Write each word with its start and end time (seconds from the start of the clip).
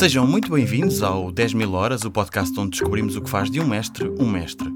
Sejam 0.00 0.26
muito 0.26 0.50
bem-vindos 0.50 1.02
ao 1.02 1.30
10 1.30 1.52
mil 1.52 1.74
horas, 1.74 2.06
o 2.06 2.10
podcast 2.10 2.58
onde 2.58 2.70
descobrimos 2.70 3.16
o 3.16 3.20
que 3.20 3.28
faz 3.28 3.50
de 3.50 3.60
um 3.60 3.66
mestre 3.66 4.08
um 4.18 4.26
mestre. 4.26 4.66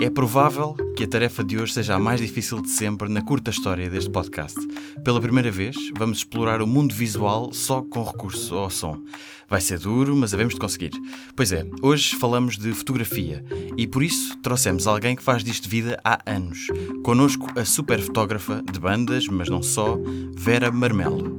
É 0.00 0.08
provável 0.08 0.74
que 0.96 1.04
a 1.04 1.06
tarefa 1.06 1.44
de 1.44 1.58
hoje 1.58 1.74
seja 1.74 1.96
a 1.96 1.98
mais 1.98 2.18
difícil 2.18 2.62
de 2.62 2.70
sempre 2.70 3.06
na 3.06 3.20
curta 3.20 3.50
história 3.50 3.90
deste 3.90 4.08
podcast. 4.08 4.58
Pela 5.04 5.20
primeira 5.20 5.50
vez, 5.50 5.76
vamos 5.98 6.16
explorar 6.16 6.62
o 6.62 6.66
mundo 6.66 6.94
visual 6.94 7.52
só 7.52 7.82
com 7.82 8.02
recurso 8.02 8.54
ao 8.54 8.70
som. 8.70 9.04
Vai 9.46 9.60
ser 9.60 9.78
duro, 9.78 10.16
mas 10.16 10.32
havemos 10.32 10.54
de 10.54 10.60
conseguir. 10.60 10.92
Pois 11.36 11.52
é, 11.52 11.62
hoje 11.82 12.16
falamos 12.16 12.56
de 12.56 12.72
fotografia 12.72 13.44
e 13.76 13.86
por 13.86 14.02
isso 14.02 14.34
trouxemos 14.38 14.86
alguém 14.86 15.14
que 15.14 15.22
faz 15.22 15.44
disto 15.44 15.68
vida 15.68 16.00
há 16.02 16.20
anos. 16.24 16.68
Conosco 17.04 17.46
a 17.54 17.66
super 17.66 18.00
fotógrafa 18.00 18.62
de 18.62 18.80
bandas, 18.80 19.28
mas 19.28 19.50
não 19.50 19.62
só, 19.62 19.98
Vera 20.34 20.72
Marmelo. 20.72 21.38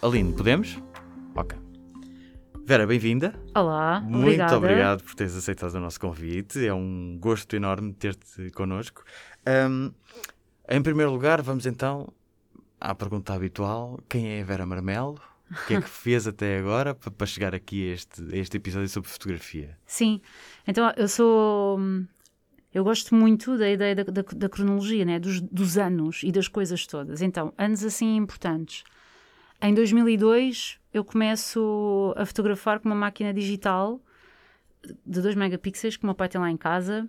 Aline, 0.00 0.32
podemos? 0.32 0.78
Ok. 1.34 1.61
Vera, 2.64 2.86
bem-vinda. 2.86 3.34
Olá, 3.54 4.00
Muito 4.00 4.22
obrigada. 4.24 4.56
obrigado 4.56 5.02
por 5.02 5.14
teres 5.14 5.34
aceitado 5.36 5.74
o 5.74 5.80
nosso 5.80 6.00
convite. 6.00 6.64
É 6.64 6.72
um 6.72 7.18
gosto 7.20 7.54
enorme 7.54 7.92
ter-te 7.92 8.50
connosco. 8.52 9.02
Ahm, 9.44 9.90
em 10.68 10.82
primeiro 10.82 11.10
lugar, 11.12 11.42
vamos 11.42 11.66
então 11.66 12.12
à 12.80 12.94
pergunta 12.94 13.34
habitual: 13.34 13.98
quem 14.08 14.28
é 14.38 14.42
a 14.42 14.44
Vera 14.44 14.64
Marmelo? 14.64 15.20
O 15.50 15.66
que 15.66 15.74
é 15.74 15.80
que 15.82 15.88
fez 15.90 16.26
até 16.26 16.58
agora 16.58 16.94
pa- 16.94 17.10
para 17.10 17.26
chegar 17.26 17.54
aqui 17.54 17.90
a 17.90 17.94
este, 17.94 18.22
a 18.32 18.36
este 18.36 18.56
episódio 18.56 18.88
sobre 18.88 19.10
fotografia? 19.10 19.76
Sim, 19.86 20.20
então 20.66 20.90
eu 20.96 21.08
sou. 21.08 21.78
hum, 21.78 22.06
Eu 22.72 22.84
gosto 22.84 23.14
muito 23.14 23.58
da 23.58 23.68
ideia 23.70 23.94
da, 23.96 24.04
da- 24.04 24.22
da 24.34 24.48
cronologia, 24.48 25.04
né? 25.04 25.18
dos, 25.18 25.40
dos 25.42 25.76
anos 25.76 26.22
e 26.22 26.32
das 26.32 26.48
coisas 26.48 26.86
todas. 26.86 27.20
Então, 27.20 27.52
anos 27.58 27.84
assim 27.84 28.16
importantes. 28.16 28.82
Em 29.64 29.72
2002, 29.72 30.80
eu 30.92 31.04
começo 31.04 32.12
a 32.16 32.26
fotografar 32.26 32.80
com 32.80 32.88
uma 32.88 32.96
máquina 32.96 33.32
digital 33.32 34.00
de 35.06 35.22
2 35.22 35.36
megapixels 35.36 35.96
que 35.96 36.02
o 36.02 36.06
meu 36.06 36.16
pai 36.16 36.28
tem 36.28 36.40
lá 36.40 36.50
em 36.50 36.56
casa, 36.56 37.08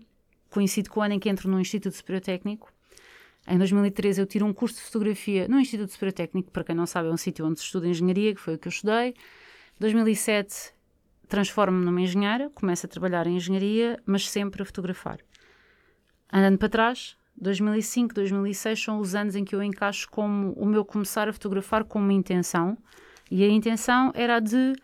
coincide 0.52 0.88
com 0.88 1.00
o 1.00 1.04
ano 1.04 1.16
em 1.16 1.20
que 1.20 1.28
entro 1.28 1.50
no 1.50 1.60
Instituto 1.60 1.96
Superior 1.96 2.22
Técnico. 2.22 2.72
Em 3.48 3.58
2013 3.58 4.22
eu 4.22 4.28
tiro 4.28 4.46
um 4.46 4.54
curso 4.54 4.76
de 4.76 4.84
fotografia 4.84 5.48
no 5.48 5.60
Instituto 5.60 5.94
Superior 5.94 6.14
Técnico, 6.14 6.52
para 6.52 6.64
quem 6.64 6.76
não 6.76 6.86
sabe 6.86 7.10
é 7.10 7.12
um 7.12 7.18
sítio 7.18 7.44
onde 7.44 7.58
se 7.58 7.66
estuda 7.66 7.88
engenharia, 7.88 8.36
que 8.36 8.40
foi 8.40 8.54
o 8.54 8.60
que 8.60 8.68
eu 8.68 8.72
estudei. 8.72 9.16
2007 9.80 10.76
transformo-me 11.28 11.84
numa 11.84 12.02
engenheira, 12.02 12.52
começo 12.52 12.86
a 12.86 12.90
trabalhar 12.90 13.26
em 13.26 13.38
engenharia, 13.38 14.00
mas 14.06 14.30
sempre 14.30 14.62
a 14.62 14.66
fotografar. 14.66 15.18
Andando 16.32 16.60
para 16.60 16.70
trás, 16.70 17.18
2005, 17.36 18.14
2006 18.14 18.84
são 18.84 19.00
os 19.00 19.16
anos 19.16 19.36
em 19.36 19.44
que 19.44 19.56
eu 19.56 19.64
encaixo 19.64 20.10
como 20.10 20.54
o 20.54 20.66
meu 20.66 20.86
começar 20.86 21.28
a 21.28 21.34
fotografar 21.34 21.84
com 21.84 22.00
uma 22.00 22.14
intenção, 22.14 22.78
e 23.30 23.44
a 23.44 23.50
intenção 23.50 24.12
era 24.14 24.40
de 24.40 24.76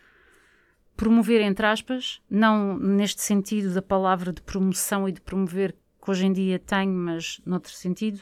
promover, 0.96 1.40
entre 1.40 1.64
aspas, 1.66 2.20
não 2.28 2.76
neste 2.76 3.22
sentido 3.22 3.72
da 3.72 3.80
palavra 3.80 4.32
de 4.32 4.42
promoção 4.42 5.08
e 5.08 5.12
de 5.12 5.20
promover 5.20 5.74
que 6.02 6.10
hoje 6.10 6.26
em 6.26 6.32
dia 6.32 6.58
tenho, 6.58 6.92
mas 6.92 7.40
noutro 7.46 7.72
sentido, 7.72 8.20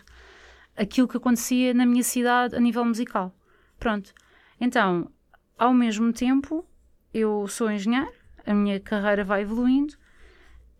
aquilo 0.77 1.09
que 1.09 1.17
acontecia 1.17 1.75
na 1.75 1.87
minha 1.87 2.03
cidade 2.03 2.55
a 2.55 2.61
nível 2.61 2.85
musical. 2.85 3.35
Pronto. 3.79 4.13
Então, 4.61 5.11
ao 5.57 5.73
mesmo 5.73 6.13
tempo, 6.13 6.65
eu 7.13 7.47
sou 7.49 7.71
engenheiro, 7.71 8.13
a 8.47 8.55
minha 8.55 8.79
carreira 8.79 9.25
vai 9.25 9.43
evoluindo 9.43 9.95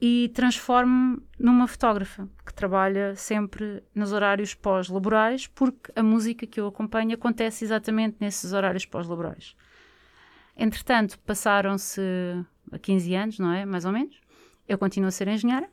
e 0.01 0.31
transformo-me 0.33 1.21
numa 1.39 1.67
fotógrafa 1.67 2.29
que 2.47 2.55
trabalha 2.55 3.17
sempre 3.17 3.83
nos 3.95 4.13
horários 4.13 4.55
pós-laborais, 4.55 5.47
porque 5.49 5.91
a 5.97 6.03
música 6.03 6.47
que 6.47 6.61
eu 6.61 6.69
acompanho 6.69 7.15
acontece 7.15 7.65
exatamente 7.65 8.17
nesses 8.21 8.53
horários 8.53 8.87
pós-laborais. 8.87 9.57
Entretanto, 10.57 11.19
passaram-se 11.21 12.01
a 12.71 12.79
15 12.79 13.15
anos, 13.15 13.39
não 13.39 13.53
é? 13.53 13.65
Mais 13.65 13.85
ou 13.85 13.93
menos. 13.93 14.21
Eu 14.69 14.79
continuo 14.79 15.09
a 15.09 15.13
ser 15.13 15.27
engenheira 15.29 15.69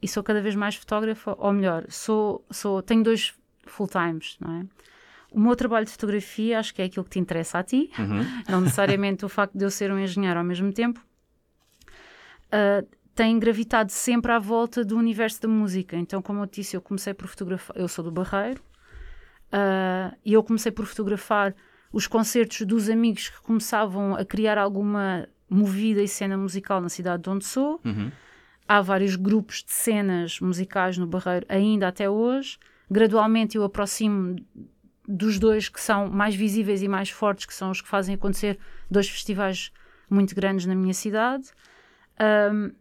e 0.00 0.08
sou 0.08 0.22
cada 0.22 0.40
vez 0.40 0.54
mais 0.54 0.76
fotógrafa, 0.76 1.34
ou 1.38 1.52
melhor, 1.52 1.86
sou, 1.88 2.44
sou, 2.50 2.82
tenho 2.82 3.02
dois 3.02 3.34
full-times, 3.66 4.36
não 4.40 4.60
é? 4.60 4.66
O 5.30 5.40
meu 5.40 5.56
trabalho 5.56 5.84
de 5.84 5.90
fotografia, 5.90 6.60
acho 6.60 6.72
que 6.74 6.80
é 6.80 6.84
aquilo 6.84 7.04
que 7.04 7.10
te 7.10 7.18
interessa 7.18 7.58
a 7.58 7.62
ti, 7.62 7.90
não 8.48 8.60
necessariamente 8.60 9.24
o 9.24 9.28
facto 9.28 9.58
de 9.58 9.64
eu 9.64 9.70
ser 9.70 9.90
um 9.90 9.98
engenheiro 9.98 10.38
ao 10.38 10.44
mesmo 10.44 10.72
tempo, 10.72 11.04
ah, 12.52 12.84
tem 13.14 13.38
gravitado 13.38 13.92
sempre 13.92 14.32
à 14.32 14.38
volta 14.38 14.84
do 14.84 14.96
universo 14.96 15.40
da 15.42 15.48
música. 15.48 15.96
Então, 15.96 16.20
como 16.20 16.40
eu 16.40 16.46
disse, 16.46 16.76
eu 16.76 16.80
comecei 16.82 17.14
por 17.14 17.28
fotografar, 17.28 17.76
eu 17.76 17.86
sou 17.86 18.04
do 18.04 18.10
Barreiro, 18.10 18.60
ah, 19.52 20.12
e 20.24 20.32
eu 20.32 20.42
comecei 20.42 20.72
por 20.72 20.84
fotografar 20.86 21.54
os 21.92 22.08
concertos 22.08 22.66
dos 22.66 22.90
amigos 22.90 23.28
que 23.28 23.40
começavam 23.40 24.16
a 24.16 24.24
criar 24.24 24.58
alguma 24.58 25.28
movida 25.48 26.02
e 26.02 26.08
cena 26.08 26.36
musical 26.36 26.80
na 26.80 26.88
cidade 26.88 27.22
de 27.22 27.30
onde 27.30 27.44
sou. 27.44 27.80
Há 28.66 28.80
vários 28.80 29.14
grupos 29.14 29.62
de 29.62 29.70
cenas 29.70 30.40
musicais 30.40 30.98
no 30.98 31.06
Barreiro 31.06 31.46
ainda 31.48 31.86
até 31.86 32.10
hoje. 32.10 32.58
Gradualmente 32.90 33.56
eu 33.56 33.62
aproximo 33.62 34.36
dos 35.06 35.38
dois 35.38 35.68
que 35.68 35.80
são 35.80 36.08
mais 36.08 36.34
visíveis 36.34 36.82
e 36.82 36.88
mais 36.88 37.10
fortes, 37.10 37.46
que 37.46 37.54
são 37.54 37.70
os 37.70 37.80
que 37.80 37.88
fazem 37.88 38.14
acontecer 38.14 38.58
dois 38.90 39.08
festivais 39.08 39.70
muito 40.10 40.34
grandes 40.34 40.66
na 40.66 40.74
minha 40.74 40.94
cidade. 40.94 41.44
Ahm, 42.18 42.72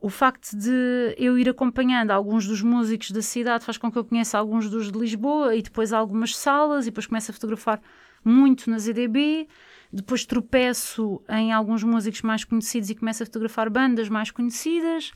o 0.00 0.08
facto 0.08 0.56
de 0.56 1.14
eu 1.18 1.38
ir 1.38 1.48
acompanhando 1.48 2.10
alguns 2.10 2.46
dos 2.46 2.62
músicos 2.62 3.10
da 3.10 3.20
cidade 3.20 3.64
faz 3.64 3.76
com 3.76 3.92
que 3.92 3.98
eu 3.98 4.04
conheça 4.04 4.38
alguns 4.38 4.70
dos 4.70 4.90
de 4.90 4.98
Lisboa 4.98 5.54
e 5.54 5.62
depois 5.62 5.92
algumas 5.92 6.34
salas 6.34 6.86
e 6.86 6.90
depois 6.90 7.06
começo 7.06 7.30
a 7.30 7.34
fotografar 7.34 7.82
muito 8.24 8.70
na 8.70 8.78
ZDB. 8.78 9.46
Depois 9.92 10.24
tropeço 10.24 11.22
em 11.28 11.52
alguns 11.52 11.82
músicos 11.82 12.22
mais 12.22 12.44
conhecidos 12.44 12.88
e 12.88 12.94
começo 12.94 13.22
a 13.22 13.26
fotografar 13.26 13.68
bandas 13.68 14.08
mais 14.08 14.30
conhecidas. 14.30 15.12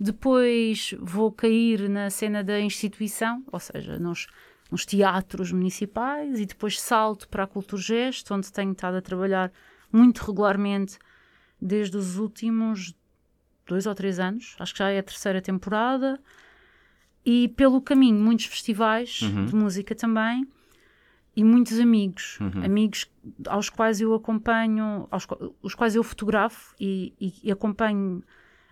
Depois 0.00 0.94
vou 0.98 1.30
cair 1.30 1.88
na 1.88 2.08
cena 2.08 2.42
da 2.42 2.58
instituição, 2.58 3.44
ou 3.52 3.60
seja, 3.60 3.98
nos, 3.98 4.28
nos 4.70 4.86
teatros 4.86 5.52
municipais, 5.52 6.40
e 6.40 6.46
depois 6.46 6.80
salto 6.80 7.28
para 7.28 7.44
a 7.44 7.46
Culturgest, 7.46 8.30
onde 8.32 8.50
tenho 8.50 8.72
estado 8.72 8.96
a 8.96 9.02
trabalhar 9.02 9.52
muito 9.92 10.24
regularmente 10.24 10.98
desde 11.60 11.96
os 11.96 12.16
últimos 12.16 12.94
dois 13.66 13.86
ou 13.86 13.94
três 13.94 14.18
anos, 14.18 14.56
acho 14.58 14.72
que 14.72 14.78
já 14.78 14.90
é 14.90 14.98
a 14.98 15.02
terceira 15.02 15.40
temporada, 15.40 16.20
e 17.24 17.48
pelo 17.48 17.80
caminho 17.80 18.18
muitos 18.18 18.46
festivais 18.46 19.20
de 19.46 19.54
música 19.54 19.94
também 19.94 20.46
e 21.36 21.44
muitos 21.44 21.78
amigos, 21.78 22.36
amigos 22.64 23.10
aos 23.46 23.70
quais 23.70 24.00
eu 24.00 24.12
acompanho, 24.14 25.06
aos 25.10 25.26
os 25.62 25.74
quais 25.74 25.94
eu 25.94 26.02
fotografo 26.02 26.74
e, 26.80 27.12
e- 27.20 27.34
e 27.44 27.52
acompanho 27.52 28.22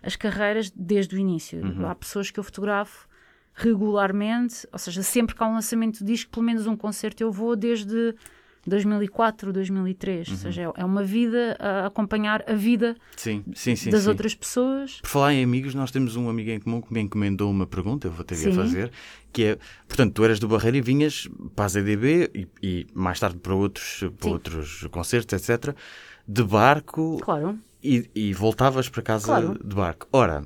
as 0.03 0.15
carreiras 0.15 0.69
desde 0.71 1.15
o 1.15 1.19
início. 1.19 1.59
Há 1.87 1.95
pessoas 1.95 2.29
que 2.29 2.39
eu 2.39 2.43
fotografo 2.43 3.07
regularmente, 3.53 4.67
ou 4.71 4.79
seja, 4.79 5.01
sempre 5.03 5.35
que 5.35 5.43
há 5.43 5.47
um 5.47 5.53
lançamento 5.53 5.99
de 5.99 6.05
disco, 6.05 6.31
pelo 6.31 6.45
menos 6.45 6.67
um 6.67 6.75
concerto 6.75 7.21
eu 7.23 7.31
vou 7.31 7.55
desde 7.55 8.15
2004, 8.65 9.51
2003, 9.51 10.29
ou 10.29 10.35
seja, 10.37 10.71
é- 10.75 10.85
uma 10.85 11.03
vida 11.03 11.57
a 11.59 11.87
acompanhar 11.87 12.43
a 12.47 12.53
vida 12.53 12.95
Sim, 13.15 13.43
sim, 13.55 13.75
sim. 13.75 13.89
das 13.89 14.07
outras 14.07 14.35
pessoas. 14.35 14.99
Por 15.01 15.09
falar 15.09 15.33
em 15.33 15.43
amigos, 15.43 15.73
nós 15.73 15.91
temos 15.91 16.15
um 16.15 16.29
amigo 16.29 16.49
em 16.51 16.59
comum 16.59 16.81
que 16.81 16.93
me 16.93 16.99
encomendou 17.01 17.49
uma 17.49 17.65
pergunta, 17.65 18.07
eu 18.07 18.11
vou 18.11 18.23
ter 18.23 18.37
que 18.39 18.49
a 18.49 18.53
fazer, 18.53 18.91
que 19.33 19.43
é, 19.43 19.57
portanto, 19.87 20.13
tu 20.13 20.23
eras 20.23 20.39
do 20.39 20.47
Barreiro 20.47 20.77
e 20.77 20.81
vinhas 20.81 21.27
para 21.55 21.65
a 21.65 21.67
ZDB 21.69 22.29
e, 22.35 22.47
e 22.61 22.87
mais 22.93 23.19
tarde 23.19 23.37
para 23.39 23.55
outros, 23.55 24.03
para 24.19 24.29
outros 24.29 24.87
concertos, 24.91 25.33
etc., 25.49 25.75
de 26.27 26.43
barco 26.43 27.17
Claro. 27.21 27.57
e, 27.83 28.09
e 28.13 28.33
voltavas 28.33 28.87
para 28.87 29.01
casa 29.01 29.25
Claro. 29.25 29.59
de 29.63 29.75
barco. 29.75 30.07
Ora, 30.13 30.45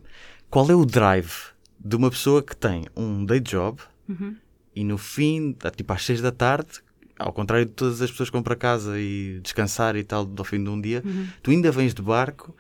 qual 0.50 0.70
é 0.72 0.74
o 0.76 0.86
drive 0.86 1.32
de 1.80 1.96
uma 1.96 2.10
pessoa 2.10 2.42
que 2.42 2.56
tem 2.56 2.86
um 2.96 3.26
day 3.26 3.40
job 3.40 3.80
Uhum. 4.08 4.36
e 4.76 4.84
no 4.84 4.98
fim, 4.98 5.56
tipo 5.76 5.92
às 5.94 6.04
seis 6.06 6.22
da 6.22 6.32
tarde, 6.32 6.70
ao 7.18 7.32
contrário 7.34 7.66
de 7.66 7.72
todas 7.72 8.02
as 8.02 8.12
pessoas 8.12 8.30
que 8.30 8.34
vão 8.34 8.44
para 8.44 8.56
casa 8.56 9.00
e 9.00 9.40
descansar 9.42 9.96
e 9.96 10.04
tal 10.04 10.30
ao 10.38 10.44
fim 10.44 10.64
de 10.64 10.70
um 10.70 10.80
dia, 10.80 11.02
Uhum. 11.06 11.28
tu 11.42 11.52
ainda 11.52 11.72
vens 11.72 11.94
de 11.94 12.02
barco 12.02 12.56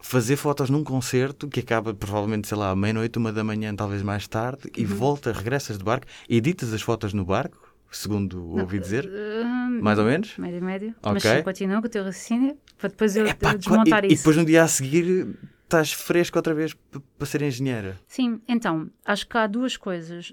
fazer 0.00 0.36
fotos 0.36 0.70
num 0.70 0.84
concerto 0.84 1.48
que 1.48 1.60
acaba 1.60 1.92
provavelmente, 1.94 2.46
sei 2.46 2.56
lá, 2.56 2.70
à 2.70 2.76
meia-noite, 2.76 3.18
uma 3.18 3.32
da 3.32 3.42
manhã, 3.42 3.74
talvez 3.74 4.02
mais 4.02 4.28
tarde, 4.28 4.70
e 4.76 4.84
Uhum. 4.84 4.94
volta, 4.94 5.32
regressas 5.32 5.78
de 5.78 5.84
barco, 5.84 6.06
editas 6.28 6.72
as 6.72 6.82
fotos 6.82 7.12
no 7.12 7.24
barco, 7.24 7.74
segundo 7.90 8.56
ouvi 8.56 8.78
dizer, 8.78 9.06
Uh, 9.06 9.82
mais 9.82 9.98
ou 9.98 10.04
menos. 10.04 10.36
Médio, 10.38 10.62
médio. 10.62 10.94
Mas 11.02 11.22
Ok. 11.22 11.36
sim, 11.38 11.42
continua 11.42 11.80
com 11.80 11.86
o 11.86 11.90
teu 11.90 12.04
raciocínio 12.04 12.56
para 12.78 12.88
depois 12.90 13.16
eu, 13.16 13.26
Epá, 13.26 13.54
desmontar 13.56 14.04
e, 14.04 14.08
e 14.08 14.12
isso. 14.12 14.22
depois 14.22 14.36
no 14.36 14.44
dia 14.44 14.62
a 14.62 14.68
seguir 14.68 15.34
estás 15.64 15.92
fresco 15.92 16.38
outra 16.38 16.54
vez 16.54 16.76
para 17.18 17.26
ser 17.26 17.42
engenheira. 17.42 17.98
Sim, 18.06 18.40
então, 18.46 18.88
acho 19.04 19.26
que 19.26 19.36
há 19.36 19.46
duas 19.48 19.76
coisas. 19.76 20.32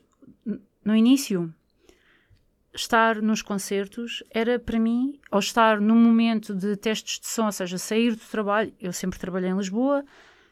No 0.85 0.95
início, 0.95 1.51
estar 2.73 3.21
nos 3.21 3.41
concertos 3.41 4.23
era 4.31 4.57
para 4.57 4.79
mim, 4.79 5.19
ou 5.31 5.39
estar 5.39 5.79
num 5.79 5.95
momento 5.95 6.53
de 6.55 6.75
testes 6.75 7.19
de 7.19 7.27
som, 7.27 7.45
ou 7.45 7.51
seja, 7.51 7.77
sair 7.77 8.15
do 8.15 8.21
trabalho, 8.31 8.73
eu 8.81 8.91
sempre 8.91 9.19
trabalhei 9.19 9.49
em 9.51 9.57
Lisboa, 9.57 10.03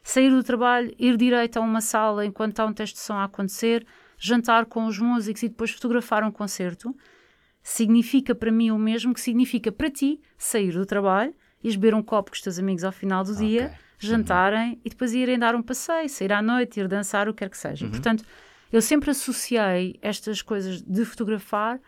sair 0.02 0.30
do 0.30 0.42
trabalho, 0.42 0.94
ir 0.98 1.16
direito 1.16 1.56
a 1.56 1.60
uma 1.60 1.80
sala 1.80 2.24
enquanto 2.24 2.60
há 2.60 2.66
um 2.66 2.72
teste 2.72 2.94
de 2.94 3.00
som 3.00 3.14
a 3.14 3.24
acontecer, 3.24 3.86
jantar 4.18 4.66
com 4.66 4.86
os 4.86 4.98
músicos 4.98 5.42
e 5.42 5.48
depois 5.48 5.70
fotografar 5.72 6.22
um 6.22 6.30
concerto, 6.30 6.96
significa 7.62 8.34
para 8.34 8.50
mim 8.50 8.70
o 8.70 8.78
mesmo 8.78 9.12
que 9.14 9.20
significa 9.20 9.70
para 9.72 9.90
ti 9.90 10.20
sair 10.38 10.72
do 10.72 10.86
trabalho, 10.86 11.34
ias 11.62 11.76
beber 11.76 11.94
um 11.94 12.02
copo 12.02 12.30
com 12.30 12.34
os 12.34 12.40
teus 12.40 12.58
amigos 12.58 12.84
ao 12.84 12.92
final 12.92 13.24
do 13.24 13.34
dia, 13.36 13.66
Ok. 13.66 13.76
jantarem 13.98 14.80
e 14.84 14.90
depois 14.90 15.12
irem 15.12 15.38
dar 15.38 15.54
um 15.54 15.62
passeio, 15.62 16.08
sair 16.08 16.32
à 16.32 16.42
noite, 16.42 16.80
ir 16.80 16.88
dançar, 16.88 17.28
o 17.28 17.32
que 17.32 17.38
quer 17.38 17.50
que 17.50 17.58
seja. 17.58 17.88
Portanto, 17.88 18.24
eu 18.72 18.82
sempre 18.82 19.10
associei 19.10 19.96
estas 20.02 20.42
coisas 20.42 20.82
de 20.82 21.04
fotografar 21.04 21.80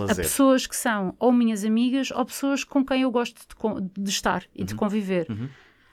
A 0.00 0.04
a 0.04 0.14
pessoas 0.14 0.66
que 0.66 0.76
são 0.76 1.14
ou 1.18 1.32
minhas 1.32 1.64
amigas 1.64 2.10
ou 2.10 2.24
pessoas 2.24 2.64
com 2.64 2.84
quem 2.84 3.02
eu 3.02 3.10
gosto 3.10 3.36
de, 3.40 4.02
de 4.02 4.10
estar 4.10 4.44
e 4.54 4.60
Uhum. 4.60 4.66
de 4.66 4.74
conviver. 4.74 5.26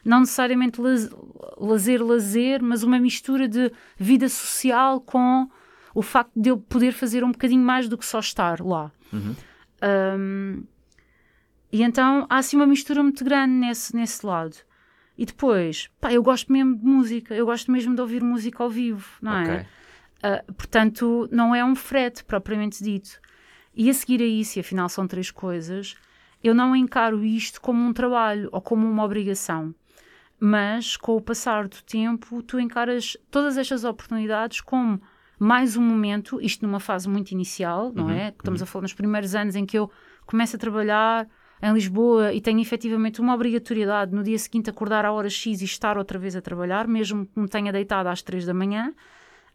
Não 0.06 0.22
necessariamente 0.22 0.80
laz- 0.80 1.10
lazer, 1.58 2.02
lazer, 2.04 2.62
mas 2.64 2.84
uma 2.84 2.98
mistura 3.00 3.48
de 3.48 3.72
vida 3.98 4.30
social 4.30 5.02
com 5.02 5.50
o 5.94 6.02
facto 6.02 6.32
de 6.36 6.50
eu 6.50 6.58
poder 6.58 6.94
fazer 6.94 7.24
um 7.24 7.32
bocadinho 7.32 7.64
mais 7.64 7.90
do 7.90 7.98
que 7.98 8.06
só 8.06 8.20
estar 8.20 8.62
lá. 8.62 8.92
Uhum. 9.12 9.36
Um, 9.84 10.64
e 11.72 11.84
então 11.84 12.26
há 12.30 12.38
assim 12.38 12.56
uma 12.56 12.66
mistura 12.68 13.04
muito 13.04 13.24
grande 13.24 13.54
nesse, 13.54 13.96
nesse 13.96 14.26
lado. 14.26 14.56
E 15.18 15.26
depois, 15.26 15.90
pá, 16.00 16.14
eu 16.14 16.24
gosto 16.24 16.52
mesmo 16.52 16.78
de 16.78 16.86
música, 16.86 17.36
eu 17.36 17.46
gosto 17.46 17.72
mesmo 17.72 17.94
de 17.94 18.02
ouvir 18.02 18.24
música 18.24 18.64
ao 18.64 18.70
vivo, 18.70 19.06
não 19.22 19.36
é? 19.36 19.44
Ok. 19.44 19.66
Uh, 20.50 20.54
portanto, 20.54 21.30
não 21.32 21.54
é 21.54 21.64
um 21.64 21.76
frete 21.76 22.24
propriamente 22.24 22.84
dito. 22.84 23.20
E 23.76 23.90
a 23.90 23.94
seguir 23.94 24.22
a 24.22 24.26
isso, 24.26 24.58
e 24.58 24.62
afinal 24.62 24.90
são 24.90 25.08
três 25.08 25.32
coisas, 25.32 25.96
eu 26.44 26.54
não 26.54 26.76
encaro 26.76 27.24
isto 27.24 27.62
como 27.62 27.84
um 27.84 27.94
trabalho 27.94 28.50
ou 28.52 28.62
como 28.62 28.88
uma 28.88 29.04
obrigação. 29.04 29.74
Mas 30.40 30.96
com 30.96 31.16
o 31.16 31.22
passar 31.22 31.68
do 31.68 31.82
tempo, 31.84 32.42
tu 32.42 32.60
encaras 32.60 33.18
todas 33.30 33.58
estas 33.58 33.84
oportunidades 33.84 34.62
como 34.62 35.02
mais 35.38 35.78
um 35.78 35.82
momento, 35.82 36.42
isto 36.42 36.66
numa 36.66 36.80
fase 36.80 37.08
muito 37.08 37.32
inicial, 37.32 37.94
não 37.94 38.10
é? 38.10 38.30
Estamos 38.30 38.62
a 38.62 38.66
falar 38.66 38.84
nos 38.84 38.94
primeiros 38.94 39.36
anos 39.36 39.56
em 39.56 39.66
que 39.66 39.78
eu 39.78 39.90
começo 40.26 40.56
a 40.56 40.60
trabalhar 40.60 41.28
em 41.62 41.74
Lisboa 41.74 42.34
e 42.34 42.42
tenho 42.42 42.60
efetivamente 42.60 43.20
uma 43.20 43.34
obrigatoriedade 43.34 44.14
no 44.14 44.24
dia 44.24 44.38
seguinte 44.38 44.70
acordar 44.70 45.06
à 45.06 45.12
hora 45.12 45.30
X 45.30 45.62
e 45.62 45.66
estar 45.66 45.98
outra 45.98 46.18
vez 46.18 46.36
a 46.36 46.42
trabalhar, 46.42 46.88
mesmo 46.88 47.26
que 47.26 47.40
me 47.40 47.48
tenha 47.48 47.72
deitado 47.72 48.08
às 48.08 48.22
três 48.22 48.46
da 48.46 48.54
manhã. 48.54 48.94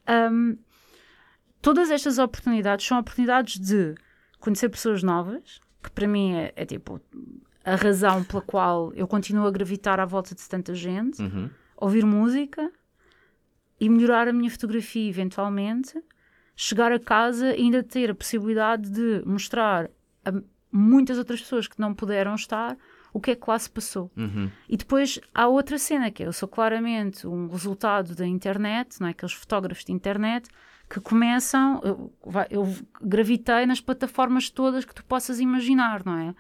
Um, 0.09 0.57
todas 1.65 1.91
estas 1.91 2.19
oportunidades 2.19 2.87
são 2.87 2.99
oportunidades 2.99 3.59
de 3.59 3.95
conhecer 4.39 4.69
pessoas 4.69 5.03
novas, 5.03 5.61
que 5.83 5.91
para 5.91 6.07
mim 6.07 6.35
é, 6.35 6.53
é 6.55 6.67
tipo 6.67 7.01
a 7.65 7.75
razão 7.75 8.23
pela 8.23 8.43
qual 8.43 8.93
eu 8.93 9.09
continuo 9.09 9.47
a 9.47 9.51
gravitar 9.51 9.99
à 9.99 10.05
volta 10.05 10.35
de 10.35 10.47
tanta 10.47 10.75
gente, 10.75 11.23
Uhum. 11.23 11.49
ouvir 11.79 12.05
música 12.05 12.71
e 13.81 13.89
melhorar 13.89 14.29
a 14.29 14.33
minha 14.33 14.51
fotografia 14.51 15.09
eventualmente, 15.09 15.99
chegar 16.55 16.93
a 16.93 17.01
casa 17.01 17.57
e 17.57 17.63
ainda 17.63 17.83
ter 17.83 18.11
a 18.11 18.15
possibilidade 18.15 18.91
de 18.91 19.23
mostrar 19.25 19.91
a 20.23 20.33
muitas 20.71 21.17
outras 21.17 21.41
pessoas 21.41 21.67
que 21.67 21.81
não 21.81 21.95
puderam 21.95 22.35
estar 22.35 22.77
o 23.11 23.21
que 23.21 23.31
é 23.31 23.35
que 23.37 23.49
lá 23.49 23.59
se 23.59 23.71
passou. 23.71 24.11
Uhum. 24.17 24.51
E 24.69 24.77
depois 24.77 25.19
há 25.35 25.47
outra 25.49 25.79
cena 25.79 26.11
que 26.11 26.23
é, 26.23 26.27
eu 26.27 26.33
sou 26.33 26.49
claramente 26.49 27.27
um 27.27 27.49
resultado 27.49 28.15
da 28.15 28.27
internet, 28.27 29.01
não 29.01 29.07
é? 29.07 29.11
Aqueles 29.13 29.33
fotógrafos 29.33 29.85
de 29.85 29.93
internet 29.93 30.49
que 30.89 31.01
começam, 31.01 31.81
eu, 31.83 32.13
eu 32.51 32.75
gravitei 33.01 33.67
nas 33.67 33.81
plataformas 33.81 34.51
todas 34.51 34.85
que 34.85 34.95
tu 34.95 35.05
possas 35.05 35.41
imaginar, 35.41 36.05
não 36.05 36.19
é? 36.19 36.35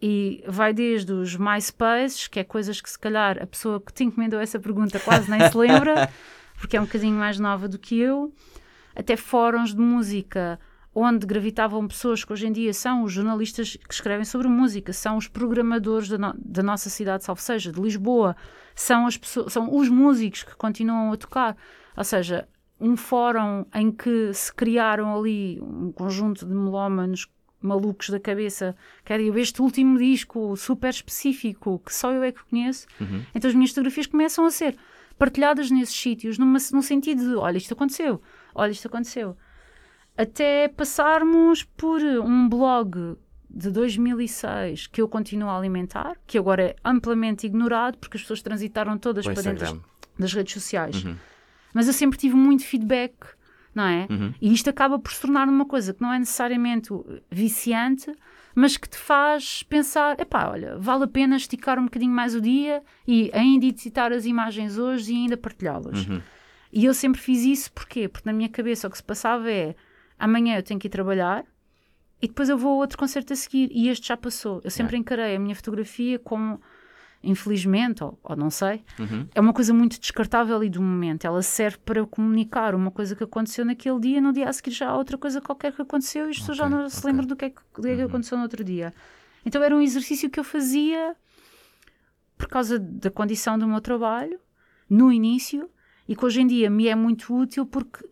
E 0.00 0.42
vai 0.46 0.72
desde 0.72 1.12
os 1.12 1.36
MySpaces, 1.36 2.26
que 2.26 2.40
é 2.40 2.44
coisas 2.44 2.80
que 2.80 2.88
se 2.88 2.98
calhar 2.98 3.36
a 3.42 3.46
pessoa 3.46 3.80
que 3.80 3.92
te 3.92 4.04
encomendou 4.04 4.40
essa 4.40 4.58
pergunta 4.58 4.98
quase 5.00 5.30
nem 5.30 5.46
se 5.50 5.56
lembra, 5.56 6.08
porque 6.58 6.76
é 6.76 6.80
um 6.80 6.84
bocadinho 6.84 7.16
mais 7.16 7.38
nova 7.38 7.68
do 7.68 7.78
que 7.78 7.98
eu, 7.98 8.32
até 8.96 9.16
fóruns 9.16 9.74
de 9.74 9.80
música 9.80 10.58
onde 10.94 11.24
gravitavam 11.26 11.86
pessoas 11.86 12.24
que 12.24 12.32
hoje 12.32 12.46
em 12.48 12.52
dia 12.52 12.72
são 12.72 13.04
os 13.04 13.12
jornalistas 13.12 13.76
que 13.76 13.94
escrevem 13.94 14.24
sobre 14.24 14.48
música, 14.48 14.92
são 14.92 15.16
os 15.16 15.28
programadores 15.28 16.08
da, 16.08 16.18
no- 16.18 16.34
da 16.36 16.62
nossa 16.62 16.88
cidade, 16.90 17.22
salvo 17.24 17.40
seja, 17.40 17.70
de 17.70 17.80
Lisboa, 17.80 18.34
são, 18.74 19.06
as 19.06 19.16
pessoas, 19.16 19.52
são 19.52 19.72
os 19.76 19.88
músicos 19.88 20.42
que 20.42 20.56
continuam 20.56 21.12
a 21.12 21.16
tocar. 21.16 21.56
Ou 21.96 22.02
seja, 22.04 22.48
um 22.80 22.96
fórum 22.96 23.66
em 23.74 23.90
que 23.90 24.32
se 24.32 24.52
criaram 24.52 25.18
ali 25.18 25.60
um 25.60 25.92
conjunto 25.92 26.46
de 26.46 26.54
melómanos 26.54 27.26
malucos 27.60 28.08
da 28.08 28.18
cabeça, 28.18 28.74
que 29.04 29.12
era 29.12 29.22
este 29.22 29.60
último 29.60 29.98
disco 29.98 30.56
super 30.56 30.88
específico 30.88 31.80
que 31.84 31.94
só 31.94 32.10
eu 32.10 32.22
é 32.22 32.32
que 32.32 32.42
conheço. 32.44 32.86
Então 33.34 33.48
as 33.48 33.54
minhas 33.54 33.70
fotografias 33.70 34.06
começam 34.06 34.46
a 34.46 34.50
ser 34.50 34.76
partilhadas 35.18 35.70
nesses 35.70 35.94
sítios, 35.94 36.38
numa, 36.38 36.58
no 36.72 36.82
sentido 36.82 37.22
de: 37.28 37.34
olha, 37.34 37.58
isto 37.58 37.74
aconteceu, 37.74 38.22
olha, 38.54 38.70
isto 38.70 38.88
aconteceu. 38.88 39.36
Até 40.16 40.68
passarmos 40.68 41.62
por 41.62 42.00
um 42.00 42.48
blog 42.48 43.16
de 43.48 43.70
2006 43.70 44.86
que 44.86 45.02
eu 45.02 45.08
continuo 45.08 45.48
a 45.48 45.58
alimentar, 45.58 46.16
que 46.26 46.38
agora 46.38 46.62
é 46.62 46.76
amplamente 46.84 47.46
ignorado 47.46 47.98
porque 47.98 48.16
as 48.16 48.22
pessoas 48.22 48.42
transitaram 48.42 48.96
todas 48.96 49.26
O 49.26 49.32
para 49.32 49.42
dentro 49.42 49.66
das, 49.66 49.80
das 50.18 50.32
redes 50.32 50.54
sociais. 50.54 51.04
Mas 51.72 51.86
eu 51.86 51.92
sempre 51.92 52.18
tive 52.18 52.34
muito 52.34 52.64
feedback, 52.64 53.14
não 53.74 53.84
é? 53.84 54.06
E 54.40 54.52
isto 54.52 54.68
acaba 54.68 54.98
por 54.98 55.12
se 55.12 55.20
tornar 55.20 55.48
uma 55.48 55.64
coisa 55.64 55.94
que 55.94 56.02
não 56.02 56.12
é 56.12 56.18
necessariamente 56.18 56.90
viciante, 57.30 58.12
mas 58.54 58.76
que 58.76 58.88
te 58.88 58.96
faz 58.98 59.62
pensar: 59.62 60.18
epá, 60.20 60.48
olha, 60.50 60.76
vale 60.78 61.04
a 61.04 61.08
pena 61.08 61.36
esticar 61.36 61.78
um 61.78 61.84
bocadinho 61.84 62.12
mais 62.12 62.34
o 62.34 62.40
dia 62.40 62.82
e 63.06 63.30
ainda 63.32 63.66
editar 63.66 64.12
as 64.12 64.26
imagens 64.26 64.78
hoje 64.78 65.12
e 65.12 65.16
ainda 65.16 65.36
partilhá-las. 65.36 66.06
E 66.72 66.84
eu 66.84 66.94
sempre 66.94 67.20
fiz 67.20 67.44
isso 67.44 67.72
porquê? 67.72 68.08
Porque 68.08 68.28
na 68.28 68.32
minha 68.32 68.48
cabeça 68.48 68.88
o 68.88 68.90
que 68.90 68.96
se 68.96 69.04
passava 69.04 69.50
é: 69.50 69.74
amanhã 70.18 70.56
eu 70.56 70.62
tenho 70.62 70.78
que 70.80 70.88
ir 70.88 70.90
trabalhar 70.90 71.44
e 72.22 72.28
depois 72.28 72.48
eu 72.48 72.58
vou 72.58 72.72
a 72.72 72.76
outro 72.76 72.98
concerto 72.98 73.32
a 73.32 73.36
seguir. 73.36 73.70
E 73.72 73.88
este 73.88 74.08
já 74.08 74.16
passou. 74.16 74.60
Eu 74.62 74.70
sempre 74.70 74.96
encarei 74.96 75.36
a 75.36 75.38
minha 75.38 75.54
fotografia 75.54 76.18
como, 76.18 76.60
infelizmente, 77.22 78.02
ou, 78.02 78.18
ou 78.22 78.34
não 78.36 78.50
sei, 78.50 78.82
é 79.34 79.40
uma 79.40 79.52
coisa 79.52 79.74
muito 79.74 80.00
descartável 80.00 80.62
e 80.64 80.70
do 80.70 80.80
momento. 80.80 81.26
Ela 81.26 81.42
serve 81.42 81.78
para 81.78 82.04
comunicar 82.06 82.74
uma 82.74 82.90
coisa 82.90 83.14
que 83.14 83.22
aconteceu 83.22 83.64
naquele 83.64 84.00
dia, 84.00 84.20
no 84.20 84.32
dia 84.32 84.48
a 84.48 84.52
seguir 84.52 84.70
já 84.70 84.88
há 84.90 84.96
outra 84.96 85.18
coisa 85.18 85.40
qualquer 85.40 85.72
que 85.72 85.82
aconteceu 85.82 86.26
e 86.26 86.30
as 86.30 86.38
pessoas 86.38 86.58
já 86.58 86.66
Ok, 86.66 86.76
não 86.76 86.88
se 86.88 86.98
ok. 86.98 87.10
lembram 87.10 87.26
do 87.26 87.36
que, 87.36 87.44
é 87.46 87.50
que, 87.50 87.60
do 87.74 87.82
que 87.82 87.88
é 87.88 88.02
aconteceu 88.02 88.36
no 88.38 88.44
outro 88.44 88.64
dia. 88.64 88.92
Então 89.44 89.62
era 89.62 89.74
um 89.76 89.80
exercício 89.80 90.30
que 90.30 90.40
eu 90.40 90.44
fazia 90.44 91.14
por 92.38 92.48
causa 92.48 92.78
da 92.78 93.10
condição 93.10 93.58
do 93.58 93.66
meu 93.66 93.80
trabalho, 93.82 94.40
no 94.88 95.12
início, 95.12 95.68
e 96.08 96.16
que 96.16 96.24
hoje 96.24 96.40
em 96.40 96.46
dia 96.46 96.70
me 96.70 96.88
é 96.88 96.94
muito 96.94 97.34
útil 97.34 97.66
porque 97.66 98.04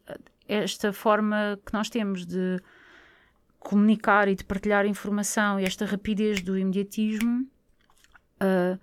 esta 0.47 0.93
forma 0.93 1.59
que 1.65 1.73
nós 1.73 1.89
temos 1.89 2.27
de 2.27 2.61
comunicar 3.59 4.29
e 4.29 4.35
de 4.35 4.45
partilhar 4.45 4.87
informação 4.87 5.59
e 5.59 5.65
esta 5.65 5.85
rapidez 5.85 6.41
do 6.43 6.57
imediatismo 6.59 7.47
ah, 8.41 8.79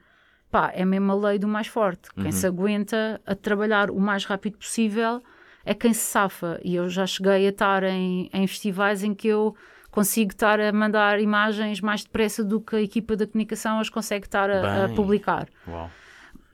pá, 0.56 0.72
é 0.74 0.86
mesmo 0.86 1.12
a 1.12 1.16
lei 1.16 1.38
do 1.38 1.50
mais 1.50 1.68
forte. 1.68 2.08
Quem 2.14 2.32
se 2.32 2.48
aguenta 2.48 3.20
a 3.26 3.36
trabalhar 3.36 3.92
o 3.92 4.00
mais 4.00 4.24
rápido 4.24 4.58
possível 4.58 5.22
é 5.66 5.74
quem 5.74 5.94
se 5.94 6.00
safa. 6.00 6.62
E 6.64 6.76
eu 6.76 6.88
já 6.88 7.06
cheguei 7.06 7.46
a 7.46 7.50
estar 7.50 7.84
em, 7.84 8.30
em 8.32 8.48
festivais 8.48 9.04
em 9.04 9.14
que 9.14 9.28
eu 9.28 9.54
consigo 9.92 10.32
estar 10.32 10.58
a 10.62 10.72
mandar 10.72 11.20
imagens 11.20 11.82
mais 11.82 12.06
depressa 12.06 12.42
do 12.42 12.62
que 12.62 12.74
a 12.74 12.82
equipa 12.82 13.18
da 13.18 13.28
comunicação 13.28 13.82
as 13.82 13.90
consegue 13.90 14.28
estar 14.28 14.50
a, 14.50 14.86
a 14.86 14.90
publicar. 14.96 15.50
Uau. 15.68 15.92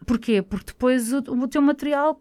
Porquê? 0.04 0.42
Porque 0.42 0.72
depois 0.72 1.14
o, 1.14 1.18
o 1.18 1.48
teu 1.48 1.62
material, 1.62 2.20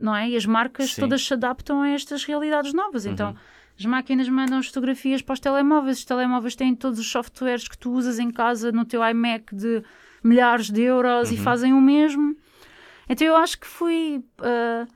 não 0.00 0.14
é? 0.14 0.28
E 0.28 0.36
as 0.36 0.46
marcas 0.46 0.94
Sim. 0.94 1.00
todas 1.00 1.26
se 1.26 1.34
adaptam 1.34 1.82
a 1.82 1.88
estas 1.88 2.22
realidades 2.22 2.72
novas. 2.72 3.06
Então, 3.06 3.34
as 3.76 3.84
máquinas 3.84 4.28
mandam 4.28 4.58
as 4.58 4.68
fotografias 4.68 5.20
para 5.20 5.32
os 5.32 5.40
telemóveis, 5.40 5.98
os 5.98 6.04
telemóveis 6.04 6.54
têm 6.54 6.76
todos 6.76 7.00
os 7.00 7.10
softwares 7.10 7.66
que 7.66 7.76
tu 7.76 7.90
usas 7.90 8.20
em 8.20 8.30
casa 8.30 8.70
no 8.70 8.84
teu 8.84 9.02
iMac 9.04 9.52
de 9.52 9.82
milhares 10.22 10.70
de 10.70 10.82
euros 10.82 11.30
e 11.30 11.36
fazem 11.36 11.72
o 11.72 11.80
mesmo. 11.80 12.36
Então, 13.08 13.26
eu 13.26 13.36
acho 13.36 13.58
que 13.58 13.66
fui 13.66 14.22
ah, 14.40 14.86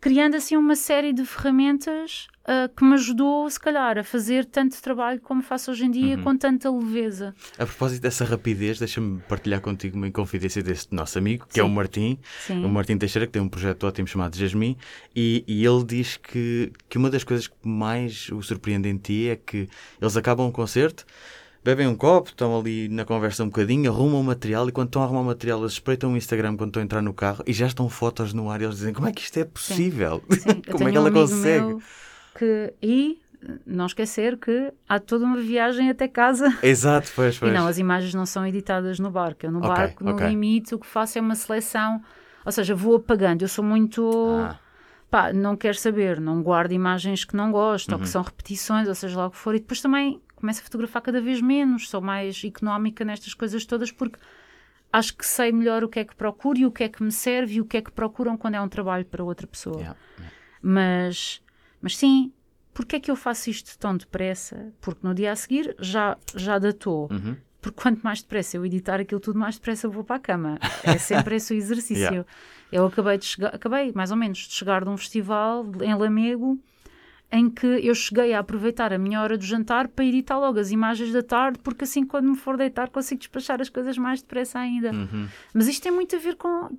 criando 0.00 0.36
assim 0.36 0.56
uma 0.56 0.76
série 0.76 1.12
de 1.12 1.24
ferramentas 1.24 2.28
ah, 2.44 2.70
que 2.74 2.82
me 2.82 2.94
ajudou, 2.94 3.48
se 3.50 3.60
calhar, 3.60 3.98
a 3.98 4.02
fazer 4.02 4.46
tanto 4.46 4.80
trabalho 4.80 5.20
como 5.20 5.42
faço 5.42 5.70
hoje 5.70 5.84
em 5.84 5.90
dia, 5.90 6.16
com 6.16 6.34
tanta 6.34 6.70
leveza. 6.70 7.34
A 7.58 7.66
propósito 7.66 8.00
dessa 8.00 8.24
rapidez, 8.24 8.78
deixa-me 8.78 9.20
partilhar 9.28 9.60
contigo 9.60 9.96
uma 9.96 10.08
inconfidência 10.08 10.62
deste 10.62 10.94
nosso 10.94 11.18
amigo, 11.18 11.46
que 11.46 11.60
é 11.60 11.62
Sim. 11.62 11.68
o 11.68 11.72
Martim, 11.72 12.18
Sim. 12.46 12.64
o 12.64 12.68
Martim 12.70 12.96
Teixeira, 12.96 13.26
que 13.26 13.32
tem 13.32 13.42
um 13.42 13.48
projeto 13.50 13.84
ótimo 13.84 14.08
chamado 14.08 14.34
Jasmine, 14.34 14.78
e, 15.14 15.44
e 15.46 15.62
ele 15.62 15.84
diz 15.84 16.16
que, 16.16 16.72
que 16.88 16.96
uma 16.96 17.10
das 17.10 17.22
coisas 17.22 17.46
que 17.46 17.68
mais 17.68 18.30
o 18.30 18.40
surpreende 18.40 18.88
em 18.88 18.96
ti 18.96 19.28
é 19.28 19.36
que 19.36 19.68
eles 20.00 20.16
acabam 20.16 20.46
um 20.46 20.52
concerto, 20.52 21.04
bebem 21.64 21.86
um 21.86 21.94
copo, 21.96 22.30
estão 22.30 22.58
ali 22.58 22.88
na 22.88 23.04
conversa 23.04 23.42
um 23.44 23.48
bocadinho, 23.48 23.90
arrumam 23.90 24.20
o 24.20 24.24
material, 24.24 24.68
e 24.68 24.72
quando 24.72 24.88
estão 24.88 25.02
a 25.02 25.04
arrumar 25.04 25.20
o 25.20 25.24
material, 25.24 25.60
eles 25.60 25.72
espreitam 25.72 26.12
o 26.12 26.16
Instagram 26.16 26.56
quando 26.56 26.70
estão 26.70 26.80
a 26.82 26.84
entrar 26.84 27.02
no 27.02 27.12
carro 27.12 27.42
e 27.46 27.52
já 27.52 27.66
estão 27.66 27.88
fotos 27.88 28.32
no 28.32 28.50
ar 28.50 28.60
e 28.60 28.64
eles 28.64 28.76
dizem 28.76 28.94
como 28.94 29.08
é 29.08 29.12
que 29.12 29.20
isto 29.22 29.36
é 29.38 29.44
possível? 29.44 30.22
Sim, 30.30 30.62
como 30.70 30.88
é 30.88 30.92
que 30.92 30.98
um 30.98 31.00
ela 31.00 31.08
amigo 31.08 31.20
consegue? 31.28 31.76
que 32.34 32.72
e 32.82 33.18
não 33.64 33.86
esquecer 33.86 34.36
que 34.36 34.72
há 34.88 34.98
toda 34.98 35.24
uma 35.24 35.36
viagem 35.36 35.88
até 35.90 36.08
casa. 36.08 36.56
Exato, 36.62 37.10
pois, 37.14 37.36
E 37.36 37.40
pois. 37.40 37.52
não, 37.52 37.66
as 37.68 37.78
imagens 37.78 38.12
não 38.14 38.26
são 38.26 38.44
editadas 38.46 38.98
no 38.98 39.10
barco. 39.10 39.46
Eu 39.46 39.52
no 39.52 39.58
Ok, 39.58 39.68
barco, 39.68 40.04
no 40.04 40.12
ok. 40.12 40.26
limite, 40.26 40.74
o 40.74 40.78
que 40.78 40.86
faço 40.86 41.18
é 41.18 41.20
uma 41.20 41.36
seleção. 41.36 42.02
Ou 42.44 42.50
seja, 42.50 42.74
vou 42.74 42.96
apagando. 42.96 43.42
Eu 43.42 43.48
sou 43.48 43.62
muito. 43.64 44.10
Ah. 44.44 44.58
Pá, 45.10 45.32
não 45.32 45.56
quero 45.56 45.78
saber. 45.78 46.20
Não 46.20 46.42
guardo 46.42 46.72
imagens 46.72 47.24
que 47.24 47.36
não 47.36 47.52
gosto 47.52 47.90
Uhum. 47.90 47.94
ou 47.98 48.00
que 48.02 48.08
são 48.08 48.22
repetições, 48.22 48.88
ou 48.88 48.94
seja 48.94 49.16
lá 49.16 49.26
o 49.26 49.30
que 49.30 49.36
for. 49.36 49.54
E 49.54 49.60
depois 49.60 49.80
também 49.80 50.20
começo 50.38 50.60
a 50.60 50.64
fotografar 50.64 51.02
cada 51.02 51.20
vez 51.20 51.40
menos. 51.40 51.88
Sou 51.88 52.00
mais 52.00 52.42
económica 52.44 53.04
nestas 53.04 53.34
coisas 53.34 53.64
todas 53.64 53.90
porque 53.90 54.18
acho 54.92 55.16
que 55.16 55.26
sei 55.26 55.52
melhor 55.52 55.84
o 55.84 55.88
que 55.88 56.00
é 56.00 56.04
que 56.04 56.14
procuro 56.14 56.58
e 56.58 56.66
o 56.66 56.70
que 56.70 56.84
é 56.84 56.88
que 56.88 57.02
me 57.02 57.12
serve 57.12 57.54
e 57.54 57.60
o 57.60 57.64
que 57.64 57.76
é 57.76 57.82
que 57.82 57.90
procuram 57.90 58.36
quando 58.36 58.54
é 58.54 58.60
um 58.60 58.68
trabalho 58.68 59.04
para 59.04 59.22
outra 59.22 59.46
pessoa. 59.46 59.78
Yeah. 59.78 59.98
Mas, 60.62 61.42
mas 61.80 61.96
sim, 61.96 62.32
porque 62.72 62.96
é 62.96 63.00
que 63.00 63.10
eu 63.10 63.16
faço 63.16 63.50
isto 63.50 63.76
tão 63.78 63.96
depressa? 63.96 64.72
Porque 64.80 65.06
no 65.06 65.14
dia 65.14 65.32
a 65.32 65.36
seguir 65.36 65.74
já, 65.78 66.16
já 66.34 66.58
datou. 66.58 67.08
Uhum. 67.10 67.36
Porque 67.60 67.82
quanto 67.82 68.00
mais 68.02 68.22
depressa 68.22 68.56
eu 68.56 68.64
editar 68.64 69.00
aquilo 69.00 69.20
tudo, 69.20 69.38
mais 69.38 69.56
depressa 69.56 69.86
eu 69.86 69.90
vou 69.90 70.04
para 70.04 70.16
a 70.16 70.20
cama. 70.20 70.58
É 70.84 70.96
sempre 70.96 71.36
esse 71.36 71.52
o 71.52 71.56
exercício. 71.56 71.98
Yeah. 72.08 72.28
Eu 72.70 72.84
acabei 72.84 73.16
de 73.16 73.24
chegar, 73.24 73.54
acabei 73.54 73.92
mais 73.94 74.10
ou 74.10 74.16
menos 74.16 74.38
de 74.38 74.52
chegar 74.52 74.84
de 74.84 74.90
um 74.90 74.96
festival 74.98 75.64
em 75.80 75.94
Lamego 75.94 76.58
em 77.30 77.50
que 77.50 77.66
eu 77.66 77.94
cheguei 77.94 78.32
a 78.32 78.38
aproveitar 78.38 78.92
a 78.92 78.98
minha 78.98 79.20
hora 79.20 79.36
do 79.36 79.44
jantar 79.44 79.88
para 79.88 80.04
editar 80.04 80.38
logo 80.38 80.58
as 80.58 80.70
imagens 80.70 81.12
da 81.12 81.22
tarde, 81.22 81.58
porque 81.62 81.84
assim 81.84 82.04
quando 82.06 82.30
me 82.30 82.36
for 82.36 82.56
deitar 82.56 82.88
consigo 82.88 83.18
despachar 83.18 83.60
as 83.60 83.68
coisas 83.68 83.98
mais 83.98 84.22
depressa 84.22 84.58
ainda. 84.58 84.92
Uhum. 84.92 85.28
Mas 85.52 85.68
isto 85.68 85.82
tem 85.82 85.92
muito 85.92 86.16
a 86.16 86.18
ver 86.18 86.36
com, 86.36 86.70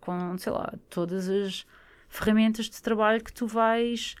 com 0.00 0.38
sei 0.38 0.52
lá, 0.52 0.72
todas 0.88 1.28
as 1.28 1.66
ferramentas 2.08 2.66
de 2.70 2.80
trabalho 2.80 3.22
que 3.22 3.32
tu 3.32 3.48
vais 3.48 4.14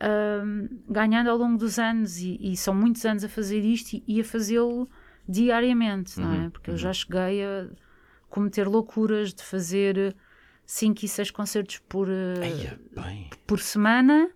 ahm, 0.00 0.68
ganhando 0.88 1.28
ao 1.28 1.36
longo 1.36 1.58
dos 1.58 1.78
anos 1.78 2.18
e, 2.18 2.38
e 2.40 2.56
são 2.56 2.74
muitos 2.74 3.04
anos 3.04 3.24
a 3.24 3.28
fazer 3.28 3.60
isto 3.60 3.92
e, 3.94 4.04
e 4.06 4.20
a 4.20 4.24
fazê-lo 4.24 4.88
diariamente, 5.28 6.18
não 6.18 6.32
é? 6.32 6.38
Uhum, 6.38 6.50
Porque 6.50 6.70
eu 6.70 6.76
já 6.78 6.92
cheguei 6.92 7.44
a 7.44 7.66
cometer 8.30 8.66
loucuras 8.66 9.34
de 9.34 9.42
fazer 9.42 10.16
5 10.64 11.04
e 11.04 11.08
6 11.08 11.30
concertos 11.30 11.78
por, 11.88 12.08
eh, 12.08 12.40
Eia, 12.42 12.80
bem. 12.94 13.28
por 13.46 13.60
semana 13.60 14.30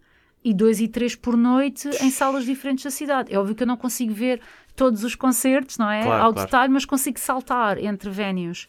e 0.44 0.54
dois 0.54 0.80
e 0.80 0.88
três 0.88 1.14
por 1.14 1.36
noite 1.36 1.88
em 2.00 2.10
salas 2.10 2.44
diferentes 2.44 2.84
da 2.84 2.90
cidade. 2.90 3.32
É 3.32 3.38
óbvio 3.38 3.54
que 3.54 3.62
eu 3.62 3.66
não 3.66 3.76
consigo 3.76 4.12
ver 4.14 4.40
todos 4.76 5.02
os 5.04 5.14
concertos, 5.14 5.76
não 5.78 5.90
é? 5.90 6.02
Claro, 6.02 6.22
Ao 6.24 6.32
claro. 6.32 6.46
detalhe, 6.46 6.72
mas 6.72 6.84
consigo 6.84 7.18
saltar 7.18 7.78
entre 7.78 8.08
vénios. 8.10 8.68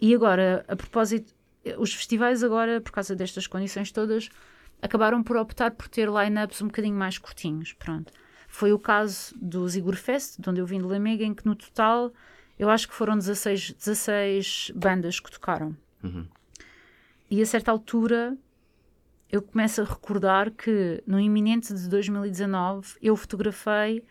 E 0.00 0.14
agora, 0.14 0.64
a 0.66 0.74
propósito, 0.74 1.32
os 1.78 1.94
festivais 1.94 2.42
agora, 2.42 2.80
por 2.80 2.92
causa 2.92 3.14
destas 3.14 3.46
condições 3.46 3.90
todas, 3.92 4.28
acabaram 4.82 5.22
por 5.22 5.36
optar 5.36 5.70
por 5.72 5.88
ter 5.88 6.08
line-ups 6.08 6.60
um 6.62 6.66
bocadinho 6.66 6.96
mais 6.96 7.18
curtinhos, 7.18 7.72
pronto. 7.72 8.12
Foi 8.48 8.72
o 8.72 8.78
caso 8.78 9.34
do 9.40 9.66
Zigor 9.68 9.96
Fest, 9.96 10.40
de 10.40 10.48
onde 10.48 10.60
eu 10.60 10.66
vim 10.66 10.78
de 10.78 10.84
Lamega, 10.84 11.24
em 11.24 11.34
que 11.34 11.44
no 11.46 11.54
total 11.54 12.12
eu 12.58 12.70
acho 12.70 12.88
que 12.88 12.94
foram 12.94 13.16
16, 13.16 13.72
16 13.72 14.72
bandas 14.74 15.20
que 15.20 15.30
tocaram. 15.30 15.76
Uhum. 16.02 16.26
E 17.30 17.42
a 17.42 17.46
certa 17.46 17.70
altura 17.70 18.36
eu 19.34 19.42
começo 19.42 19.80
a 19.82 19.84
recordar 19.84 20.50
que 20.50 21.02
no 21.06 21.18
iminente 21.18 21.74
de 21.74 21.88
2019 21.88 22.94
eu 23.02 23.16
fotografei 23.16 24.02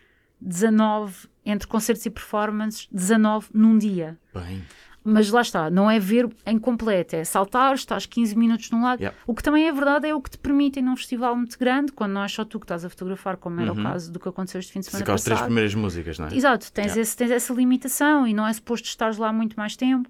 19, 0.41 1.27
entre 1.45 1.67
concertos 1.67 2.05
e 2.05 2.09
performances, 2.09 2.87
19 2.91 3.47
num 3.53 3.77
dia. 3.77 4.17
Bem. 4.33 4.61
Mas 5.05 5.29
lá 5.29 5.41
está, 5.41 5.69
não 5.69 5.91
é 5.91 5.99
ver 5.99 6.29
em 6.45 6.57
completo, 6.57 7.15
é 7.15 7.23
saltar, 7.25 7.75
estás 7.75 8.05
15 8.05 8.37
minutos 8.37 8.71
num 8.71 8.83
lado. 8.83 8.99
Yeah. 9.01 9.17
O 9.27 9.33
que 9.35 9.43
também 9.43 9.67
é 9.67 9.71
verdade 9.71 10.07
é 10.07 10.15
o 10.15 10.21
que 10.21 10.29
te 10.31 10.37
permite 10.37 10.81
num 10.81 10.95
festival 10.95 11.35
muito 11.35 11.57
grande, 11.59 11.91
quando 11.91 12.13
não 12.13 12.23
é 12.23 12.27
só 12.29 12.45
tu 12.45 12.57
que 12.59 12.63
estás 12.65 12.85
a 12.85 12.89
fotografar, 12.89 13.35
como 13.37 13.59
era 13.59 13.73
Uhum. 13.73 13.79
o 13.79 13.83
caso 13.83 14.11
do 14.11 14.19
que 14.19 14.29
aconteceu 14.29 14.59
este 14.59 14.71
fim 14.71 14.79
de 14.79 14.85
semana 14.85 15.03
aquelas 15.03 15.23
três 15.23 15.35
passado. 15.35 15.47
primeiras 15.47 15.75
músicas, 15.75 16.19
não 16.19 16.27
é? 16.27 16.35
Exato, 16.35 16.71
tens, 16.71 16.85
Yeah. 16.87 17.01
esse, 17.01 17.17
tens 17.17 17.31
essa 17.31 17.53
limitação 17.53 18.25
e 18.25 18.33
não 18.33 18.47
é 18.47 18.53
suposto 18.53 18.87
estares 18.87 19.17
lá 19.17 19.31
muito 19.33 19.55
mais 19.57 19.75
tempo. 19.75 20.09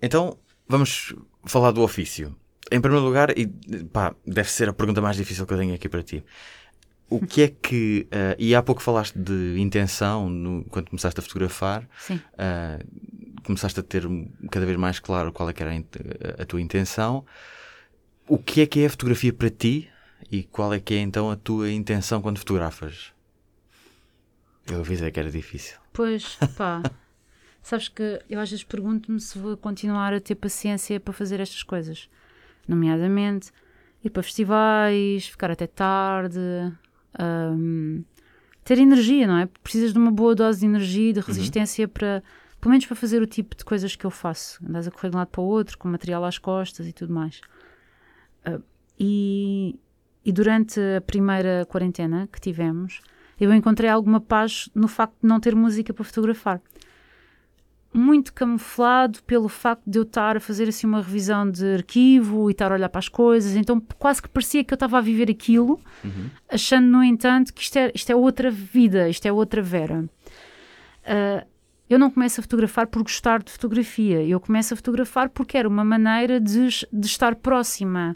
Então, 0.00 0.38
vamos 0.66 1.14
falar 1.44 1.70
do 1.72 1.82
ofício. 1.82 2.34
Em 2.70 2.80
primeiro 2.80 3.04
lugar, 3.04 3.36
e 3.36 3.46
pá, 3.92 4.14
deve 4.26 4.50
ser 4.50 4.68
a 4.68 4.72
pergunta 4.72 5.00
mais 5.00 5.16
difícil 5.16 5.46
que 5.46 5.52
eu 5.52 5.58
tenho 5.58 5.74
aqui 5.74 5.88
para 5.88 6.02
ti. 6.02 6.24
O 7.08 7.26
que 7.26 7.42
é 7.42 7.48
que. 7.48 8.06
eh, 8.10 8.36
e 8.38 8.54
há 8.54 8.62
pouco 8.62 8.80
falaste 8.80 9.18
de 9.18 9.56
intenção 9.58 10.30
no- 10.30 10.64
quando 10.66 10.88
começaste 10.90 11.18
a 11.18 11.22
fotografar. 11.22 11.88
Sim. 11.98 12.20
eh, 12.38 12.78
começaste 13.44 13.80
a 13.80 13.82
ter 13.82 14.04
cada 14.50 14.64
vez 14.66 14.78
mais 14.78 15.00
claro 15.00 15.32
qual 15.32 15.48
é 15.50 15.52
que 15.52 15.62
era 15.62 15.72
a 16.38 16.44
tua 16.44 16.60
intenção. 16.60 17.24
O 18.28 18.38
que 18.38 18.60
é 18.60 18.66
que 18.66 18.80
é 18.80 18.86
a 18.86 18.90
fotografia 18.90 19.32
para 19.32 19.50
ti 19.50 19.88
e 20.30 20.44
qual 20.44 20.72
é 20.72 20.78
que 20.78 20.94
é 20.94 20.98
então 20.98 21.30
a 21.30 21.36
tua 21.36 21.70
intenção 21.70 22.22
quando 22.22 22.38
fotografas? 22.38 23.12
Eu 24.70 24.80
avisei 24.80 25.10
que 25.10 25.18
era 25.18 25.30
difícil. 25.30 25.76
Pois, 25.92 26.36
pá. 26.56 26.82
Sabes 27.62 27.88
que 27.88 28.20
eu 28.28 28.38
às 28.38 28.48
vezes 28.50 28.62
pergunto-me 28.64 29.18
se 29.20 29.36
vou 29.38 29.56
continuar 29.56 30.14
a 30.14 30.20
ter 30.20 30.34
paciência 30.36 31.00
para 31.00 31.12
fazer 31.12 31.40
estas 31.40 31.62
coisas. 31.64 32.08
Nomeadamente, 32.70 33.50
ir 34.04 34.10
para 34.10 34.22
festivais, 34.22 35.26
ficar 35.26 35.50
até 35.50 35.66
tarde, 35.66 36.38
hum, 37.18 38.04
ter 38.64 38.78
energia, 38.78 39.26
não 39.26 39.38
é? 39.38 39.46
Precisas 39.62 39.92
de 39.92 39.98
uma 39.98 40.12
boa 40.12 40.34
dose 40.34 40.60
de 40.60 40.66
energia 40.66 41.12
de 41.12 41.20
resistência 41.20 41.88
para, 41.88 42.22
pelo 42.60 42.70
menos 42.70 42.86
para 42.86 42.94
fazer 42.94 43.20
o 43.20 43.26
tipo 43.26 43.56
de 43.56 43.64
coisas 43.64 43.96
que 43.96 44.04
eu 44.04 44.10
faço. 44.10 44.64
Andas 44.64 44.86
a 44.86 44.90
correr 44.90 45.10
de 45.10 45.16
um 45.16 45.18
lado 45.18 45.28
para 45.28 45.40
o 45.40 45.44
outro, 45.44 45.76
com 45.76 45.88
material 45.88 46.24
às 46.24 46.38
costas 46.38 46.86
e 46.86 46.92
tudo 46.92 47.12
mais. 47.12 47.40
Ah, 48.44 48.60
e, 48.98 49.76
e 50.24 50.30
durante 50.30 50.78
a 50.96 51.00
primeira 51.00 51.66
quarentena 51.68 52.28
que 52.32 52.40
tivemos, 52.40 53.00
eu 53.40 53.52
encontrei 53.52 53.90
alguma 53.90 54.20
paz 54.20 54.68
no 54.74 54.86
facto 54.86 55.16
de 55.22 55.26
não 55.26 55.40
ter 55.40 55.56
música 55.56 55.92
para 55.92 56.04
fotografar. 56.04 56.60
Muito 57.92 58.32
camuflado 58.32 59.22
pelo 59.24 59.48
facto 59.48 59.82
de 59.86 59.98
eu 59.98 60.04
estar 60.04 60.36
a 60.36 60.40
fazer 60.40 60.68
assim 60.68 60.86
uma 60.86 61.02
revisão 61.02 61.50
de 61.50 61.74
arquivo 61.74 62.48
e 62.48 62.52
estar 62.52 62.70
a 62.70 62.74
olhar 62.74 62.88
para 62.88 63.00
as 63.00 63.08
coisas, 63.08 63.56
então 63.56 63.82
quase 63.98 64.22
que 64.22 64.28
parecia 64.28 64.62
que 64.62 64.72
eu 64.72 64.76
estava 64.76 64.98
a 64.98 65.00
viver 65.00 65.28
aquilo, 65.28 65.80
achando, 66.48 66.86
no 66.86 67.02
entanto, 67.02 67.52
que 67.52 67.62
isto 67.62 67.76
é, 67.76 67.90
isto 67.92 68.10
é 68.10 68.14
outra 68.14 68.50
vida, 68.50 69.08
isto 69.08 69.26
é 69.26 69.32
outra 69.32 69.60
Vera. 69.60 70.08
Ah, 71.04 71.44
eu 71.88 71.98
não 71.98 72.08
começo 72.08 72.40
a 72.40 72.42
fotografar 72.42 72.86
por 72.86 73.02
gostar 73.02 73.42
de 73.42 73.50
fotografia, 73.50 74.22
eu 74.22 74.38
começo 74.38 74.72
a 74.72 74.76
fotografar 74.76 75.28
porque 75.28 75.58
era 75.58 75.68
uma 75.68 75.84
maneira 75.84 76.38
de, 76.38 76.68
de 76.92 77.06
estar 77.06 77.34
próxima 77.34 78.14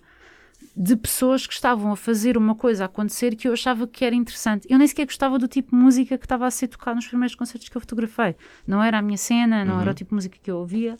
de 0.76 0.96
pessoas 0.96 1.46
que 1.46 1.54
estavam 1.54 1.92
a 1.92 1.96
fazer 1.96 2.36
uma 2.36 2.54
coisa 2.54 2.86
acontecer 2.86 3.36
que 3.36 3.46
eu 3.46 3.52
achava 3.52 3.86
que 3.86 4.04
era 4.04 4.14
interessante. 4.14 4.66
Eu 4.68 4.78
nem 4.78 4.88
sequer 4.88 5.06
gostava 5.06 5.38
do 5.38 5.46
tipo 5.46 5.70
de 5.70 5.82
música 5.82 6.18
que 6.18 6.24
estava 6.24 6.46
a 6.46 6.50
ser 6.50 6.68
tocado 6.68 6.96
nos 6.96 7.06
primeiros 7.06 7.36
concertos 7.36 7.68
que 7.68 7.76
eu 7.76 7.80
fotografei. 7.80 8.34
Não 8.66 8.82
era 8.82 8.98
a 8.98 9.02
minha 9.02 9.16
cena, 9.16 9.64
não 9.64 9.80
era 9.80 9.92
o 9.92 9.94
tipo 9.94 10.10
de 10.10 10.14
música 10.16 10.36
que 10.42 10.50
eu 10.50 10.58
ouvia. 10.58 10.98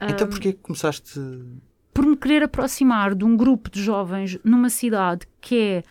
Então 0.00 0.28
porquê 0.28 0.52
que 0.52 0.60
começaste. 0.60 1.18
Por 1.94 2.06
me 2.06 2.16
querer 2.16 2.42
aproximar 2.42 3.14
de 3.14 3.24
um 3.24 3.36
grupo 3.36 3.70
de 3.70 3.82
jovens 3.82 4.38
numa 4.44 4.68
cidade 4.68 5.26
que 5.40 5.56
é 5.56 5.82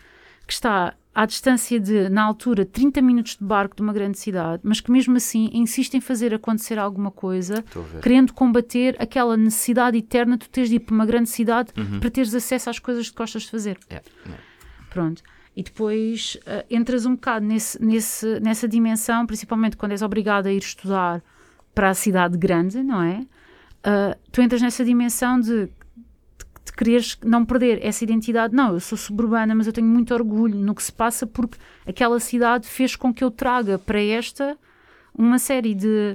que 0.46 0.52
está 0.52 0.94
à 1.20 1.26
distância 1.26 1.78
de, 1.78 2.08
na 2.08 2.22
altura, 2.22 2.64
30 2.64 3.02
minutos 3.02 3.36
de 3.36 3.44
barco 3.44 3.76
de 3.76 3.82
uma 3.82 3.92
grande 3.92 4.18
cidade, 4.18 4.62
mas 4.64 4.80
que 4.80 4.90
mesmo 4.90 5.18
assim 5.18 5.50
insiste 5.52 5.92
em 5.92 6.00
fazer 6.00 6.32
acontecer 6.32 6.78
alguma 6.78 7.10
coisa, 7.10 7.62
querendo 8.02 8.32
combater 8.32 8.96
aquela 8.98 9.36
necessidade 9.36 9.98
eterna 9.98 10.38
de 10.38 10.46
tu 10.46 10.48
teres 10.50 10.70
de 10.70 10.76
ir 10.76 10.80
para 10.80 10.94
uma 10.94 11.04
grande 11.04 11.28
cidade 11.28 11.74
para 12.00 12.10
teres 12.10 12.34
acesso 12.34 12.70
às 12.70 12.78
coisas 12.78 13.10
que 13.10 13.14
gostas 13.14 13.42
de 13.42 13.50
fazer. 13.50 13.78
É, 13.90 13.96
é. 13.96 14.02
Pronto. 14.88 15.22
E 15.54 15.62
depois 15.62 16.38
ah, 16.46 16.64
entras 16.70 17.04
um 17.04 17.14
bocado 17.16 17.44
nesse, 17.44 17.84
nesse, 17.84 18.40
nessa 18.40 18.66
dimensão, 18.66 19.26
principalmente 19.26 19.76
quando 19.76 19.92
és 19.92 20.00
obrigado 20.00 20.46
a 20.46 20.52
ir 20.52 20.62
estudar 20.62 21.22
para 21.74 21.90
a 21.90 21.94
cidade 21.94 22.38
grande, 22.38 22.82
não 22.82 23.02
é? 23.02 23.26
Ah, 23.84 24.16
tu 24.32 24.40
entras 24.40 24.62
nessa 24.62 24.82
dimensão 24.86 25.38
de 25.38 25.68
quereres 26.80 27.18
não 27.22 27.44
perder 27.44 27.78
essa 27.84 28.02
identidade. 28.02 28.54
Não, 28.54 28.72
eu 28.72 28.80
sou 28.80 28.96
suburbana, 28.96 29.54
mas 29.54 29.66
eu 29.66 29.72
tenho 29.72 29.86
muito 29.86 30.14
orgulho 30.14 30.54
no 30.58 30.74
que 30.74 30.82
se 30.82 30.90
passa 30.90 31.26
porque 31.26 31.58
aquela 31.86 32.18
cidade 32.18 32.66
fez 32.66 32.96
com 32.96 33.12
que 33.12 33.22
eu 33.22 33.30
traga 33.30 33.78
para 33.78 34.00
esta 34.00 34.56
uma 35.14 35.38
série 35.38 35.74
de, 35.74 36.14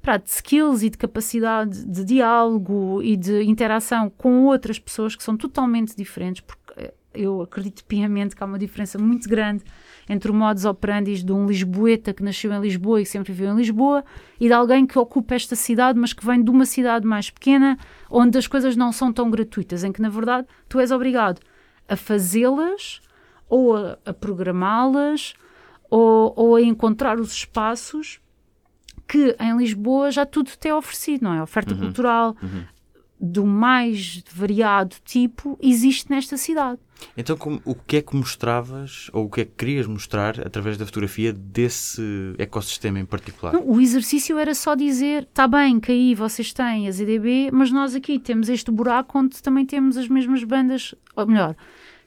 pá, 0.00 0.16
de 0.16 0.30
skills 0.30 0.82
e 0.82 0.88
de 0.88 0.96
capacidade 0.96 1.84
de 1.84 2.04
diálogo 2.04 3.02
e 3.02 3.18
de 3.18 3.42
interação 3.42 4.08
com 4.08 4.46
outras 4.46 4.78
pessoas 4.78 5.14
que 5.14 5.22
são 5.22 5.36
totalmente 5.36 5.94
diferentes, 5.94 6.40
porque 6.40 6.61
eu 7.14 7.42
acredito 7.42 7.84
piamente 7.84 8.34
que 8.34 8.42
há 8.42 8.46
uma 8.46 8.58
diferença 8.58 8.98
muito 8.98 9.28
grande 9.28 9.64
entre 10.08 10.30
o 10.30 10.34
modus 10.34 10.64
operandi 10.64 11.22
de 11.22 11.32
um 11.32 11.46
lisboeta 11.46 12.12
que 12.12 12.22
nasceu 12.22 12.52
em 12.52 12.60
Lisboa 12.60 13.00
e 13.00 13.04
que 13.04 13.10
sempre 13.10 13.32
viveu 13.32 13.52
em 13.52 13.56
Lisboa 13.56 14.04
e 14.40 14.46
de 14.46 14.52
alguém 14.52 14.86
que 14.86 14.98
ocupa 14.98 15.34
esta 15.34 15.54
cidade, 15.54 15.98
mas 15.98 16.12
que 16.12 16.24
vem 16.24 16.42
de 16.42 16.50
uma 16.50 16.66
cidade 16.66 17.06
mais 17.06 17.30
pequena, 17.30 17.78
onde 18.10 18.36
as 18.38 18.46
coisas 18.46 18.76
não 18.76 18.92
são 18.92 19.12
tão 19.12 19.30
gratuitas, 19.30 19.84
em 19.84 19.92
que 19.92 20.02
na 20.02 20.08
verdade 20.08 20.46
tu 20.68 20.80
és 20.80 20.90
obrigado 20.90 21.40
a 21.88 21.96
fazê-las 21.96 23.00
ou 23.48 23.76
a, 23.76 23.98
a 24.04 24.12
programá-las 24.12 25.34
ou, 25.90 26.32
ou 26.36 26.56
a 26.56 26.62
encontrar 26.62 27.20
os 27.20 27.32
espaços 27.32 28.20
que 29.06 29.36
em 29.38 29.56
Lisboa 29.56 30.10
já 30.10 30.24
tudo 30.24 30.50
te 30.50 30.68
é 30.68 30.74
oferecido, 30.74 31.24
não 31.24 31.34
é? 31.34 31.42
Oferta 31.42 31.74
cultural 31.74 32.34
do 33.24 33.46
mais 33.46 34.22
variado 34.34 34.96
tipo 35.04 35.56
existe 35.62 36.10
nesta 36.10 36.36
cidade. 36.36 36.80
Então, 37.16 37.36
como- 37.36 37.60
o 37.64 37.74
que 37.74 37.96
é 37.98 38.02
que 38.02 38.14
mostravas, 38.16 39.08
ou 39.12 39.26
o 39.26 39.30
que 39.30 39.40
é 39.42 39.44
que 39.44 39.52
querias 39.56 39.86
mostrar 39.86 40.40
através 40.44 40.76
da 40.76 40.84
fotografia 40.86 41.32
desse 41.32 42.02
ecossistema 42.38 42.98
em 43.00 43.04
particular? 43.04 43.52
Não, 43.54 43.68
o 43.68 43.80
exercício 43.80 44.38
era 44.38 44.54
só 44.54 44.74
dizer: 44.74 45.22
está 45.24 45.46
bem, 45.48 45.78
que 45.80 45.90
aí 45.92 46.14
vocês 46.14 46.52
têm 46.52 46.88
as 46.88 46.98
EDB, 47.00 47.50
mas 47.52 47.70
nós 47.70 47.94
aqui 47.94 48.18
temos 48.18 48.48
este 48.48 48.70
buraco 48.70 49.18
onde 49.18 49.40
também 49.42 49.64
temos 49.66 49.96
as 49.96 50.08
mesmas 50.08 50.42
bandas, 50.44 50.94
ou 51.16 51.26
melhor, 51.26 51.56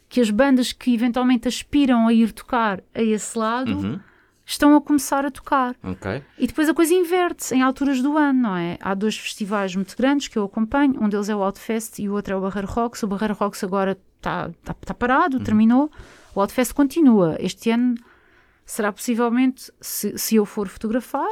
que 0.07 0.21
as 0.21 0.29
bandas 0.29 0.71
que 0.71 0.93
eventualmente 0.93 1.47
aspiram 1.47 2.07
a 2.07 2.13
ir 2.13 2.31
tocar 2.31 2.81
a 2.93 3.01
esse 3.01 3.37
lado 3.37 3.71
Uhum. 3.77 3.99
Estão 4.45 4.75
a 4.75 4.81
começar 4.81 5.25
a 5.25 5.31
tocar. 5.31 5.75
Ok. 5.83 6.23
E 6.37 6.47
depois 6.47 6.69
a 6.69 6.73
coisa 6.73 6.93
inverte-se 6.93 7.55
em 7.55 7.61
alturas 7.61 8.01
do 8.01 8.15
ano, 8.17 8.41
não 8.43 8.55
é? 8.55 8.77
Há 8.79 8.93
dois 8.93 9.17
festivais 9.17 9.75
muito 9.75 9.95
grandes 9.97 10.27
que 10.27 10.37
eu 10.37 10.43
acompanho, 10.45 11.01
um 11.01 11.09
deles 11.09 11.29
é 11.29 11.35
o 11.35 11.41
Outfest 11.43 11.99
e 11.99 12.07
o 12.09 12.13
outro 12.13 12.33
é 12.33 12.37
o 12.37 12.41
Barreiro 12.41 12.67
Rocks. 12.67 13.01
O 13.03 13.07
Barreiro 13.07 13.33
Rocks 13.33 13.63
agora 13.63 13.97
está 14.17 14.51
tá, 14.63 14.73
tá 14.73 14.93
parado, 14.93 15.39
terminou. 15.39 15.89
O 16.35 16.41
Outfest 16.41 16.73
continua. 16.73 17.35
Este 17.39 17.71
ano 17.71 17.95
será 18.65 18.91
possivelmente, 18.91 19.71
se, 19.81 20.17
se 20.17 20.35
eu 20.35 20.45
for 20.45 20.67
fotografar, 20.67 21.29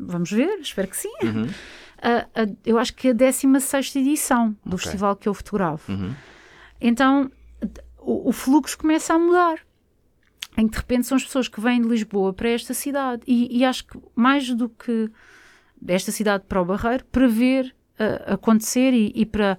vamos 0.00 0.30
ver, 0.30 0.58
espero 0.60 0.88
que 0.88 0.96
sim. 0.96 1.12
A- 2.00 2.42
a- 2.42 2.46
eu 2.64 2.78
acho 2.78 2.94
que 2.94 3.08
a 3.08 3.12
16 3.12 3.96
edição 3.96 4.50
do 4.64 4.76
Ok. 4.76 4.84
festival 4.84 5.16
que 5.16 5.28
eu 5.28 5.34
fotografo. 5.34 5.90
Uhum. 5.90 6.14
Então 6.80 7.28
o, 7.98 8.28
o 8.28 8.32
fluxo 8.32 8.78
começa 8.78 9.14
a 9.14 9.18
mudar. 9.18 9.58
Em 10.58 10.66
que 10.66 10.72
de 10.72 10.78
repente 10.78 11.06
são 11.06 11.16
as 11.16 11.24
pessoas 11.24 11.48
que 11.48 11.60
vêm 11.60 11.80
de 11.80 11.88
Lisboa 11.88 12.32
para 12.32 12.50
esta 12.50 12.74
cidade. 12.74 13.22
E, 13.26 13.58
e 13.58 13.64
acho 13.64 13.86
que 13.86 13.98
mais 14.14 14.52
do 14.52 14.68
que 14.68 15.10
desta 15.80 16.10
cidade 16.10 16.44
para 16.48 16.60
o 16.60 16.64
Barreiro, 16.64 17.04
para 17.06 17.28
ver 17.28 17.74
ah, 17.98 18.34
acontecer 18.34 18.92
e, 18.92 19.12
e 19.14 19.24
para 19.24 19.56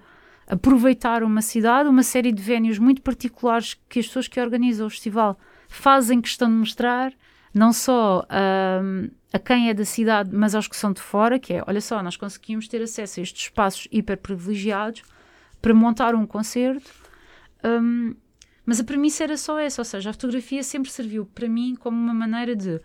aproveitar 0.48 1.24
uma 1.24 1.42
cidade, 1.42 1.88
uma 1.88 2.04
série 2.04 2.32
de 2.32 2.42
vénios 2.42 2.80
muito 2.80 3.02
particulares 3.02 3.80
que 3.88 4.00
as 4.00 4.08
pessoas 4.08 4.28
que 4.28 4.42
organizam 4.42 4.88
o 4.88 4.90
festival 4.90 5.40
fazem 5.68 6.20
questão 6.20 6.50
de 6.50 6.56
mostrar, 6.56 7.14
não 7.54 7.72
só 7.72 8.26
ahm, 8.30 9.10
a 9.32 9.38
quem 9.38 9.70
é 9.70 9.74
da 9.74 9.86
cidade, 9.86 10.32
mas 10.34 10.56
aos 10.56 10.68
que 10.68 10.76
são 10.76 10.92
de 10.92 11.02
fora, 11.02 11.38
que 11.38 11.54
é, 11.54 11.64
olha 11.68 11.80
só, 11.80 12.02
nós 12.02 12.18
conseguimos 12.18 12.68
ter 12.68 12.82
acesso 12.82 13.20
a 13.20 13.24
estes 13.24 13.44
espaços 13.44 13.88
hiper 13.92 14.18
privilegiados 14.18 15.04
para 15.62 15.74
montar 15.74 16.16
um 16.16 16.26
concerto. 16.26 16.90
Hum, 17.64 18.16
mas 18.70 18.80
a 18.80 18.84
premissa 18.84 19.24
era 19.24 19.36
só 19.36 19.58
essa, 19.60 19.82
ou 19.82 19.86
seja, 19.86 20.12
a 20.12 20.14
fotografia 20.14 20.62
sempre 20.62 20.92
serviu 20.92 21.26
para 21.26 21.50
mim 21.50 21.76
como 21.76 21.98
uma 21.98 22.14
maneira 22.14 22.56
de 22.56 22.80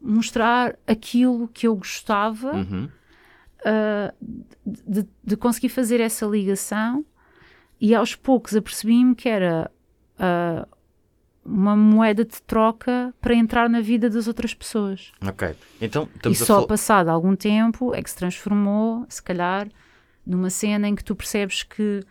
mostrar 0.00 0.76
aquilo 0.86 1.46
que 1.48 1.66
eu 1.68 1.76
gostava, 1.76 2.52
Uhum. 2.56 2.88
ah, 3.64 4.12
de, 4.66 5.06
de 5.24 5.36
conseguir 5.36 5.68
fazer 5.68 6.00
essa 6.00 6.26
ligação 6.26 7.04
e 7.80 7.94
aos 7.94 8.16
poucos 8.16 8.56
apercebi-me 8.56 9.14
que 9.14 9.28
era 9.28 9.70
ah, 10.18 10.66
uma 11.44 11.76
moeda 11.76 12.24
de 12.24 12.42
troca 12.42 13.14
para 13.20 13.34
entrar 13.34 13.70
na 13.70 13.80
vida 13.80 14.10
das 14.10 14.26
outras 14.28 14.52
pessoas. 14.54 15.12
Ok. 15.26 15.54
Então, 15.80 16.08
E 16.28 16.34
só 16.34 16.66
passado 16.66 17.08
algum 17.08 17.34
tempo 17.36 17.94
é 17.94 18.02
que 18.02 18.10
se 18.10 18.16
transformou, 18.16 19.06
se 19.08 19.22
calhar, 19.22 19.68
numa 20.26 20.50
cena 20.50 20.88
em 20.88 20.94
que 20.94 21.02
tu 21.04 21.14
percebes 21.14 21.62
que, 21.62 22.02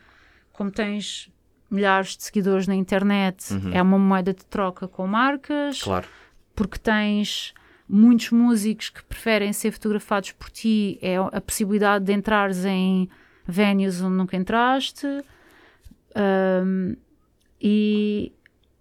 como 0.54 0.72
tens 0.72 1.30
milhares 1.70 2.16
de 2.18 2.24
seguidores 2.24 2.68
na 2.68 2.76
internet, 2.76 3.46
é 3.74 3.82
uma 3.82 3.98
moeda 4.00 4.34
de 4.34 4.46
troca 4.46 4.88
com 4.88 5.06
marcas, 5.08 5.82
Claro. 5.84 6.08
porque 6.56 6.78
tens 6.78 7.54
muitos 7.90 8.32
músicos 8.32 8.90
que 8.90 9.04
preferem 9.04 9.52
ser 9.54 9.72
fotografados 9.72 10.32
por 10.34 10.50
ti, 10.50 10.98
é 11.02 11.16
a 11.18 11.40
possibilidade 11.42 12.06
de 12.06 12.14
entrares 12.14 12.66
em 12.66 13.10
venues 13.46 14.02
onde 14.02 14.16
nunca 14.16 14.36
entraste. 14.36 15.08
Ahm, 16.16 16.96
e 17.62 18.32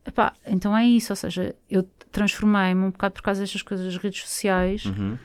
epá, 0.07 0.33
então 0.47 0.76
é 0.76 0.85
isso, 0.87 1.12
ou 1.12 1.16
seja, 1.16 1.55
eu 1.71 1.88
transformei-me 2.12 2.83
um 2.83 2.90
bocado 2.90 3.14
por 3.14 3.23
causa 3.23 3.40
destas 3.40 3.62
coisas 3.62 3.87
das 3.87 3.97
redes 4.02 4.23
sociais, 4.23 4.85
Uhum. 4.87 5.19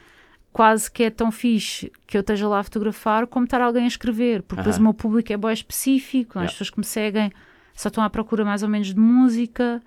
quase 0.51 0.91
que 0.91 1.03
é 1.03 1.09
tão 1.09 1.31
fixe 1.31 1.91
que 2.05 2.17
eu 2.17 2.21
esteja 2.21 2.47
lá 2.47 2.59
a 2.59 2.63
fotografar 2.63 3.25
como 3.27 3.45
estar 3.45 3.61
alguém 3.61 3.85
a 3.85 3.87
escrever, 3.87 4.41
porque 4.43 4.61
depois 4.61 4.77
o 4.77 4.81
meu 4.83 4.93
público 4.93 5.31
é 5.31 5.37
bem 5.37 5.53
específico, 5.53 6.37
é? 6.37 6.41
as 6.41 6.43
Yeah. 6.43 6.51
pessoas 6.53 6.69
que 6.69 6.79
me 6.79 6.85
seguem 6.85 7.31
só 7.75 7.87
estão 7.89 8.03
à 8.03 8.09
procura 8.09 8.43
mais 8.45 8.63
ou 8.63 8.69
menos 8.69 8.87
de 8.93 8.99
música, 8.99 9.81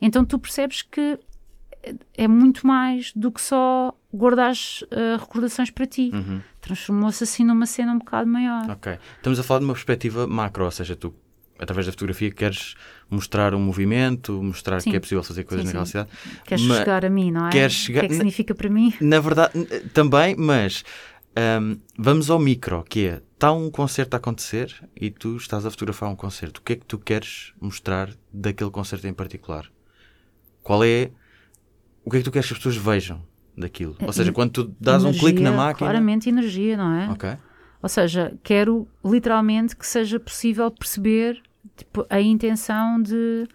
então 0.00 0.24
tu 0.24 0.38
percebes 0.38 0.82
que 0.82 1.18
é 2.16 2.28
muito 2.28 2.66
mais 2.66 3.12
do 3.14 3.30
que 3.32 3.40
só 3.40 3.92
guardar 4.12 4.52
recordações 5.18 5.70
para 5.70 5.86
ti. 5.86 6.10
Uhum. 6.12 6.40
Transformou-se 6.60 7.24
assim 7.24 7.44
numa 7.44 7.66
cena 7.66 7.92
um 7.92 7.98
bocado 7.98 8.28
maior. 8.28 8.70
Ok. 8.70 8.98
Estamos 9.16 9.38
a 9.40 9.42
falar 9.42 9.60
de 9.60 9.64
uma 9.64 9.74
perspectiva 9.74 10.26
macro, 10.26 10.64
ou 10.64 10.70
seja, 10.70 10.94
tu, 10.94 11.12
através 11.58 11.86
da 11.86 11.92
fotografia, 11.92 12.30
queres 12.30 12.74
mostrar 13.10 13.52
um 13.54 13.58
movimento, 13.60 14.40
mostrar 14.42 14.80
Sim. 14.80 14.90
que 14.90 14.96
é 14.96 15.00
possível 15.00 15.24
fazer 15.24 15.42
coisas 15.44 15.66
Sim, 15.66 15.76
naquela 15.76 15.86
sim. 15.86 15.90
cidade. 15.92 16.10
Queres 16.44 16.64
Ma- 16.66 16.76
chegar 16.76 17.04
a 17.04 17.10
mim, 17.10 17.30
não 17.32 17.48
é? 17.48 17.50
queres 17.50 17.74
O 17.74 17.78
chegar- 17.78 18.00
que 18.00 18.06
é 18.06 18.08
que 18.10 18.14
significa 18.14 18.54
para 18.54 18.68
mim? 18.70 18.94
Na 19.00 19.18
verdade, 19.18 19.52
também, 19.92 20.36
mas 20.36 20.84
ahm, 21.36 21.76
vamos 21.98 22.30
ao 22.30 22.38
micro, 22.38 22.84
que 22.88 23.06
é, 23.06 23.22
está 23.34 23.52
um 23.52 23.70
concerto 23.70 24.14
a 24.14 24.18
acontecer 24.18 24.72
e 24.94 25.10
tu 25.10 25.36
estás 25.36 25.66
a 25.66 25.70
fotografar 25.70 26.08
um 26.08 26.16
concerto. 26.16 26.60
O 26.60 26.62
que 26.62 26.74
é 26.74 26.76
que 26.76 26.86
tu 26.86 26.98
queres 26.98 27.52
mostrar 27.60 28.10
daquele 28.32 28.70
concerto 28.70 29.06
em 29.06 29.12
particular? 29.12 29.70
Qual 30.62 30.84
é... 30.84 31.10
O 32.04 32.10
que 32.10 32.16
é 32.16 32.20
que 32.20 32.24
tu 32.24 32.32
queres 32.32 32.48
que 32.48 32.54
as 32.54 32.58
pessoas 32.58 32.76
vejam 32.76 33.22
daquilo? 33.56 33.96
Ou 34.00 34.12
seja, 34.12 34.32
quando 34.32 34.50
tu 34.50 34.76
dás 34.80 35.04
um 35.04 35.12
clique 35.12 35.40
na 35.40 35.50
Energia, 35.50 35.56
máquina... 35.56 35.90
Claramente 35.90 36.28
energia, 36.28 36.76
não 36.76 36.92
é? 36.94 37.10
Ok. 37.10 37.30
Ou 37.82 37.88
seja, 37.88 38.36
quero 38.42 38.88
literalmente 39.04 39.76
que 39.76 39.86
seja 39.86 40.20
possível 40.20 40.70
perceber 40.70 41.42
tipo, 41.76 42.06
a 42.08 42.20
intenção 42.20 43.00
de, 43.02 43.46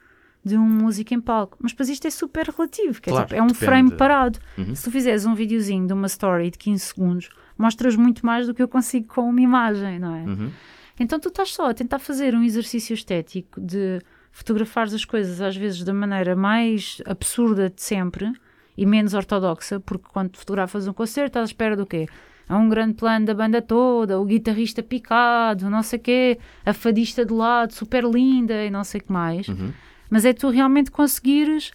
de 0.43 0.57
um 0.57 0.67
músico 0.67 1.13
em 1.13 1.21
palco. 1.21 1.57
Mas 1.61 1.71
depois 1.71 1.89
isto 1.89 2.05
é 2.07 2.09
super 2.09 2.45
relativo, 2.47 3.01
que 3.01 3.09
é, 3.09 3.13
Claro, 3.13 3.27
tipo, 3.27 3.39
é 3.39 3.41
um 3.41 3.47
depende. 3.47 3.65
frame 3.65 3.91
parado. 3.91 4.39
Uhum. 4.57 4.75
Se 4.75 4.83
tu 4.83 4.91
fizeres 4.91 5.25
um 5.25 5.33
videozinho 5.33 5.87
de 5.87 5.93
uma 5.93 6.07
story 6.07 6.51
de 6.51 6.57
15 6.57 6.83
segundos, 6.85 7.29
mostras 7.57 7.95
muito 7.95 8.25
mais 8.25 8.47
do 8.47 8.53
que 8.53 8.61
eu 8.61 8.67
consigo 8.67 9.07
com 9.07 9.29
uma 9.29 9.41
imagem, 9.41 9.99
não 9.99 10.15
é? 10.15 10.23
Uhum. 10.23 10.51
Então 10.99 11.19
tu 11.19 11.29
estás 11.29 11.53
só 11.53 11.69
a 11.69 11.73
tentar 11.73 11.99
fazer 11.99 12.33
um 12.33 12.43
exercício 12.43 12.93
estético 12.93 13.61
de 13.61 14.01
fotografares 14.31 14.93
as 14.93 15.05
coisas 15.05 15.41
às 15.41 15.55
vezes 15.55 15.83
da 15.83 15.93
maneira 15.93 16.35
mais 16.35 17.01
absurda 17.05 17.69
de 17.69 17.81
sempre 17.81 18.31
e 18.77 18.85
menos 18.85 19.13
ortodoxa, 19.13 19.79
porque 19.79 20.05
quando 20.11 20.37
fotografas 20.37 20.87
um 20.87 20.93
concerto 20.93 21.29
estás 21.29 21.49
à 21.49 21.51
espera 21.51 21.75
do 21.75 21.85
quê? 21.85 22.07
Há 22.47 22.57
um 22.57 22.69
grande 22.69 22.93
plano 22.93 23.25
da 23.25 23.33
banda 23.33 23.61
toda, 23.61 24.19
o 24.19 24.25
guitarrista 24.25 24.81
picado, 24.81 25.69
não 25.69 25.83
sei 25.83 25.99
o 25.99 26.01
quê, 26.01 26.39
a 26.65 26.73
fadista 26.73 27.25
de 27.25 27.33
lado, 27.33 27.73
super 27.73 28.03
linda 28.03 28.63
e 28.63 28.69
não 28.69 28.83
sei 28.83 29.01
o 29.01 29.03
que 29.03 29.11
mais. 29.11 29.47
Uhum. 29.47 29.73
Mas 30.09 30.23
é 30.23 30.31
tu 30.31 30.49
realmente 30.49 30.89
conseguires 30.89 31.71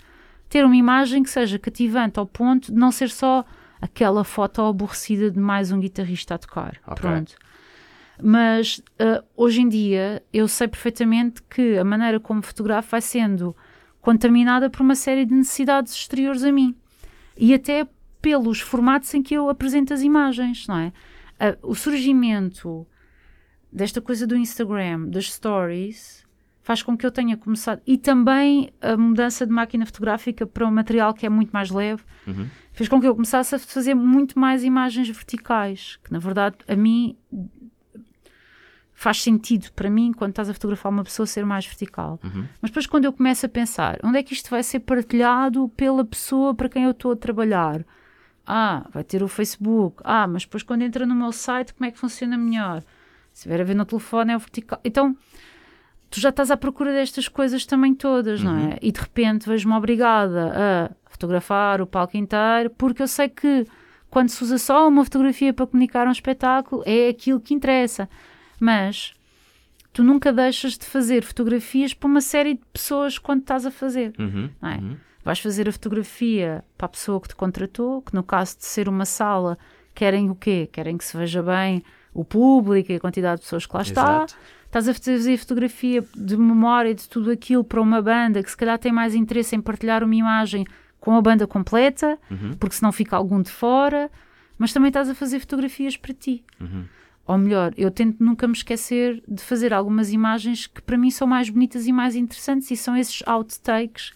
ter 0.49 0.64
uma 0.64 0.77
imagem 0.77 1.23
que 1.23 1.31
seja 1.31 1.59
cativante 1.59 2.18
ao 2.18 2.27
ponto 2.27 2.73
de 2.73 2.79
não 2.79 2.90
ser 2.90 3.11
só 3.11 3.45
aquela 3.83 4.23
foto 4.23 4.62
aborrecida 4.62 5.29
de 5.29 5.40
mais 5.40 5.73
um 5.73 5.81
guitarrista 5.81 6.37
a 6.37 6.38
tocar. 6.38 6.81
Ok. 6.87 7.03
Pronto. 7.03 7.35
Mas 8.23 8.81
ah, 8.99 9.25
hoje 9.37 9.61
em 9.61 9.68
dia 9.68 10.23
eu 10.33 10.47
sei 10.47 10.68
perfeitamente 10.68 11.42
que 11.42 11.77
a 11.77 11.85
maneira 11.85 12.21
como 12.21 12.40
fotografo 12.40 12.92
vai 12.92 13.01
sendo 13.01 13.55
contaminada 14.01 14.71
por 14.71 14.83
uma 14.83 14.95
série 14.95 15.25
de 15.25 15.35
necessidades 15.35 15.92
exteriores 15.92 16.45
a 16.45 16.53
mim 16.53 16.77
e 17.37 17.53
até 17.53 17.87
pelos 18.21 18.61
formatos 18.61 19.12
em 19.14 19.23
que 19.23 19.35
eu 19.35 19.49
apresento 19.49 19.92
as 19.92 20.03
imagens, 20.03 20.66
não 20.68 20.79
é? 20.79 20.92
Ah, 21.40 21.57
o 21.61 21.75
surgimento 21.75 22.87
desta 23.73 24.01
coisa 24.01 24.27
do 24.29 24.37
Instagram, 24.37 25.09
das 25.09 25.33
stories, 25.33 26.25
faz 26.62 26.83
com 26.85 26.97
que 26.97 27.05
eu 27.05 27.11
tenha 27.11 27.37
começado. 27.37 27.83
E 27.85 27.99
também 27.99 28.71
a 28.81 28.97
mudança 28.97 29.45
de 29.45 29.53
máquina 29.53 29.85
fotográfica 29.85 30.47
para 30.47 30.66
um 30.66 30.71
material 30.71 31.12
que 31.12 31.27
é 31.27 31.29
muito 31.29 31.51
mais 31.51 31.68
leve 31.71 32.05
Uhum. 32.27 32.49
Fez 32.73 32.89
com 32.89 33.01
que 33.01 33.07
eu 33.07 33.15
começasse 33.15 33.55
a 33.55 33.59
fazer 33.59 33.95
muito 33.95 34.39
mais 34.39 34.65
imagens 34.65 35.09
verticais, 35.09 35.99
que 36.05 36.13
na 36.13 36.19
verdade 36.19 36.57
a 36.67 36.75
mim 36.75 37.17
faz 38.95 39.21
sentido 39.21 39.73
para 39.73 39.91
mim 39.91 40.13
quando 40.13 40.31
estás 40.31 40.49
a 40.49 40.55
fotografar 40.55 40.93
uma 40.93 41.03
pessoa 41.03 41.27
ser 41.27 41.45
mais 41.45 41.67
vertical. 41.67 42.21
Uhum. 42.23 42.47
Mas 42.61 42.71
depois 42.71 42.87
quando 42.87 43.05
eu 43.05 43.13
começo 43.13 43.45
a 43.45 43.49
pensar, 43.49 43.99
onde 44.05 44.19
é 44.19 44.23
que 44.23 44.33
isto 44.33 44.49
vai 44.49 44.63
ser 44.63 44.81
partilhado 44.81 45.69
pela 45.71 46.05
pessoa 46.05 46.55
para 46.55 46.69
quem 46.69 46.85
eu 46.85 46.93
estou 46.93 47.13
a 47.13 47.17
trabalhar? 47.17 47.85
Ah, 48.47 48.87
vai 48.93 49.03
ter 49.05 49.23
o 49.23 49.29
Facebook. 49.29 50.01
Ah, 50.05 50.27
mas 50.27 50.43
depois 50.43 50.63
quando 50.63 50.83
entra 50.83 51.05
no 51.05 51.15
meu 51.15 51.33
site, 51.33 51.75
como 51.75 51.87
é 51.87 51.91
que 51.91 51.99
funciona 51.99 52.37
melhor? 52.37 52.83
Se 53.33 53.49
vier 53.49 53.61
a 53.61 53.65
ver 53.65 53.75
no 53.75 53.85
telefone 53.85 54.33
é 54.33 54.37
o 54.37 54.39
vertical. 54.39 54.81
Então, 54.85 55.17
tu 56.12 56.20
já 56.20 56.29
estás 56.29 56.51
à 56.51 56.57
procura 56.59 56.92
destas 56.92 57.27
coisas 57.27 57.64
também 57.64 57.94
todas, 57.94 58.42
não 58.42 58.59
é? 58.59 58.79
E 58.83 58.92
de 58.92 59.01
repente 59.01 59.48
vejo-me 59.48 59.75
obrigada 59.75 60.53
a 60.55 61.11
fotografar 61.11 61.81
o 61.81 61.87
palco 61.87 62.18
inteiro, 62.18 62.68
porque 62.77 63.03
eu 63.03 63.09
sei 63.09 63.31
que 63.31 63.66
quando 64.11 64.29
se 64.29 64.44
usa 64.44 64.59
só 64.59 64.87
uma 64.87 65.05
fotografia 65.05 65.55
para 65.55 65.66
comunicar 65.66 66.07
um 66.07 66.12
espetáculo, 66.12 66.83
é 66.85 67.09
aquilo 67.09 67.40
que 67.40 67.55
interessa. 67.55 68.11
Mas 68.61 69.14
tu 69.90 70.05
nunca 70.05 70.31
deixas 70.31 70.77
de 70.77 70.85
fazer 70.85 71.25
fotografias 71.25 71.94
para 71.94 72.07
uma 72.09 72.20
série 72.20 72.55
de 72.55 72.62
pessoas 72.70 73.16
quando 73.18 73.40
estás 73.40 73.64
a 73.64 73.70
fazer. 73.70 74.12
Uhum. 74.18 74.51
Não 74.61 74.68
é? 74.68 74.77
Uhum. 74.77 74.96
Vais 75.25 75.40
fazer 75.40 75.66
a 75.66 75.72
fotografia 75.72 76.62
para 76.77 76.85
a 76.85 76.90
pessoa 76.90 77.22
que 77.22 77.29
te 77.29 77.37
contratou, 77.37 78.03
que 78.03 78.14
no 78.14 78.22
caso 78.22 78.59
de 78.59 78.66
ser 78.66 78.87
uma 78.87 79.07
sala, 79.07 79.57
querem 79.94 80.29
o 80.29 80.35
quê? 80.35 80.68
Querem 80.70 80.98
que 80.98 81.07
se 81.07 81.16
veja 81.16 81.42
bem 81.42 81.83
o 82.12 82.22
público 82.22 82.92
e 82.92 82.96
a 82.96 83.01
quantidade 83.01 83.37
de 83.37 83.44
pessoas 83.44 83.64
que 83.64 83.75
lá 83.75 83.83
está. 83.83 84.27
Estás 84.73 84.89
a 84.89 84.95
fazer 84.95 85.37
fotografia 85.37 86.03
de 86.17 86.35
memória 86.35 86.95
de 86.95 87.07
tudo 87.07 87.31
aquilo 87.31 87.63
para 87.63 87.79
uma 87.79 88.01
banda 88.01 88.43
que 88.43 88.51
se 88.51 88.57
calhar 88.57 88.79
tem 88.79 88.91
mais 88.91 89.15
interesse 89.15 89.55
em 89.55 89.61
partilhar 89.61 90.03
uma 90.03 90.15
imagem 90.15 90.67
com 90.99 91.15
a 91.15 91.21
banda 91.21 91.47
completa, 91.47 92.19
Uhum. 92.31 92.55
porque 92.59 92.75
senão 92.77 92.91
fica 92.91 93.15
algum 93.15 93.43
de 93.43 93.51
fora, 93.51 94.11
mas 94.57 94.73
também 94.73 94.89
estás 94.89 95.11
a 95.11 95.15
fazer 95.15 95.41
fotografias 95.41 95.99
para 95.99 96.15
ti. 96.15 96.43
Uhum. 96.59 96.85
Ou 97.27 97.37
melhor, 97.37 97.75
eu 97.77 97.91
tento 97.91 98.25
nunca 98.25 98.49
me 98.49 98.55
esquecer 98.55 99.23
de 99.29 99.43
fazer 99.43 99.75
algumas 99.75 100.11
imagens 100.11 100.67
que 100.67 100.81
para 100.81 100.97
mim 100.97 101.11
são 101.11 101.27
mais 101.29 101.51
bonitas 101.51 101.87
e 101.87 101.93
mais 101.93 102.17
interessantes, 102.17 102.71
e 102.71 102.77
são 102.77 102.97
esses 102.97 103.23
outtakes 103.27 104.13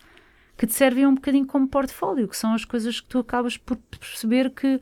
que 0.57 0.67
te 0.67 0.73
servem 0.73 1.07
um 1.07 1.15
bocadinho 1.17 1.45
como 1.47 1.69
portfólio, 1.69 2.27
que 2.27 2.37
são 2.37 2.55
as 2.55 2.65
coisas 2.65 2.99
que 2.99 3.09
tu 3.09 3.19
acabas 3.19 3.59
por 3.59 3.77
perceber 3.77 4.49
que, 4.49 4.81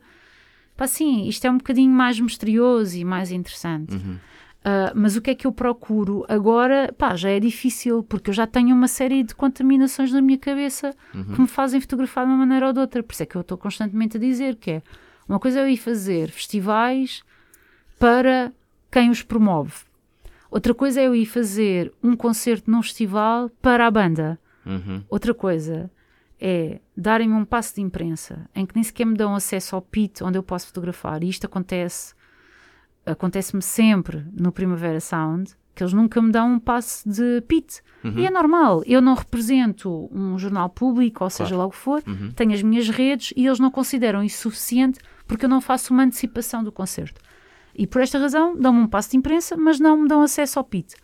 pá, 0.77 0.87
sim, 0.87 1.27
isto 1.27 1.43
é 1.45 1.51
um 1.51 1.57
bocadinho 1.57 1.91
mais 1.91 2.17
misterioso 2.17 2.95
e 2.97 3.03
mais 3.03 3.29
interessante. 3.29 3.93
Uhum. 3.95 4.17
Uh, 4.65 4.89
mas 4.95 5.15
o 5.15 5.21
que 5.21 5.29
é 5.29 5.35
que 5.35 5.45
eu 5.45 5.51
procuro 5.51 6.25
agora? 6.27 6.91
Pá, 6.97 7.15
já 7.15 7.29
é 7.29 7.39
difícil, 7.39 8.01
porque 8.01 8.31
eu 8.31 8.33
já 8.33 8.47
tenho 8.47 8.75
uma 8.75 8.87
série 8.87 9.21
de 9.21 9.35
contaminações 9.35 10.11
na 10.11 10.19
minha 10.21 10.39
cabeça 10.39 10.91
que 11.11 11.39
me 11.41 11.47
fazem 11.47 11.79
fotografar 11.79 12.25
de 12.25 12.31
uma 12.31 12.37
maneira 12.39 12.65
ou 12.65 12.73
de 12.73 12.79
outra. 12.79 13.03
Por 13.03 13.13
isso 13.13 13.21
é 13.21 13.27
que 13.27 13.35
eu 13.35 13.41
estou 13.41 13.59
constantemente 13.59 14.17
a 14.17 14.19
dizer 14.19 14.55
que 14.55 14.71
é 14.71 14.83
uma 15.29 15.39
coisa 15.39 15.59
é 15.59 15.63
eu 15.63 15.69
ir 15.69 15.77
fazer 15.77 16.31
festivais 16.31 17.21
para 17.99 18.51
quem 18.91 19.11
os 19.11 19.21
promove. 19.21 19.83
Outra 20.49 20.73
coisa 20.73 20.99
é 20.99 21.05
eu 21.05 21.13
ir 21.13 21.27
fazer 21.27 21.93
um 22.01 22.15
concerto 22.15 22.71
num 22.71 22.81
festival 22.81 23.51
para 23.61 23.85
a 23.85 23.91
banda. 23.91 24.39
Uhum. 24.65 25.03
Outra 25.07 25.33
coisa 25.35 25.91
é 26.41 26.79
darem-me 26.97 27.35
um 27.35 27.45
passo 27.45 27.75
de 27.75 27.81
imprensa 27.81 28.49
em 28.55 28.65
que 28.65 28.73
nem 28.73 28.83
sequer 28.83 29.05
me 29.05 29.15
dão 29.15 29.35
acesso 29.35 29.75
ao 29.75 29.81
pit 29.81 30.23
onde 30.23 30.39
eu 30.39 30.43
posso 30.43 30.65
fotografar. 30.65 31.23
E 31.23 31.29
isto 31.29 31.45
acontece 31.45 32.14
acontece-me 33.05 33.61
sempre 33.61 34.25
no 34.33 34.51
Primavera 34.51 34.99
Sound 34.99 35.53
que 35.73 35.83
eles 35.83 35.91
nunca 35.91 36.21
me 36.21 36.31
dão 36.31 36.53
um 36.53 36.59
passe 36.59 37.07
de 37.07 37.41
pit. 37.49 37.81
E 38.15 38.25
é 38.25 38.29
normal, 38.31 38.81
eu 38.85 39.01
não 39.01 39.13
represento 39.13 40.07
um 40.09 40.37
jornal 40.39 40.69
público, 40.69 41.23
ou 41.23 41.29
seja 41.29 41.57
lá 41.57 41.65
o 41.65 41.71
que 41.71 41.75
for, 41.75 42.01
Uhum. 42.07 42.31
tenho 42.31 42.53
as 42.53 42.61
minhas 42.61 42.87
redes 42.87 43.33
e 43.35 43.45
eles 43.45 43.59
não 43.59 43.69
consideram 43.71 44.23
isso 44.23 44.43
suficiente 44.43 44.99
porque 45.27 45.43
eu 45.45 45.49
não 45.49 45.59
faço 45.59 45.91
uma 45.93 46.03
antecipação 46.03 46.63
do 46.63 46.71
concerto. 46.71 47.19
E 47.75 47.85
por 47.85 48.01
esta 48.01 48.17
razão 48.17 48.55
dão-me 48.55 48.79
um 48.79 48.87
passo 48.87 49.11
de 49.11 49.17
imprensa, 49.17 49.57
mas 49.57 49.77
não 49.79 49.97
me 50.03 50.07
dão 50.07 50.21
acesso 50.21 50.59
ao 50.59 50.63
pit. 50.63 50.95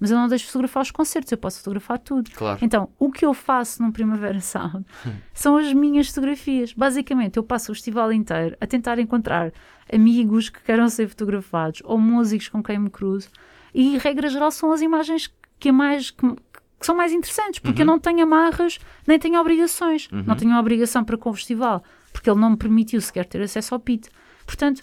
Mas 0.00 0.10
eu 0.10 0.18
não 0.18 0.28
deixo 0.28 0.46
fotografar 0.46 0.82
os 0.82 0.90
concertos, 0.90 1.32
eu 1.32 1.38
posso 1.38 1.58
fotografar 1.58 1.98
tudo. 1.98 2.30
Claro. 2.32 2.58
Então, 2.60 2.88
o 2.98 3.10
que 3.10 3.24
eu 3.24 3.32
faço 3.32 3.82
num 3.82 3.90
Primavera 3.90 4.40
Sound 4.40 4.84
são 5.32 5.56
as 5.56 5.72
minhas 5.72 6.08
fotografias. 6.08 6.72
Basicamente, 6.72 7.36
eu 7.38 7.42
passo 7.42 7.72
o 7.72 7.74
festival 7.74 8.12
inteiro 8.12 8.56
a 8.60 8.66
tentar 8.66 8.98
encontrar 8.98 9.52
amigos 9.92 10.48
que 10.48 10.62
queiram 10.62 10.88
ser 10.88 11.08
fotografados 11.08 11.82
ou 11.84 11.98
músicos 11.98 12.48
com 12.48 12.62
quem 12.62 12.78
me 12.78 12.90
cruzo. 12.90 13.28
E, 13.74 13.98
regra 13.98 14.28
geral, 14.28 14.50
são 14.50 14.72
as 14.72 14.80
imagens 14.80 15.32
que, 15.58 15.68
é 15.68 15.72
mais, 15.72 16.10
que, 16.10 16.26
que 16.26 16.86
são 16.86 16.96
mais 16.96 17.12
interessantes, 17.12 17.58
porque 17.58 17.82
eu 17.82 17.86
não 17.86 17.98
tenho 17.98 18.22
amarras 18.22 18.78
nem 19.06 19.18
tenho 19.18 19.40
obrigações. 19.40 20.08
Não 20.10 20.36
tenho 20.36 20.50
uma 20.50 20.60
obrigação 20.60 21.04
para 21.04 21.16
com 21.16 21.30
o 21.30 21.34
festival, 21.34 21.82
porque 22.12 22.30
ele 22.30 22.40
não 22.40 22.50
me 22.50 22.56
permitiu 22.56 23.00
sequer 23.00 23.26
ter 23.26 23.42
acesso 23.42 23.74
ao 23.74 23.80
PIT. 23.80 24.10
Portanto, 24.46 24.82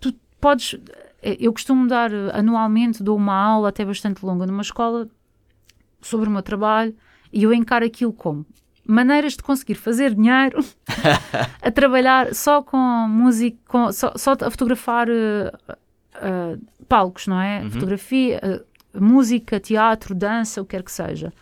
tu 0.00 0.14
podes. 0.40 0.78
Eu 1.22 1.52
costumo 1.52 1.86
dar 1.86 2.10
anualmente, 2.32 3.02
dou 3.02 3.16
uma 3.16 3.34
aula 3.34 3.68
até 3.68 3.84
bastante 3.84 4.24
longa 4.24 4.46
numa 4.46 4.62
escola 4.62 5.08
sobre 6.00 6.28
o 6.28 6.32
meu 6.32 6.42
trabalho 6.42 6.96
e 7.30 7.42
eu 7.42 7.52
encaro 7.52 7.84
aquilo 7.84 8.12
como 8.12 8.46
maneiras 8.90 9.32
de 9.34 9.42
conseguir 9.42 9.74
fazer 9.74 10.14
dinheiro 10.14 10.64
a 11.62 11.70
trabalhar 11.70 12.34
só 12.34 12.62
com 12.62 12.76
música, 13.08 13.56
com, 13.68 13.92
só, 13.92 14.12
só 14.16 14.32
a 14.32 14.50
fotografar 14.50 15.08
eh, 15.08 15.52
eh, 16.14 16.58
palcos, 16.88 17.26
não 17.26 17.40
é? 17.40 17.60
Fotografia, 17.70 18.40
eh, 18.42 18.62
música, 18.94 19.60
teatro, 19.60 20.14
dança, 20.14 20.60
o 20.60 20.64
que 20.64 20.76
quer 20.76 20.82
que 20.82 20.92
seja. 20.92 21.32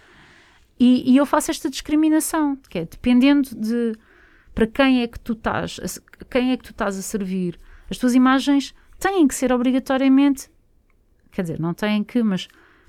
E, 0.79 1.11
e 1.13 1.17
eu 1.17 1.27
faço 1.27 1.51
esta 1.51 1.69
discriminação, 1.69 2.57
que 2.69 2.79
é 2.79 2.85
dependendo 2.85 3.49
de 3.57 3.93
para 4.55 4.67
quem 4.67 5.03
é 5.03 5.07
que 5.09 5.19
tu 5.21 5.33
estás, 5.33 5.79
a- 5.83 6.25
quem 6.27 6.53
é 6.53 6.57
que 6.57 6.65
tu 6.65 6.71
estás 6.73 6.99
a 6.99 7.03
servir. 7.03 7.59
As 7.91 7.97
tuas 7.99 8.15
imagens 8.15 8.75
têm 8.99 9.27
que 9.27 9.35
ser 9.35 9.53
obrigatoriamente, 9.53 10.51
quer 11.33 11.43
dizer, 11.43 11.59
não 11.61 11.73
têm 11.75 12.03
que, 12.05 12.23
mas 12.23 12.49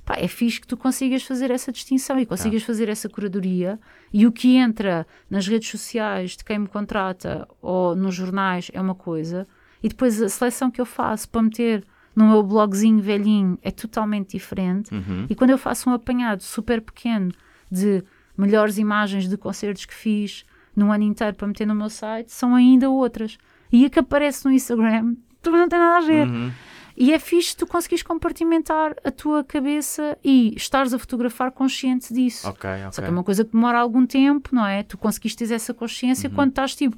pá, 0.10 0.15
é 0.17 0.28
fixe 0.28 0.60
que 0.60 0.65
tu 0.65 0.76
consigas 0.76 1.22
fazer 1.22 1.52
essa 1.52 1.72
distinção 1.72 2.19
e 2.19 2.26
consigas 2.26 2.63
fazer 2.63 2.89
essa 2.89 3.08
curadoria 3.08 3.80
e 4.12 4.26
o 4.26 4.32
que 4.32 4.56
entra 4.56 5.06
nas 5.30 5.48
redes 5.48 5.69
sociais 5.69 6.32
de 6.36 6.43
quem 6.43 6.58
me 6.58 6.67
contrata 6.67 7.48
ou 7.62 7.95
nos 7.95 8.15
jornais 8.15 8.72
é 8.74 8.82
uma 8.82 8.95
coisa 8.95 9.45
e 9.84 9.88
depois 9.88 10.19
a 10.22 10.28
seleção 10.28 10.72
que 10.72 10.82
eu 10.82 10.86
faço 10.86 11.30
para 11.30 11.43
meter 11.43 11.84
no 12.15 12.28
meu 12.28 12.41
blogzinho 12.41 13.00
velhinho 13.00 13.58
é 13.62 13.69
totalmente 13.69 14.32
diferente 14.32 14.91
Uhum. 14.93 15.28
e 15.30 15.36
quando 15.36 15.52
eu 15.52 15.58
faço 15.60 15.89
um 15.89 15.93
apanhado 15.93 16.41
super 16.41 16.82
pequeno 16.82 17.32
de 17.72 18.04
melhores 18.36 18.80
imagens 18.80 19.28
de 19.30 19.38
concertos 19.38 19.86
que 19.86 19.93
fiz 19.93 20.43
num 20.76 20.91
ano 20.91 21.04
inteiro 21.04 21.36
para 21.36 21.48
meter 21.48 21.67
no 21.67 21.76
meu 21.76 21.89
site, 21.89 22.32
são 22.32 22.56
ainda 22.56 22.89
outras. 22.89 23.38
E 23.72 23.86
a 23.86 23.89
que 23.89 24.00
aparece 24.00 24.45
no 24.45 24.52
Instagram 24.52 25.15
também 25.41 25.60
não 25.62 25.67
tem 25.69 25.78
nada 25.78 25.98
a 25.98 26.08
ver. 26.08 26.26
Uhum. 26.28 26.52
E 26.99 27.13
é 27.13 27.17
fixe 27.19 27.55
tu 27.55 27.65
conseguires 27.65 28.03
compartimentar 28.03 28.93
a 29.05 29.09
tua 29.09 29.41
cabeça 29.43 30.17
e 30.23 30.53
estares 30.57 30.93
a 30.93 30.99
fotografar 30.99 31.49
consciente 31.51 32.13
disso. 32.13 32.47
Ok, 32.49 32.69
ok. 32.69 32.91
Só 32.91 33.01
que 33.01 33.07
é 33.07 33.12
uma 33.12 33.23
coisa 33.23 33.45
que 33.45 33.51
demora 33.53 33.79
algum 33.79 34.05
tempo, 34.05 34.49
não 34.53 34.65
é? 34.67 34.83
Tu 34.83 34.97
conseguiste 34.97 35.45
ter 35.47 35.53
essa 35.53 35.73
consciência 35.73 36.27
Uhum. 36.29 36.35
quando 36.35 36.49
estás 36.49 36.75
tipo 36.75 36.97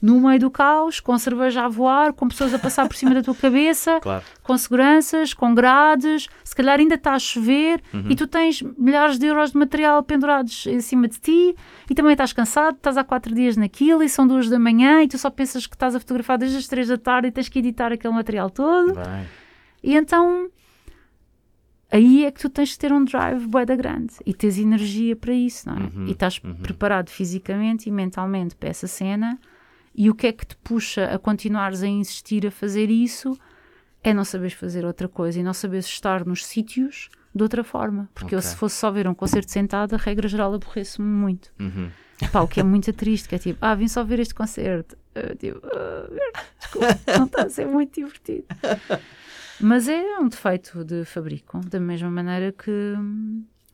no 0.00 0.18
meio 0.20 0.40
do 0.40 0.50
caos, 0.50 0.98
com 0.98 1.16
cerveja 1.16 1.64
a 1.64 1.68
voar, 1.68 2.12
com 2.12 2.26
pessoas 2.26 2.52
a 2.52 2.58
passar 2.58 2.88
por 2.88 2.96
cima 2.96 3.14
da 3.14 3.22
tua 3.22 3.36
cabeça, 3.36 4.00
Claro. 4.02 4.24
com 4.42 4.58
seguranças, 4.58 5.32
com 5.32 5.54
grades, 5.54 6.26
se 6.42 6.56
calhar 6.56 6.80
ainda 6.80 6.96
está 6.96 7.12
a 7.12 7.18
chover 7.20 7.80
Uhum. 7.94 8.06
e 8.10 8.16
tu 8.16 8.26
tens 8.26 8.62
milhares 8.76 9.16
de 9.16 9.26
euros 9.26 9.52
de 9.52 9.58
material 9.58 10.02
pendurados 10.02 10.66
em 10.66 10.80
cima 10.80 11.06
de 11.06 11.20
ti 11.20 11.54
e 11.88 11.94
também 11.94 12.12
estás 12.12 12.32
cansado, 12.32 12.74
estás 12.78 12.96
há 12.96 13.04
quatro 13.04 13.32
dias 13.32 13.56
naquilo 13.56 14.02
e 14.02 14.08
são 14.08 14.26
duas 14.26 14.48
da 14.48 14.58
manhã 14.58 15.02
e 15.04 15.06
tu 15.08 15.16
só 15.18 15.30
pensas 15.30 15.68
que 15.68 15.76
estás 15.76 15.94
a 15.94 16.00
fotografar 16.00 16.36
desde 16.36 16.56
as 16.56 16.66
três 16.66 16.88
da 16.88 16.98
tarde 16.98 17.28
e 17.28 17.30
tens 17.30 17.48
que 17.48 17.60
editar 17.60 17.92
aquele 17.92 18.12
material 18.14 18.50
todo. 18.50 18.94
Bem. 18.94 19.26
E 19.82 19.94
então 19.96 20.48
aí 21.90 22.24
é 22.24 22.30
que 22.30 22.40
tu 22.40 22.48
tens 22.48 22.70
de 22.70 22.78
ter 22.78 22.92
um 22.92 23.04
drive 23.04 23.46
bué 23.46 23.64
da 23.66 23.76
grande 23.76 24.14
e 24.24 24.32
tens 24.32 24.58
energia 24.58 25.14
para 25.16 25.32
isso, 25.34 25.68
não 25.68 25.76
é? 25.76 25.80
Uhum, 25.80 26.06
E 26.06 26.12
estás 26.12 26.38
preparado 26.38 27.10
fisicamente 27.10 27.88
e 27.88 27.92
mentalmente 27.92 28.54
para 28.54 28.68
essa 28.70 28.86
cena. 28.86 29.38
E 29.94 30.08
o 30.08 30.14
que 30.14 30.26
é 30.26 30.32
que 30.32 30.46
te 30.46 30.56
puxa 30.56 31.04
a 31.12 31.18
continuares 31.18 31.82
a 31.82 31.86
insistir 31.86 32.46
a 32.46 32.50
fazer 32.50 32.88
isso 32.90 33.38
é 34.02 34.14
não 34.14 34.24
saberes 34.24 34.54
fazer 34.54 34.84
outra 34.86 35.06
coisa 35.06 35.38
e 35.38 35.42
não 35.42 35.52
saberes 35.52 35.84
estar 35.86 36.24
nos 36.24 36.46
sítios 36.46 37.10
de 37.34 37.42
outra 37.42 37.62
forma. 37.62 38.08
Porque 38.14 38.34
eu, 38.34 38.38
Ok. 38.38 38.50
se 38.50 38.56
fosse 38.56 38.76
só 38.76 38.90
ver 38.90 39.06
um 39.06 39.14
concerto 39.14 39.50
sentado, 39.50 39.94
a 39.94 39.98
regra 39.98 40.26
geral 40.28 40.54
aborreço-me 40.54 41.06
muito. 41.08 41.52
Uhum. 41.60 41.90
Pá, 42.32 42.40
o 42.40 42.48
que 42.48 42.60
é 42.60 42.62
muito 42.62 42.90
triste, 42.92 43.28
que 43.28 43.34
é 43.34 43.38
tipo, 43.38 43.58
ah, 43.60 43.74
vim 43.74 43.88
só 43.88 44.02
ver 44.04 44.18
este 44.20 44.34
concerto. 44.34 44.96
Eu, 45.14 45.36
tipo, 45.36 45.60
ah, 45.66 46.08
desculpa, 46.58 46.98
não 47.18 47.26
está 47.26 47.42
a 47.42 47.48
ser 47.50 47.66
muito 47.66 47.94
divertido. 47.96 48.44
Mas 49.62 49.88
é 49.88 50.18
um 50.18 50.28
defeito 50.28 50.84
de 50.84 51.04
fabrico, 51.04 51.60
da 51.68 51.78
mesma 51.80 52.10
maneira 52.10 52.52
que, 52.52 52.94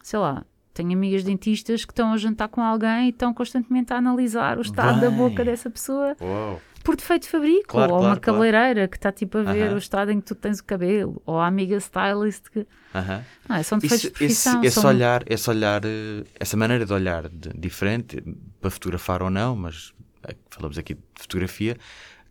sei 0.02 0.18
lá, 0.18 0.44
tenho 0.74 0.92
amigas 0.92 1.24
dentistas 1.24 1.84
que 1.84 1.92
estão 1.92 2.12
a 2.12 2.16
jantar 2.16 2.48
com 2.48 2.60
alguém 2.62 3.06
e 3.06 3.10
estão 3.10 3.32
constantemente 3.34 3.92
a 3.92 3.96
analisar 3.96 4.58
o 4.58 4.62
estado 4.62 5.00
da 5.00 5.08
Bem. 5.08 5.18
boca 5.18 5.44
dessa 5.44 5.68
pessoa 5.70 6.14
Uau. 6.20 6.60
por 6.84 6.94
defeito 6.94 7.22
de 7.22 7.28
fabrico. 7.30 7.66
Claro, 7.68 7.92
ou 7.94 7.98
claro, 7.98 8.12
uma 8.14 8.20
claro. 8.20 8.20
cabeleireira 8.20 8.86
que 8.86 8.96
está 8.96 9.10
tipo 9.10 9.38
a 9.38 9.42
ver 9.42 9.66
Aham. 9.68 9.74
o 9.74 9.78
estado 9.78 10.10
em 10.12 10.20
que 10.20 10.26
tu 10.26 10.34
tens 10.34 10.60
o 10.60 10.64
cabelo. 10.64 11.20
Ou 11.26 11.38
a 11.40 11.46
amiga 11.46 11.76
stylist 11.78 12.44
que. 12.52 12.66
Aham. 12.94 13.24
Ah, 13.48 13.62
são 13.62 13.78
defeitos 13.78 14.04
Isso- 14.04 14.12
de 14.12 14.18
profissão. 14.18 14.58
esse, 14.60 14.66
esse 14.68 14.80
são- 14.80 14.90
olhar, 14.90 15.22
esse 15.26 15.50
olhar, 15.50 15.82
eh, 15.84 16.24
essa 16.38 16.56
maneira 16.56 16.86
de 16.86 16.92
olhar 16.92 17.28
de- 17.28 17.48
diferente, 17.58 18.22
para 18.60 18.70
fotografar 18.70 19.22
ou 19.22 19.30
não, 19.30 19.56
mas 19.56 19.92
eh, 20.28 20.36
falamos 20.50 20.78
aqui 20.78 20.94
de 20.94 21.00
fotografia, 21.18 21.76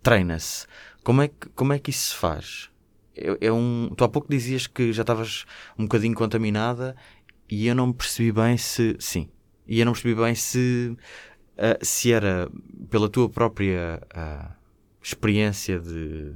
treina-se. 0.01 0.65
Como 1.03 1.21
é 1.21 1.27
que, 1.27 1.49
como 1.55 1.73
é 1.73 1.79
que 1.79 1.89
isso 1.89 2.09
se 2.11 2.15
faz? 2.15 2.69
É, 3.17 3.47
é 3.47 3.51
um, 3.51 3.91
tu 3.95 4.03
há 4.03 4.09
pouco 4.09 4.29
dizias 4.29 4.67
que 4.67 4.93
já 4.93 5.01
estavas 5.01 5.45
um 5.77 5.83
bocadinho 5.83 6.15
contaminada 6.15 6.95
e 7.49 7.67
eu 7.67 7.75
não 7.75 7.91
percebi 7.91 8.31
bem 8.31 8.57
se. 8.57 8.95
Sim. 8.99 9.29
E 9.67 9.79
eu 9.79 9.85
não 9.85 9.93
percebi 9.93 10.15
bem 10.15 10.35
se, 10.35 10.95
ah, 11.57 11.77
se 11.81 12.11
era 12.11 12.49
pela 12.89 13.09
tua 13.09 13.29
própria 13.29 14.01
ah, 14.13 14.51
experiência 15.01 15.79
de 15.79 16.33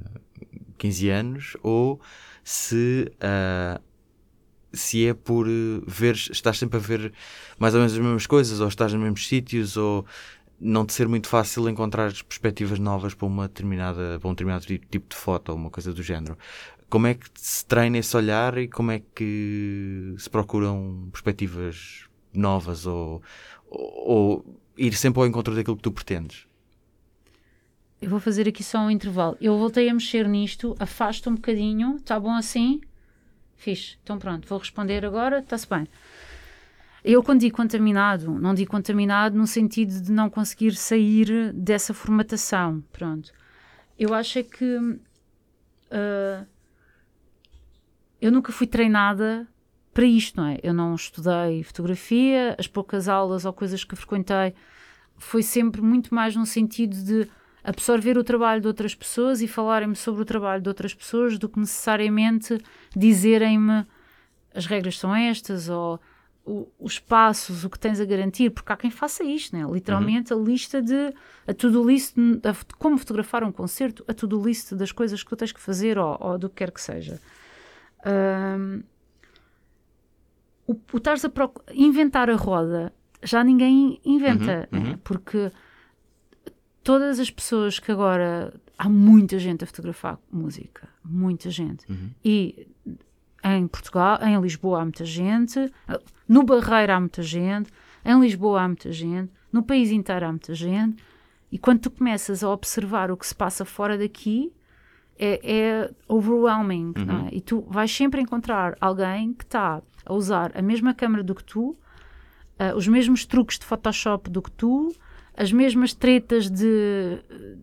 15 0.78 1.08
anos 1.10 1.56
ou 1.62 2.00
se. 2.44 3.10
ah, 3.20 3.80
se 4.72 5.06
é 5.06 5.14
por 5.14 5.46
eh, 5.46 5.82
ver, 5.86 6.14
estás 6.14 6.58
sempre 6.58 6.78
a 6.78 6.80
ver 6.80 7.12
mais 7.58 7.74
ou 7.74 7.80
menos 7.80 7.92
as 7.92 7.98
mesmas 7.98 8.26
coisas, 8.26 8.60
ou 8.60 8.68
estás 8.68 8.92
nos 8.92 9.02
mesmos 9.02 9.28
sítios, 9.28 9.76
ou 9.76 10.06
não 10.62 10.86
te 10.86 10.92
ser 10.92 11.08
muito 11.08 11.28
fácil 11.28 11.68
encontrar 11.68 12.12
perspectivas 12.24 12.78
novas 12.78 13.14
para 13.14 13.26
uma 13.26 13.48
determinada, 13.48 14.18
para 14.20 14.28
um 14.28 14.32
determinado 14.32 14.66
ti- 14.66 14.78
tipo 14.90 15.08
de 15.08 15.16
foto 15.16 15.50
ou 15.50 15.56
uma 15.56 15.70
coisa 15.70 15.92
do 15.92 16.02
género. 16.02 16.38
Como 16.88 17.06
é 17.06 17.14
que 17.14 17.26
se 17.34 17.64
treina 17.66 17.98
esse 17.98 18.16
olhar 18.16 18.56
e 18.58 18.68
como 18.68 18.90
é 18.90 19.02
que 19.14 20.14
se 20.18 20.28
procuram 20.30 21.08
perspectivas 21.12 22.06
novas 22.34 22.86
ou, 22.86 23.22
ou, 23.68 24.08
ou 24.10 24.60
ir 24.76 24.94
sempre 24.94 25.20
ao 25.20 25.26
encontro 25.26 25.54
daquilo 25.54 25.76
que 25.76 25.82
tu 25.82 25.92
pretendes? 25.92 26.46
Eu 28.00 28.10
vou 28.10 28.18
fazer 28.20 28.48
aqui 28.48 28.64
só 28.64 28.80
um 28.80 28.90
intervalo. 28.90 29.36
Eu 29.40 29.56
voltei 29.56 29.88
a 29.88 29.94
mexer 29.94 30.28
nisto, 30.28 30.74
afasta 30.78 31.30
um 31.30 31.34
bocadinho, 31.36 31.96
está 31.96 32.18
bom 32.18 32.32
assim? 32.34 32.80
Fixe, 33.56 33.96
então 34.02 34.18
pronto, 34.18 34.48
vou 34.48 34.58
responder 34.58 35.04
agora, 35.06 35.38
está-se 35.40 35.68
bem. 35.68 35.86
Eu, 37.04 37.22
quando 37.22 37.40
digo 37.40 37.56
contaminado, 37.56 38.30
não 38.38 38.54
digo 38.54 38.70
contaminado 38.70 39.36
no 39.36 39.46
sentido 39.46 40.00
de 40.00 40.12
não 40.12 40.30
conseguir 40.30 40.74
sair 40.74 41.52
dessa 41.52 41.92
formatação. 41.92 42.82
Pronto. 42.92 43.32
Eu 43.98 44.14
acho 44.14 44.38
é 44.38 44.42
que 44.42 45.00
ah, 45.92 46.46
eu 48.20 48.32
nunca 48.32 48.50
fui 48.50 48.66
treinada 48.66 49.46
para 49.92 50.06
isto, 50.06 50.40
não 50.40 50.46
é? 50.48 50.58
Eu 50.62 50.72
não 50.72 50.94
estudei 50.94 51.62
fotografia, 51.62 52.56
as 52.58 52.66
poucas 52.66 53.08
aulas 53.08 53.44
ou 53.44 53.52
coisas 53.52 53.84
que 53.84 53.94
frequentei 53.94 54.54
foi 55.18 55.42
sempre 55.42 55.82
muito 55.82 56.14
mais 56.14 56.34
no 56.34 56.46
sentido 56.46 56.96
de 56.96 57.28
absorver 57.62 58.16
o 58.16 58.24
trabalho 58.24 58.60
de 58.60 58.66
outras 58.66 58.94
pessoas 58.94 59.42
e 59.42 59.46
falarem-me 59.46 59.94
sobre 59.94 60.22
o 60.22 60.24
trabalho 60.24 60.62
de 60.62 60.68
outras 60.68 60.94
pessoas 60.94 61.38
do 61.38 61.48
que 61.48 61.60
necessariamente 61.60 62.58
dizerem-me 62.96 63.86
as 64.54 64.66
regras 64.66 64.98
são 64.98 65.14
estas 65.14 65.68
ou 65.68 66.00
o, 66.44 66.68
os 66.78 66.98
passos, 66.98 67.64
o 67.64 67.70
que 67.70 67.78
tens 67.78 68.00
a 68.00 68.04
garantir, 68.04 68.50
porque 68.50 68.72
há 68.72 68.76
quem 68.76 68.90
faça 68.90 69.22
isto, 69.22 69.56
né? 69.56 69.64
literalmente 69.70 70.32
uhum. 70.32 70.40
a 70.40 70.44
lista 70.44 70.82
de 70.82 71.14
a 71.46 71.54
tudo 71.54 71.88
list 71.88 72.14
de 72.16 72.74
como 72.78 72.98
fotografar 72.98 73.44
um 73.44 73.52
concerto, 73.52 74.04
a 74.08 74.14
tudo 74.14 74.42
list 74.42 74.72
das 74.74 74.92
coisas 74.92 75.22
que 75.22 75.28
tu 75.28 75.36
tens 75.36 75.52
que 75.52 75.60
fazer 75.60 75.98
ou, 75.98 76.16
ou 76.20 76.38
do 76.38 76.48
que 76.48 76.56
quer 76.56 76.70
que 76.70 76.80
seja. 76.80 77.20
Um, 78.04 78.82
o, 80.66 80.76
o 80.92 80.96
estares 80.96 81.24
a 81.24 81.30
inventar 81.72 82.28
a 82.28 82.36
roda 82.36 82.92
já 83.22 83.44
ninguém 83.44 84.00
inventa, 84.04 84.68
uhum, 84.72 84.80
né? 84.80 84.90
uhum. 84.90 84.98
porque 85.04 85.52
todas 86.82 87.20
as 87.20 87.30
pessoas 87.30 87.78
que 87.78 87.92
agora 87.92 88.52
há 88.76 88.88
muita 88.88 89.38
gente 89.38 89.62
a 89.62 89.66
fotografar 89.66 90.18
música, 90.30 90.88
muita 91.04 91.50
gente. 91.50 91.90
Uhum. 91.90 92.10
E 92.24 92.66
em 93.44 93.66
Portugal, 93.66 94.18
em 94.22 94.40
Lisboa 94.40 94.80
há 94.80 94.82
muita 94.82 95.04
gente, 95.04 95.72
no 96.28 96.42
Barreiro 96.42 96.92
há 96.92 97.00
muita 97.00 97.22
gente, 97.22 97.70
em 98.04 98.20
Lisboa 98.20 98.62
há 98.62 98.68
muita 98.68 98.92
gente, 98.92 99.30
no 99.52 99.62
país 99.62 99.90
inteiro 99.90 100.26
há 100.26 100.28
muita 100.28 100.54
gente. 100.54 101.02
E 101.50 101.58
quando 101.58 101.80
tu 101.80 101.90
começas 101.90 102.42
a 102.42 102.48
observar 102.48 103.10
o 103.10 103.16
que 103.16 103.26
se 103.26 103.34
passa 103.34 103.64
fora 103.64 103.98
daqui, 103.98 104.52
é, 105.18 105.40
é 105.44 105.90
overwhelming. 106.08 106.94
Uhum. 106.96 107.26
É? 107.26 107.28
E 107.32 107.40
tu 107.40 107.64
vais 107.68 107.94
sempre 107.94 108.20
encontrar 108.20 108.76
alguém 108.80 109.32
que 109.34 109.44
está 109.44 109.82
a 110.04 110.14
usar 110.14 110.50
a 110.54 110.62
mesma 110.62 110.94
câmera 110.94 111.22
do 111.22 111.34
que 111.34 111.44
tu, 111.44 111.76
uh, 112.58 112.76
os 112.76 112.88
mesmos 112.88 113.26
truques 113.26 113.58
de 113.58 113.66
Photoshop 113.66 114.30
do 114.30 114.40
que 114.40 114.50
tu, 114.50 114.94
as 115.36 115.52
mesmas 115.52 115.94
tretas 115.94 116.50
de 116.50 117.22
uh, 117.30 117.58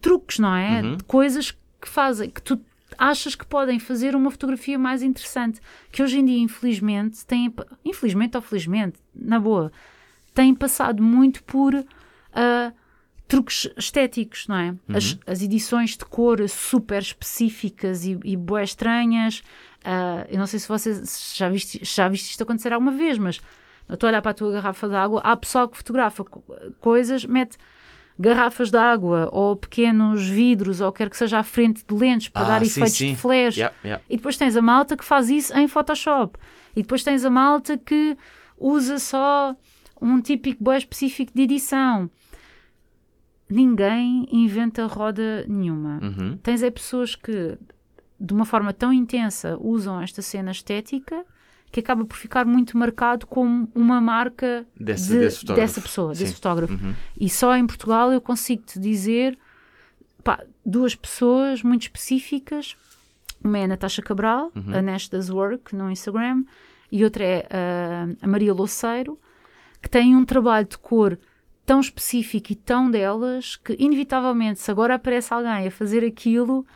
truques, 0.00 0.38
não 0.38 0.54
é? 0.54 0.82
Uhum. 0.82 0.96
De 0.96 1.04
coisas 1.04 1.50
que 1.50 1.88
fazem, 1.88 2.30
que 2.30 2.40
tu 2.40 2.60
achas 2.98 3.34
que 3.34 3.46
podem 3.46 3.78
fazer 3.78 4.14
uma 4.14 4.30
fotografia 4.30 4.78
mais 4.78 5.02
interessante. 5.02 5.60
Que 5.90 6.02
hoje 6.02 6.18
em 6.18 6.24
dia, 6.24 6.38
infelizmente, 6.38 7.24
têm, 7.26 7.52
infelizmente 7.84 8.36
ou 8.36 8.42
felizmente, 8.42 8.98
na 9.14 9.38
boa, 9.38 9.72
têm 10.34 10.54
passado 10.54 11.02
muito 11.02 11.42
por 11.44 11.74
uh, 11.74 12.74
truques 13.28 13.68
estéticos, 13.76 14.46
não 14.46 14.56
é? 14.56 14.70
Uhum. 14.70 14.96
As, 14.96 15.18
as, 15.26 15.42
edições 15.42 15.96
de 15.96 16.04
cor 16.04 16.48
super 16.48 17.00
específicas 17.00 18.04
e, 18.04 18.18
e 18.24 18.38
estranhas. 18.62 19.40
Uh, 19.84 20.26
eu 20.28 20.38
não 20.38 20.46
sei 20.46 20.58
se 20.58 20.68
vocês 20.68 21.34
já 21.34 21.48
viste, 21.48 21.80
já 21.82 22.08
viste 22.08 22.30
isto 22.30 22.42
acontecer 22.42 22.72
alguma 22.72 22.92
vez, 22.92 23.18
mas 23.18 23.40
eu 23.88 23.94
estou 23.94 24.08
a 24.08 24.10
olhar 24.10 24.22
para 24.22 24.32
a 24.32 24.34
tua 24.34 24.52
garrafa 24.52 24.88
de 24.88 24.94
água, 24.94 25.20
há 25.22 25.36
pessoal 25.36 25.68
que 25.68 25.76
fotografa 25.76 26.24
coisas, 26.80 27.24
mete 27.24 27.56
garrafas 28.18 28.70
de 28.70 28.78
água 28.78 29.28
ou 29.32 29.56
pequenos 29.56 30.26
vidros 30.26 30.80
ou 30.80 30.90
quer 30.90 31.10
que 31.10 31.16
seja 31.16 31.38
à 31.38 31.42
frente 31.42 31.84
de 31.86 31.94
lentes 31.94 32.28
para 32.28 32.42
ah, 32.42 32.48
dar 32.48 32.60
sim, 32.60 32.66
efeitos 32.66 32.96
sim. 32.96 33.10
de 33.10 33.16
flash. 33.16 33.56
Yeah, 33.56 33.76
yeah. 33.84 34.04
E 34.08 34.16
depois 34.16 34.36
tens 34.36 34.56
a 34.56 34.62
malta 34.62 34.96
que 34.96 35.04
faz 35.04 35.28
isso 35.28 35.56
em 35.56 35.68
Photoshop. 35.68 36.38
E 36.74 36.82
depois 36.82 37.02
tens 37.02 37.24
a 37.24 37.30
malta 37.30 37.76
que 37.76 38.16
usa 38.58 38.98
só 38.98 39.54
um 40.00 40.20
típico 40.20 40.62
bem 40.64 40.78
específico 40.78 41.32
de 41.34 41.42
edição. 41.42 42.10
Ninguém 43.48 44.26
inventa 44.32 44.86
roda 44.86 45.44
nenhuma. 45.46 46.00
Uhum. 46.02 46.36
Tens 46.42 46.62
é 46.62 46.70
pessoas 46.70 47.14
que, 47.14 47.56
de 48.18 48.34
uma 48.34 48.44
forma 48.44 48.72
tão 48.72 48.92
intensa, 48.92 49.56
usam 49.60 50.00
esta 50.00 50.20
cena 50.20 50.50
estética 50.50 51.24
que 51.70 51.80
acaba 51.80 52.04
por 52.04 52.16
ficar 52.16 52.44
muito 52.44 52.76
marcado 52.76 53.26
como 53.26 53.68
uma 53.74 54.00
marca 54.00 54.66
desse, 54.78 55.08
de, 55.08 55.18
desse 55.18 55.44
dessa 55.46 55.80
pessoa, 55.80 56.14
Sim. 56.14 56.24
desse 56.24 56.34
fotógrafo. 56.34 56.74
Uhum. 56.74 56.94
E 57.18 57.28
só 57.28 57.56
em 57.56 57.66
Portugal 57.66 58.12
eu 58.12 58.20
consigo 58.20 58.62
te 58.62 58.78
dizer 58.78 59.38
pá, 60.22 60.42
duas 60.64 60.94
pessoas 60.94 61.62
muito 61.62 61.82
específicas. 61.82 62.76
Uma 63.44 63.58
é 63.58 63.64
a 63.64 63.68
Natasha 63.68 64.02
Cabral, 64.02 64.50
uhum. 64.56 64.74
a 64.74 64.82
Nash 64.82 65.08
Does 65.08 65.30
Work 65.30 65.76
no 65.76 65.90
Instagram, 65.90 66.44
e 66.90 67.04
outra 67.04 67.24
é 67.24 67.46
a, 67.50 68.24
a 68.24 68.26
Maria 68.26 68.52
Louceiro, 68.52 69.18
que 69.80 69.88
tem 69.88 70.16
um 70.16 70.24
trabalho 70.24 70.66
de 70.66 70.78
cor 70.78 71.18
tão 71.64 71.80
específico 71.80 72.52
e 72.52 72.54
tão 72.54 72.90
delas 72.90 73.56
que, 73.56 73.76
inevitavelmente, 73.78 74.60
se 74.60 74.70
agora 74.70 74.94
aparece 74.94 75.34
alguém 75.34 75.66
a 75.66 75.70
fazer 75.70 76.04
aquilo, 76.04 76.66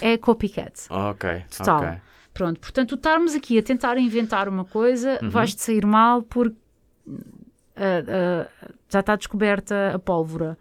é 0.00 0.16
copycat. 0.16 0.86
Ok. 0.88 1.44
Total. 1.56 1.78
Okay. 1.78 2.05
Pronto, 2.36 2.60
portanto, 2.60 2.94
estarmos 2.96 3.34
aqui 3.34 3.58
a 3.58 3.62
tentar 3.62 3.96
inventar 3.96 4.48
uma 4.48 4.64
coisa, 4.64 5.18
uhum. 5.22 5.30
vais-te 5.30 5.62
sair 5.62 5.86
mal 5.86 6.22
porque 6.22 6.56
uh, 7.06 7.10
uh, 7.10 8.74
já 8.90 9.00
está 9.00 9.16
descoberta 9.16 9.92
a 9.94 9.98
pólvora. 9.98 10.58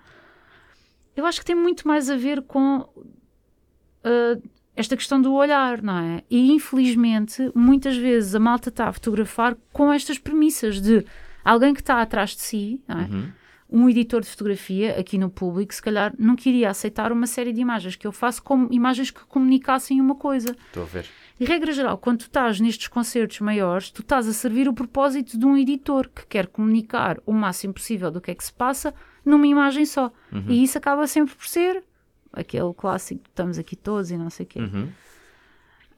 Eu 1.15 1.25
acho 1.25 1.39
que 1.39 1.45
tem 1.45 1.55
muito 1.55 1.85
mais 1.88 2.09
a 2.09 2.15
ver 2.15 2.41
com 2.43 2.77
uh, 2.77 4.49
esta 4.73 4.95
questão 4.95 5.21
do 5.21 5.33
olhar, 5.33 5.81
não 5.81 5.97
é? 5.97 6.23
E 6.29 6.51
infelizmente, 6.51 7.51
muitas 7.53 7.97
vezes 7.97 8.35
a 8.35 8.39
malta 8.39 8.69
está 8.69 8.88
a 8.88 8.93
fotografar 8.93 9.57
com 9.73 9.91
estas 9.91 10.17
premissas 10.17 10.79
de 10.79 11.05
alguém 11.43 11.73
que 11.73 11.81
está 11.81 12.01
atrás 12.01 12.31
de 12.31 12.41
si, 12.41 12.81
não 12.88 12.99
é? 12.99 13.03
Uhum 13.03 13.31
um 13.69 13.89
editor 13.89 14.21
de 14.21 14.27
fotografia 14.27 14.97
aqui 14.99 15.17
no 15.17 15.29
público, 15.29 15.73
se 15.73 15.81
calhar, 15.81 16.13
não 16.17 16.35
queria 16.35 16.69
aceitar 16.69 17.11
uma 17.11 17.27
série 17.27 17.51
de 17.51 17.61
imagens 17.61 17.95
que 17.95 18.05
eu 18.05 18.11
faço 18.11 18.43
como 18.43 18.71
imagens 18.71 19.11
que 19.11 19.25
comunicassem 19.25 19.99
uma 19.99 20.15
coisa. 20.15 20.55
Estou 20.67 20.83
a 20.83 20.85
ver. 20.85 21.05
E 21.39 21.43
regra 21.43 21.73
geral, 21.73 21.97
quando 21.97 22.19
tu 22.19 22.27
estás 22.27 22.59
nestes 22.59 22.87
concertos 22.87 23.41
maiores, 23.41 23.91
tu 23.91 24.01
estás 24.01 24.27
a 24.27 24.33
servir 24.33 24.69
o 24.69 24.73
propósito 24.73 25.37
de 25.37 25.45
um 25.45 25.57
editor 25.57 26.09
que 26.09 26.25
quer 26.25 26.47
comunicar 26.47 27.19
o 27.25 27.33
máximo 27.33 27.73
possível 27.73 28.09
do 28.09 28.21
que 28.21 28.31
é 28.31 28.35
que 28.35 28.43
se 28.43 28.53
passa 28.53 28.93
numa 29.25 29.45
imagem 29.45 29.85
só. 29.85 30.11
Uhum. 30.31 30.45
E 30.47 30.63
isso 30.63 30.77
acaba 30.77 31.05
sempre 31.07 31.35
por 31.35 31.45
ser 31.45 31.83
aquele 32.31 32.73
clássico, 32.73 33.21
estamos 33.27 33.57
aqui 33.57 33.75
todos 33.75 34.11
e 34.11 34.17
não 34.17 34.29
sei 34.29 34.45
o 34.45 34.49
quê. 34.49 34.59
Uhum. 34.59 34.89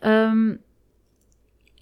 Um, 0.04 0.58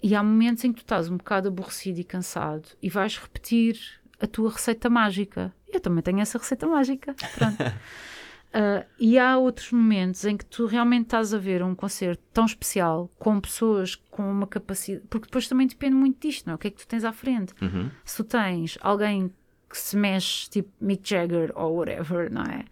e 0.02 0.14
há 0.14 0.22
momentos 0.22 0.62
em 0.64 0.72
que 0.72 0.80
tu 0.80 0.84
estás 0.84 1.08
um 1.08 1.16
bocado 1.16 1.48
aborrecido 1.48 1.98
e 1.98 2.04
cansado 2.04 2.68
e 2.82 2.90
vais 2.90 3.16
repetir 3.16 3.78
a 4.20 4.26
tua 4.26 4.50
receita 4.50 4.90
mágica. 4.90 5.52
Eu 5.68 5.80
também 5.80 6.02
tenho 6.02 6.20
essa 6.20 6.38
receita 6.38 6.66
mágica. 6.66 7.14
Pronto. 7.14 7.56
Uh, 8.54 8.86
e 8.98 9.18
há 9.18 9.36
outros 9.36 9.70
momentos 9.70 10.24
em 10.24 10.36
que 10.36 10.44
tu 10.44 10.66
realmente 10.66 11.04
estás 11.04 11.34
a 11.34 11.38
ver 11.38 11.62
um 11.62 11.74
concerto 11.74 12.22
tão 12.32 12.46
especial 12.46 13.10
com 13.18 13.38
pessoas 13.38 13.94
com 13.94 14.30
uma 14.30 14.46
capacidade. 14.46 15.06
Porque 15.10 15.26
depois 15.26 15.46
também 15.46 15.66
depende 15.66 15.94
muito 15.94 16.18
disto, 16.26 16.46
não 16.46 16.52
é? 16.52 16.54
O 16.54 16.58
que 16.58 16.68
é 16.68 16.70
que 16.70 16.78
tu 16.78 16.86
tens 16.86 17.04
à 17.04 17.12
frente? 17.12 17.52
Uhum. 17.60 17.90
Se 18.04 18.16
tu 18.16 18.24
tens 18.24 18.78
alguém 18.80 19.30
que 19.68 19.76
se 19.76 19.96
mexe, 19.96 20.48
tipo 20.48 20.70
Mick 20.80 21.06
Jagger 21.06 21.52
ou 21.54 21.76
whatever, 21.76 22.32
não 22.32 22.42
é? 22.42 22.64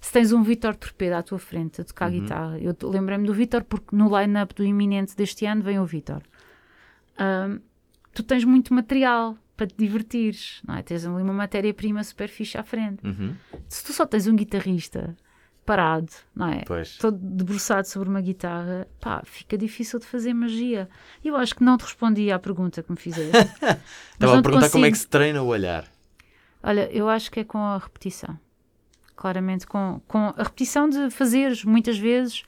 Se 0.00 0.12
tens 0.12 0.32
um 0.32 0.42
Vitor 0.42 0.74
Torpedo 0.74 1.16
à 1.16 1.22
tua 1.22 1.38
frente 1.38 1.80
a 1.80 1.84
tocar 1.84 2.10
uhum. 2.10 2.20
guitarra, 2.20 2.58
eu 2.58 2.74
lembrei-me 2.88 3.26
do 3.26 3.34
Vitor 3.34 3.64
porque 3.64 3.94
no 3.94 4.08
line-up 4.18 4.54
do 4.54 4.64
iminente 4.64 5.14
deste 5.16 5.44
ano 5.44 5.62
vem 5.62 5.78
o 5.78 5.84
Vitor. 5.84 6.22
Uh, 7.18 7.60
tu 8.14 8.22
tens 8.22 8.44
muito 8.44 8.72
material 8.72 9.36
para 9.56 9.66
te 9.66 9.74
divertires, 9.78 10.60
não 10.66 10.76
é? 10.76 10.82
Tens 10.82 11.06
ali 11.06 11.22
uma 11.22 11.32
matéria-prima 11.32 12.02
super 12.04 12.28
fixe 12.28 12.58
à 12.58 12.62
frente. 12.62 13.04
Uhum. 13.04 13.34
Se 13.68 13.84
tu 13.84 13.92
só 13.92 14.04
tens 14.04 14.26
um 14.26 14.36
guitarrista 14.36 15.16
parado, 15.64 16.12
não 16.34 16.48
é? 16.48 16.62
Pois. 16.64 16.96
Todo 16.96 17.18
debruçado 17.18 17.88
sobre 17.88 18.08
uma 18.08 18.20
guitarra, 18.20 18.86
pá, 19.00 19.22
fica 19.24 19.58
difícil 19.58 19.98
de 19.98 20.06
fazer 20.06 20.32
magia. 20.32 20.88
E 21.24 21.28
eu 21.28 21.36
acho 21.36 21.56
que 21.56 21.64
não 21.64 21.76
te 21.76 21.82
respondi 21.82 22.30
à 22.30 22.38
pergunta 22.38 22.82
que 22.82 22.90
me 22.90 22.98
fizeste. 22.98 23.36
Estava 24.14 24.38
a 24.38 24.42
perguntar 24.42 24.66
consigo... 24.66 24.72
como 24.72 24.86
é 24.86 24.90
que 24.90 24.98
se 24.98 25.08
treina 25.08 25.42
o 25.42 25.46
olhar. 25.46 25.84
Olha, 26.62 26.90
eu 26.92 27.08
acho 27.08 27.30
que 27.30 27.40
é 27.40 27.44
com 27.44 27.58
a 27.58 27.78
repetição. 27.78 28.38
Claramente, 29.16 29.66
com, 29.66 30.00
com 30.06 30.18
a 30.36 30.42
repetição 30.42 30.88
de 30.88 31.10
fazeres 31.10 31.64
muitas 31.64 31.98
vezes. 31.98 32.44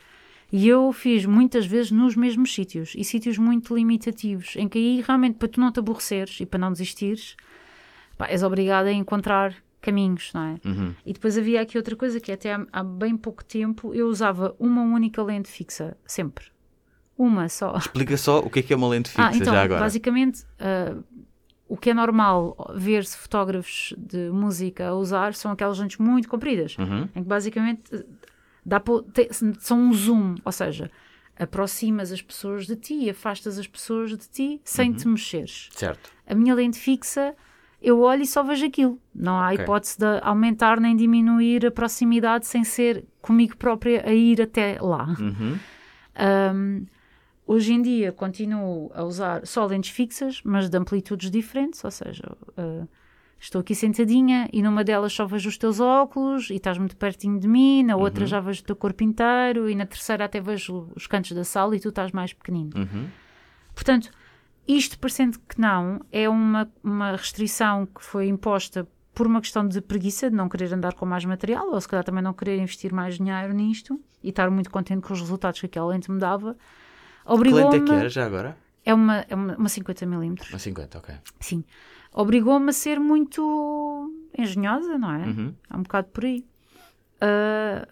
E 0.50 0.66
eu 0.66 0.92
fiz 0.92 1.26
muitas 1.26 1.66
vezes 1.66 1.90
nos 1.90 2.16
mesmos 2.16 2.54
sítios 2.54 2.94
e 2.96 3.04
sítios 3.04 3.36
muito 3.36 3.74
limitativos, 3.74 4.54
em 4.56 4.68
que 4.68 4.78
aí 4.78 5.04
realmente 5.06 5.36
para 5.36 5.48
tu 5.48 5.60
não 5.60 5.70
te 5.70 5.78
aborreceres 5.78 6.40
e 6.40 6.46
para 6.46 6.58
não 6.58 6.72
desistires, 6.72 7.36
pá, 8.16 8.26
és 8.28 8.42
obrigado 8.42 8.86
a 8.86 8.92
encontrar 8.92 9.54
caminhos, 9.80 10.32
não 10.32 10.42
é? 10.42 10.60
Uhum. 10.64 10.94
E 11.04 11.12
depois 11.12 11.36
havia 11.36 11.60
aqui 11.60 11.76
outra 11.76 11.94
coisa 11.94 12.18
que 12.18 12.32
até 12.32 12.54
há, 12.54 12.66
há, 12.72 12.82
bem 12.82 13.16
pouco 13.16 13.44
tempo 13.44 13.94
eu 13.94 14.08
usava 14.08 14.54
uma 14.58 14.82
única 14.82 15.22
lente 15.22 15.48
fixa, 15.48 15.96
sempre. 16.06 16.46
Uma 17.16 17.48
só. 17.48 17.76
Explica 17.76 18.16
só 18.16 18.38
o 18.38 18.48
que 18.48 18.60
é 18.60 18.62
que 18.62 18.72
é 18.72 18.76
uma 18.76 18.88
lente 18.88 19.10
ah, 19.16 19.28
fixa 19.28 19.28
ah, 19.28 19.36
então, 19.36 19.52
já 19.52 19.62
agora. 19.62 19.80
Basicamente, 19.80 20.44
uh, 20.60 21.04
o 21.68 21.76
que 21.76 21.90
é 21.90 21.94
normal 21.94 22.56
ver-se 22.74 23.16
fotógrafos 23.18 23.94
de 23.98 24.30
música 24.30 24.88
a 24.88 24.94
usar 24.94 25.34
são 25.34 25.52
aquelas 25.52 25.78
lentes 25.78 25.98
muito 25.98 26.28
compridas, 26.28 26.76
uhum. 26.78 27.08
em 27.14 27.22
que 27.22 27.28
basicamente 27.28 27.82
dá 28.64 28.82
são 29.58 29.80
um 29.80 29.92
zoom, 29.92 30.36
ou 30.44 30.52
seja, 30.52 30.90
aproximas 31.36 32.12
as 32.12 32.22
pessoas 32.22 32.66
de 32.66 32.76
ti 32.76 32.94
e 32.94 33.10
afastas 33.10 33.58
as 33.58 33.66
pessoas 33.66 34.10
de 34.10 34.28
ti 34.28 34.60
sem 34.64 34.90
uhum. 34.90 34.96
te 34.96 35.08
mexeres. 35.08 35.68
Certo. 35.72 36.10
A 36.26 36.34
minha 36.34 36.54
lente 36.54 36.78
fixa 36.78 37.34
eu 37.80 38.00
olho 38.00 38.22
e 38.22 38.26
só 38.26 38.42
vejo 38.42 38.66
aquilo. 38.66 39.00
Não 39.14 39.38
há 39.38 39.52
okay. 39.52 39.62
hipótese 39.62 39.98
de 39.98 40.20
aumentar 40.22 40.80
nem 40.80 40.96
diminuir 40.96 41.64
a 41.64 41.70
proximidade 41.70 42.46
sem 42.46 42.64
ser 42.64 43.04
comigo 43.22 43.56
própria 43.56 44.04
a 44.04 44.12
ir 44.12 44.42
até 44.42 44.78
lá. 44.80 45.06
Uhum. 45.18 45.58
Um, 46.54 46.86
Hoje 47.48 47.72
em 47.72 47.80
dia 47.80 48.12
continuo 48.12 48.90
a 48.94 49.02
usar 49.04 49.46
só 49.46 49.64
lentes 49.64 49.90
fixas, 49.90 50.42
mas 50.44 50.68
de 50.68 50.76
amplitudes 50.76 51.30
diferentes, 51.30 51.82
ou 51.82 51.90
seja, 51.90 52.36
uh, 52.58 52.86
estou 53.40 53.60
aqui 53.60 53.74
sentadinha 53.74 54.48
e 54.52 54.62
numa 54.62 54.82
delas 54.82 55.12
só 55.12 55.26
vejo 55.26 55.48
os 55.48 55.56
teus 55.56 55.78
óculos 55.80 56.50
e 56.50 56.54
estás 56.56 56.76
muito 56.78 56.96
pertinho 56.96 57.38
de 57.38 57.46
mim, 57.48 57.82
na 57.84 57.96
outra 57.96 58.22
Uhum. 58.22 58.26
já 58.28 58.40
vejo 58.40 58.62
o 58.62 58.64
teu 58.64 58.76
corpo 58.76 59.02
inteiro 59.04 59.68
e 59.70 59.74
na 59.74 59.86
terceira 59.86 60.24
até 60.24 60.40
vejo 60.40 60.88
os 60.96 61.06
cantos 61.06 61.32
da 61.32 61.44
sala 61.44 61.76
e 61.76 61.80
tu 61.80 61.88
estás 61.90 62.12
mais 62.12 62.32
pequenino. 62.32 62.70
Uhum. 62.76 63.08
Portanto, 63.74 64.10
isto 64.66 64.98
parecendo 64.98 65.38
que 65.48 65.60
não, 65.60 66.00
é 66.10 66.28
uma, 66.28 66.70
uma 66.82 67.12
restrição 67.12 67.86
que 67.86 68.02
foi 68.02 68.26
imposta 68.28 68.86
por 69.14 69.26
uma 69.26 69.40
questão 69.40 69.66
de 69.66 69.80
preguiça, 69.80 70.30
de 70.30 70.36
não 70.36 70.48
querer 70.48 70.72
andar 70.72 70.94
com 70.94 71.04
mais 71.06 71.24
material, 71.24 71.70
ou 71.70 71.80
se 71.80 71.88
calhar 71.88 72.04
também 72.04 72.22
não 72.22 72.32
querer 72.32 72.58
investir 72.58 72.92
mais 72.92 73.16
dinheiro 73.18 73.52
nisto 73.52 74.00
e 74.22 74.28
estar 74.30 74.48
muito 74.50 74.70
contente 74.70 75.00
com 75.02 75.12
os 75.12 75.20
resultados 75.20 75.58
que 75.58 75.66
aquela 75.66 75.86
lente 75.88 76.10
me 76.10 76.18
dava. 76.18 76.54
Que 76.54 76.58
lente 76.58 76.66
é 77.24 77.24
que 77.24 77.32
Obrigou-me. 77.32 77.90
era 77.92 78.08
já 78.08 78.24
agora? 78.26 78.56
É 78.84 78.94
uma, 78.94 79.24
é 79.28 79.34
uma, 79.34 79.56
uma 79.56 79.68
50mm. 79.68 80.50
Uma 80.50 80.58
50, 80.58 80.98
ok. 80.98 81.14
Sim. 81.40 81.64
Obrigou-me 82.20 82.70
a 82.70 82.72
ser 82.72 82.98
muito 82.98 84.12
engenhosa, 84.36 84.98
não 84.98 85.12
é? 85.12 85.24
Uhum. 85.24 85.54
É 85.70 85.76
um 85.76 85.82
bocado 85.84 86.08
por 86.08 86.24
aí. 86.24 86.44
Ah, 87.20 87.86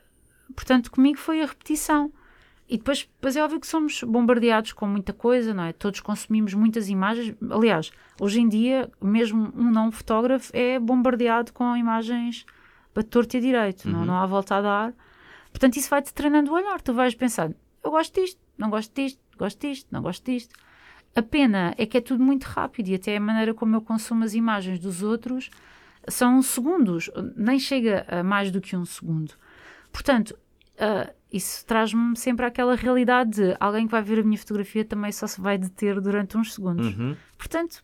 portanto, 0.53 0.91
comigo 0.91 1.17
foi 1.17 1.41
a 1.43 1.47
repetição. 1.47 2.13
E 2.69 2.77
depois, 2.77 3.09
depois 3.15 3.37
é 3.37 3.45
óbvio 3.45 3.61
que 3.61 3.69
somos 3.69 4.03
bombardeados 4.03 4.73
com 4.73 4.85
muita 4.85 5.13
coisa, 5.13 5.55
não 5.55 5.63
é? 5.63 5.73
Todos 5.73 6.01
consumimos 6.01 6.55
muitas 6.55 6.89
imagens. 6.89 7.37
Aliás, 7.49 7.93
hoje 8.21 8.41
em 8.41 8.49
dia, 8.49 8.91
mesmo 9.01 9.53
um 9.55 9.71
não 9.71 9.93
fotógrafo 9.93 10.51
é 10.53 10.77
bombardeado 10.81 11.53
com 11.53 11.77
imagens 11.77 12.45
para 12.93 13.05
torto 13.05 13.37
e 13.37 13.41
direito, 13.41 13.89
não, 13.89 14.05
não 14.05 14.15
há 14.17 14.27
volta 14.27 14.57
a 14.57 14.61
dar. 14.61 14.95
Portanto, 15.51 15.77
isso 15.77 15.89
vai-te 15.89 16.13
treinando 16.13 16.51
o 16.51 16.55
olhar. 16.55 16.81
Tu 16.81 16.93
vais 16.93 17.15
pensando, 17.15 17.55
eu 17.85 17.93
gosto 17.93 18.21
disto, 18.21 18.41
não 18.59 18.71
gosto 18.71 18.93
disto, 18.93 19.21
gosto 19.39 19.61
disto, 19.61 19.87
não 19.93 20.03
gosto 20.03 20.25
disto. 20.25 20.66
A 21.17 21.23
pena 21.23 21.75
é 21.79 21.87
que 21.87 21.97
é 21.97 22.01
tudo 22.01 22.23
muito 22.23 22.45
rápido 22.45 22.89
e 22.89 22.95
até 22.95 23.17
a 23.17 23.21
maneira 23.21 23.55
como 23.55 23.75
eu 23.75 23.81
consumo 23.81 24.23
as 24.23 24.35
imagens 24.35 24.79
dos 24.79 25.03
outros 25.03 25.51
são 26.07 26.41
segundos, 26.43 27.11
nem 27.35 27.59
chega 27.59 28.05
a 28.09 28.23
mais 28.23 28.51
do 28.51 28.61
que 28.61 28.77
um 28.77 28.85
segundo. 28.85 29.33
Portanto, 29.91 30.39
ah, 30.79 31.11
isso 31.33 31.65
traz-me 31.67 32.17
sempre 32.17 32.45
àquela 32.47 32.77
realidade 32.77 33.31
de 33.31 33.57
alguém 33.59 33.87
que 33.87 33.91
vai 33.91 34.03
ver 34.03 34.19
a 34.21 34.23
minha 34.23 34.39
fotografia 34.39 34.85
também 34.85 35.11
só 35.11 35.27
se 35.27 35.41
vai 35.41 35.57
deter 35.59 36.01
durante 36.01 36.37
uns 36.37 36.53
segundos. 36.55 36.95
Uhum. 36.97 37.17
Portanto, 37.39 37.83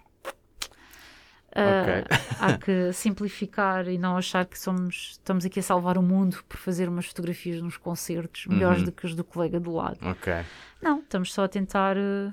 ah, 1.55 1.83
Ok. 1.83 2.18
há 2.40 2.59
que 2.59 2.92
simplificar 2.95 3.88
e 3.88 3.99
não 3.99 4.16
achar 4.16 4.45
que 4.47 4.59
somos, 4.59 5.12
estamos 5.12 5.45
aqui 5.45 5.59
a 5.61 5.62
salvar 5.62 5.99
o 5.99 6.03
mundo 6.03 6.42
por 6.49 6.59
fazer 6.59 6.88
umas 6.88 7.07
fotografias 7.07 7.61
nos 7.62 7.77
concertos 7.77 8.47
melhores 8.47 8.81
Uhum. 8.81 8.85
do 8.87 8.92
que 8.92 9.07
as 9.07 9.14
do 9.14 9.25
colega 9.25 9.59
do 9.59 9.73
lado. 9.73 9.99
Ok. 10.03 10.33
Não, 10.81 11.01
estamos 11.01 11.33
só 11.33 11.45
a 11.45 11.49
tentar 11.49 11.97
eh, 11.97 12.33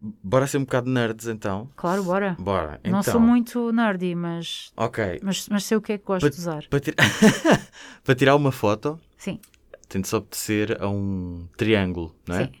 Bora 0.00 0.46
ser 0.46 0.58
um 0.58 0.64
bocado 0.64 0.88
nerds 0.88 1.26
então. 1.26 1.68
Claro, 1.74 2.04
bora. 2.04 2.36
Bora. 2.38 2.78
Então. 2.80 2.92
Não 2.92 3.02
sou 3.02 3.20
muito 3.20 3.72
nerdy, 3.72 4.14
mas, 4.14 4.72
Ok. 4.76 5.18
mas, 5.24 5.48
mas 5.48 5.64
sei 5.64 5.76
o 5.76 5.82
que 5.82 5.94
é 5.94 5.98
que 5.98 6.04
gosto 6.04 6.24
But- 6.24 6.34
de 6.34 6.40
usar. 6.40 6.64
Para, 6.70 6.78
tira- 6.80 6.96
para 8.04 8.14
tirar 8.14 8.36
uma 8.36 8.52
foto, 8.52 8.98
Sim, 9.16 9.40
tem 9.88 10.00
de 10.00 10.06
se 10.06 10.14
obedecer 10.14 10.80
a 10.80 10.88
um 10.88 11.48
triângulo, 11.56 12.14
não 12.28 12.36
é? 12.36 12.44
sim. 12.46 12.52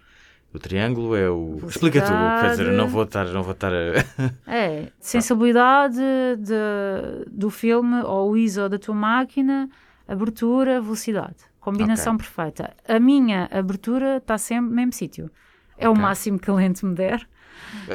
O 0.52 0.58
triângulo 0.58 1.14
é 1.14 1.28
o. 1.30 1.58
Explica 1.68 2.00
tu, 2.00 2.08
quer 2.40 2.50
dizer, 2.52 2.72
não 2.72 2.88
vou 2.88 3.02
estar, 3.04 3.26
não 3.26 3.42
vou 3.42 3.52
estar 3.52 3.70
a. 3.72 3.76
É, 4.50 4.90
sensibilidade 4.98 5.96
de, 6.38 7.30
do 7.30 7.50
filme 7.50 8.02
ou 8.02 8.30
o 8.30 8.36
ISO 8.36 8.66
da 8.68 8.78
tua 8.78 8.94
máquina, 8.94 9.68
abertura, 10.08 10.80
velocidade. 10.80 11.36
Combinação 11.60 12.16
perfeita. 12.16 12.74
A 12.88 12.98
minha 12.98 13.46
abertura 13.52 14.16
está 14.16 14.38
sempre 14.38 14.70
no 14.70 14.74
mesmo 14.76 14.92
sítio. 14.94 15.30
É 15.78 15.88
o 15.88 15.92
Ok. 15.92 16.02
máximo 16.02 16.38
que 16.38 16.50
a 16.50 16.54
lente 16.54 16.84
me 16.84 16.94
der. 16.94 17.26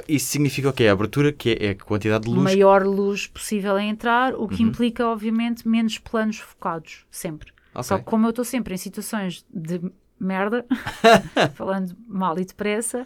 Isso 0.08 0.28
significa 0.28 0.70
o 0.70 0.74
quê? 0.74 0.88
A 0.88 0.94
abertura, 0.94 1.32
que 1.32 1.52
é, 1.60 1.66
é 1.68 1.70
a 1.72 1.76
quantidade 1.76 2.24
de 2.26 2.30
luz. 2.30 2.44
Maior 2.44 2.84
luz 2.86 3.28
possível 3.28 3.76
a 3.76 3.84
entrar, 3.84 4.34
o 4.36 4.48
que 4.48 4.64
Uhum. 4.64 4.70
implica, 4.70 5.08
obviamente, 5.08 5.68
menos 5.68 5.98
planos 5.98 6.38
focados, 6.40 7.06
sempre. 7.12 7.52
Ok. 7.74 7.84
Só 7.84 7.98
que 7.98 8.04
como 8.04 8.26
eu 8.26 8.30
estou 8.32 8.46
sempre 8.46 8.74
em 8.74 8.78
situações 8.78 9.46
de 9.54 9.82
merda, 10.20 10.66
falando 11.56 11.96
mal 12.08 12.38
e 12.40 12.46
depressa, 12.46 13.06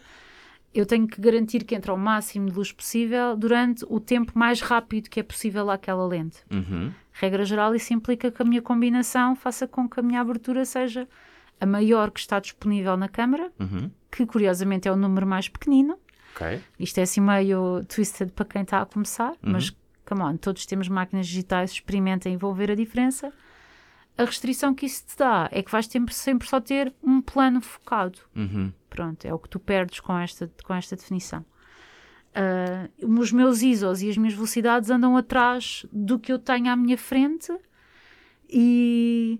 eu 0.74 0.86
tenho 0.86 1.08
que 1.08 1.20
garantir 1.20 1.64
que 1.64 1.74
entra 1.74 1.94
o 1.94 1.98
máximo 1.98 2.48
de 2.50 2.56
luz 2.56 2.72
possível 2.72 3.36
durante 3.36 3.84
o 3.90 4.00
tempo 4.00 4.34
mais 4.38 4.62
rápido 4.62 5.10
que 5.10 5.20
é 5.20 5.24
possível 5.24 5.70
àquela 5.72 6.06
lente. 6.06 6.38
Uhum. 6.52 6.92
Regra 7.14 7.44
geral, 7.46 7.74
isso 7.74 7.94
implica 7.94 8.30
que 8.30 8.42
a 8.42 8.46
minha 8.46 8.62
combinação 8.62 9.36
faça 9.36 9.68
com 9.68 9.90
que 9.90 10.00
a 10.00 10.04
minha 10.04 10.22
abertura 10.22 10.64
seja 10.66 11.08
a 11.60 11.66
maior 11.66 12.12
que 12.12 12.20
está 12.20 12.40
disponível 12.40 12.96
na 12.98 13.08
câmara, 13.10 13.52
Uhum. 13.60 13.90
que 14.12 14.26
curiosamente 14.26 14.88
é 14.88 14.92
o 14.92 14.96
número 14.96 15.26
mais 15.26 15.48
pequenino. 15.50 15.98
Ok. 16.36 16.62
Isto 16.80 17.00
é 17.00 17.02
assim 17.04 17.22
meio 17.22 17.84
twisted 17.86 18.32
para 18.32 18.46
quem 18.46 18.62
está 18.62 18.82
a 18.82 18.86
começar, 18.86 19.34
mas 19.42 19.76
come 20.06 20.22
on, 20.22 20.38
todos 20.38 20.66
temos 20.66 20.88
máquinas 20.88 21.28
digitais, 21.28 21.72
experimentem 21.72 22.34
e 22.34 22.38
vão 22.38 22.54
ver 22.54 22.72
a 22.72 22.76
diferença. 22.76 23.34
A 24.18 24.24
restrição 24.26 24.74
que 24.74 24.86
isso 24.86 25.06
te 25.08 25.18
dá 25.18 25.48
é 25.52 25.62
que 25.62 25.72
vais 25.72 25.86
sempre, 25.88 26.14
sempre 26.14 26.48
só 26.48 26.60
ter 26.60 26.94
um 27.04 27.22
plano 27.22 27.60
focado. 27.62 28.20
Uhum. 28.36 28.72
Pronto, 28.90 29.26
é 29.26 29.34
o 29.34 29.38
que 29.40 29.50
tu 29.50 29.60
perdes 29.60 30.00
com 30.00 30.18
esta, 30.18 30.50
com 30.64 30.74
esta 30.74 30.96
definição. 30.96 31.46
Ah, 32.34 32.88
os 33.02 33.32
meus 33.32 33.62
ISOs 33.64 34.02
e 34.02 34.10
as 34.10 34.18
minhas 34.18 34.34
velocidades 34.34 34.90
andam 34.90 35.18
atrás 35.18 35.86
do 35.92 36.18
que 36.20 36.32
eu 36.32 36.38
tenho 36.40 36.70
à 36.72 36.76
minha 36.76 36.98
frente 36.98 37.52
e 38.50 39.40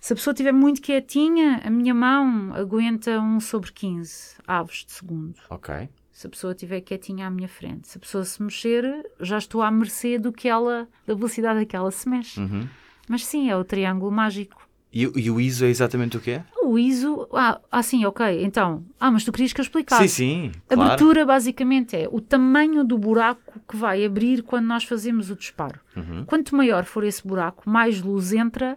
se 0.00 0.12
a 0.12 0.16
pessoa 0.16 0.32
estiver 0.32 0.52
muito 0.52 0.80
quietinha, 0.80 1.60
a 1.64 1.70
minha 1.70 1.94
mão 1.94 2.52
aguenta 2.54 3.20
1 3.20 3.40
sobre 3.40 3.70
15 3.72 4.36
aves 4.46 4.84
de 4.86 4.92
segundo. 4.92 5.34
Ok. 5.50 5.88
Se 6.10 6.26
a 6.26 6.30
pessoa 6.30 6.52
estiver 6.52 6.80
quietinha 6.80 7.26
à 7.26 7.30
minha 7.30 7.48
frente. 7.48 7.88
Se 7.88 7.96
a 7.98 8.00
pessoa 8.00 8.24
se 8.24 8.42
mexer, 8.42 8.84
já 9.20 9.38
estou 9.38 9.62
à 9.62 9.70
mercê 9.70 10.18
do 10.18 10.32
que 10.32 10.48
ela, 10.48 10.88
da 11.06 11.14
velocidade 11.14 11.60
a 11.60 11.64
que 11.66 11.74
ela 11.76 11.90
se 11.90 12.08
mexe. 12.08 12.40
Uhum. 12.40 12.66
Mas 13.08 13.24
sim, 13.24 13.48
é 13.50 13.56
o 13.56 13.64
triângulo 13.64 14.10
mágico. 14.12 14.68
E, 14.92 15.06
o- 15.06 15.18
e 15.18 15.30
o 15.30 15.40
ISO 15.40 15.64
é 15.64 15.68
exatamente 15.68 16.16
o 16.16 16.20
que 16.20 16.32
é? 16.32 16.44
O 16.64 16.76
ISO. 16.78 17.28
Ah, 17.32 17.60
ah, 17.70 17.82
sim, 17.82 18.04
ok. 18.04 18.44
Então. 18.44 18.84
Ah, 18.98 19.10
mas 19.10 19.24
tu 19.24 19.30
querias 19.32 19.52
que 19.52 19.60
eu 19.60 19.62
explicasse. 19.62 20.08
Sim, 20.08 20.50
sim. 20.50 20.52
Claro. 20.68 20.82
abertura 20.82 21.24
basicamente 21.24 21.96
é 21.96 22.08
o 22.10 22.20
tamanho 22.20 22.84
do 22.84 22.98
buraco 22.98 23.60
que 23.68 23.76
vai 23.76 24.04
abrir 24.04 24.42
quando 24.42 24.66
nós 24.66 24.84
fazemos 24.84 25.30
o 25.30 25.36
disparo. 25.36 25.78
Uhum. 25.96 26.24
Quanto 26.26 26.54
maior 26.56 26.84
for 26.84 27.04
esse 27.04 27.26
buraco, 27.26 27.68
mais 27.70 28.00
luz 28.02 28.32
entra 28.32 28.76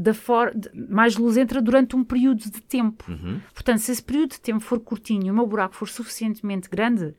da 0.00 0.14
for... 0.14 0.52
de- 0.54 0.70
mais 0.88 1.16
luz 1.16 1.36
entra 1.36 1.60
durante 1.60 1.96
um 1.96 2.04
período 2.04 2.38
de 2.38 2.60
tempo. 2.62 3.04
Uhum. 3.10 3.40
Portanto, 3.52 3.78
se 3.80 3.90
esse 3.92 4.02
período 4.02 4.30
de 4.30 4.40
tempo 4.40 4.60
for 4.60 4.78
curtinho 4.78 5.26
e 5.26 5.30
o 5.30 5.34
meu 5.34 5.46
buraco 5.46 5.74
for 5.74 5.88
suficientemente 5.88 6.68
grande, 6.70 7.14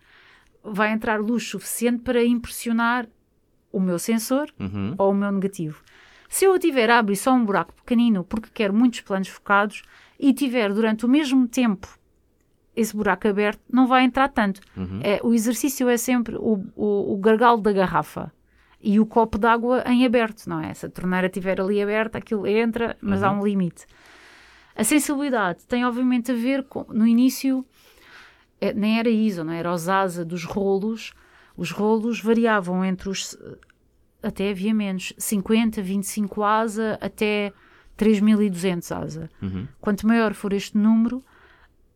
vai 0.64 0.92
entrar 0.94 1.20
luz 1.20 1.44
suficiente 1.48 2.02
para 2.04 2.24
impressionar 2.24 3.08
o 3.72 3.80
meu 3.80 4.00
sensor 4.00 4.48
Uhum. 4.60 4.96
ou 4.98 5.12
o 5.12 5.14
meu 5.16 5.32
negativo. 5.32 5.82
Se 6.30 6.46
eu 6.46 6.58
tiver 6.60 6.90
a 6.90 7.00
abrir 7.00 7.16
só 7.16 7.34
um 7.34 7.44
buraco 7.44 7.74
pequenino 7.74 8.24
porque 8.24 8.50
quero 8.54 8.74
muitos 8.74 9.02
planos 9.02 9.28
focados 9.28 9.82
e 10.20 10.32
tiver 10.34 10.72
durante 10.74 11.06
o 11.06 11.10
mesmo 11.10 11.48
tempo 11.48 11.88
esse 12.76 12.96
buraco 12.96 13.28
aberto, 13.28 13.60
não 13.70 13.88
vai 13.88 14.04
entrar 14.06 14.30
tanto. 14.30 14.62
Uhum. 14.78 15.00
É, 15.04 15.20
o 15.24 15.34
exercício 15.34 15.90
é 15.90 15.98
sempre 15.98 16.36
o, 16.38 16.64
o, 16.76 17.14
o 17.14 17.18
gargalo 17.18 17.60
da 17.60 17.74
garrafa 17.74 18.32
e 18.82 19.00
o 19.00 19.06
copo 19.06 19.38
d'água 19.38 19.84
em 19.86 20.06
aberto, 20.06 20.48
não 20.48 20.60
é? 20.62 20.74
Se 20.74 20.86
a 20.86 20.90
torneira 20.90 21.28
estiver 21.28 21.60
ali 21.60 21.82
aberta, 21.82 22.18
aquilo 22.18 22.48
entra, 22.48 22.96
mas 23.02 23.24
há 23.24 23.32
um 23.32 23.44
limite. 23.44 23.86
A 24.76 24.84
sensibilidade 24.84 25.66
tem 25.68 25.86
obviamente 25.86 26.32
a 26.32 26.36
ver 26.36 26.64
com, 26.64 26.86
no 26.90 27.06
início, 27.06 27.66
eh, 28.62 28.74
nem 28.74 28.98
era 28.98 29.10
ISO, 29.10 29.44
não 29.44 29.52
é? 29.52 29.60
era 29.60 29.74
os 29.74 29.90
ASA 29.90 30.24
dos 30.24 30.46
rolos. 30.46 31.12
Os 31.58 31.72
rolos 31.72 32.22
variavam 32.22 32.86
entre 32.86 33.10
os, 33.10 33.38
até 34.24 34.52
havia 34.52 34.74
menos, 34.74 35.12
50, 35.18 35.82
25 35.82 36.44
ASA 36.44 36.98
até 37.02 37.52
3200 37.98 38.92
ASA. 38.94 39.30
Uhum. 39.42 39.68
Quanto 39.82 40.08
maior 40.08 40.34
for 40.34 40.54
este 40.54 40.78
número, 40.78 41.22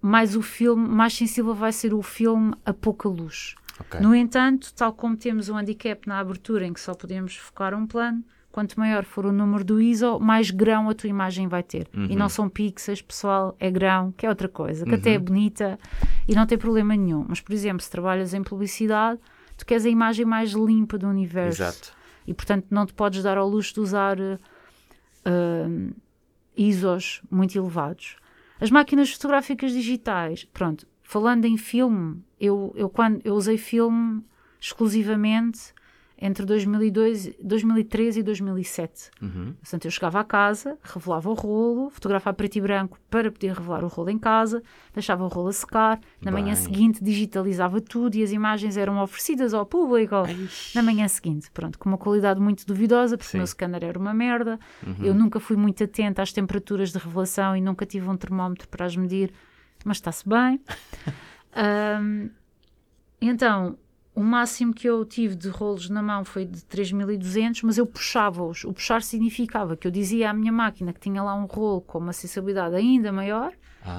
mais 0.02 0.36
o 0.36 0.42
filme, 0.42 0.86
mais 0.86 1.14
sensível 1.14 1.56
vai 1.56 1.72
ser 1.72 1.94
o 1.94 2.02
filme 2.02 2.54
a 2.66 2.74
pouca 2.74 3.08
luz. 3.08 3.56
Ok. 3.80 4.00
No 4.00 4.14
entanto, 4.16 4.74
tal 4.74 4.94
como 4.94 5.16
temos 5.18 5.50
um 5.50 5.58
handicap 5.58 6.08
na 6.08 6.20
abertura 6.20 6.66
em 6.66 6.74
que 6.74 6.80
só 6.80 6.94
podemos 6.94 7.36
focar 7.36 7.74
um 7.74 7.88
plano, 7.88 8.24
quanto 8.52 8.80
maior 8.80 9.04
for 9.04 9.26
o 9.26 9.32
número 9.32 9.64
do 9.64 9.82
ISO, 9.82 10.20
mais 10.20 10.52
grão 10.52 10.88
a 10.90 10.94
tua 10.94 11.10
imagem 11.10 11.48
vai 11.48 11.64
ter. 11.64 11.88
Uhum. 11.94 12.06
E 12.10 12.16
não 12.16 12.30
são 12.30 12.48
pixels, 12.48 13.02
pessoal, 13.02 13.56
é 13.60 13.72
grão, 13.72 14.12
que 14.12 14.26
é 14.28 14.30
outra 14.30 14.48
coisa, 14.48 14.86
que 14.86 14.92
Uhum. 14.92 14.98
até 14.98 15.14
é 15.14 15.20
bonita 15.20 15.80
e 16.28 16.36
não 16.36 16.46
tem 16.46 16.58
problema 16.58 16.96
nenhum. 16.96 17.26
Mas, 17.28 17.42
por 17.42 17.52
exemplo, 17.52 17.82
se 17.82 17.90
trabalhas 17.90 18.32
em 18.34 18.44
publicidade, 18.44 19.20
tu 19.58 19.66
queres 19.66 19.86
a 19.86 19.90
imagem 19.90 20.24
mais 20.26 20.52
limpa 20.52 20.98
do 21.00 21.08
universo. 21.08 21.64
Exato. 21.64 21.94
E, 22.28 22.34
portanto, 22.34 22.68
não 22.70 22.86
te 22.86 22.94
podes 22.94 23.24
dar 23.24 23.38
ao 23.40 23.50
luxo 23.50 23.74
de 23.74 23.80
usar 23.80 24.20
eh, 24.20 24.38
eh, 25.26 25.90
ISOs 26.56 27.22
muito 27.32 27.58
elevados. 27.58 28.18
As 28.62 28.70
máquinas 28.70 29.12
fotográficas 29.12 29.72
digitais, 29.72 30.46
pronto, 30.46 30.88
falando 31.02 31.46
em 31.46 31.58
filme, 31.58 32.24
eu, 32.44 32.74
eu, 32.76 32.90
quando, 32.90 33.22
eu 33.24 33.36
usei 33.36 33.58
filme 33.58 34.22
exclusivamente 34.60 35.74
entre 36.18 36.46
2002, 36.46 37.32
2013 37.42 38.20
e 38.20 38.24
2007. 38.24 39.12
Uhum. 39.22 39.54
Portanto, 39.62 39.86
eu 39.86 39.92
chegava 39.92 40.20
à 40.20 40.24
casa, 40.24 40.78
revelava 40.84 41.30
o 41.30 41.34
rolo, 41.34 41.90
fotografava 41.90 42.36
preto 42.36 42.58
e 42.58 42.62
branco 42.62 42.98
para 43.10 43.32
poder 43.32 43.54
revelar 43.54 43.84
o 43.84 43.88
rolo 43.88 44.10
em 44.10 44.20
casa, 44.20 44.62
deixava 44.94 45.24
o 45.24 45.28
rolo 45.28 45.50
a 45.50 45.54
secar, 45.54 46.00
na 46.22 46.32
Bem. 46.32 46.44
manhã 46.44 46.56
seguinte 46.56 47.04
digitalizava 47.04 47.82
tudo 47.82 48.16
e 48.16 48.24
as 48.24 48.32
imagens 48.32 48.78
eram 48.78 49.02
oferecidas 49.02 49.54
ao 49.54 49.66
público 49.66 50.16
na 50.76 50.82
manhã 50.82 51.08
seguinte. 51.08 51.50
Pronto, 51.52 51.80
com 51.80 51.90
uma 51.90 51.98
qualidade 51.98 52.40
muito 52.40 52.66
duvidosa, 52.66 53.18
porque 53.18 53.32
Sim. 53.32 53.38
o 53.38 53.40
meu 53.40 53.48
scanner 53.48 53.84
era 53.84 53.98
uma 53.98 54.14
merda. 54.14 54.60
Uhum. 54.86 54.96
Eu 55.02 55.14
nunca 55.14 55.40
fui 55.40 55.58
muito 55.58 55.84
atenta 55.84 56.22
às 56.22 56.32
temperaturas 56.32 56.92
de 56.92 57.00
revelação 57.00 57.56
e 57.56 57.62
nunca 57.62 57.86
tive 57.86 58.08
um 58.08 58.16
termómetro 58.16 58.68
para 58.68 58.86
as 58.86 58.96
medir, 58.96 59.34
mas 59.84 59.98
está-se 59.98 60.28
bem. 60.28 60.62
Ahm, 61.56 62.30
então, 63.22 63.78
o 64.16 64.22
máximo 64.22 64.74
que 64.74 64.88
eu 64.88 65.04
tive 65.06 65.36
de 65.36 65.50
rolos 65.50 65.90
na 65.90 66.02
mão 66.02 66.24
foi 66.24 66.46
de 66.46 66.64
3200, 66.66 67.64
mas 67.64 67.78
eu 67.78 67.86
puxava-os. 67.86 68.64
O 68.64 68.74
puxar 68.74 69.02
significava 69.02 69.76
que 69.76 69.88
eu 69.88 69.92
dizia 69.92 70.30
à 70.30 70.34
minha 70.34 70.52
máquina 70.52 70.94
que 70.94 71.00
tinha 71.00 71.24
lá 71.24 71.34
um 71.34 71.46
rolo 71.46 71.82
com 71.82 71.98
uma 71.98 72.14
sensibilidade 72.14 72.76
ainda 72.76 73.12
maior 73.12 73.54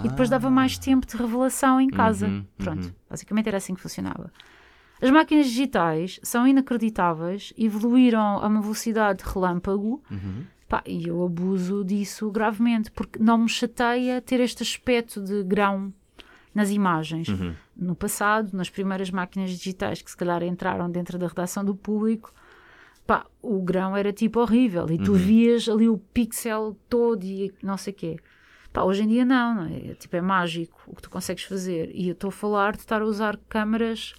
e 0.05 0.09
depois 0.09 0.31
dava 0.31 0.49
mais 0.49 0.79
tempo 0.79 1.07
de 1.07 1.17
revelação 1.17 1.81
em 1.81 1.89
casa. 1.89 2.27
Ah. 2.27 2.31
Uhum, 2.31 2.45
Pronto, 2.57 2.87
uhum. 2.87 2.93
basicamente 3.11 3.49
era 3.49 3.57
assim 3.57 3.75
que 3.75 3.81
funcionava. 3.81 4.33
As 5.03 5.11
máquinas 5.11 5.47
digitais 5.47 6.21
são 6.23 6.47
inacreditáveis, 6.47 7.53
evoluíram 7.59 8.39
a 8.39 8.47
uma 8.47 8.63
velocidade 8.63 9.23
de 9.23 9.29
relâmpago 9.29 10.03
Uhum. 10.11 10.45
Pá, 10.67 10.83
e 10.87 11.07
eu 11.07 11.23
abuso 11.23 11.85
disso 11.85 12.31
gravemente, 12.31 12.91
porque 12.91 13.19
não 13.19 13.37
me 13.37 13.49
chateia 13.49 14.21
ter 14.21 14.41
este 14.41 14.63
aspecto 14.63 15.21
de 15.21 15.43
grão 15.43 15.93
nas 16.55 16.71
imagens. 16.71 17.29
Uhum. 17.29 17.55
No 17.77 17.95
passado, 17.95 18.57
nas 18.57 18.71
primeiras 18.71 19.11
máquinas 19.11 19.51
digitais 19.51 20.01
que 20.01 20.11
se 20.11 20.17
calhar 20.17 20.43
entraram 20.43 20.89
dentro 20.91 21.19
da 21.19 21.27
redação 21.27 21.65
do 21.65 21.75
público, 21.75 22.33
pá, 23.07 23.27
o 23.43 23.61
grão 23.61 23.97
era 23.97 24.13
tipo 24.13 24.41
horrível 24.41 24.87
e 24.91 24.99
tu 24.99 25.13
Uhum. 25.13 25.19
vias 25.19 25.69
ali 25.69 25.89
o 25.89 25.99
pixel 25.99 26.77
todo 26.89 27.25
e 27.25 27.53
não 27.63 27.77
sei 27.77 27.93
o 27.93 27.97
quê. 27.97 28.17
Pá, 28.73 28.83
hoje 28.83 29.03
em 29.03 29.09
dia 29.09 29.25
não, 29.25 29.55
não 29.55 29.65
é? 29.67 29.95
Tipo, 29.95 30.17
é 30.17 30.21
mágico 30.21 30.81
o 30.87 30.97
que 30.97 31.03
tu 31.03 31.11
consegues 31.11 31.45
fazer. 31.45 31.91
E 31.95 32.09
eu 32.09 32.13
estou 32.13 32.29
a 32.29 32.33
falar 32.33 32.73
de 32.73 32.79
estar 32.81 33.03
a 33.03 33.05
usar 33.05 33.37
câmaras 33.49 34.15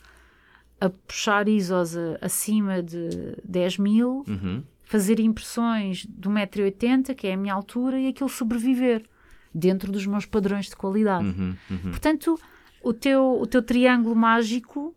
a 0.80 0.90
puxar 0.90 1.48
ISOs 1.48 1.96
a- 1.98 2.18
acima 2.22 2.82
de 2.84 3.10
10 3.44 3.78
mil 3.78 4.24
Uhum. 4.28 4.64
fazer 4.84 5.20
impressões 5.20 6.06
do 6.06 6.30
1,80m, 6.30 7.14
que 7.16 7.28
é 7.28 7.34
a 7.34 7.38
minha 7.38 7.54
altura, 7.54 8.00
e 8.00 8.08
aquilo 8.08 8.30
sobreviver 8.30 9.04
dentro 9.58 9.91
dos 9.91 10.06
meus 10.06 10.26
padrões 10.26 10.66
de 10.66 10.76
qualidade. 10.76 11.26
Uhum. 11.26 11.56
Uhum. 11.72 11.89
Portanto, 11.91 12.38
o 12.84 12.91
teu, 12.93 13.39
o 13.41 13.47
teu 13.47 13.62
triângulo 13.64 14.16
mágico 14.16 14.93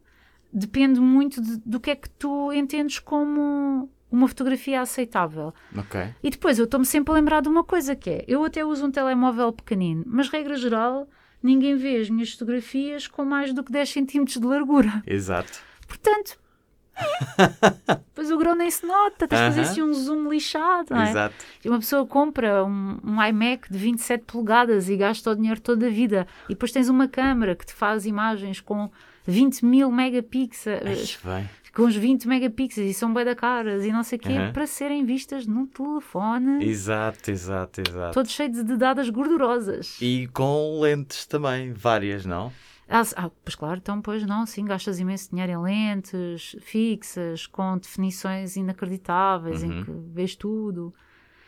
depende 0.53 0.99
muito 1.01 1.41
de- 1.41 1.59
do 1.65 1.79
que 1.79 1.91
é 1.91 1.97
que 1.97 2.11
tu 2.11 2.53
entendes 2.53 2.99
como 2.99 3.89
uma 4.11 4.27
fotografia 4.27 4.81
aceitável. 4.81 5.53
Ok. 5.77 6.01
E 6.23 6.31
depois 6.31 6.59
eu 6.59 6.65
estou-me 6.65 6.87
sempre 6.87 7.13
a 7.13 7.15
lembrar 7.15 7.41
de 7.43 7.49
uma 7.49 7.63
coisa 7.63 7.95
que 7.95 8.11
é, 8.11 8.25
eu 8.27 8.43
até 8.45 8.65
uso 8.65 8.87
um 8.87 8.91
telemóvel 8.91 9.53
pequenino, 9.53 10.03
mas 10.07 10.29
regra 10.31 10.57
geral, 10.57 11.07
ninguém 11.43 11.77
vê 11.77 11.99
as 11.99 12.09
minhas 12.11 12.33
fotografias 12.33 13.07
com 13.07 13.25
mais 13.25 13.53
do 13.53 13.63
que 13.63 13.71
10 13.71 13.89
centímetros 13.91 14.39
de 14.39 14.47
largura. 14.47 15.03
Exato. 15.07 15.61
Portanto, 15.87 16.39
depois 18.09 18.31
o 18.31 18.39
grão 18.39 18.55
nem 18.55 18.71
se 18.71 18.85
nota, 18.87 19.27
tens 19.29 19.39
de 19.41 19.47
fazer 19.47 19.61
Aham. 19.61 19.71
assim 19.71 19.83
um 19.83 19.95
zoom 19.95 20.29
lixado, 20.29 20.87
não 20.91 21.01
é? 21.03 21.11
Exato. 21.11 21.35
E 21.65 21.69
uma 21.69 21.79
pessoa 21.79 22.07
compra 22.07 22.65
um, 22.65 22.99
um 23.05 23.23
iMac 23.25 23.71
de 23.71 23.79
27 23.79 24.25
polegadas 24.25 24.89
e 24.89 24.97
gasta 24.97 25.31
o 25.31 25.35
dinheiro 25.37 25.61
toda 25.61 25.87
a 25.87 25.91
vida. 25.91 26.27
E 26.47 26.51
depois 26.55 26.73
tens 26.73 26.89
uma 26.89 27.07
câmera 27.09 27.55
que 27.55 27.65
te 27.67 27.73
faz 27.73 28.07
imagens 28.07 28.61
com 28.61 28.91
20 29.27 29.65
mil 29.65 29.91
megapixels, 29.93 31.19
bem. 31.23 31.49
com 31.75 31.83
os 31.83 31.95
20 31.95 32.27
megapixels 32.27 32.91
e 32.91 32.95
são 32.95 33.13
bem 33.13 33.25
da 33.25 33.35
caras 33.35 33.85
e 33.85 33.93
não 33.93 34.03
sei 34.03 34.19
o 34.19 34.21
quê, 34.23 34.33
Aham. 34.33 34.53
para 34.53 34.67
serem 34.67 35.05
vistas 35.05 35.47
num 35.47 35.67
telefone, 35.67 36.65
Exato, 36.65 37.31
exato, 37.31 37.83
exato. 37.87 38.15
todo 38.15 38.29
cheio 38.29 38.51
de 38.51 38.77
dadas 38.77 39.11
gordurosas. 39.11 39.97
E 40.01 40.27
com 40.33 40.81
lentes 40.81 41.27
também, 41.27 41.73
várias, 41.73 42.25
não? 42.25 42.51
Ah, 42.91 43.03
ah, 43.17 43.31
pois 43.45 43.55
claro, 43.55 43.79
então 43.79 44.01
pois 44.01 44.25
não, 44.27 44.47
sim, 44.47 44.65
gastas 44.65 44.99
imenso 44.99 45.29
dinheiro 45.31 45.53
em 45.53 45.59
lentes 45.63 46.57
fixas, 46.61 47.47
com 47.47 47.77
definições 47.77 48.57
inacreditáveis, 48.57 49.63
em 49.63 49.71
Uhum. 49.71 49.85
que 49.85 49.91
vês 50.15 50.35
tudo. 50.35 50.95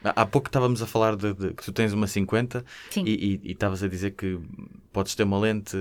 Há 0.03 0.25
pouco 0.25 0.49
estávamos 0.49 0.81
a 0.83 0.87
falar 0.87 1.15
de, 1.15 1.35
de- 1.35 1.53
que 1.53 1.63
tu 1.63 1.73
tens 1.73 1.93
uma 1.93 2.07
50 2.07 2.65
Sim. 2.91 3.05
e 3.07 3.41
estavas 3.45 3.83
a 3.83 3.89
dizer 3.89 4.13
que 4.13 4.41
podes 4.93 5.15
ter 5.15 5.25
uma 5.25 5.39
lente 5.39 5.77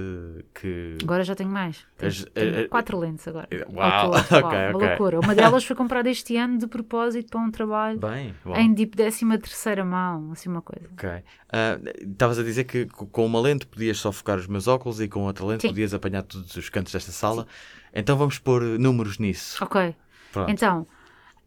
que. 0.53 0.97
Agora 1.01 1.23
já 1.23 1.35
tenho 1.35 1.49
mais. 1.49 1.85
Tenho, 1.97 2.11
As- 2.11 2.25
tenho 2.33 2.55
eh, 2.55 2.61
eh, 2.63 2.67
quatro 2.67 2.99
lentes 2.99 3.25
agora. 3.27 3.47
Uau, 3.71 3.81
Ao 3.91 4.11
todo, 4.11 4.31
uau, 4.43 4.43
ok, 4.45 4.57
uma 4.73 4.87
loucura. 4.87 5.19
Uma 5.21 5.33
delas 5.35 5.63
foi 5.63 5.75
comprada 5.75 6.09
este 6.09 6.35
ano 6.35 6.57
de 6.57 6.67
propósito 6.67 7.29
para 7.29 7.39
um 7.39 7.49
trabalho 7.49 7.97
Bem, 7.99 8.35
bom. 8.43 8.55
em 8.57 8.73
tipo 8.73 8.97
décima 8.97 9.37
terceira 9.37 9.85
mão, 9.85 10.31
assim 10.33 10.49
uma 10.49 10.61
coisa. 10.61 10.87
Ok. 10.93 11.09
Ah, 11.51 11.79
Estavas 12.01 12.37
a 12.39 12.43
dizer 12.43 12.65
que 12.65 12.87
co- 12.87 13.07
com 13.07 13.25
uma 13.25 13.39
lente 13.39 13.65
podias 13.65 13.97
só 13.97 14.11
focar 14.11 14.37
os 14.37 14.47
meus 14.47 14.67
óculos 14.67 14.99
e 14.99 15.07
com 15.07 15.21
outra 15.23 15.45
lente 15.45 15.61
Sim. 15.61 15.69
podias 15.69 15.93
apanhar 15.93 16.23
todos 16.23 16.55
os 16.57 16.67
cantos 16.69 16.91
desta 16.91 17.11
sala. 17.13 17.47
Então 17.93 18.17
vamos 18.17 18.37
pôr 18.37 18.61
números 18.61 19.17
nisso. 19.17 19.63
Ok. 19.63 19.95
Pronto. 20.33 20.51
Então, 20.51 20.85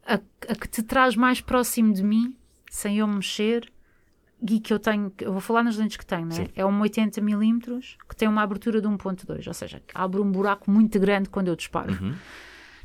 a, 0.07 0.15
a 0.15 0.55
que 0.55 0.67
te 0.69 0.83
traz 0.83 1.15
mais 1.15 1.41
próximo 1.41 1.93
de 1.93 2.03
mim, 2.03 2.35
sem 2.73 3.01
eu 3.01 3.07
mexer, 3.07 3.71
e 4.49 4.59
que 4.59 4.73
eu 4.73 4.79
tenho, 4.79 5.13
eu 5.21 5.31
vou 5.31 5.43
falar 5.43 5.63
nas 5.63 5.77
lentes 5.77 5.99
que 5.99 6.07
tenho, 6.07 6.25
né? 6.25 6.49
É 6.57 6.65
uma 6.65 6.83
80mm 6.87 7.97
que 8.09 8.17
tem 8.17 8.27
uma 8.27 8.43
abertura 8.43 8.81
de 8.81 8.89
1.2, 8.89 9.47
ou 9.47 9.53
seja, 9.53 9.83
abre 9.95 10.23
um 10.23 10.33
buraco 10.33 10.71
muito 10.71 10.99
grande 10.99 11.29
quando 11.29 11.49
eu 11.49 11.55
disparo. 11.55 11.93
Uhum. 11.93 12.15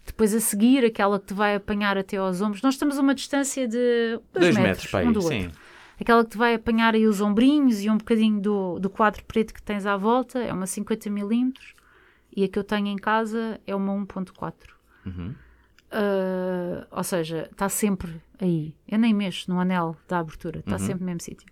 Depois 0.06 0.36
a 0.36 0.42
seguir, 0.42 0.84
aquela 0.84 1.18
que 1.18 1.28
te 1.28 1.34
vai 1.34 1.56
apanhar 1.56 1.98
até 1.98 2.18
aos 2.18 2.42
ombros, 2.42 2.62
nós 2.62 2.74
estamos 2.74 3.00
a 3.00 3.02
uma 3.02 3.16
distância 3.16 3.66
de 3.66 3.78
2 3.78 4.22
Dois 4.34 4.56
metros, 4.56 4.64
metros, 4.68 4.88
para 4.92 5.00
aí, 5.00 5.08
um 5.08 5.12
do 5.14 5.22
outro. 5.22 5.38
sim. 5.38 5.52
Aquela 6.00 6.24
que 6.26 6.32
te 6.32 6.38
vai 6.38 6.54
apanhar 6.54 6.94
aí 6.94 7.08
os 7.08 7.22
ombrinhos 7.22 7.82
e 7.82 7.90
um 7.90 7.98
bocadinho 7.98 8.42
do, 8.42 8.80
do 8.80 8.90
quadro 8.90 9.24
preto 9.24 9.54
que 9.54 9.64
tens 9.64 9.86
à 9.86 9.96
volta 9.96 10.40
é 10.40 10.52
uma 10.52 10.66
50mm 10.66 11.54
e 12.36 12.44
a 12.44 12.48
que 12.50 12.60
eu 12.60 12.64
tenho 12.64 12.88
em 12.88 12.98
casa 12.98 13.60
é 13.66 13.74
uma 13.74 13.94
1.4. 13.94 14.54
Uhum. 15.06 15.34
Ah, 15.92 16.88
ou 16.92 17.04
seja, 17.04 17.48
está 17.52 17.70
sempre 17.70 18.22
aí. 18.40 18.76
Eu 18.88 19.00
nem 19.00 19.14
mexo 19.14 19.50
no 19.52 19.60
anel 19.60 19.96
da 20.08 20.20
abertura, 20.20 20.60
está 20.60 20.74
Uhum. 20.74 20.80
sempre 20.80 21.00
no 21.02 21.06
mesmo 21.08 21.22
sítio. 21.22 21.48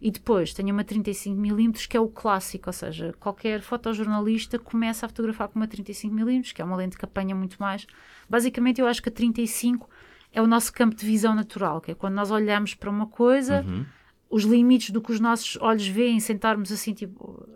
E 0.00 0.10
depois 0.12 0.54
tenho 0.54 0.72
uma 0.72 0.84
35mm, 0.84 1.88
que 1.88 1.96
é 1.96 2.00
o 2.00 2.08
clássico, 2.08 2.68
ou 2.68 2.72
seja, 2.72 3.12
qualquer 3.18 3.60
fotojornalista 3.60 4.56
começa 4.58 5.04
a 5.06 5.08
fotografar 5.08 5.48
com 5.48 5.58
uma 5.58 5.66
35mm, 5.66 6.52
que 6.54 6.62
é 6.62 6.64
uma 6.64 6.76
lente 6.76 6.96
que 6.96 7.04
apanha 7.04 7.34
muito 7.34 7.56
mais. 7.58 7.84
Basicamente, 8.30 8.80
eu 8.80 8.86
acho 8.86 9.02
que 9.02 9.08
a 9.08 9.12
35 9.12 9.90
é 10.32 10.40
o 10.40 10.46
nosso 10.46 10.72
campo 10.72 10.94
de 10.94 11.04
visão 11.04 11.34
natural, 11.34 11.80
que 11.80 11.90
é 11.90 11.94
quando 11.94 12.14
nós 12.14 12.30
olhamos 12.30 12.74
para 12.74 12.88
uma 12.90 13.06
coisa, 13.06 13.62
Uhum. 13.66 13.84
os 14.30 14.44
limites 14.44 14.90
do 14.90 15.00
que 15.02 15.10
os 15.10 15.18
nossos 15.18 15.56
olhos 15.60 15.86
veem, 15.88 16.20
sentarmos 16.20 16.70
assim, 16.70 16.94
tipo, 16.94 17.48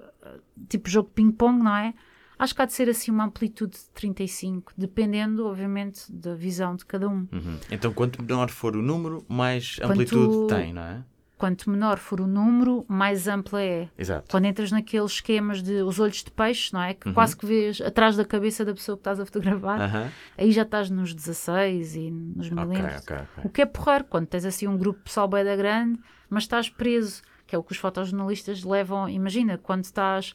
tipo 0.68 0.90
jogo 0.90 1.08
de 1.10 1.14
ping-pong, 1.14 1.62
não 1.62 1.76
é? 1.76 1.94
Acho 2.42 2.54
que 2.56 2.62
há 2.62 2.64
de 2.64 2.72
ser 2.72 2.88
assim 2.88 3.10
uma 3.10 3.24
amplitude 3.24 3.76
de 3.78 3.84
35, 3.94 4.72
dependendo, 4.76 5.46
obviamente, 5.46 6.10
da 6.10 6.34
visão 6.34 6.74
de 6.74 6.84
cada 6.84 7.08
um. 7.08 7.28
Uhum. 7.32 7.56
Então 7.70 7.92
quanto 7.92 8.20
menor 8.20 8.50
for 8.50 8.76
o 8.76 8.82
número, 8.82 9.24
mais 9.28 9.76
Quanto- 9.76 9.92
amplitude 9.92 10.48
tem, 10.48 10.72
não 10.72 10.82
é? 10.82 11.04
Quanto 11.38 11.68
menor 11.70 11.98
for 11.98 12.20
o 12.20 12.26
número, 12.26 12.84
mais 12.88 13.26
ampla 13.26 13.60
é. 13.62 13.88
Exato. 13.98 14.26
Quando 14.30 14.44
entras 14.46 14.70
naqueles 14.70 15.12
esquemas 15.12 15.60
de 15.62 15.82
os 15.82 15.98
olhos 15.98 16.22
de 16.22 16.30
peixe, 16.30 16.72
não 16.72 16.80
é? 16.82 16.94
Que 16.94 17.08
Uhum. 17.08 17.14
quase 17.14 17.36
que 17.36 17.44
vês 17.46 17.80
atrás 17.80 18.16
da 18.16 18.24
cabeça 18.24 18.64
da 18.64 18.72
pessoa 18.72 18.96
que 18.96 19.00
estás 19.00 19.18
a 19.20 19.26
fotografar, 19.26 19.80
Aham. 19.80 20.08
aí 20.38 20.52
já 20.52 20.62
estás 20.62 20.88
nos 20.90 21.12
16 21.14 21.96
e 21.96 22.10
nos 22.10 22.48
milímetros. 22.50 23.02
ok, 23.02 23.16
ok. 23.16 23.44
O 23.44 23.48
que 23.50 23.62
é 23.62 23.66
porreiro 23.66 24.04
quando 24.04 24.26
tens 24.26 24.44
assim 24.44 24.66
um 24.68 24.76
grupo 24.76 25.00
pessoal 25.00 25.26
bem 25.28 25.44
da 25.44 25.56
grande, 25.56 25.98
mas 26.30 26.44
estás 26.44 26.68
preso, 26.68 27.22
que 27.46 27.54
é 27.56 27.58
o 27.58 27.62
que 27.64 27.72
os 27.72 27.78
fotojornalistas 27.78 28.62
levam. 28.62 29.08
Imagina, 29.08 29.58
quando 29.58 29.84
estás 29.84 30.32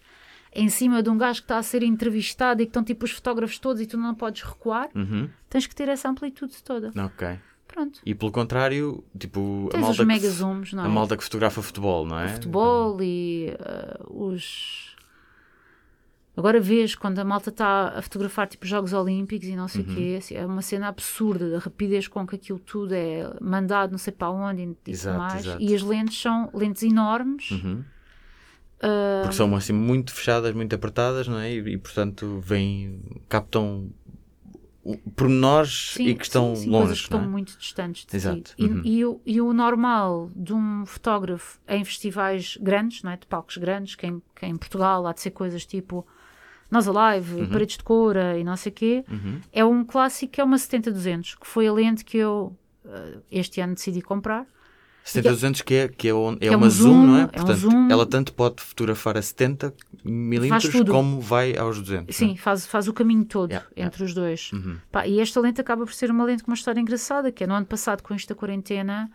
em 0.58 0.70
cima 0.70 1.02
de 1.04 1.10
um 1.10 1.18
gajo 1.18 1.40
que 1.42 1.46
está 1.46 1.58
a 1.58 1.64
ser 1.64 1.84
entrevistado 1.84 2.62
e 2.62 2.66
que 2.66 2.70
estão 2.72 2.84
tipo 2.84 3.06
os 3.06 3.12
fotógrafos 3.12 3.60
todos 3.60 3.82
e 3.82 3.86
tu 3.86 3.96
não 3.98 4.14
podes 4.16 4.42
recuar, 4.42 4.90
Uhum. 4.96 5.30
tens 5.50 5.68
que 5.68 5.76
ter 5.76 5.88
essa 5.88 6.10
amplitude 6.10 6.62
toda. 6.64 6.92
Ok. 7.06 7.40
Pronto. 7.68 8.00
E 8.06 8.16
pelo 8.16 8.32
contrário, 8.32 9.04
tipo, 9.20 9.68
a 9.68 9.72
Tens 9.72 9.82
os 9.82 9.88
malda, 9.88 9.98
que, 9.98 10.06
mega 10.06 10.30
zooms, 10.30 10.74
não 10.74 10.84
é? 10.84 10.86
a 10.88 10.90
malda 10.90 11.16
que 11.18 11.24
fotografa 11.24 11.62
futebol, 11.62 12.06
não 12.08 12.18
é? 12.20 12.26
O 12.26 12.30
futebol 12.30 12.98
e 13.02 13.54
uh, 14.10 14.24
os. 14.26 14.96
Agora 16.36 16.60
vês 16.60 16.94
quando 16.94 17.18
a 17.20 17.26
malta 17.26 17.50
está 17.50 17.90
a 17.98 18.02
fotografar 18.02 18.48
tipo 18.48 18.66
Jogos 18.66 18.94
Olímpicos 18.94 19.48
e 19.48 19.56
não 19.56 19.68
sei 19.68 19.82
o 19.82 19.88
Uhum. 19.90 19.96
quê, 19.96 20.16
assim, 20.20 20.36
é 20.36 20.46
uma 20.46 20.62
cena 20.62 20.88
absurda 20.88 21.50
da 21.50 21.58
rapidez 21.58 22.08
com 22.08 22.26
que 22.28 22.36
aquilo 22.36 22.60
tudo 22.60 22.94
é 22.94 23.28
mandado 23.42 23.92
não 23.92 23.98
sei 23.98 24.14
para 24.14 24.30
onde 24.30 24.62
e 24.62 24.68
tudo 24.68 24.78
Exato, 24.88 25.18
mais. 25.18 25.46
exato. 25.46 25.62
E 25.64 25.74
as 25.76 25.82
lentes 25.82 26.20
são 26.22 26.50
lentes 26.54 26.84
enormes. 26.84 27.50
Uhum. 27.52 27.84
Porque 29.22 29.36
são 29.36 29.56
assim 29.56 29.74
muito 29.74 30.14
fechadas, 30.14 30.54
muito 30.54 30.74
apertadas, 30.76 31.28
não 31.28 31.40
é? 31.40 31.52
E, 31.54 31.58
e, 31.74 31.78
portanto 31.78 32.40
vêm, 32.46 33.00
captam 33.28 33.90
pormenores 35.16 35.94
sim, 35.94 36.08
e 36.08 36.16
que 36.16 36.24
estão 36.24 36.56
sim, 36.56 36.64
sim, 36.64 36.70
longe. 36.70 36.86
que 37.04 37.12
não 37.12 37.20
estão 37.20 37.24
é? 37.24 37.28
muito 37.28 37.58
distantes 37.58 38.06
de 38.06 38.16
Exato. 38.16 38.54
E, 38.58 38.66
Uhum. 38.66 38.82
e 38.86 39.06
o, 39.06 39.22
e 39.26 39.42
o 39.42 39.54
normal 39.54 40.32
de 40.36 40.54
um 40.54 40.86
fotógrafo 40.86 41.60
em 41.68 41.84
festivais 41.84 42.58
grandes, 42.62 43.04
não 43.04 43.12
é? 43.12 43.18
de 43.18 43.26
palcos 43.28 43.58
grandes, 43.58 43.96
que 43.96 44.08
em, 44.08 44.22
que 44.36 44.46
em 44.46 44.56
Portugal 44.56 45.06
há 45.06 45.14
de 45.14 45.22
ser 45.22 45.32
coisas 45.32 45.66
tipo 45.66 46.06
Nós 46.72 46.88
Alive, 46.88 47.48
Paredes 47.48 47.78
de 47.78 47.84
Coura 47.84 48.38
e 48.38 48.44
não 48.44 48.56
sei 48.56 48.72
o 48.72 48.76
quê, 48.76 49.06
Uhum. 49.10 49.42
é 49.52 49.66
um 49.66 49.84
clássico 49.84 50.32
que 50.34 50.42
é 50.42 50.44
uma 50.44 50.58
70-200, 50.58 51.38
que 51.38 51.48
foi 51.48 51.68
a 51.68 51.74
lente 51.74 52.06
que 52.06 52.18
eu 52.18 52.56
eh, 52.86 53.18
este 53.32 53.60
ano 53.60 53.74
decidi 53.76 54.02
comprar. 54.02 54.46
70-200 55.08 55.64
que 55.64 55.74
é, 55.74 55.88
que 55.88 56.08
é, 56.10 56.14
on- 56.14 56.34
é 56.34 56.38
Que 56.38 56.48
é 56.48 56.52
um 56.52 56.60
uma 56.60 56.70
zoom, 56.70 56.90
zoom, 56.92 57.08
não 57.08 57.18
é? 57.18 57.22
é 57.22 57.24
um 57.24 57.28
Portanto, 57.28 57.58
zoom. 57.58 57.88
ela 57.92 58.06
tanto 58.06 58.34
pode 58.34 58.62
fotografar 58.62 59.18
a 59.18 59.22
70 59.22 59.74
milímetros 60.04 60.74
como 60.90 61.20
vai 61.20 61.56
aos 61.58 61.80
200. 61.82 62.16
Sim, 62.16 62.36
faz, 62.36 62.66
faz 62.66 62.88
o 62.88 62.94
caminho 62.94 63.26
todo 63.26 63.52
Yeah, 63.52 63.68
entre 63.76 64.04
os 64.04 64.14
dois. 64.14 64.52
Uhum. 64.54 64.78
Pá, 64.92 65.08
e 65.08 65.20
esta 65.20 65.40
lente 65.40 65.62
acaba 65.62 65.86
por 65.86 65.94
ser 65.94 66.12
uma 66.12 66.24
lente 66.24 66.44
com 66.44 66.52
uma 66.52 66.56
história 66.56 66.80
engraçada, 66.80 67.32
que 67.32 67.44
é 67.44 67.48
no 67.48 67.54
ano 67.54 67.66
passado, 67.66 68.02
com 68.02 68.14
esta 68.14 68.34
quarentena, 68.36 69.10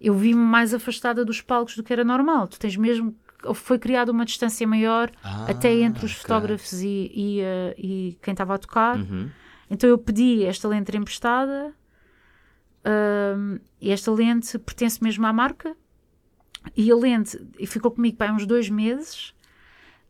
eu 0.00 0.14
vi-me 0.14 0.40
mais 0.40 0.72
afastada 0.74 1.24
dos 1.24 1.40
palcos 1.40 1.76
do 1.76 1.82
que 1.82 1.92
era 1.92 2.04
normal. 2.04 2.48
Tu 2.48 2.58
tens 2.58 2.76
mesmo... 2.76 3.14
Foi 3.52 3.78
criada 3.78 4.10
uma 4.10 4.24
distância 4.24 4.66
maior 4.66 5.10
Ah, 5.22 5.44
até 5.50 5.70
entre 5.74 6.06
os 6.06 6.12
ok. 6.12 6.22
fotógrafos 6.22 6.72
e, 6.80 7.10
e, 7.14 7.40
eh, 7.42 7.74
e 7.76 8.18
quem 8.22 8.32
estava 8.32 8.54
a 8.54 8.58
tocar. 8.58 8.96
Uhum. 8.96 9.28
Então 9.70 9.88
eu 9.90 9.98
pedi 9.98 10.44
esta 10.44 10.66
lente 10.66 10.96
emprestada 10.96 11.70
e 13.80 13.90
esta 13.90 14.10
lente 14.12 14.58
pertence 14.58 15.02
mesmo 15.02 15.26
à 15.26 15.32
marca 15.32 15.74
e 16.76 16.90
a 16.90 16.96
lente 16.96 17.38
e 17.58 17.66
ficou 17.66 17.90
comigo 17.90 18.16
para 18.16 18.32
uns 18.32 18.46
dois 18.46 18.68
meses 18.70 19.34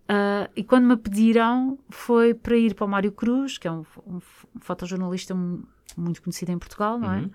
ah, 0.08 0.48
e 0.56 0.62
quando 0.62 0.86
me 0.86 0.96
pediram 0.96 1.78
foi 1.88 2.34
para 2.34 2.56
ir 2.56 2.74
para 2.74 2.84
o 2.84 2.88
Mário 2.88 3.10
Cruz, 3.12 3.56
que 3.58 3.66
é 3.66 3.72
um, 3.72 3.84
um, 4.06 4.16
um 4.16 4.60
fotojornalista 4.60 5.34
mu- 5.34 5.66
muito 5.96 6.20
conhecido 6.22 6.52
em 6.52 6.58
Portugal, 6.58 6.98
não 6.98 7.12
é? 7.12 7.18
Uhum. 7.20 7.30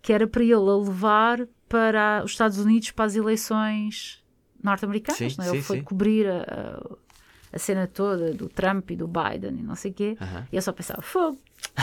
Que 0.00 0.12
era 0.12 0.26
para 0.26 0.42
ele 0.42 0.54
a 0.54 0.58
levar 0.76 1.46
para 1.68 2.22
os 2.24 2.30
Estados 2.30 2.58
Unidos 2.58 2.90
para 2.92 3.04
as 3.04 3.14
eleições 3.16 4.24
norte-americanas, 4.62 5.36
não 5.36 5.44
é? 5.44 5.48
Ele 5.48 5.56
sim, 5.58 5.62
foi 5.62 5.76
sim. 5.78 5.82
cobrir 5.84 6.26
a, 6.28 6.42
a- 6.42 6.96
a 7.52 7.58
cena 7.58 7.86
toda 7.86 8.32
do 8.34 8.48
Trump 8.48 8.90
e 8.90 8.96
do 8.96 9.08
Biden 9.08 9.58
e 9.58 9.62
não 9.62 9.74
sei 9.74 9.90
o 9.90 9.94
quê. 9.94 10.16
Aham. 10.20 10.46
E 10.52 10.56
eu 10.56 10.62
só 10.62 10.72
pensava, 10.72 11.00
fogo, 11.02 11.38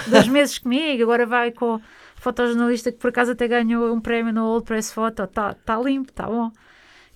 dois 0.10 0.28
meses 0.28 0.58
comigo, 0.58 1.04
agora 1.04 1.26
vai 1.26 1.52
com 1.52 1.76
o 1.76 1.82
fotojornalista 2.16 2.92
que 2.92 2.98
por 2.98 3.10
acaso 3.10 3.32
até 3.32 3.48
ganhou 3.48 3.94
um 3.94 4.00
prémio 4.02 4.34
no 4.34 4.46
Old 4.46 4.66
Press 4.66 4.92
Photo, 4.92 5.24
está 5.24 5.54
tá 5.54 5.78
limpo, 5.80 6.10
está 6.12 6.28
bom. 6.28 6.52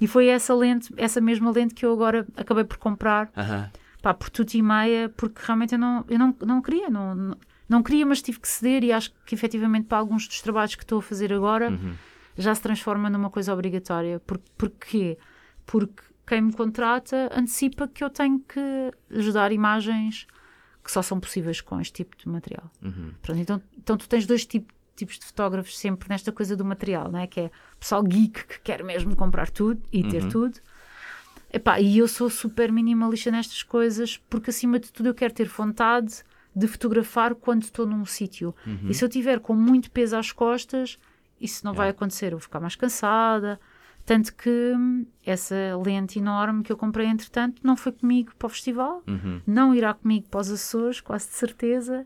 E 0.01 0.07
foi 0.07 0.28
essa 0.28 0.53
lente, 0.55 0.93
essa 0.97 1.20
mesma 1.20 1.51
lente 1.51 1.74
que 1.76 1.86
eu 1.86 1.91
agora 1.91 2.26
acabei 2.38 2.64
por 2.64 2.78
comprar, 2.78 3.30
Aham. 3.36 3.70
pá, 4.01 4.14
por 4.14 4.30
tudo 4.30 4.53
e 4.53 4.62
meia, 4.62 5.10
porque 5.18 5.41
realmente 5.43 5.74
eu 5.74 5.80
não, 5.80 6.05
eu 6.07 6.18
não, 6.18 6.36
não 6.45 6.62
queria, 6.62 6.89
não, 6.89 7.14
não, 7.14 7.38
não 7.68 7.84
queria, 7.84 8.05
mas 8.05 8.22
tive 8.22 8.39
que 8.39 8.47
ceder 8.47 8.84
e 8.84 8.93
acho 8.93 9.12
que 9.26 9.36
efetivamente 9.36 9.88
para 9.88 9.97
alguns 9.97 10.26
dos 10.28 10.41
trabalhos 10.41 10.76
que 10.76 10.84
estou 10.84 10.99
a 10.99 11.01
fazer 11.01 11.34
agora 11.34 11.70
Uhum. 11.72 11.93
já 12.38 12.55
se 12.55 12.62
transforma 12.62 13.10
numa 13.10 13.30
coisa 13.30 13.53
obrigatória. 13.53 14.20
Por, 14.22 14.39
porquê? 14.57 15.18
Porque 15.66 16.01
quem 16.26 16.41
me 16.41 16.53
contrata 16.53 17.30
antecipa 17.36 17.88
que 17.88 18.01
eu 18.03 18.10
tenho 18.10 18.39
que 18.39 18.91
lhes 19.10 19.34
dar 19.34 19.51
imagens 19.51 20.26
que 20.89 20.93
só 20.93 21.03
são 21.03 21.19
possíveis 21.19 21.61
com 21.61 21.79
este 21.79 21.93
tipo 22.03 22.17
de 22.17 22.27
material. 22.27 22.67
Uhum. 22.81 23.11
Pronto, 23.21 23.39
então, 23.39 23.61
então 23.77 23.95
tu 23.95 24.09
tens 24.09 24.25
dois 24.25 24.43
tipo- 24.43 24.73
tipos 24.95 25.19
de 25.19 25.25
fotógrafos 25.25 25.77
sempre 25.77 26.09
nesta 26.09 26.31
coisa 26.31 26.57
do 26.57 26.65
material, 26.65 27.11
não 27.11 27.19
é? 27.19 27.27
Que 27.27 27.41
é 27.41 27.45
o 27.75 27.77
pessoal 27.79 28.01
geek 28.01 28.47
que 28.47 28.59
quer 28.61 28.83
mesmo 28.83 29.15
comprar 29.15 29.51
tudo 29.51 29.79
e 29.93 30.03
ter 30.03 30.23
Uhum. 30.23 30.29
tudo. 30.29 30.59
Epá, 31.53 31.79
e 31.79 31.99
eu 31.99 32.07
sou 32.07 32.27
super 32.27 32.71
minimalista 32.71 33.29
nestas 33.29 33.61
coisas 33.61 34.17
porque 34.29 34.49
acima 34.49 34.79
de 34.79 34.91
tudo 34.91 35.09
eu 35.09 35.13
quero 35.13 35.31
ter 35.33 35.47
vontade 35.47 36.23
de 36.55 36.67
fotografar 36.67 37.35
quando 37.35 37.61
estou 37.63 37.85
num 37.85 38.03
sítio. 38.05 38.55
Uhum. 38.65 38.87
E 38.89 38.93
se 38.95 39.05
eu 39.05 39.09
tiver 39.09 39.39
com 39.39 39.53
muito 39.53 39.91
peso 39.91 40.17
às 40.17 40.31
costas, 40.31 40.97
isso 41.39 41.63
não 41.63 41.73
vai 41.73 41.87
Yeah. 41.87 41.97
acontecer, 41.97 42.27
eu 42.27 42.31
vou 42.31 42.39
ficar 42.39 42.59
mais 42.59 42.75
cansada. 42.75 43.59
Tanto 44.10 44.34
que 44.34 44.49
hum, 44.76 45.05
essa 45.24 45.55
lente 45.86 46.18
enorme 46.18 46.64
que 46.64 46.72
eu 46.72 46.78
comprei 46.78 47.05
entretanto 47.05 47.62
não 47.64 47.78
foi 47.78 47.91
comigo 47.91 48.32
para 48.39 48.47
o 48.47 48.49
festival, 48.49 49.03
Uhum. 49.07 49.39
não 49.45 49.76
irá 49.76 49.93
comigo 49.93 50.28
para 50.30 50.39
os 50.39 50.49
Açores, 50.49 50.99
quase 50.99 51.28
de 51.28 51.36
certeza. 51.36 52.03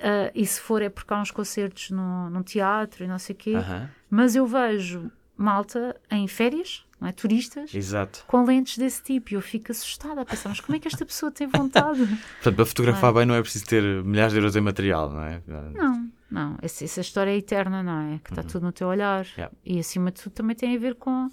Ah, 0.00 0.30
e 0.34 0.46
se 0.46 0.58
for 0.58 0.80
é 0.80 0.88
porque 0.88 1.12
há 1.12 1.20
uns 1.20 1.30
concertos 1.30 1.90
no, 1.90 2.30
num 2.30 2.42
teatro 2.42 3.04
e 3.04 3.06
não 3.06 3.18
sei 3.18 3.34
o 3.34 3.38
quê. 3.38 3.54
Aham. 3.54 3.90
Mas 4.08 4.34
eu 4.34 4.46
vejo 4.46 5.10
malta 5.36 5.94
em 6.10 6.26
férias, 6.26 6.86
não 6.98 7.08
é? 7.08 7.12
turistas, 7.12 7.74
Exato. 7.74 8.24
com 8.26 8.42
lentes 8.44 8.78
desse 8.78 9.02
tipo. 9.02 9.32
E 9.32 9.34
eu 9.34 9.42
fico 9.42 9.72
assustada 9.72 10.22
a 10.22 10.24
pensar, 10.24 10.48
mas 10.48 10.60
como 10.60 10.74
é 10.76 10.78
que 10.78 10.88
esta 10.88 11.04
pessoa 11.04 11.30
tem 11.30 11.46
vontade? 11.46 11.98
Portanto, 12.40 12.56
para 12.56 12.64
fotografar 12.66 13.12
bem 13.12 13.26
não 13.26 13.34
é 13.34 13.42
preciso 13.42 13.66
ter 13.66 13.82
milhares 14.04 14.32
de 14.32 14.38
euros 14.38 14.56
em 14.56 14.60
material, 14.62 15.10
não 15.10 15.22
é? 15.22 15.42
Não, 15.74 15.99
não. 16.30 16.56
Essa, 16.62 16.84
essa 16.84 17.00
história 17.00 17.30
é 17.30 17.36
eterna, 17.36 17.82
não 17.82 18.14
é? 18.14 18.20
Que 18.22 18.30
está 18.30 18.42
tudo 18.42 18.66
no 18.66 18.72
teu 18.72 18.88
olhar. 18.88 19.26
Yeah. 19.36 19.54
E 19.64 19.78
acima 19.78 20.10
de 20.10 20.22
tudo 20.22 20.32
também 20.32 20.54
tem 20.54 20.76
a 20.76 20.78
ver 20.78 20.94
com 20.94 21.28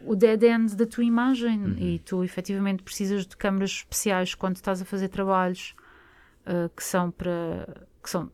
o 0.00 0.14
dead 0.14 0.42
end 0.42 0.74
da 0.74 0.86
tua 0.86 1.04
imagem. 1.04 1.76
E 1.78 1.98
tu 1.98 2.24
efetivamente 2.24 2.82
precisas 2.82 3.26
de 3.26 3.36
câmaras 3.36 3.70
especiais 3.70 4.34
quando 4.34 4.56
estás 4.56 4.80
a 4.80 4.84
fazer 4.84 5.08
trabalhos 5.08 5.74
ah, 6.46 6.70
que 6.74 6.82
são 6.82 7.10
para. 7.10 7.86
que 8.02 8.08
são. 8.08 8.30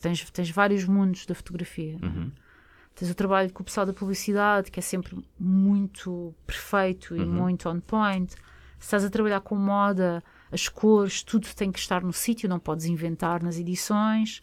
Tens, 0.00 0.28
tens 0.30 0.50
vários 0.50 0.84
mundos 0.84 1.26
da 1.26 1.34
fotografia. 1.34 1.96
Uhum. 2.02 2.32
Tens 2.94 3.10
o 3.10 3.14
trabalho 3.14 3.52
com 3.52 3.62
o 3.62 3.64
pessoal 3.64 3.86
da 3.86 3.92
publicidade, 3.92 4.70
que 4.70 4.80
é 4.80 4.82
sempre 4.82 5.16
muito 5.38 6.34
perfeito 6.46 7.14
e 7.16 7.24
muito 7.24 7.68
on 7.68 7.80
point. 7.80 8.32
Se 8.78 8.86
estás 8.86 9.04
a 9.04 9.10
trabalhar 9.10 9.40
com 9.40 9.54
moda, 9.54 10.24
as 10.52 10.68
cores, 10.68 11.22
tudo 11.22 11.46
tem 11.54 11.70
que 11.70 11.78
estar 11.78 12.02
no 12.02 12.12
sítio, 12.12 12.48
não 12.48 12.58
podes 12.58 12.86
inventar 12.86 13.42
nas 13.42 13.58
edições. 13.58 14.40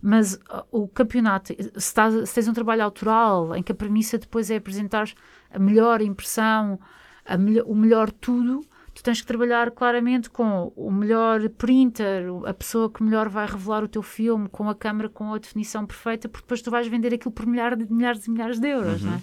Mas 0.00 0.38
ah, 0.50 0.64
o 0.70 0.88
campeonato, 0.88 1.54
se, 1.54 1.70
estás- 1.76 2.28
se 2.28 2.34
tens 2.34 2.48
um 2.48 2.52
trabalho 2.52 2.82
autoral, 2.84 3.54
em 3.54 3.62
que 3.62 3.72
a 3.72 3.74
premissa 3.74 4.18
depois 4.18 4.50
é 4.50 4.56
apresentar 4.56 5.08
a 5.50 5.58
melhor 5.58 6.00
impressão, 6.02 6.78
a 7.24 7.36
melhor- 7.38 7.64
o 7.68 7.74
melhor 7.74 8.10
tudo, 8.10 8.60
tu 8.92 9.02
tens 9.02 9.20
que 9.20 9.26
trabalhar 9.26 9.70
claramente 9.70 10.28
com 10.28 10.72
o 10.74 10.90
melhor 10.90 11.48
printer, 11.50 12.24
a 12.46 12.52
pessoa 12.52 12.90
que 12.90 13.02
melhor 13.02 13.28
vai 13.28 13.46
revelar 13.46 13.84
o 13.84 13.88
teu 13.88 14.02
filme, 14.02 14.48
com 14.48 14.68
a 14.68 14.74
câmera 14.74 15.08
com 15.08 15.32
a 15.32 15.38
definição 15.38 15.86
perfeita, 15.86 16.28
porque 16.28 16.44
depois 16.44 16.60
tu 16.62 16.70
vais 16.70 16.86
vender 16.88 17.14
aquilo 17.14 17.32
por 17.32 17.46
milhares 17.46 17.78
de 17.78 17.92
milhares 17.92 18.26
e 18.26 18.30
milhares 18.30 18.58
de 18.58 18.68
euros, 18.68 19.02
não 19.02 19.14
é? 19.14 19.20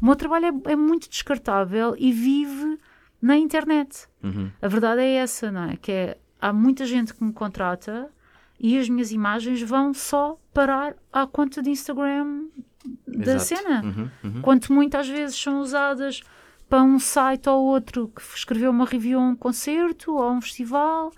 O 0.00 0.04
meu 0.06 0.14
trabalho 0.14 0.46
é, 0.64 0.72
é 0.72 0.76
muito 0.76 1.08
descartável 1.10 1.96
e 1.98 2.12
vive 2.12 2.78
na 3.20 3.36
internet. 3.36 4.06
Uhum. 4.22 4.50
A 4.60 4.68
verdade 4.68 5.02
é 5.02 5.16
essa, 5.16 5.50
não 5.50 5.64
é? 5.64 5.76
Que 5.76 5.92
é, 5.92 6.18
há 6.40 6.52
muita 6.52 6.86
gente 6.86 7.14
que 7.14 7.22
me 7.22 7.32
contrata 7.32 8.10
e 8.58 8.78
as 8.78 8.88
minhas 8.88 9.12
imagens 9.12 9.62
vão 9.62 9.94
só 9.94 10.38
parar 10.52 10.94
à 11.12 11.26
conta 11.26 11.62
de 11.62 11.70
Instagram 11.70 12.46
da 13.06 13.34
Exato. 13.34 13.62
cena. 13.62 13.82
Uhum. 13.82 14.10
Uhum. 14.24 14.42
Quanto 14.42 14.72
muitas 14.72 15.08
vezes 15.08 15.40
são 15.40 15.60
usadas 15.60 16.22
para 16.68 16.82
um 16.82 16.98
site 16.98 17.48
ou 17.48 17.64
outro 17.64 18.08
que 18.08 18.20
escreveu 18.20 18.70
uma 18.70 18.84
review 18.84 19.18
a 19.18 19.22
um 19.22 19.36
concerto 19.36 20.12
ou 20.12 20.22
a 20.22 20.30
um 20.30 20.40
festival. 20.40 21.12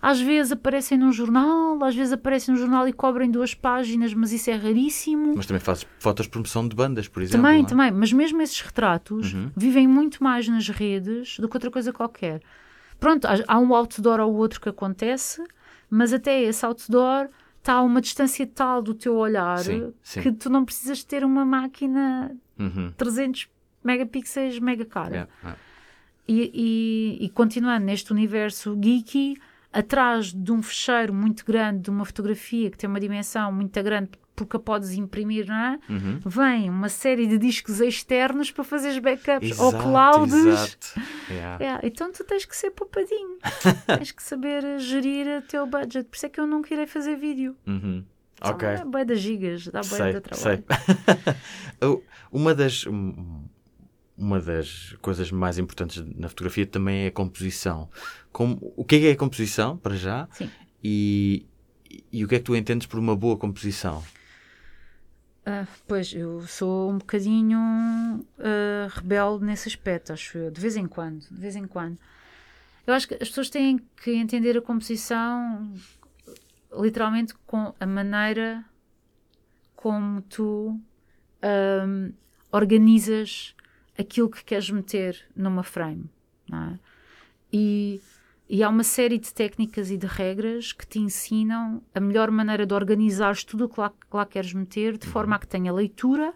Às 0.00 0.20
vezes 0.20 0.52
aparecem 0.52 0.96
num 0.96 1.10
jornal, 1.12 1.82
às 1.82 1.94
vezes 1.94 2.12
aparecem 2.12 2.54
num 2.54 2.60
jornal 2.60 2.86
e 2.86 2.92
cobrem 2.92 3.30
duas 3.30 3.52
páginas, 3.54 4.14
mas 4.14 4.32
isso 4.32 4.48
é 4.50 4.54
raríssimo. 4.54 5.34
Mas 5.36 5.46
também 5.46 5.60
fazes 5.60 5.86
fotos 5.98 6.26
de 6.26 6.30
promoção 6.30 6.66
de 6.68 6.76
bandas, 6.76 7.08
por 7.08 7.22
exemplo. 7.22 7.42
Também, 7.44 7.62
é? 7.62 7.66
também, 7.66 7.90
mas 7.90 8.12
mesmo 8.12 8.40
esses 8.40 8.60
retratos 8.60 9.32
Uhum. 9.34 9.50
vivem 9.56 9.88
muito 9.88 10.22
mais 10.22 10.46
nas 10.48 10.68
redes 10.68 11.38
do 11.38 11.48
que 11.48 11.56
outra 11.56 11.70
coisa 11.70 11.92
qualquer. 11.92 12.40
Pronto, 13.00 13.26
há, 13.46 13.58
um 13.58 13.74
outdoor 13.74 14.20
ou 14.20 14.34
outro 14.34 14.60
que 14.60 14.68
acontece, 14.68 15.42
mas 15.90 16.12
até 16.12 16.42
esse 16.42 16.64
outdoor 16.64 17.28
está 17.58 17.74
a 17.74 17.82
uma 17.82 18.00
distância 18.00 18.46
tal 18.46 18.80
do 18.80 18.94
teu 18.94 19.14
olhar 19.16 19.58
Sim, 19.58 19.92
sim. 20.02 20.22
que 20.22 20.32
tu 20.32 20.48
não 20.48 20.64
precisas 20.64 21.02
ter 21.04 21.24
uma 21.24 21.44
máquina 21.44 22.34
Uhum. 22.58 22.92
300 22.96 23.48
megapixels 23.84 24.58
mega 24.60 24.84
cara. 24.84 25.10
Yeah, 25.10 25.30
yeah. 25.42 25.58
E, 26.26 26.50
e- 27.20 27.24
e 27.24 27.28
continuando 27.30 27.86
neste 27.86 28.12
universo 28.12 28.76
geeky, 28.80 29.36
atrás 29.78 30.32
de 30.32 30.52
um 30.52 30.62
fecheiro 30.62 31.12
muito 31.12 31.44
grande 31.44 31.82
de 31.82 31.90
uma 31.90 32.04
fotografia 32.04 32.70
que 32.70 32.78
tem 32.78 32.88
uma 32.88 33.00
dimensão 33.00 33.52
muito 33.52 33.82
grande 33.82 34.10
porque 34.34 34.56
a 34.56 34.60
podes 34.60 34.92
imprimir, 34.92 35.48
não 35.48 35.54
é? 35.56 35.78
Uhum. 35.90 36.20
Vem 36.24 36.70
uma 36.70 36.88
série 36.88 37.26
de 37.26 37.36
discos 37.38 37.80
externos 37.80 38.52
para 38.52 38.62
fazeres 38.62 38.98
backups 39.00 39.50
Exato, 39.50 39.62
ou 39.64 39.72
clouds. 39.82 40.32
exato. 40.34 41.00
Yeah. 41.30 41.80
Então 41.82 42.10
tu 42.10 42.24
tens 42.24 42.46
que 42.46 42.56
ser 42.56 42.70
poupadinho, 42.70 43.36
tens 43.98 44.12
que 44.12 44.22
saber 44.22 44.78
gerir 44.78 45.26
o 45.40 45.42
teu 45.42 45.66
budget. 45.66 46.04
Por 46.08 46.16
isso 46.16 46.24
é 46.24 46.28
que 46.30 46.40
eu 46.40 46.46
nunca 46.46 46.72
irei 46.72 46.86
fazer 46.86 47.16
vídeo. 47.16 47.54
Uhum. 47.66 48.02
Ok. 48.40 48.66
É 48.66 48.84
bué 48.84 49.04
das 49.04 49.18
gigas, 49.20 49.66
dá 49.68 49.82
Sei, 49.82 50.12
de 50.14 50.20
trabalho. 50.20 50.64
sei. 51.80 52.02
Uma 52.32 52.54
das. 52.54 52.86
um- 52.86 53.44
uma 54.18 54.40
das 54.40 54.96
coisas 55.00 55.30
mais 55.30 55.58
importantes 55.58 56.04
na 56.16 56.28
fotografia 56.28 56.66
também 56.66 57.04
é 57.04 57.06
a 57.06 57.12
composição. 57.12 57.88
Como, 58.32 58.72
o 58.76 58.84
que 58.84 58.96
é, 58.96 58.98
que 58.98 59.06
é 59.06 59.12
a 59.12 59.16
composição, 59.16 59.76
para 59.76 59.94
já? 59.94 60.28
Sim. 60.32 60.50
E, 60.82 61.46
e 62.12 62.24
o 62.24 62.28
que 62.28 62.34
é 62.34 62.38
que 62.38 62.44
tu 62.44 62.56
entendes 62.56 62.86
por 62.86 62.98
uma 62.98 63.16
boa 63.16 63.36
composição? 63.36 64.02
Uh, 65.46 65.66
pois, 65.86 66.12
eu 66.12 66.46
sou 66.46 66.90
um 66.90 66.98
bocadinho 66.98 67.58
uh, 67.58 68.88
rebelde 68.88 69.44
nesse 69.44 69.68
aspecto, 69.68 70.12
acho 70.12 70.36
eu, 70.36 70.50
de 70.50 70.60
vez 70.60 70.76
em 70.76 70.86
quando, 70.86 71.20
de 71.30 71.40
vez 71.40 71.56
em 71.56 71.66
quando. 71.66 71.96
Eu 72.86 72.94
acho 72.94 73.08
que 73.08 73.14
as 73.14 73.28
pessoas 73.28 73.48
têm 73.48 73.78
que 74.02 74.12
entender 74.12 74.56
a 74.58 74.62
composição 74.62 75.72
literalmente 76.72 77.34
com 77.46 77.74
a 77.78 77.86
maneira 77.86 78.64
como 79.74 80.20
tu 80.22 80.78
um, 81.42 82.12
organizas 82.50 83.54
aquilo 83.98 84.30
que 84.30 84.44
queres 84.44 84.70
meter 84.70 85.20
numa 85.34 85.62
frame. 85.62 86.08
É? 86.52 86.78
E, 87.52 88.00
e 88.48 88.62
há 88.62 88.68
uma 88.68 88.84
série 88.84 89.18
de 89.18 89.32
técnicas 89.34 89.90
e 89.90 89.96
de 89.96 90.06
regras 90.06 90.72
que 90.72 90.86
te 90.86 90.98
ensinam 90.98 91.82
a 91.94 92.00
melhor 92.00 92.30
maneira 92.30 92.64
de 92.64 92.72
organizar 92.72 93.36
tudo 93.44 93.64
o 93.64 93.68
que 93.68 93.80
lá, 93.80 93.90
que 93.90 94.16
lá 94.16 94.24
queres 94.24 94.52
meter 94.52 94.96
de 94.96 95.06
forma 95.06 95.36
a 95.36 95.38
que 95.38 95.46
tenha 95.46 95.72
leitura. 95.72 96.32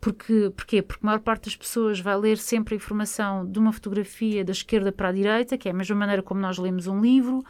Porque, 0.00 0.52
porquê? 0.54 0.82
Porque 0.82 1.02
a 1.02 1.06
maior 1.06 1.20
parte 1.20 1.44
das 1.46 1.56
pessoas 1.56 1.98
vai 1.98 2.16
ler 2.18 2.36
sempre 2.36 2.74
a 2.74 2.76
informação 2.76 3.50
de 3.50 3.58
uma 3.58 3.72
fotografia 3.72 4.44
da 4.44 4.52
esquerda 4.52 4.92
para 4.92 5.08
a 5.08 5.12
direita, 5.12 5.56
que 5.56 5.66
é 5.66 5.70
a 5.70 5.74
mesma 5.74 5.96
maneira 5.96 6.22
como 6.22 6.40
nós 6.40 6.58
lemos 6.58 6.86
um 6.86 7.00
livro. 7.00 7.42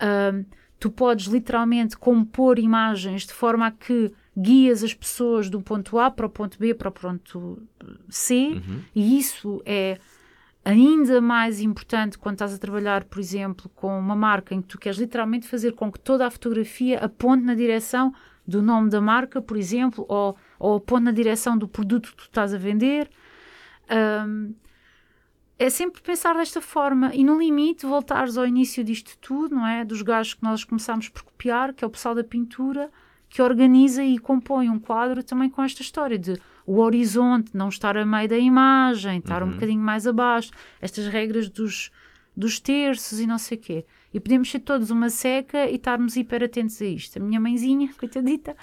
Um, 0.00 0.44
tu 0.78 0.88
podes 0.88 1.26
literalmente 1.26 1.96
compor 1.96 2.60
imagens 2.60 3.26
de 3.26 3.32
forma 3.32 3.66
a 3.66 3.70
que 3.72 4.12
guias 4.40 4.82
as 4.82 4.94
pessoas 4.94 5.50
do 5.50 5.60
ponto 5.60 5.98
A 5.98 6.10
para 6.10 6.26
o 6.26 6.30
ponto 6.30 6.58
B 6.58 6.74
para 6.74 6.88
o 6.88 6.92
ponto 6.92 7.62
C, 8.08 8.34
uhum. 8.54 8.82
e 8.94 9.18
isso 9.18 9.62
é 9.64 9.98
ainda 10.64 11.20
mais 11.20 11.60
importante 11.60 12.18
quando 12.18 12.34
estás 12.34 12.54
a 12.54 12.58
trabalhar, 12.58 13.04
por 13.04 13.18
exemplo, 13.18 13.70
com 13.74 13.98
uma 13.98 14.14
marca 14.14 14.54
em 14.54 14.60
que 14.60 14.68
tu 14.68 14.78
queres 14.78 14.98
literalmente 14.98 15.48
fazer 15.48 15.72
com 15.72 15.90
que 15.90 15.98
toda 15.98 16.26
a 16.26 16.30
fotografia 16.30 16.98
aponte 16.98 17.44
na 17.44 17.54
direção 17.54 18.12
do 18.46 18.62
nome 18.62 18.90
da 18.90 19.00
marca, 19.00 19.40
por 19.40 19.56
exemplo, 19.56 20.04
ou, 20.08 20.36
ou 20.58 20.76
aponte 20.76 21.04
na 21.04 21.12
direção 21.12 21.56
do 21.56 21.68
produto 21.68 22.10
que 22.10 22.16
tu 22.16 22.24
estás 22.24 22.52
a 22.52 22.58
vender. 22.58 23.08
Um, 24.26 24.54
é 25.58 25.68
sempre 25.68 26.00
pensar 26.00 26.34
desta 26.34 26.60
forma 26.60 27.14
e 27.14 27.22
no 27.22 27.38
limite 27.38 27.84
voltares 27.84 28.38
ao 28.38 28.46
início 28.46 28.82
disto 28.82 29.16
tudo, 29.18 29.54
não 29.54 29.66
é? 29.66 29.84
Dos 29.84 30.00
gajos 30.00 30.34
que 30.34 30.42
nós 30.42 30.64
começámos 30.64 31.08
por 31.08 31.22
copiar, 31.22 31.74
que 31.74 31.84
é 31.84 31.86
o 31.86 31.90
pessoal 31.90 32.14
da 32.14 32.24
pintura, 32.24 32.90
que 33.30 33.40
organiza 33.40 34.02
e 34.02 34.18
compõe 34.18 34.68
um 34.68 34.78
quadro 34.78 35.22
também 35.22 35.48
com 35.48 35.62
esta 35.62 35.80
história 35.80 36.18
de 36.18 36.36
o 36.66 36.78
horizonte 36.80 37.56
não 37.56 37.68
estar 37.68 37.96
a 37.96 38.04
meio 38.04 38.28
da 38.28 38.36
imagem, 38.36 39.18
estar 39.18 39.42
uhum. 39.42 39.48
um 39.48 39.52
bocadinho 39.52 39.80
mais 39.80 40.06
abaixo, 40.06 40.50
estas 40.80 41.06
regras 41.06 41.48
dos, 41.48 41.92
dos 42.36 42.58
terços 42.58 43.20
e 43.20 43.26
não 43.26 43.38
sei 43.38 43.56
o 43.56 43.60
quê. 43.60 43.86
E 44.12 44.18
podemos 44.18 44.50
ser 44.50 44.58
todos 44.58 44.90
uma 44.90 45.08
seca 45.08 45.70
e 45.70 45.76
estarmos 45.76 46.16
hiper 46.16 46.42
atentos 46.42 46.82
a 46.82 46.84
isto. 46.84 47.18
A 47.18 47.22
minha 47.22 47.40
mãezinha, 47.40 47.88
coitadita, 47.98 48.56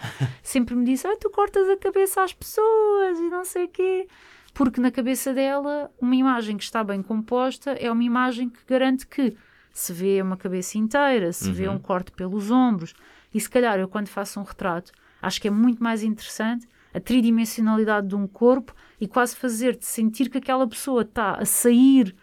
sempre 0.43 0.75
me 0.75 0.83
disse: 0.83 1.07
ah, 1.07 1.15
tu 1.19 1.29
cortas 1.29 1.67
a 1.69 1.77
cabeça 1.77 2.21
às 2.21 2.33
pessoas 2.33 3.17
e 3.19 3.29
não 3.29 3.45
sei 3.45 3.65
o 3.65 3.69
quê. 3.69 4.07
Porque 4.53 4.81
na 4.81 4.91
cabeça 4.91 5.33
dela, 5.33 5.89
uma 6.01 6.15
imagem 6.15 6.57
que 6.57 6.63
está 6.63 6.83
bem 6.83 7.01
composta 7.01 7.71
é 7.71 7.89
uma 7.89 8.03
imagem 8.03 8.49
que 8.49 8.59
garante 8.67 9.07
que 9.07 9.33
se 9.71 9.93
vê 9.93 10.21
uma 10.21 10.35
cabeça 10.35 10.77
inteira, 10.77 11.31
se 11.31 11.49
uhum. 11.49 11.53
vê 11.53 11.69
um 11.69 11.77
corte 11.77 12.11
pelos 12.11 12.49
ombros, 12.49 12.93
e 13.37 13.39
se 13.39 13.49
calhar 13.49 13.79
eu, 13.79 13.87
quando 13.87 14.07
faço 14.07 14.39
um 14.39 14.43
retrato, 14.43 14.91
acho 15.21 15.39
que 15.39 15.47
é 15.47 15.51
muito 15.51 15.81
mais 15.81 16.01
interessante 16.01 16.67
a 16.91 16.99
tridimensionalidade 16.99 18.07
de 18.07 18.15
um 18.15 18.25
corpo 18.25 18.73
e 18.99 19.07
quase 19.07 19.35
fazer-te 19.35 19.85
sentir 19.85 20.27
que 20.27 20.39
aquela 20.39 20.67
pessoa 20.67 21.03
está 21.03 21.33
a 21.33 21.45
sair 21.45 22.15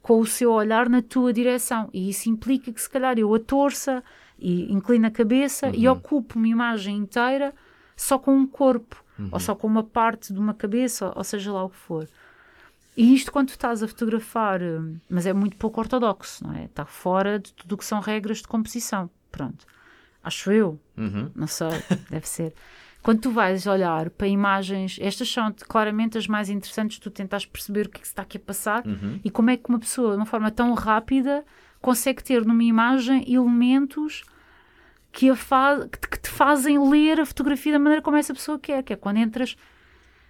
com 0.00 0.18
o 0.18 0.26
seu 0.26 0.50
olhar 0.50 0.88
na 0.88 1.02
tua 1.02 1.30
direção. 1.30 1.90
E 1.92 2.08
isso 2.08 2.30
implica 2.30 2.72
que, 2.72 2.80
se 2.80 2.88
calhar, 2.88 3.18
eu 3.18 3.34
a 3.34 3.38
torça 3.38 4.02
e 4.38 4.72
inclino 4.72 5.06
a 5.06 5.10
cabeça 5.10 5.66
uhum. 5.66 5.74
e 5.74 5.86
ocupo 5.86 6.38
uma 6.38 6.48
imagem 6.48 6.96
inteira 6.96 7.54
só 7.94 8.18
com 8.18 8.34
um 8.34 8.46
corpo, 8.46 9.04
uhum. 9.18 9.28
ou 9.30 9.38
só 9.38 9.54
com 9.54 9.66
uma 9.66 9.84
parte 9.84 10.32
de 10.32 10.38
uma 10.38 10.54
cabeça, 10.54 11.12
ou 11.14 11.22
seja 11.22 11.52
lá 11.52 11.64
o 11.64 11.68
que 11.68 11.76
for. 11.76 12.08
E 12.96 13.14
isto 13.14 13.30
quando 13.30 13.50
estás 13.50 13.82
a 13.82 13.88
fotografar, 13.88 14.60
mas 15.10 15.26
é 15.26 15.34
muito 15.34 15.58
pouco 15.58 15.80
ortodoxo, 15.80 16.46
não 16.46 16.54
é? 16.54 16.64
Está 16.64 16.86
fora 16.86 17.38
de 17.38 17.52
tudo 17.52 17.74
o 17.74 17.76
que 17.76 17.84
são 17.84 18.00
regras 18.00 18.38
de 18.38 18.48
composição. 18.48 19.10
Pronto. 19.30 19.66
Acho 20.22 20.52
eu. 20.52 20.80
Uhum. 20.96 21.30
Não 21.34 21.46
sei, 21.46 21.68
deve 22.10 22.28
ser. 22.28 22.54
Quando 23.02 23.20
tu 23.20 23.30
vais 23.32 23.66
olhar 23.66 24.10
para 24.10 24.28
imagens, 24.28 24.96
estas 25.00 25.28
são 25.28 25.52
claramente 25.68 26.16
as 26.16 26.28
mais 26.28 26.48
interessantes, 26.48 26.98
tu 26.98 27.10
tentas 27.10 27.44
perceber 27.44 27.86
o 27.86 27.90
que, 27.90 27.98
é 27.98 28.00
que 28.00 28.06
se 28.06 28.12
está 28.12 28.22
aqui 28.22 28.36
a 28.36 28.40
passar 28.40 28.86
uhum. 28.86 29.18
e 29.24 29.30
como 29.30 29.50
é 29.50 29.56
que 29.56 29.68
uma 29.68 29.78
pessoa, 29.80 30.12
de 30.12 30.18
uma 30.18 30.26
forma 30.26 30.52
tão 30.52 30.72
rápida, 30.74 31.44
consegue 31.80 32.22
ter 32.22 32.46
numa 32.46 32.62
imagem 32.62 33.24
elementos 33.26 34.22
que, 35.10 35.28
a 35.28 35.34
fa 35.34 35.88
que 35.88 36.20
te 36.20 36.30
fazem 36.30 36.78
ler 36.88 37.18
a 37.18 37.26
fotografia 37.26 37.72
da 37.72 37.78
maneira 37.80 38.00
como 38.00 38.16
essa 38.16 38.32
pessoa 38.32 38.56
quer, 38.56 38.84
que 38.84 38.92
é 38.92 38.96
quando 38.96 39.16
entras 39.16 39.56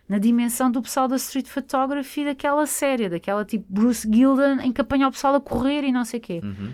na 0.09 0.17
dimensão 0.17 0.71
do 0.71 0.81
pessoal 0.81 1.07
da 1.07 1.17
street 1.17 1.49
photography 1.49 2.25
daquela 2.25 2.65
série, 2.67 3.09
daquela 3.11 3.45
tipo 3.45 3.67
Bruce 3.69 4.09
Gilden, 4.11 4.67
em 4.67 4.73
que 4.73 4.81
apanha 4.81 5.09
o 5.09 5.13
pessoal 5.13 5.35
a 5.35 5.41
correr 5.41 5.85
e 5.85 5.93
não 5.93 6.07
sei 6.07 6.19
o 6.21 6.23
quê. 6.23 6.41
Uhum 6.43 6.73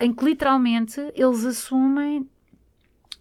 em 0.00 0.12
que 0.12 0.24
literalmente 0.24 1.00
eles 1.14 1.44
assumem 1.44 2.28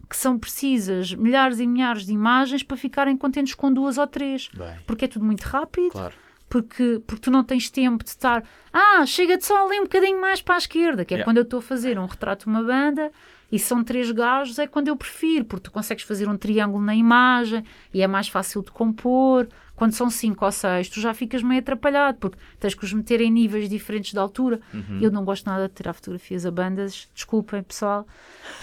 que 0.09 0.17
são 0.17 0.37
precisas 0.37 1.13
milhares 1.13 1.59
e 1.59 1.65
milhares 1.65 2.05
de 2.05 2.13
imagens 2.13 2.61
para 2.61 2.77
ficarem 2.77 3.17
contentes 3.17 3.55
com 3.55 3.73
duas 3.73 3.97
ou 3.97 4.05
três. 4.05 4.49
Bem, 4.53 4.77
porque 4.85 5.05
é 5.05 5.07
tudo 5.07 5.25
muito 5.25 5.41
rápido. 5.43 5.89
Claro. 5.89 6.13
Porque, 6.47 7.01
porque 7.07 7.21
tu 7.21 7.31
não 7.31 7.43
tens 7.43 7.71
tempo 7.71 8.03
de 8.03 8.11
estar. 8.11 8.43
Ah, 8.71 9.03
chega-te 9.07 9.43
só 9.43 9.65
ali 9.65 9.79
um 9.79 9.83
bocadinho 9.83 10.21
mais 10.21 10.39
para 10.39 10.53
a 10.53 10.57
esquerda, 10.59 11.03
que 11.03 11.15
é 11.15 11.17
yeah. 11.17 11.25
quando 11.25 11.37
eu 11.37 11.43
estou 11.43 11.57
a 11.57 11.63
fazer 11.63 11.97
um 11.97 12.05
retrato 12.05 12.45
de 12.45 12.51
uma 12.51 12.61
banda 12.61 13.11
e 13.51 13.57
são 13.57 13.83
três 13.83 14.11
gajos, 14.11 14.59
é 14.59 14.67
quando 14.67 14.87
eu 14.87 14.95
prefiro, 14.95 15.45
porque 15.45 15.63
tu 15.63 15.71
consegues 15.71 16.03
fazer 16.03 16.29
um 16.29 16.37
triângulo 16.37 16.83
na 16.83 16.95
imagem 16.95 17.63
e 17.91 18.03
é 18.03 18.07
mais 18.07 18.27
fácil 18.27 18.61
de 18.61 18.71
compor. 18.71 19.47
Quando 19.83 19.91
são 19.95 20.09
cinco 20.09 20.45
ou 20.45 20.51
seis, 20.53 20.87
tu 20.87 21.01
já 21.01 21.13
ficas 21.13 21.43
meio 21.43 21.59
atrapalhado, 21.59 22.17
porque 22.17 22.37
tens 22.57 22.73
que 22.73 22.85
os 22.85 22.93
meter 22.93 23.19
em 23.19 23.29
níveis 23.29 23.67
diferentes 23.67 24.13
de 24.13 24.17
altura. 24.17 24.61
Uhum. 24.73 24.99
Eu 25.01 25.11
não 25.11 25.25
gosto 25.25 25.45
nada 25.45 25.67
de 25.67 25.73
tirar 25.73 25.91
fotografias 25.91 26.45
a 26.45 26.51
bandas, 26.51 27.09
desculpem 27.13 27.61
pessoal. 27.61 28.07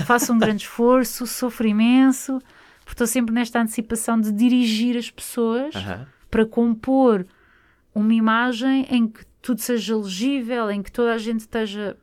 Faço 0.06 0.32
um 0.32 0.38
grande 0.38 0.62
esforço, 0.64 1.26
sofro 1.26 1.68
imenso, 1.68 2.38
porque 2.86 2.92
estou 2.92 3.06
sempre 3.06 3.34
nesta 3.34 3.60
antecipação 3.60 4.18
de 4.18 4.32
dirigir 4.32 4.96
as 4.96 5.10
pessoas 5.10 5.74
uhum. 5.74 6.06
para 6.30 6.46
compor 6.46 7.26
uma 7.94 8.14
imagem 8.14 8.86
em 8.88 9.06
que 9.06 9.22
tudo 9.42 9.60
seja 9.60 9.98
legível, 9.98 10.70
em 10.70 10.82
que 10.82 10.90
toda 10.90 11.12
a 11.12 11.18
gente 11.18 11.40
esteja. 11.40 11.98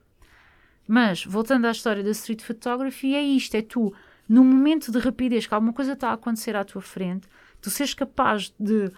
Mas, 0.88 1.26
voltando 1.26 1.66
à 1.66 1.72
história 1.72 2.04
da 2.04 2.12
street 2.12 2.44
photography, 2.44 3.16
é 3.16 3.24
isto: 3.24 3.56
é 3.56 3.64
tu, 3.64 3.92
no 4.30 4.44
momento 4.44 4.92
de 4.92 5.00
rapidez 5.00 5.48
que 5.48 5.56
alguma 5.56 5.74
coisa 5.74 5.94
está 5.94 6.12
a 6.12 6.14
acontecer 6.14 6.56
à 6.56 6.64
tua 6.64 6.84
frente, 6.84 7.28
tu 7.60 7.72
seres 7.72 7.96
capaz 7.96 8.54
de 8.60 8.92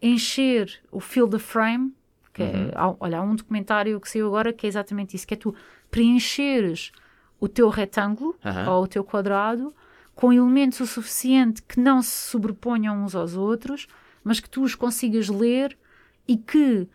encher 0.00 0.80
o 0.90 1.00
field 1.00 1.34
of 1.36 1.44
frame, 1.44 1.94
que 2.32 2.42
é, 2.42 2.46
uhum. 2.46 2.68
é, 2.68 2.96
olha, 3.00 3.18
há 3.18 3.22
um 3.22 3.34
documentário 3.34 4.00
que 4.00 4.10
saiu 4.10 4.26
agora 4.26 4.52
que 4.52 4.66
é 4.66 4.68
exatamente 4.68 5.16
isso, 5.16 5.26
que 5.26 5.34
é 5.34 5.36
tu 5.36 5.54
preencheres 5.90 6.92
o 7.40 7.48
teu 7.48 7.68
retângulo 7.68 8.36
uhum. 8.44 8.72
ou 8.72 8.84
o 8.84 8.88
teu 8.88 9.04
quadrado 9.04 9.74
com 10.14 10.32
elementos 10.32 10.80
o 10.80 10.86
suficiente 10.86 11.62
que 11.62 11.78
não 11.78 12.02
se 12.02 12.30
sobreponham 12.30 13.04
uns 13.04 13.14
aos 13.14 13.36
outros, 13.36 13.86
mas 14.24 14.40
que 14.40 14.48
tu 14.48 14.62
os 14.62 14.74
consigas 14.74 15.28
ler 15.28 15.76
e 16.26 16.38
que 16.38 16.88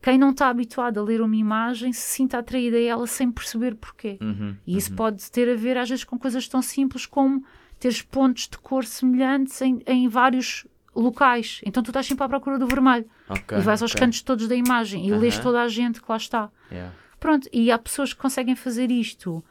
quem 0.00 0.18
não 0.18 0.30
está 0.30 0.48
habituado 0.48 0.98
a 0.98 1.02
ler 1.02 1.20
uma 1.20 1.36
imagem 1.36 1.92
se 1.92 2.00
sinta 2.00 2.38
atraída 2.38 2.76
a 2.76 2.80
ela 2.80 3.06
sem 3.06 3.30
perceber 3.30 3.76
porquê. 3.76 4.18
Uhum, 4.20 4.56
e 4.66 4.76
isso 4.76 4.90
uhum. 4.90 4.96
pode 4.96 5.30
ter 5.30 5.48
a 5.48 5.54
ver, 5.54 5.76
às 5.76 5.88
vezes, 5.88 6.02
com 6.02 6.18
coisas 6.18 6.48
tão 6.48 6.60
simples 6.62 7.06
como 7.06 7.44
teres 7.78 8.00
pontos 8.00 8.48
de 8.48 8.58
cor 8.58 8.84
semelhantes 8.84 9.60
em, 9.60 9.82
em 9.86 10.08
vários 10.08 10.66
locais. 10.94 11.60
Então 11.64 11.82
tu 11.82 11.90
estás 11.90 12.06
sempre 12.06 12.24
à 12.24 12.28
procura 12.28 12.58
do 12.58 12.66
vermelho. 12.66 13.06
Okay, 13.28 13.58
e 13.58 13.60
vais 13.60 13.82
aos 13.82 13.94
cantos 13.94 14.22
todos 14.22 14.48
da 14.48 14.54
imagem 14.54 15.06
e 15.06 15.12
uh 15.12 15.16
-huh. 15.16 15.20
lês 15.20 15.38
toda 15.38 15.62
a 15.62 15.68
gente 15.68 16.00
que 16.00 16.10
lá 16.10 16.16
está. 16.16 16.50
Yeah. 16.70 16.94
Pronto, 17.18 17.48
e 17.52 17.70
há 17.70 17.78
pessoas 17.78 18.12
que 18.12 18.20
conseguem 18.20 18.56
fazer 18.56 18.90
isto 18.90 19.44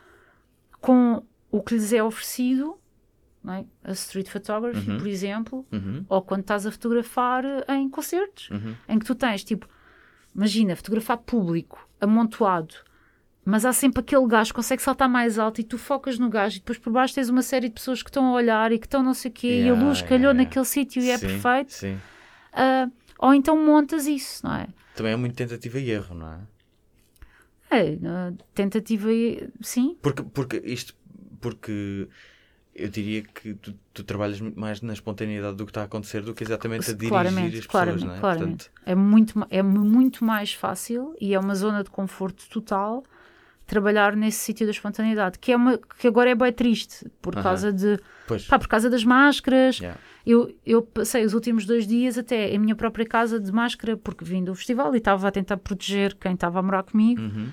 com 0.80 1.24
o 1.50 1.62
que 1.62 1.76
lhes 1.76 1.94
é 1.94 2.04
oferecido, 2.04 2.78
é? 3.48 3.64
a 3.84 3.92
street 3.92 4.28
photography, 4.28 4.80
uh 4.80 4.92
uhum. 4.92 4.98
-huh. 4.98 5.00
por 5.00 5.08
exemplo, 5.08 5.60
uh 5.72 5.76
uhum. 5.76 6.02
-huh. 6.02 6.06
ou 6.10 6.22
quando 6.22 6.42
estás 6.42 6.66
a 6.66 6.72
fotografar 6.72 7.44
em 7.70 7.90
concertos, 7.90 8.50
uhum. 8.50 8.76
em 8.88 9.00
que 9.00 9.06
tu 9.06 9.16
tens 9.16 9.44
tipo, 9.44 9.68
imagina, 10.36 10.76
fotografar 10.76 11.18
público 11.18 11.88
amontoado 12.00 12.76
mas 13.44 13.66
há 13.66 13.74
sempre 13.74 14.02
aquele 14.02 14.28
gajo 14.28 14.52
que 14.52 14.56
consegue 14.56 14.82
saltar 14.82 15.10
mais 15.10 15.40
alto 15.40 15.60
e 15.62 15.64
tu 15.64 15.78
focas 15.78 16.20
no 16.20 16.30
gajo 16.30 16.58
e 16.58 16.60
depois 16.60 16.78
por 16.78 16.94
baixo 16.94 17.16
tens 17.16 17.30
uma 17.30 17.42
série 17.42 17.70
de 17.70 17.74
pessoas 17.74 18.04
que 18.04 18.10
estão 18.10 18.28
a 18.28 18.34
olhar 18.34 18.72
e 18.72 18.78
que 18.78 18.86
estão 18.86 19.02
não 19.02 19.14
sei 19.14 19.32
o 19.32 19.34
quê 19.34 19.48
yeah, 19.48 19.68
e 19.68 19.70
a 19.70 19.88
luz 19.88 20.02
calhou 20.02 20.32
yeah, 20.32 20.44
naquele 20.44 20.66
sítio 20.66 21.02
e 21.02 21.10
é 21.10 21.18
perfeito. 21.18 21.74
Sim. 21.74 21.96
Uh, 22.54 22.92
ou 23.18 23.34
então 23.34 23.58
montas 23.58 24.06
isso, 24.06 24.46
não 24.46 24.56
é? 24.56 24.68
Também 24.96 25.14
é 25.14 25.16
muito 25.16 25.36
tentativa 25.36 25.80
e 25.80 25.90
erro, 25.90 26.16
não 26.16 26.34
é? 26.34 26.40
É, 27.72 27.98
tentativa 28.54 29.12
e 29.12 29.50
sim. 29.62 29.98
Porque, 30.02 30.22
porque 30.22 30.58
isto, 30.66 30.94
porque 31.40 32.08
eu 32.76 32.90
diria 32.90 33.24
que 33.24 33.54
tu, 33.56 33.74
tu, 33.94 34.04
trabalhas 34.04 34.42
mais 34.42 34.82
na 34.82 34.94
espontaneidade 34.94 35.56
do 35.56 35.66
que 35.66 35.72
está 35.72 35.82
a 35.82 35.86
acontecer 35.86 36.22
do 36.22 36.34
que 36.34 36.44
exatamente 36.44 36.92
a 36.92 36.94
dirigir 36.94 37.10
claramente, 37.10 37.60
as 37.60 37.66
claramente, 37.66 38.00
pessoas, 38.02 38.10
não 38.10 38.16
é? 38.18 38.20
Claramente. 38.20 38.70
Portanto... 38.70 38.82
É, 38.86 38.96
muito, 38.96 39.48
é 39.50 39.64
muito 39.64 40.26
mais 40.26 40.54
fácil 40.54 41.16
e 41.20 41.34
é 41.34 41.40
uma 41.40 41.56
zona 41.56 41.84
de 41.84 41.90
conforto 41.90 42.48
total 42.50 43.04
trabalhar 43.72 44.18
nesse 44.18 44.40
sítio 44.40 44.68
da 44.68 44.72
espontaneidade, 44.72 45.40
que 45.40 45.54
é 45.54 45.56
uma 45.56 45.78
que 45.78 46.06
agora 46.06 46.30
é 46.30 46.36
bem 46.36 46.52
triste 46.52 47.10
por 47.22 47.34
uh 47.34 47.40
-huh. 47.40 47.44
causa 47.44 47.72
de 47.72 47.98
pá, 48.50 48.60
por 48.60 48.68
causa 48.68 48.90
das 48.90 49.06
máscaras. 49.06 49.78
Yeah. 49.80 49.98
Eu, 50.26 50.54
eu 50.66 50.82
passei 50.82 51.24
os 51.24 51.34
últimos 51.34 51.66
dois 51.66 51.88
dias 51.88 52.18
até 52.18 52.50
em 52.50 52.60
minha 52.60 52.76
própria 52.76 53.06
casa 53.06 53.40
de 53.40 53.50
máscara, 53.50 53.96
porque 53.96 54.26
vim 54.26 54.44
do 54.44 54.54
festival 54.54 54.94
e 54.94 54.98
estava 54.98 55.26
a 55.26 55.32
tentar 55.32 55.56
proteger 55.56 56.16
quem 56.16 56.34
estava 56.34 56.60
a 56.60 56.62
morar 56.62 56.84
comigo. 56.84 57.22
Uh 57.22 57.26
uhum. 57.26 57.50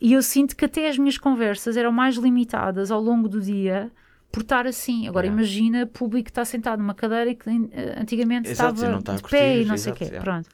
E 0.00 0.12
eu 0.12 0.22
sinto 0.22 0.54
que 0.54 0.64
até 0.64 0.88
as 0.88 0.96
minhas 0.96 1.18
conversas 1.18 1.76
eram 1.76 1.90
mais 1.90 2.14
limitadas 2.16 2.92
ao 2.92 3.00
longo 3.00 3.28
do 3.28 3.40
dia 3.40 3.90
por 4.30 4.42
estar 4.42 4.64
assim. 4.66 5.08
Agora 5.08 5.26
yeah. 5.26 5.36
imagina 5.36 5.86
público 5.86 6.26
que 6.26 6.30
está 6.30 6.44
sentado 6.44 6.78
numa 6.78 6.94
cadeira 6.94 7.30
e 7.30 7.34
que 7.34 7.48
eh, 7.48 7.96
antigamente 7.98 8.48
Exato, 8.48 8.74
estava 8.74 9.16
de 9.16 9.22
pé 9.22 9.62
e 9.62 9.64
não 9.64 9.76
sei 9.76 9.92
o 9.92 9.96
quê. 9.96 10.04
Yeah. 10.04 10.22
Pronto. 10.22 10.48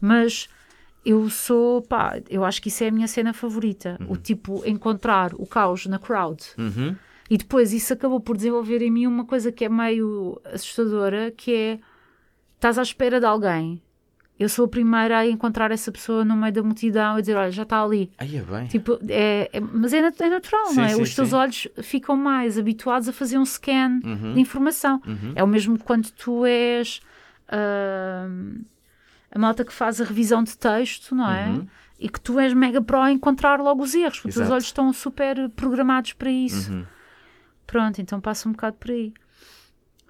Mas 0.00 0.48
eu 1.04 1.28
sou, 1.28 1.82
pá, 1.82 2.20
eu 2.30 2.44
acho 2.44 2.62
que 2.62 2.68
isso 2.68 2.84
é 2.84 2.88
a 2.88 2.92
minha 2.92 3.08
cena 3.08 3.32
favorita. 3.32 3.96
Uhum. 4.00 4.12
O 4.12 4.16
tipo, 4.16 4.62
encontrar 4.64 5.34
o 5.34 5.46
caos 5.46 5.86
na 5.86 5.98
crowd. 5.98 6.42
Uhum. 6.56 6.94
E 7.28 7.36
depois 7.36 7.72
isso 7.72 7.92
acabou 7.92 8.20
por 8.20 8.36
desenvolver 8.36 8.82
em 8.82 8.90
mim 8.90 9.06
uma 9.06 9.24
coisa 9.24 9.50
que 9.50 9.64
é 9.64 9.68
meio 9.68 10.40
assustadora, 10.44 11.30
que 11.30 11.54
é, 11.54 11.78
estás 12.54 12.78
à 12.78 12.82
espera 12.82 13.18
de 13.18 13.26
alguém. 13.26 13.82
Eu 14.38 14.48
sou 14.48 14.64
a 14.64 14.68
primeira 14.68 15.18
a 15.18 15.26
encontrar 15.26 15.70
essa 15.70 15.90
pessoa 15.92 16.24
no 16.24 16.36
meio 16.36 16.52
da 16.52 16.62
multidão 16.62 17.18
e 17.18 17.20
dizer, 17.20 17.36
olha, 17.36 17.50
já 17.50 17.62
está 17.62 17.82
ali. 17.82 18.10
Aí 18.18 18.36
é 18.36 18.42
bem. 18.42 18.66
Tipo, 18.66 18.98
é, 19.08 19.48
é 19.52 19.60
mas 19.60 19.92
é, 19.92 19.98
é 19.98 20.28
natural, 20.28 20.66
sim, 20.68 20.76
não 20.76 20.84
é? 20.84 20.88
Sim, 20.88 21.02
Os 21.02 21.14
teus 21.14 21.28
sim. 21.28 21.34
olhos 21.34 21.68
ficam 21.82 22.16
mais 22.16 22.58
habituados 22.58 23.08
a 23.08 23.12
fazer 23.12 23.38
um 23.38 23.44
scan 23.44 24.00
uhum. 24.04 24.34
de 24.34 24.40
informação. 24.40 25.00
Uhum. 25.06 25.32
É 25.34 25.42
o 25.42 25.46
mesmo 25.46 25.78
quando 25.78 26.10
tu 26.10 26.44
és... 26.44 27.00
Uh, 27.48 28.62
a 29.32 29.38
malta 29.38 29.64
que 29.64 29.72
faz 29.72 30.00
a 30.00 30.04
revisão 30.04 30.44
de 30.44 30.56
texto, 30.56 31.14
não 31.14 31.30
é? 31.30 31.48
Uhum. 31.48 31.66
E 31.98 32.08
que 32.08 32.20
tu 32.20 32.38
és 32.38 32.52
mega 32.52 32.82
pro 32.82 33.00
a 33.00 33.10
encontrar 33.10 33.58
logo 33.60 33.82
os 33.82 33.94
erros, 33.94 34.18
porque 34.18 34.28
os 34.28 34.34
teus 34.34 34.50
olhos 34.50 34.64
estão 34.64 34.92
super 34.92 35.48
programados 35.50 36.12
para 36.12 36.30
isso. 36.30 36.70
Uhum. 36.70 36.84
Pronto, 37.66 38.00
então 38.00 38.20
passa 38.20 38.48
um 38.48 38.52
bocado 38.52 38.76
por 38.76 38.90
aí. 38.90 39.14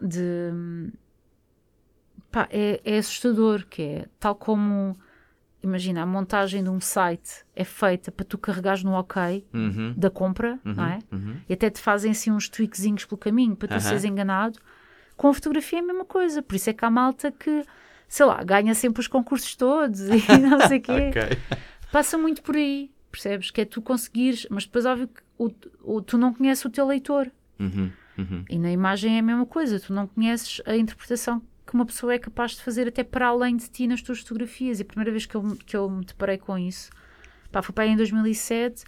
De. 0.00 0.90
Pá, 2.32 2.48
é, 2.50 2.80
é 2.84 2.98
assustador, 2.98 3.64
que 3.70 3.82
é 3.82 4.08
tal 4.18 4.34
como. 4.34 4.98
Imagina, 5.62 6.02
a 6.02 6.06
montagem 6.06 6.64
de 6.64 6.68
um 6.68 6.80
site 6.80 7.44
é 7.54 7.62
feita 7.62 8.10
para 8.10 8.24
tu 8.24 8.36
carregares 8.36 8.82
no 8.82 8.94
OK 8.94 9.46
uhum. 9.54 9.94
da 9.96 10.10
compra, 10.10 10.58
uhum. 10.64 10.74
não 10.74 10.84
é? 10.84 10.98
Uhum. 11.12 11.36
E 11.48 11.52
até 11.52 11.70
te 11.70 11.80
fazem 11.80 12.10
assim 12.10 12.32
uns 12.32 12.48
tweakzinhos 12.48 13.04
pelo 13.04 13.18
caminho 13.18 13.54
para 13.54 13.68
tu 13.68 13.80
seres 13.80 14.02
enganado. 14.02 14.58
Com 15.16 15.28
a 15.28 15.34
fotografia 15.34 15.78
é 15.78 15.82
a 15.82 15.84
mesma 15.84 16.04
coisa. 16.04 16.42
Por 16.42 16.56
isso 16.56 16.68
é 16.68 16.72
que 16.72 16.84
há 16.84 16.90
malta 16.90 17.30
que 17.30 17.64
sei 18.12 18.26
lá, 18.26 18.42
ganha 18.44 18.74
sempre 18.74 19.00
os 19.00 19.08
concursos 19.08 19.56
todos 19.56 20.00
e 20.02 20.20
não 20.46 20.60
sei 20.68 20.76
o 20.76 20.82
quê. 20.82 20.92
okay. 21.08 21.38
Passa 21.90 22.18
muito 22.18 22.42
por 22.42 22.54
aí, 22.54 22.90
percebes? 23.10 23.50
Que 23.50 23.62
é 23.62 23.64
tu 23.64 23.80
conseguires, 23.80 24.46
mas 24.50 24.66
depois, 24.66 24.84
óbvio, 24.84 25.08
que 25.08 25.22
o, 25.38 25.50
o, 25.82 26.02
tu 26.02 26.18
não 26.18 26.34
conheces 26.34 26.62
o 26.62 26.68
teu 26.68 26.86
leitor. 26.86 27.30
Uhum, 27.58 27.90
uhum. 28.18 28.44
E 28.50 28.58
na 28.58 28.70
imagem 28.70 29.16
é 29.16 29.20
a 29.20 29.22
mesma 29.22 29.46
coisa, 29.46 29.80
tu 29.80 29.94
não 29.94 30.06
conheces 30.06 30.60
a 30.66 30.76
interpretação 30.76 31.40
que 31.66 31.72
uma 31.72 31.86
pessoa 31.86 32.12
é 32.12 32.18
capaz 32.18 32.50
de 32.50 32.62
fazer 32.62 32.86
até 32.86 33.02
para 33.02 33.28
além 33.28 33.56
de 33.56 33.70
ti 33.70 33.86
nas 33.86 34.02
tuas 34.02 34.18
fotografias. 34.18 34.78
E 34.78 34.82
a 34.82 34.84
primeira 34.84 35.10
vez 35.10 35.24
que 35.24 35.34
eu, 35.34 35.56
que 35.64 35.74
eu 35.74 35.88
me 35.88 36.04
deparei 36.04 36.36
com 36.36 36.58
isso 36.58 36.90
pá, 37.50 37.62
foi 37.62 37.74
para 37.74 37.84
aí 37.84 37.90
em 37.92 37.96
2007, 37.96 38.84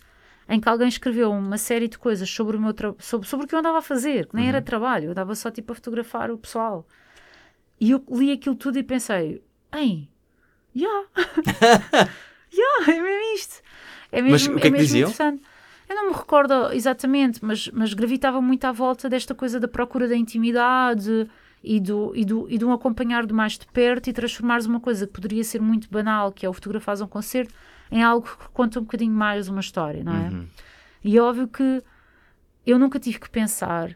em 0.50 0.60
que 0.60 0.68
alguém 0.68 0.88
escreveu 0.88 1.30
uma 1.30 1.56
série 1.56 1.88
de 1.88 1.96
coisas 1.96 2.28
sobre 2.28 2.58
o, 2.58 2.60
meu 2.60 2.74
sobre, 2.98 3.26
sobre 3.26 3.46
o 3.46 3.48
que 3.48 3.54
eu 3.54 3.58
andava 3.58 3.78
a 3.78 3.82
fazer, 3.82 4.26
que 4.26 4.36
nem 4.36 4.44
uhum. 4.44 4.50
era 4.50 4.60
trabalho, 4.60 5.06
eu 5.06 5.10
andava 5.12 5.34
só 5.34 5.50
tipo 5.50 5.72
a 5.72 5.74
fotografar 5.74 6.30
o 6.30 6.36
pessoal. 6.36 6.86
E 7.80 7.90
eu 7.90 8.04
li 8.10 8.32
aquilo 8.32 8.54
tudo 8.54 8.78
e 8.78 8.82
pensei, 8.82 9.42
ei, 9.72 10.08
já, 10.74 10.86
yeah. 10.86 11.08
yeah, 12.52 12.92
é 12.92 13.02
mesmo 13.02 13.34
isto. 13.34 13.62
É 14.10 14.22
mesmo, 14.22 14.32
mas 14.32 14.46
o 14.46 14.60
que 14.60 14.66
é, 14.66 14.70
é 14.70 14.72
que 14.72 14.78
diziam? 14.78 15.12
Eu 15.88 15.96
não 15.96 16.10
me 16.10 16.16
recordo 16.16 16.72
exatamente, 16.72 17.44
mas, 17.44 17.68
mas 17.68 17.92
gravitava 17.92 18.40
muito 18.40 18.64
à 18.64 18.72
volta 18.72 19.08
desta 19.08 19.34
coisa 19.34 19.60
da 19.60 19.68
procura 19.68 20.08
da 20.08 20.16
intimidade 20.16 21.28
e 21.62 21.78
do, 21.78 22.12
e, 22.14 22.24
do, 22.24 22.46
e 22.48 22.56
de 22.56 22.64
um 22.64 22.72
acompanhar 22.72 23.26
de 23.26 23.34
mais 23.34 23.58
de 23.58 23.66
perto 23.66 24.08
e 24.08 24.12
transformares 24.12 24.66
uma 24.66 24.80
coisa 24.80 25.06
que 25.06 25.12
poderia 25.12 25.44
ser 25.44 25.60
muito 25.60 25.90
banal, 25.90 26.32
que 26.32 26.46
é 26.46 26.48
o 26.48 26.52
fotografar 26.52 27.00
um 27.02 27.06
concerto, 27.06 27.54
em 27.90 28.02
algo 28.02 28.26
que 28.26 28.48
conta 28.52 28.80
um 28.80 28.82
bocadinho 28.82 29.12
mais 29.12 29.48
uma 29.48 29.60
história, 29.60 30.02
não 30.02 30.14
é? 30.14 30.28
Uhum. 30.30 30.46
E 31.02 31.18
é 31.18 31.22
óbvio 31.22 31.48
que 31.48 31.82
eu 32.66 32.78
nunca 32.78 32.98
tive 32.98 33.18
que 33.18 33.28
pensar 33.28 33.94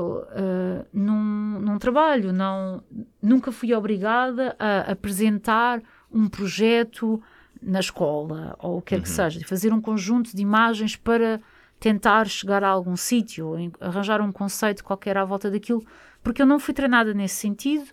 uh, 0.00 0.86
num, 0.92 1.60
num, 1.60 1.78
trabalho, 1.78 2.32
não, 2.32 2.82
nunca 3.22 3.52
fui 3.52 3.74
obrigada 3.74 4.56
a 4.58 4.92
apresentar 4.92 5.82
um 6.10 6.28
projeto 6.28 7.22
na 7.62 7.80
escola 7.80 8.56
ou 8.58 8.78
o 8.78 8.82
que 8.82 8.90
quer 8.90 8.96
uhum. 8.96 9.02
que 9.02 9.08
seja, 9.08 9.38
de 9.38 9.44
fazer 9.44 9.72
um 9.72 9.80
conjunto 9.80 10.34
de 10.34 10.42
imagens 10.42 10.96
para 10.96 11.40
tentar 11.78 12.26
chegar 12.28 12.64
a 12.64 12.68
algum 12.68 12.96
sítio, 12.96 13.54
arranjar 13.80 14.20
um 14.20 14.32
conceito 14.32 14.82
qualquer 14.84 15.16
à 15.16 15.24
volta 15.24 15.50
daquilo, 15.50 15.84
porque 16.22 16.40
eu 16.40 16.46
não 16.46 16.58
fui 16.58 16.72
treinada 16.72 17.12
nesse 17.12 17.36
sentido 17.36 17.86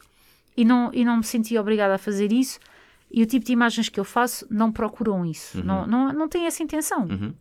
e 0.56 0.64
não, 0.64 0.90
e 0.94 1.04
não 1.04 1.18
me 1.18 1.24
senti 1.24 1.58
obrigada 1.58 1.96
a 1.96 1.98
fazer 1.98 2.32
isso. 2.32 2.60
E 3.14 3.22
o 3.22 3.26
tipo 3.26 3.46
de 3.46 3.52
imagens 3.52 3.90
que 3.90 4.00
eu 4.00 4.06
faço 4.06 4.48
não 4.50 4.72
procuram 4.72 5.26
isso, 5.26 5.58
uhum. 5.58 5.66
não, 5.66 5.88
não, 5.88 6.14
não 6.14 6.28
tem 6.30 6.46
essa 6.46 6.64
intenção. 6.64 7.06
Uhum. 7.06 7.34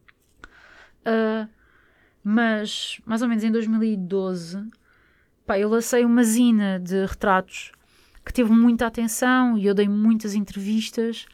Uh, 1.06 1.48
mas, 2.22 3.00
mais 3.06 3.22
ou 3.22 3.28
menos 3.28 3.42
em 3.42 3.50
2012, 3.50 4.68
pá, 5.46 5.58
eu 5.58 5.68
lancei 5.68 6.04
uma 6.04 6.22
zina 6.22 6.78
de 6.78 7.06
retratos 7.06 7.72
que 8.24 8.32
teve 8.32 8.52
muita 8.52 8.86
atenção 8.86 9.56
e 9.56 9.66
eu 9.66 9.74
dei 9.74 9.88
muitas 9.88 10.34
entrevistas. 10.34 11.26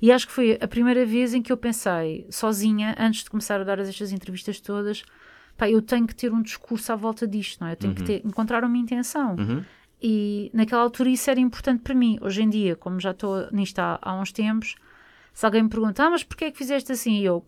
E 0.00 0.10
acho 0.10 0.26
que 0.26 0.32
foi 0.32 0.58
a 0.60 0.66
primeira 0.66 1.06
vez 1.06 1.32
em 1.32 1.40
que 1.40 1.52
eu 1.52 1.56
pensei, 1.56 2.26
sozinha, 2.28 2.94
antes 2.98 3.22
de 3.22 3.30
começar 3.30 3.60
a 3.60 3.64
dar 3.64 3.78
estas 3.78 4.10
entrevistas 4.10 4.60
todas, 4.60 5.04
pá, 5.56 5.70
eu 5.70 5.80
tenho 5.80 6.06
que 6.06 6.14
ter 6.14 6.32
um 6.32 6.42
discurso 6.42 6.92
à 6.92 6.96
volta 6.96 7.26
disto, 7.26 7.60
não 7.60 7.68
é? 7.68 7.72
Eu 7.72 7.76
tenho 7.76 7.92
uhum. 7.92 7.98
que 7.98 8.04
ter, 8.04 8.26
encontrar 8.26 8.64
uma 8.64 8.76
intenção. 8.76 9.36
Uhum. 9.36 9.64
E 10.02 10.50
naquela 10.52 10.82
altura 10.82 11.08
isso 11.10 11.30
era 11.30 11.38
importante 11.38 11.82
para 11.82 11.94
mim. 11.94 12.18
Hoje 12.20 12.42
em 12.42 12.50
dia, 12.50 12.74
como 12.74 12.98
já 12.98 13.12
estou 13.12 13.48
nisto 13.52 13.78
há, 13.78 14.00
há 14.02 14.20
uns 14.20 14.32
tempos, 14.32 14.74
se 15.32 15.46
alguém 15.46 15.62
me 15.62 15.68
pergunta, 15.68 16.04
ah, 16.04 16.10
mas 16.10 16.24
porquê 16.24 16.46
é 16.46 16.50
que 16.50 16.58
fizeste 16.58 16.90
assim? 16.90 17.20
E 17.20 17.24
eu, 17.24 17.46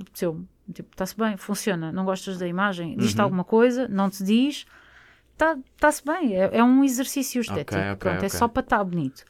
apeteceu 0.00 0.46
Tipo, 0.72 0.90
está-se 0.92 1.16
bem, 1.16 1.36
funciona. 1.36 1.90
Não 1.90 2.04
gostas 2.04 2.38
da 2.38 2.46
imagem? 2.46 2.96
Diz-te 2.96 3.18
uhum. 3.18 3.24
alguma 3.24 3.44
coisa? 3.44 3.88
Não 3.88 4.08
te 4.08 4.22
diz? 4.22 4.66
Está-se 5.32 6.02
tá 6.02 6.12
bem. 6.12 6.36
É, 6.36 6.58
é, 6.58 6.64
um 6.64 6.84
exercício 6.84 7.40
estético. 7.40 7.74
Okay, 7.74 7.90
okay, 7.92 7.96
Pronto, 7.96 8.16
okay. 8.16 8.26
É 8.26 8.28
só 8.28 8.46
para 8.46 8.62
estar 8.62 8.84
bonito. 8.84 9.24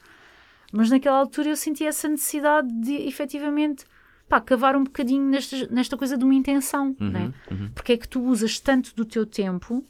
Mas 0.72 0.90
naquela 0.90 1.18
altura 1.18 1.50
eu 1.50 1.56
senti 1.56 1.84
essa 1.84 2.08
necessidade 2.08 2.68
de 2.80 2.94
efetivamente 3.06 3.84
pá, 4.28 4.40
cavar 4.40 4.74
um 4.76 4.84
bocadinho 4.84 5.24
nesta, 5.24 5.66
nesta 5.68 5.96
coisa 5.96 6.16
de 6.16 6.24
uma 6.24 6.34
intenção. 6.34 6.96
Uhum, 6.98 7.10
né? 7.10 7.34
Uhum. 7.50 7.70
Porque 7.74 7.92
é 7.92 7.96
que 7.96 8.08
tu 8.08 8.22
usas 8.22 8.58
tanto 8.58 8.94
do 8.94 9.04
teu 9.04 9.26
tempo 9.26 9.86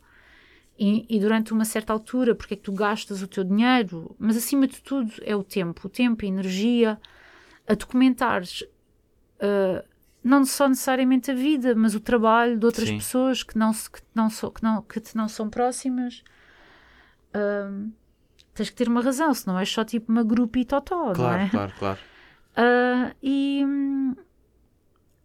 e, 0.78 1.07
e, 1.09 1.20
durante 1.20 1.53
uma 1.53 1.64
certa 1.64 1.93
altura, 1.93 2.34
porque 2.34 2.55
é 2.55 2.57
que 2.57 2.62
tu 2.64 2.72
gastas 2.72 3.22
o 3.22 3.28
teu 3.28 3.45
dinheiro, 3.45 4.16
mas 4.18 4.36
acima 4.36 4.66
de 4.66 4.82
tudo 4.82 5.12
é 5.22 5.36
o 5.36 5.45
tempo, 5.45 5.86
o 5.86 5.88
tempo, 5.88 6.24
a 6.24 6.28
energia, 6.28 6.99
a 7.68 7.74
documentares 7.74 8.62
uh, 8.62 9.91
não 10.23 10.45
só 10.45 10.68
necessariamente 10.68 11.31
a 11.31 11.35
vida, 11.35 11.75
mas 11.75 11.95
o 11.95 12.01
trabalho 12.01 12.59
de 12.59 12.64
outras 12.64 12.89
Sim. 12.89 12.99
pessoas 12.99 13.43
que 13.43 13.59
não, 13.59 13.73
que, 13.73 14.01
não 14.14 14.31
so, 14.31 14.51
que, 14.51 14.62
não, 14.62 14.83
que 14.83 15.01
te 15.01 15.16
não 15.16 15.29
são 15.29 15.51
próximas. 15.51 16.23
Um, 17.35 17.91
tens 18.55 18.70
que 18.70 18.77
ter 18.77 18.89
uma 18.89 19.01
razão, 19.01 19.33
senão 19.35 19.59
és 19.59 19.68
só 19.68 19.85
tipo 19.85 20.12
uma 20.12 20.23
grupo 20.23 20.59
e 20.59 20.64
totó, 20.64 21.12
claro, 21.12 21.39
não 21.39 21.47
é? 21.47 21.49
Claro, 21.49 21.73
claro, 21.79 21.99
uh, 22.57 23.16
E 23.23 23.64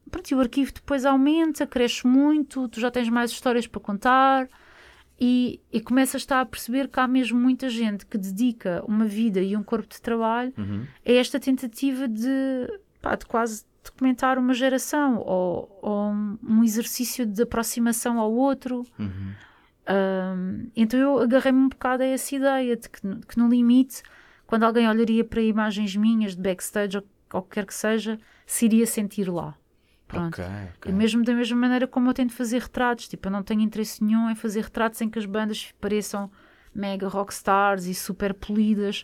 pronto, 0.09 0.31
e 0.31 0.35
o 0.35 0.39
arquivo 0.39 0.71
depois 0.73 1.05
aumenta, 1.05 1.67
cresce 1.67 2.07
muito, 2.07 2.67
tu 2.69 2.79
já 2.79 2.89
tens 2.89 3.09
mais 3.09 3.31
histórias 3.31 3.67
para 3.67 3.81
contar 3.81 4.47
e, 5.19 5.59
e 5.71 5.81
começas 5.81 6.25
a, 6.31 6.41
a 6.41 6.45
perceber 6.45 6.87
que 6.87 6.99
há 6.99 7.07
mesmo 7.07 7.39
muita 7.39 7.69
gente 7.69 8.05
que 8.05 8.17
dedica 8.17 8.83
uma 8.87 9.05
vida 9.05 9.41
e 9.41 9.55
um 9.55 9.63
corpo 9.63 9.87
de 9.87 10.01
trabalho 10.01 10.53
uhum. 10.57 10.85
a 11.05 11.11
esta 11.11 11.39
tentativa 11.39 12.07
de, 12.07 12.79
pá, 13.01 13.15
de 13.15 13.25
quase 13.25 13.65
documentar 13.91 14.37
uma 14.37 14.53
geração 14.53 15.17
ou, 15.17 15.79
ou 15.81 16.11
um 16.43 16.63
exercício 16.63 17.25
de 17.25 17.43
aproximação 17.43 18.19
ao 18.19 18.31
outro. 18.31 18.83
Uhum. 18.97 19.33
Um, 19.89 20.69
então 20.75 20.99
eu 20.99 21.19
agarrei-me 21.19 21.59
um 21.59 21.69
bocado 21.69 22.03
a 22.03 22.05
essa 22.05 22.35
ideia 22.35 22.75
de 22.75 22.89
que, 22.89 23.01
que, 23.01 23.37
no 23.37 23.47
limite, 23.47 24.03
quando 24.45 24.63
alguém 24.63 24.87
olharia 24.87 25.23
para 25.23 25.41
imagens 25.41 25.95
minhas 25.95 26.35
de 26.35 26.41
backstage 26.41 26.97
ou, 26.97 27.03
ou 27.33 27.39
o 27.39 27.43
que 27.43 27.55
quer 27.55 27.65
que 27.65 27.73
seja, 27.73 28.19
se 28.45 28.65
iria 28.65 28.85
sentir 28.85 29.29
lá. 29.29 29.55
Pronto. 30.07 30.41
Okay, 30.41 30.45
okay. 30.77 30.91
E 30.91 30.95
mesmo 30.95 31.23
da 31.23 31.33
mesma 31.33 31.57
maneira 31.57 31.87
como 31.87 32.09
eu 32.09 32.13
tento 32.13 32.33
fazer 32.33 32.61
retratos, 32.61 33.07
tipo, 33.07 33.27
eu 33.27 33.31
não 33.31 33.43
tenho 33.43 33.61
interesse 33.61 34.03
nenhum 34.03 34.29
em 34.29 34.35
fazer 34.35 34.61
retratos 34.61 35.01
em 35.01 35.09
que 35.09 35.19
as 35.19 35.25
bandas 35.25 35.73
pareçam 35.81 36.31
mega 36.73 37.07
rockstars 37.07 37.85
e 37.85 37.93
super 37.93 38.33
polidas 38.33 39.03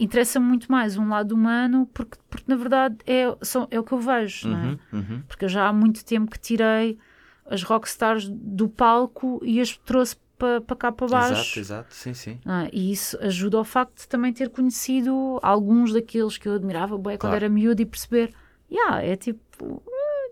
interessa 0.00 0.40
muito 0.40 0.70
mais 0.72 0.96
um 0.96 1.08
lado 1.08 1.32
humano 1.34 1.88
porque, 1.94 2.18
porque 2.28 2.44
na 2.48 2.56
verdade 2.56 2.96
é, 3.06 3.36
são, 3.42 3.68
é 3.70 3.78
o 3.78 3.84
que 3.84 3.92
eu 3.92 4.00
vejo, 4.00 4.48
uhum, 4.48 4.54
não 4.54 4.60
é? 4.70 4.78
Uhum. 4.96 5.22
Porque 5.28 5.44
eu 5.44 5.48
já 5.48 5.68
há 5.68 5.72
muito 5.72 6.04
tempo 6.04 6.30
que 6.30 6.38
tirei 6.38 6.98
as 7.46 7.62
rockstars 7.62 8.28
do 8.28 8.68
palco 8.68 9.40
e 9.44 9.60
as 9.60 9.76
trouxe 9.76 10.16
para 10.38 10.60
pa 10.62 10.74
cá 10.74 10.90
para 10.90 11.06
baixo. 11.06 11.32
Exato, 11.34 11.58
exato, 11.60 11.94
sim, 11.94 12.14
sim. 12.14 12.40
Ah, 12.46 12.66
e 12.72 12.90
isso 12.92 13.18
ajuda 13.20 13.58
ao 13.58 13.64
facto 13.64 13.98
de 14.00 14.08
também 14.08 14.32
ter 14.32 14.48
conhecido 14.48 15.38
alguns 15.42 15.92
daqueles 15.92 16.38
que 16.38 16.48
eu 16.48 16.54
admirava 16.54 16.96
bem 16.96 17.18
quando 17.18 17.32
Claro. 17.32 17.36
era 17.36 17.48
miúdo 17.48 17.82
e 17.82 17.84
perceber, 17.84 18.32
yeah, 18.72 19.02
é 19.02 19.16
tipo, 19.16 19.82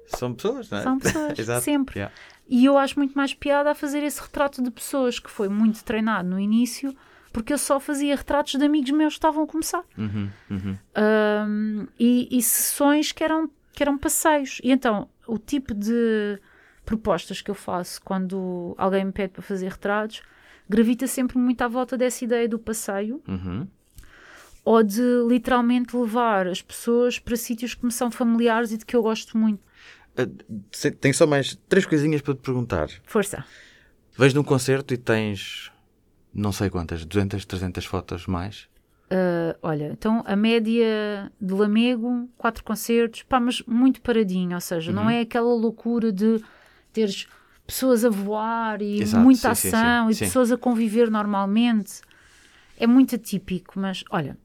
São 0.06 0.32
pessoas, 0.32 0.70
não 0.70 0.78
é? 0.78 0.82
são 0.82 0.98
pessoas, 0.98 1.36
Exato. 1.38 1.62
sempre. 1.62 1.98
Yeah. 1.98 2.14
E 2.48 2.64
eu 2.64 2.78
acho 2.78 2.98
muito 2.98 3.12
mais 3.14 3.34
piada 3.34 3.70
a 3.70 3.74
fazer 3.74 4.02
esse 4.02 4.18
retrato 4.22 4.62
de 4.62 4.70
pessoas 4.70 5.18
que 5.18 5.28
foi 5.30 5.50
muito 5.50 5.84
treinado 5.84 6.26
no 6.30 6.40
início, 6.40 6.96
porque 7.32 7.52
eu 7.52 7.58
só 7.58 7.78
fazia 7.78 8.16
retratos 8.16 8.54
de 8.58 8.64
amigos 8.64 8.90
meus 8.90 9.14
que 9.14 9.18
estavam 9.18 9.44
a 9.44 9.46
começar. 9.46 9.84
Uhum, 9.96 10.28
uhum. 10.50 10.76
Um, 10.96 11.86
e, 11.98 12.28
e 12.30 12.42
sessões 12.42 13.12
que 13.12 13.22
eram, 13.22 13.50
que 13.72 13.82
eram 13.82 13.96
passeios. 13.98 14.60
E 14.62 14.70
então, 14.70 15.08
o 15.26 15.38
tipo 15.38 15.74
de 15.74 16.38
propostas 16.84 17.40
que 17.42 17.50
eu 17.50 17.54
faço 17.54 18.00
quando 18.02 18.74
alguém 18.78 19.04
me 19.04 19.12
pede 19.12 19.34
para 19.34 19.42
fazer 19.42 19.68
retratos 19.68 20.22
gravita 20.68 21.06
sempre 21.06 21.36
muito 21.38 21.60
à 21.62 21.68
volta 21.68 21.96
dessa 21.98 22.24
ideia 22.24 22.48
do 22.48 22.58
passeio 22.58 23.22
Uhum. 23.28 23.66
ou 24.64 24.82
de 24.82 25.02
literalmente 25.28 25.94
levar 25.96 26.46
as 26.46 26.60
pessoas 26.62 27.18
para 27.18 27.36
sítios 27.36 27.74
que 27.74 27.84
me 27.84 27.92
são 27.92 28.10
familiares 28.10 28.72
e 28.72 28.78
de 28.78 28.84
que 28.86 28.96
eu 28.96 29.02
gosto 29.02 29.36
muito. 29.36 29.60
Se- 30.72 30.90
Tenho 30.90 31.14
só 31.14 31.26
mais 31.26 31.54
três 31.68 31.86
coisinhas 31.86 32.20
para 32.22 32.34
te 32.34 32.40
perguntar. 32.40 32.88
Força! 33.04 33.44
Vais 34.16 34.34
num 34.34 34.42
concerto 34.42 34.92
e 34.92 34.96
tens 34.96 35.70
não 36.38 36.52
sei 36.52 36.70
quantas, 36.70 37.04
200, 37.04 37.44
300 37.44 37.84
fotos 37.84 38.26
mais. 38.26 38.68
Uh, 39.10 39.56
olha, 39.62 39.86
então 39.92 40.22
a 40.26 40.36
média 40.36 41.32
de 41.40 41.54
Lamego, 41.54 42.28
quatro 42.36 42.62
concertos, 42.62 43.22
pá, 43.22 43.40
mas 43.40 43.62
muito 43.66 44.02
paradinho, 44.02 44.54
ou 44.54 44.60
seja, 44.60 44.92
não 44.92 45.08
é 45.08 45.20
aquela 45.22 45.54
loucura 45.54 46.12
de 46.12 46.42
teres 46.92 47.26
pessoas 47.66 48.04
a 48.04 48.10
voar 48.10 48.82
e 48.82 49.00
Exato, 49.00 49.24
muita 49.24 49.54
sim, 49.54 49.68
ação 49.68 50.06
sim, 50.06 50.10
e 50.12 50.14
sim. 50.14 50.24
pessoas 50.26 50.52
a 50.52 50.56
conviver 50.58 51.10
normalmente. 51.10 52.02
É 52.78 52.86
muito 52.86 53.14
atípico, 53.14 53.80
mas 53.80 54.04
olha, 54.10 54.36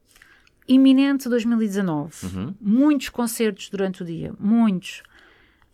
iminente 0.66 1.28
2019, 1.28 2.26
Uhum. 2.26 2.54
muitos 2.60 3.08
concertos 3.10 3.68
durante 3.70 4.02
o 4.02 4.06
dia, 4.06 4.32
muitos. 4.40 5.02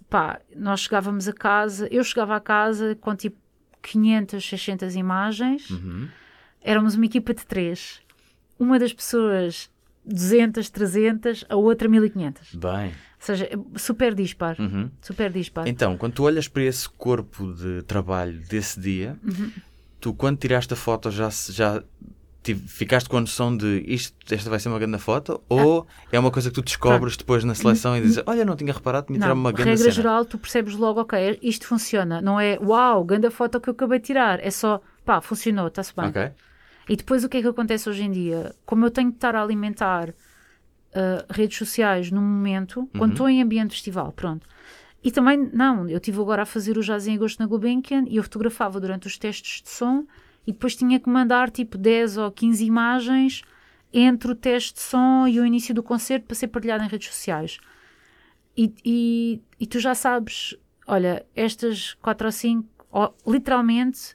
Pá, 0.09 0.41
nós 0.57 0.81
chegávamos 0.81 1.29
a 1.29 1.33
casa, 1.33 1.87
eu 1.93 2.03
chegava 2.03 2.35
a 2.35 2.41
casa 2.41 2.97
com 3.01 3.15
tipo 3.15 3.37
500, 3.83 4.45
600 4.49 4.95
imagens 4.97 5.71
Uhum. 5.71 6.09
éramos 6.61 6.95
uma 6.95 7.07
equipa 7.07 7.33
de 7.35 7.45
três. 7.47 8.01
Uma 8.59 8.79
das 8.79 8.93
pessoas 8.93 9.71
200, 10.05 10.69
300, 10.71 11.45
a 11.49 11.57
outra 11.57 11.89
1500. 11.89 12.55
Bem. 12.55 12.87
Ou 12.89 12.93
seja, 13.27 13.49
super 13.77 14.15
dispar. 14.15 14.57
Uhum. 14.59 14.91
Super 15.03 15.31
dispar. 15.31 15.67
Então, 15.69 15.97
quando 15.97 16.15
tu 16.15 16.25
olhas 16.25 16.49
para 16.49 16.63
esse 16.63 16.89
corpo 16.89 17.53
de 17.55 17.83
trabalho 17.83 18.39
desse 18.49 18.81
dia, 18.81 19.19
Uhum. 19.23 19.51
tu 20.01 20.15
quando 20.15 20.39
tiraste 20.39 20.73
a 20.73 20.77
foto 20.77 21.11
já, 21.11 21.29
já 21.31 21.83
ficaste 22.67 23.09
com 23.09 23.19
a 23.19 23.21
noção 23.21 23.55
de 23.57 23.85
isto, 23.87 24.17
esta 24.33 24.49
vai 24.49 24.59
ser 24.59 24.69
uma 24.69 24.79
grande 24.79 24.99
foto? 24.99 25.43
Ou 25.49 25.87
é 26.11 26.19
uma 26.19 26.31
coisa 26.31 26.49
que 26.49 26.55
tu 26.55 26.63
descobres 26.63 27.17
depois 27.17 27.45
na 27.45 27.55
seleção 27.55 27.97
e 27.97 28.01
dizes, 28.01 28.23
olha, 28.27 28.45
não 28.45 28.57
tinha 28.57 28.73
reparado, 28.73 29.07
tinha 29.09 29.19
tirado 29.19 29.37
uma 29.37 29.53
grande 29.53 29.71
regra 29.71 29.85
cena. 29.85 29.95
geral, 29.95 30.25
tu 30.25 30.39
percebes 30.39 30.75
logo, 30.75 31.01
ok, 31.01 31.39
isto 31.43 31.67
funciona. 31.67 32.21
Não 32.21 32.41
é, 32.41 32.59
uau, 32.61 33.05
grande 33.05 33.29
foto 33.31 33.61
que 33.61 33.69
eu 33.69 33.73
acabei 33.73 33.99
de 33.99 34.07
tirar. 34.07 34.41
É 34.41 34.51
só, 34.51 34.81
pá, 35.05 35.21
funcionou, 35.21 35.69
está-se 35.69 35.95
bem. 35.95 36.07
Ok. 36.07 36.31
E 36.89 36.97
depois 36.97 37.23
o 37.23 37.29
que 37.29 37.37
é 37.37 37.43
que 37.43 37.49
acontece 37.49 37.89
hoje 37.89 38.05
em 38.05 38.11
dia? 38.11 38.55
Como 38.65 38.85
eu 38.85 38.91
tenho 38.91 39.11
que 39.11 39.17
estar 39.17 39.37
a 39.37 39.43
alimentar 39.43 40.13
ah, 40.95 41.25
redes 41.31 41.57
sociais 41.57 42.11
no 42.11 42.21
momento, 42.21 42.89
quando 42.99 43.13
estou 43.13 43.29
em 43.29 43.41
ambiente 43.41 43.71
de 43.71 43.75
festival, 43.77 44.13
pronto. 44.13 44.47
E 45.03 45.11
também, 45.11 45.51
não, 45.53 45.89
eu 45.89 45.97
estive 45.97 46.21
agora 46.21 46.43
a 46.43 46.47
fazer 46.47 46.77
o 46.77 46.83
Jazz 46.83 47.07
em 47.07 47.15
Agosto 47.15 47.39
na 47.39 47.47
Gulbenkian 47.47 48.05
e 48.09 48.17
eu 48.17 48.23
fotografava 48.23 48.81
durante 48.81 49.07
os 49.07 49.17
testes 49.17 49.63
de 49.63 49.71
som 49.71 50.05
e 50.47 50.53
depois 50.53 50.75
tinha 50.75 50.99
que 50.99 51.09
mandar 51.09 51.51
tipo 51.51 51.77
10 51.77 52.17
ou 52.17 52.31
15 52.31 52.65
imagens 52.65 53.43
entre 53.93 54.31
o 54.31 54.35
teste 54.35 54.75
de 54.75 54.81
som 54.81 55.27
e 55.27 55.41
o 55.41 55.47
início 55.47 55.75
do 55.75 55.83
concerto 55.83 56.27
para 56.27 56.37
ser 56.37 56.49
partilhado 56.49 56.85
em 56.85 56.89
redes 56.89 57.09
sociais. 57.09 57.59
E, 58.57 58.73
e, 58.85 59.43
e 59.59 59.67
tu 59.67 59.79
já 59.79 59.95
sabes, 59.95 60.57
olha, 60.87 61.25
estas 61.35 61.95
4 61.95 62.27
ou 62.27 62.33
5, 62.33 62.69
ó, 62.93 63.13
literalmente, 63.27 64.13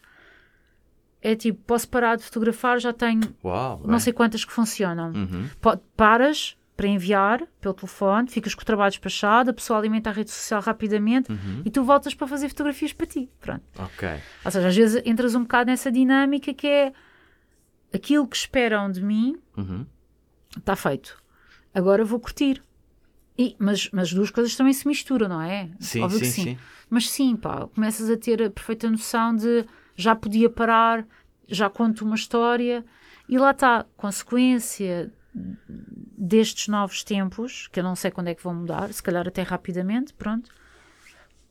é 1.21 1.35
tipo, 1.35 1.59
posso 1.65 1.89
parar 1.89 2.15
de 2.17 2.23
fotografar, 2.23 2.79
já 2.79 2.93
tenho 2.93 3.35
Uau. 3.43 3.81
não 3.85 3.99
sei 3.99 4.13
quantas 4.13 4.45
que 4.45 4.51
funcionam. 4.51 5.11
Uhum. 5.11 5.49
Paras 5.97 6.55
para 6.75 6.87
enviar 6.87 7.41
pelo 7.61 7.73
telefone, 7.73 8.29
ficas 8.29 8.53
com 8.53 8.61
o 8.61 8.65
trabalho 8.65 8.91
despachado, 8.91 9.49
a 9.49 9.53
pessoa 9.53 9.79
alimenta 9.79 10.09
a 10.09 10.13
rede 10.13 10.29
social 10.31 10.61
rapidamente 10.61 11.31
Uhum. 11.31 11.61
e 11.63 11.69
tu 11.71 11.83
voltas 11.83 12.13
para 12.13 12.27
fazer 12.27 12.49
fotografias 12.49 12.91
para 12.91 13.05
ti. 13.05 13.29
Pronto. 13.39 13.63
Ok. 13.79 14.09
Ou 14.43 14.51
seja, 14.51 14.67
às 14.67 14.75
vezes 14.75 15.01
entras 15.05 15.35
um 15.35 15.41
bocado 15.43 15.69
nessa 15.71 15.89
dinâmica 15.91 16.53
que 16.53 16.67
é 16.67 16.93
aquilo 17.93 18.27
que 18.27 18.35
esperam 18.35 18.91
de 18.91 19.01
mim 19.01 19.37
Uhum. 19.55 19.85
está 20.57 20.75
feito. 20.75 21.17
Agora 21.73 22.03
vou 22.03 22.19
curtir. 22.19 22.61
E, 23.37 23.55
mas, 23.59 23.89
mas 23.91 24.07
as 24.09 24.13
duas 24.13 24.31
coisas 24.31 24.55
também 24.55 24.71
se 24.73 24.87
misturam, 24.87 25.27
não 25.27 25.41
é? 25.41 25.69
Sim, 25.79 26.01
Óbvio 26.01 26.19
sim, 26.19 26.25
que 26.25 26.31
sim. 26.31 26.43
sim. 26.43 26.57
Mas 26.89 27.09
sim, 27.09 27.35
pá, 27.35 27.67
começas 27.67 28.09
a 28.09 28.15
ter 28.17 28.41
a 28.43 28.49
perfeita 28.49 28.89
noção 28.89 29.35
de 29.35 29.65
já 29.95 30.15
podia 30.15 30.49
parar, 30.49 31.05
já 31.47 31.69
conto 31.69 32.05
uma 32.05 32.15
história 32.15 32.85
e 33.27 33.37
lá 33.37 33.51
está, 33.51 33.85
consequência 33.97 35.11
destes 36.17 36.67
novos 36.67 37.03
tempos, 37.03 37.67
que 37.67 37.79
eu 37.79 37.83
não 37.83 37.95
sei 37.95 38.09
quando 38.11 38.27
é 38.29 38.35
que 38.35 38.43
vão 38.43 38.53
mudar, 38.55 38.91
se 38.93 39.03
calhar 39.03 39.27
até 39.27 39.41
rapidamente, 39.41 40.13
pronto. 40.13 40.49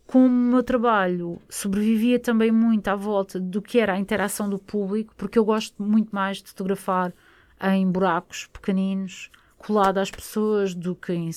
Como 0.07 0.27
o 0.27 0.31
meu 0.31 0.63
trabalho 0.63 1.41
sobrevivia 1.49 2.19
também 2.19 2.51
muito 2.51 2.89
à 2.89 2.95
volta 2.95 3.41
do 3.41 3.63
que 3.63 3.79
era 3.79 3.95
a 3.95 3.99
interação 3.99 4.49
do 4.49 4.59
público, 4.59 5.15
porque 5.17 5.39
eu 5.39 5.45
gosto 5.45 5.83
muito 5.83 6.15
mais 6.15 6.43
de 6.43 6.49
fotografar 6.51 7.13
em 7.61 7.91
buracos 7.91 8.47
pequeninos, 8.53 9.31
colado 9.57 9.97
às 9.99 10.11
pessoas, 10.11 10.75
do 10.75 10.95
que 10.95 11.13
em, 11.15 11.31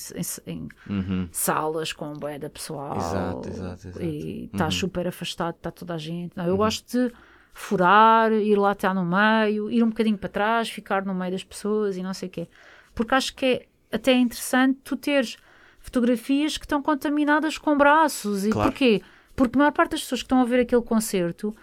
em- 0.45 0.51
em 0.53 0.67
Uhum. 0.89 1.29
salas 1.31 1.93
com 1.93 2.11
bué 2.13 2.37
da 2.37 2.49
pessoal 2.49 2.97
Exato, 2.97 3.47
exato, 3.49 3.87
exato. 3.87 4.05
e 4.05 4.49
está 4.51 4.69
super 4.69 5.07
afastado, 5.07 5.55
está 5.55 5.71
toda 5.71 5.93
a 5.93 5.97
gente. 5.97 6.35
Não, 6.35 6.45
eu 6.45 6.57
gosto 6.57 6.91
de 6.91 7.13
furar, 7.59 8.31
ir 8.31 8.55
lá 8.55 8.73
estar 8.73 8.93
no 8.93 9.03
meio, 9.03 9.71
ir 9.71 9.81
um 9.83 9.89
bocadinho 9.89 10.17
para 10.17 10.29
trás, 10.29 10.69
ficar 10.69 11.03
no 11.03 11.13
meio 11.15 11.31
das 11.31 11.43
pessoas 11.43 11.97
e 11.97 12.03
não 12.03 12.13
sei 12.13 12.29
o 12.29 12.31
quê. 12.31 12.47
Porque 12.93 13.15
acho 13.15 13.33
que 13.35 13.45
é 13.45 13.65
até 13.91 14.13
interessante 14.13 14.79
tu 14.83 14.95
teres 14.95 15.37
fotografias 15.79 16.55
que 16.57 16.65
estão 16.65 16.81
contaminadas 16.83 17.57
com 17.57 17.75
braços. 17.75 18.45
E 18.45 18.51
Claro. 18.51 18.69
porquê? 18.69 19.01
Porque 19.35 19.57
a 19.57 19.59
maior 19.59 19.71
parte 19.71 19.91
das 19.91 20.01
pessoas 20.01 20.21
que 20.21 20.25
estão 20.25 20.39
a 20.39 20.45
ver 20.45 20.59
aquele 20.59 20.81
concerto 20.83 21.55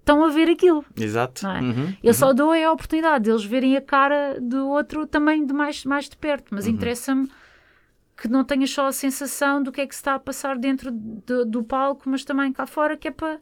estão 0.00 0.24
a 0.24 0.28
ver 0.30 0.48
aquilo. 0.48 0.82
Exato. 0.96 1.46
É? 1.46 1.60
Uhum. 1.60 1.94
Eu 2.02 2.14
só 2.14 2.32
dou 2.32 2.54
é 2.54 2.64
a 2.64 2.72
oportunidade 2.72 3.24
deles 3.24 3.44
verem 3.44 3.76
a 3.76 3.82
cara 3.82 4.38
do 4.40 4.66
outro 4.68 5.06
também 5.06 5.44
de 5.44 5.52
mais, 5.52 5.84
mais 5.84 6.08
de 6.08 6.16
perto, 6.16 6.44
Uhum. 6.52 6.56
mas 6.56 6.66
interessa-me 6.66 7.30
que 8.16 8.28
não 8.28 8.44
tenhas 8.44 8.70
só 8.70 8.86
a 8.86 8.92
sensação 8.92 9.62
do 9.62 9.70
que 9.70 9.80
é 9.82 9.86
que 9.86 9.94
se 9.94 10.00
está 10.00 10.14
a 10.14 10.18
passar 10.18 10.56
dentro 10.56 10.90
do, 10.90 11.44
do 11.44 11.62
palco, 11.64 12.08
mas 12.08 12.24
também 12.24 12.50
cá 12.52 12.64
fora, 12.66 12.96
que 12.96 13.08
é 13.08 13.10
para 13.10 13.40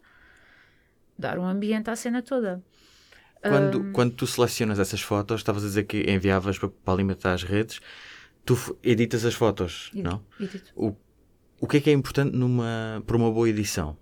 dar 1.23 1.39
um 1.39 1.47
ambiente 1.47 1.89
à 1.91 1.97
cena 1.97 2.20
toda. 2.23 2.62
Quando, 3.41 3.91
quando 3.93 4.14
tu 4.14 4.27
selecionas 4.27 4.79
essas 4.79 5.01
fotos, 5.01 5.41
estavas 5.41 5.64
a 5.64 5.66
dizer 5.66 5.85
que 5.85 6.09
enviavas 6.11 6.59
para, 6.59 6.68
para 6.68 6.95
alimentar 6.95 7.33
as 7.33 7.43
redes, 7.43 7.81
tu 8.45 8.57
editas 8.85 9.25
as 9.25 9.35
fotos, 9.35 9.91
E- 9.95 10.03
não? 10.03 10.23
e 10.39 10.47
tudo. 10.47 10.62
O, 10.77 10.97
o 11.61 11.66
que 11.66 11.79
é 11.79 11.81
que 11.81 11.91
é 11.91 11.93
importante 11.93 12.37
numa, 12.37 13.03
para 13.07 13.16
uma 13.16 13.33
boa 13.33 13.49
edição? 13.49 13.97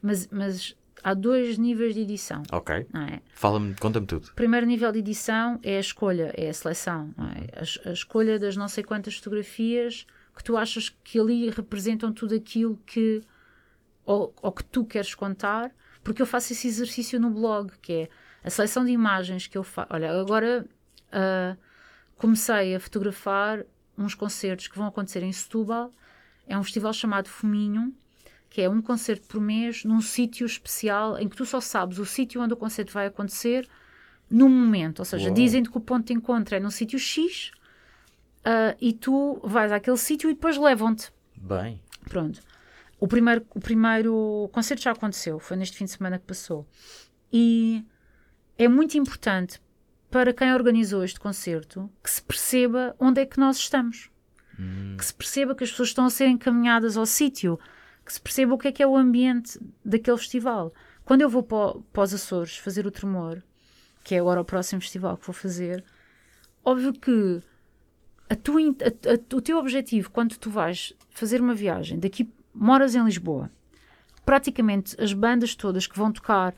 Mas, 0.00 0.26
mas 0.32 0.74
há 1.04 1.12
dois 1.12 1.58
níveis 1.58 1.94
de 1.94 2.00
edição, 2.00 2.42
Ok. 2.50 2.74
é? 2.74 3.20
Fala-me, 3.34 3.74
conta-me 3.74 4.06
tudo. 4.06 4.28
O 4.28 4.34
primeiro 4.34 4.64
nível 4.66 4.90
de 4.90 5.00
edição 5.00 5.60
é 5.62 5.76
a 5.76 5.80
escolha, 5.80 6.32
é 6.34 6.48
a 6.48 6.54
seleção, 6.54 7.14
é? 7.18 7.58
a, 7.86 7.90
a 7.90 7.92
escolha 7.92 8.38
das 8.38 8.56
não 8.56 8.68
sei 8.68 8.82
quantas 8.82 9.16
fotografias 9.16 10.06
que 10.34 10.42
tu 10.42 10.56
achas 10.56 10.88
que 11.04 11.20
ali 11.20 11.50
representam 11.50 12.10
tudo 12.10 12.34
aquilo 12.34 12.78
que 12.86 13.20
ou, 14.06 14.34
ou 14.42 14.50
que 14.50 14.64
tu 14.64 14.82
queres 14.84 15.14
contar, 15.14 15.70
porque 16.02 16.20
eu 16.22 16.26
faço 16.26 16.52
esse 16.52 16.66
exercício 16.66 17.20
no 17.20 17.30
blog, 17.30 17.72
que 17.80 17.92
é 17.92 18.08
a 18.44 18.50
seleção 18.50 18.84
de 18.84 18.90
imagens 18.90 19.46
que 19.46 19.56
eu 19.56 19.62
faço. 19.62 19.88
Olha, 19.92 20.10
agora 20.20 20.66
ah, 21.12 21.56
comecei 22.16 22.74
a 22.74 22.80
fotografar 22.80 23.64
uns 23.96 24.14
concertos 24.14 24.68
que 24.68 24.76
vão 24.76 24.86
acontecer 24.86 25.22
em 25.22 25.32
Setúbal. 25.32 25.92
É 26.46 26.58
um 26.58 26.62
festival 26.62 26.92
chamado 26.92 27.28
Fuminho, 27.28 27.94
que 28.50 28.60
é 28.60 28.68
um 28.68 28.82
concerto 28.82 29.26
por 29.28 29.40
mês 29.40 29.84
num 29.84 30.00
sítio 30.00 30.44
especial 30.44 31.18
em 31.18 31.28
que 31.28 31.36
tu 31.36 31.46
só 31.46 31.60
sabes 31.60 31.98
o 31.98 32.04
sítio 32.04 32.42
onde 32.42 32.52
o 32.52 32.56
concerto 32.56 32.92
vai 32.92 33.06
acontecer 33.06 33.68
no 34.28 34.48
momento. 34.48 35.00
Ou 35.00 35.04
seja, 35.04 35.30
dizem-te 35.30 35.70
que 35.70 35.76
o 35.76 35.80
ponto 35.80 36.06
de 36.06 36.12
encontro 36.12 36.54
é 36.54 36.60
num 36.60 36.70
sítio 36.70 36.98
X 36.98 37.52
ah, 38.44 38.74
e 38.80 38.92
tu 38.92 39.40
vais 39.44 39.70
àquele 39.70 39.96
sítio 39.96 40.28
e 40.30 40.34
depois 40.34 40.56
levam-te. 40.56 41.12
Bem. 41.36 41.80
Pronto. 42.08 42.40
O 43.02 43.08
primeiro, 43.08 43.44
o 43.52 43.58
primeiro 43.58 44.48
concerto 44.52 44.84
já 44.84 44.92
aconteceu, 44.92 45.40
foi 45.40 45.56
neste 45.56 45.76
fim 45.76 45.86
de 45.86 45.90
semana 45.90 46.20
que 46.20 46.24
passou. 46.24 46.64
E 47.32 47.84
é 48.56 48.68
muito 48.68 48.96
importante 48.96 49.60
para 50.08 50.32
quem 50.32 50.54
organizou 50.54 51.02
este 51.02 51.18
concerto 51.18 51.90
que 52.00 52.08
se 52.08 52.22
perceba 52.22 52.94
onde 53.00 53.20
é 53.20 53.26
que 53.26 53.40
nós 53.40 53.56
estamos. 53.56 54.08
Que 54.96 55.04
se 55.04 55.12
perceba 55.12 55.52
que 55.52 55.64
as 55.64 55.70
pessoas 55.70 55.88
estão 55.88 56.04
a 56.04 56.10
ser 56.10 56.28
encaminhadas 56.28 56.96
ao 56.96 57.04
sítio. 57.04 57.58
que 58.06 58.12
se 58.12 58.20
perceba 58.20 58.54
o 58.54 58.58
que 58.58 58.68
é 58.68 58.72
que 58.72 58.84
é 58.84 58.86
o 58.86 58.96
ambiente 58.96 59.58
daquele 59.84 60.18
festival. 60.18 60.72
Quando 61.04 61.22
eu 61.22 61.28
vou 61.28 61.42
para, 61.42 61.80
para 61.92 62.04
os 62.04 62.14
Açores 62.14 62.56
fazer 62.56 62.86
o 62.86 62.90
Tremor, 62.92 63.42
que 64.04 64.14
é 64.14 64.20
agora 64.20 64.40
o 64.40 64.44
próximo 64.44 64.80
festival 64.80 65.16
que 65.16 65.26
vou 65.26 65.34
fazer, 65.34 65.84
óbvio 66.64 66.92
que 66.92 67.42
a 68.30 68.36
tua, 68.36 68.60
a, 68.60 69.10
a, 69.10 69.36
o 69.36 69.40
teu 69.40 69.58
objetivo 69.58 70.08
quando 70.08 70.38
tu 70.38 70.48
vais 70.50 70.92
fazer 71.10 71.40
uma 71.40 71.52
viagem, 71.52 71.98
daqui 71.98 72.30
moras 72.54 72.94
em 72.94 73.04
Lisboa, 73.04 73.50
praticamente 74.24 75.00
as 75.00 75.12
bandas 75.12 75.54
todas 75.54 75.86
que 75.86 75.96
vão 75.96 76.12
tocar 76.12 76.54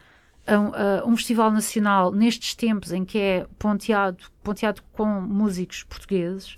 a, 0.46 1.00
a, 1.00 1.06
um 1.06 1.16
festival 1.16 1.50
nacional 1.50 2.12
nestes 2.12 2.54
tempos 2.54 2.92
em 2.92 3.04
que 3.04 3.18
é 3.18 3.46
ponteado, 3.58 4.24
ponteado 4.42 4.82
com 4.92 5.06
músicos 5.20 5.82
portugueses, 5.84 6.56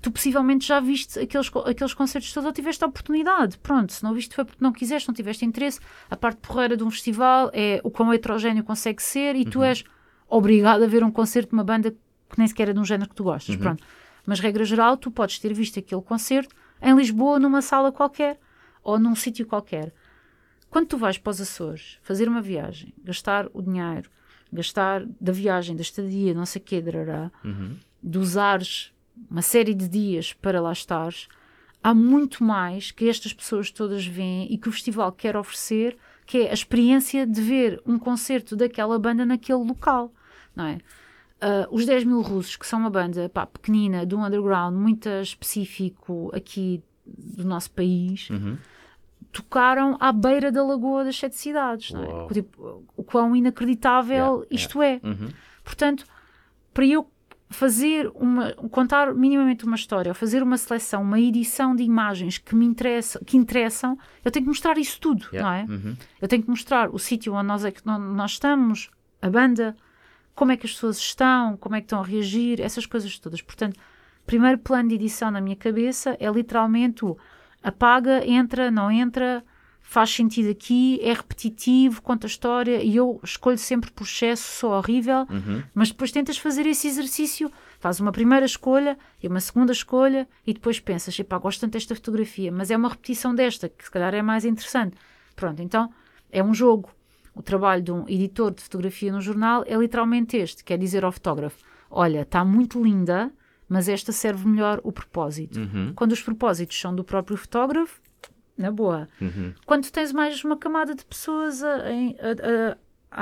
tu 0.00 0.10
possivelmente 0.10 0.66
já 0.66 0.80
viste 0.80 1.18
aqueles, 1.18 1.50
aqueles 1.66 1.92
concertos 1.92 2.32
todos 2.32 2.46
ou 2.46 2.52
tiveste 2.52 2.82
a 2.84 2.86
oportunidade. 2.86 3.58
Pronto, 3.58 3.92
se 3.92 4.02
não 4.02 4.14
viste 4.14 4.34
foi 4.34 4.44
porque 4.44 4.62
não 4.62 4.72
quiseste, 4.72 5.08
não 5.08 5.14
tiveste 5.14 5.44
interesse. 5.44 5.80
A 6.08 6.16
parte 6.16 6.38
porreira 6.38 6.76
de 6.76 6.84
um 6.84 6.90
festival 6.90 7.50
é 7.52 7.80
o 7.84 7.90
quão 7.90 8.12
heterogéneo 8.12 8.64
consegue 8.64 9.02
ser 9.02 9.34
e 9.36 9.40
uhum. 9.44 9.50
tu 9.50 9.62
és 9.62 9.84
obrigado 10.28 10.84
a 10.84 10.86
ver 10.86 11.02
um 11.02 11.10
concerto 11.10 11.50
de 11.50 11.54
uma 11.54 11.64
banda 11.64 11.90
que 11.90 12.38
nem 12.38 12.46
sequer 12.46 12.68
é 12.68 12.72
de 12.72 12.78
um 12.78 12.84
género 12.84 13.10
que 13.10 13.16
tu 13.16 13.24
gostas. 13.24 13.54
Uhum. 13.56 13.60
Pronto. 13.60 13.84
Mas, 14.24 14.38
regra 14.38 14.64
geral, 14.64 14.96
tu 14.96 15.10
podes 15.10 15.38
ter 15.38 15.52
visto 15.52 15.78
aquele 15.78 16.02
concerto 16.02 16.54
em 16.80 16.94
Lisboa, 16.94 17.38
numa 17.38 17.60
sala 17.60 17.90
qualquer 17.90 18.38
ou 18.90 18.98
num 18.98 19.14
sítio 19.14 19.46
qualquer. 19.46 19.92
Quando 20.70 20.86
tu 20.86 20.96
vais 20.96 21.18
para 21.18 21.30
os 21.30 21.40
Açores 21.40 21.98
fazer 22.02 22.28
uma 22.28 22.40
viagem, 22.40 22.94
gastar 23.02 23.48
o 23.52 23.60
dinheiro, 23.60 24.08
gastar 24.52 25.04
da 25.20 25.32
viagem, 25.32 25.74
da 25.74 25.82
estadia, 25.82 26.32
não 26.32 26.46
sei 26.46 26.62
o 26.62 26.64
quê, 26.64 26.80
dará, 26.80 27.30
uhum. 27.44 27.76
de 28.02 28.18
usares 28.18 28.92
uma 29.28 29.42
série 29.42 29.74
de 29.74 29.88
dias 29.88 30.32
para 30.32 30.60
lá 30.60 30.72
estares, 30.72 31.28
há 31.82 31.92
muito 31.92 32.42
mais 32.42 32.90
que 32.90 33.08
estas 33.08 33.32
pessoas 33.32 33.70
todas 33.70 34.06
veem 34.06 34.50
e 34.50 34.56
que 34.56 34.68
o 34.68 34.72
festival 34.72 35.12
quer 35.12 35.36
oferecer, 35.36 35.98
que 36.24 36.38
é 36.38 36.50
a 36.50 36.54
experiência 36.54 37.26
de 37.26 37.40
ver 37.40 37.82
um 37.84 37.98
concerto 37.98 38.56
daquela 38.56 38.98
banda 38.98 39.26
naquele 39.26 39.64
local, 39.64 40.12
não 40.54 40.66
é? 40.66 40.78
Uh, 41.42 41.74
os 41.74 41.86
10 41.86 42.04
mil 42.04 42.20
russos, 42.20 42.56
que 42.56 42.66
são 42.66 42.78
uma 42.80 42.90
banda 42.90 43.28
pá, 43.28 43.46
pequenina, 43.46 44.04
do 44.04 44.18
underground, 44.18 44.74
muito 44.76 45.08
específico 45.08 46.30
aqui 46.34 46.82
do 47.06 47.44
nosso 47.44 47.70
país, 47.70 48.28
uhum 48.30 48.58
tocaram 49.32 49.96
à 50.00 50.12
beira 50.12 50.50
da 50.50 50.64
Lagoa 50.64 51.04
das 51.04 51.16
Sete 51.16 51.36
Cidades. 51.36 51.92
Não 51.92 52.26
é? 52.28 52.32
tipo, 52.32 52.84
o 52.96 53.04
quão 53.04 53.34
inacreditável 53.34 54.14
yeah, 54.14 54.46
isto 54.50 54.82
yeah. 54.82 55.00
é. 55.02 55.08
Uhum. 55.08 55.28
Portanto, 55.64 56.04
para 56.72 56.86
eu 56.86 57.10
fazer 57.50 58.10
uma, 58.14 58.52
contar 58.70 59.12
minimamente 59.12 59.64
uma 59.64 59.74
história, 59.74 60.10
ou 60.10 60.14
fazer 60.14 60.42
uma 60.42 60.56
seleção, 60.56 61.02
uma 61.02 61.18
edição 61.18 61.74
de 61.74 61.82
imagens 61.82 62.38
que 62.38 62.54
me 62.54 62.64
interessam, 62.64 63.20
que 63.24 63.36
interessam, 63.36 63.98
eu 64.24 64.30
tenho 64.30 64.44
que 64.44 64.48
mostrar 64.48 64.78
isso 64.78 65.00
tudo, 65.00 65.26
yeah. 65.32 65.42
não 65.42 65.52
é? 65.52 65.76
Uhum. 65.76 65.96
Eu 66.20 66.28
tenho 66.28 66.42
que 66.42 66.48
mostrar 66.48 66.94
o 66.94 66.98
sítio 66.98 67.34
onde 67.34 67.48
nós, 67.48 67.64
é 67.64 67.72
que 67.72 67.84
nós 67.84 68.32
estamos, 68.32 68.88
a 69.20 69.28
banda, 69.28 69.76
como 70.34 70.52
é 70.52 70.56
que 70.56 70.64
as 70.64 70.72
pessoas 70.72 70.98
estão, 70.98 71.56
como 71.56 71.74
é 71.74 71.80
que 71.80 71.86
estão 71.86 72.00
a 72.00 72.04
reagir, 72.04 72.60
essas 72.60 72.86
coisas 72.86 73.18
todas. 73.18 73.42
Portanto, 73.42 73.78
primeiro 74.24 74.58
plano 74.58 74.88
de 74.88 74.94
edição 74.94 75.30
na 75.30 75.40
minha 75.40 75.56
cabeça 75.56 76.16
é 76.20 76.30
literalmente 76.30 77.04
o 77.04 77.18
apaga, 77.62 78.26
entra, 78.26 78.70
não 78.70 78.90
entra, 78.90 79.44
faz 79.90 80.10
sentido 80.10 80.50
aqui, 80.50 81.00
é 81.02 81.12
repetitivo, 81.12 82.00
conta 82.00 82.26
a 82.26 82.28
história 82.28 82.82
e 82.82 82.94
eu 82.94 83.20
escolho 83.24 83.58
sempre 83.58 83.90
por 83.90 84.04
excesso, 84.04 84.58
sou 84.58 84.70
horrível, 84.70 85.26
uhum. 85.28 85.62
mas 85.74 85.90
depois 85.90 86.12
tentas 86.12 86.38
fazer 86.38 86.64
esse 86.66 86.86
exercício, 86.86 87.50
faz 87.80 87.98
uma 87.98 88.12
primeira 88.12 88.46
escolha 88.46 88.96
e 89.20 89.26
uma 89.26 89.40
segunda 89.40 89.72
escolha 89.72 90.28
e 90.46 90.54
depois 90.54 90.78
pensas, 90.78 91.18
epá, 91.18 91.38
gosto 91.38 91.60
tanto 91.62 91.72
desta 91.72 91.94
fotografia, 91.94 92.52
mas 92.52 92.70
é 92.70 92.76
uma 92.76 92.88
repetição 92.88 93.34
desta, 93.34 93.68
que 93.68 93.84
se 93.84 93.90
calhar 93.90 94.14
é 94.14 94.22
mais 94.22 94.44
interessante. 94.44 94.96
Pronto, 95.34 95.60
então 95.60 95.92
é 96.30 96.40
um 96.40 96.54
jogo. 96.54 96.90
O 97.34 97.42
trabalho 97.42 97.82
de 97.82 97.90
um 97.90 98.08
editor 98.08 98.52
de 98.52 98.62
fotografia 98.62 99.10
no 99.10 99.20
jornal 99.20 99.64
é 99.66 99.74
literalmente 99.74 100.36
este, 100.36 100.62
quer 100.62 100.78
dizer 100.78 101.04
ao 101.04 101.10
fotógrafo, 101.10 101.58
olha, 101.90 102.22
está 102.22 102.44
muito 102.44 102.82
linda, 102.82 103.32
mas 103.70 103.88
esta 103.88 104.10
serve 104.10 104.48
melhor 104.48 104.80
o 104.82 104.90
propósito. 104.90 105.60
Uhum. 105.60 105.92
Quando 105.94 106.10
os 106.10 106.20
propósitos 106.20 106.78
são 106.78 106.92
do 106.92 107.04
próprio 107.04 107.36
fotógrafo, 107.36 108.00
na 108.58 108.70
boa. 108.72 109.08
Uhum. 109.20 109.54
Quando 109.64 109.88
tens 109.90 110.12
mais 110.12 110.42
uma 110.42 110.56
camada 110.56 110.92
de 110.92 111.04
pessoas 111.04 111.62
a, 111.62 111.76
a, 111.76 111.78
a, 111.78 112.76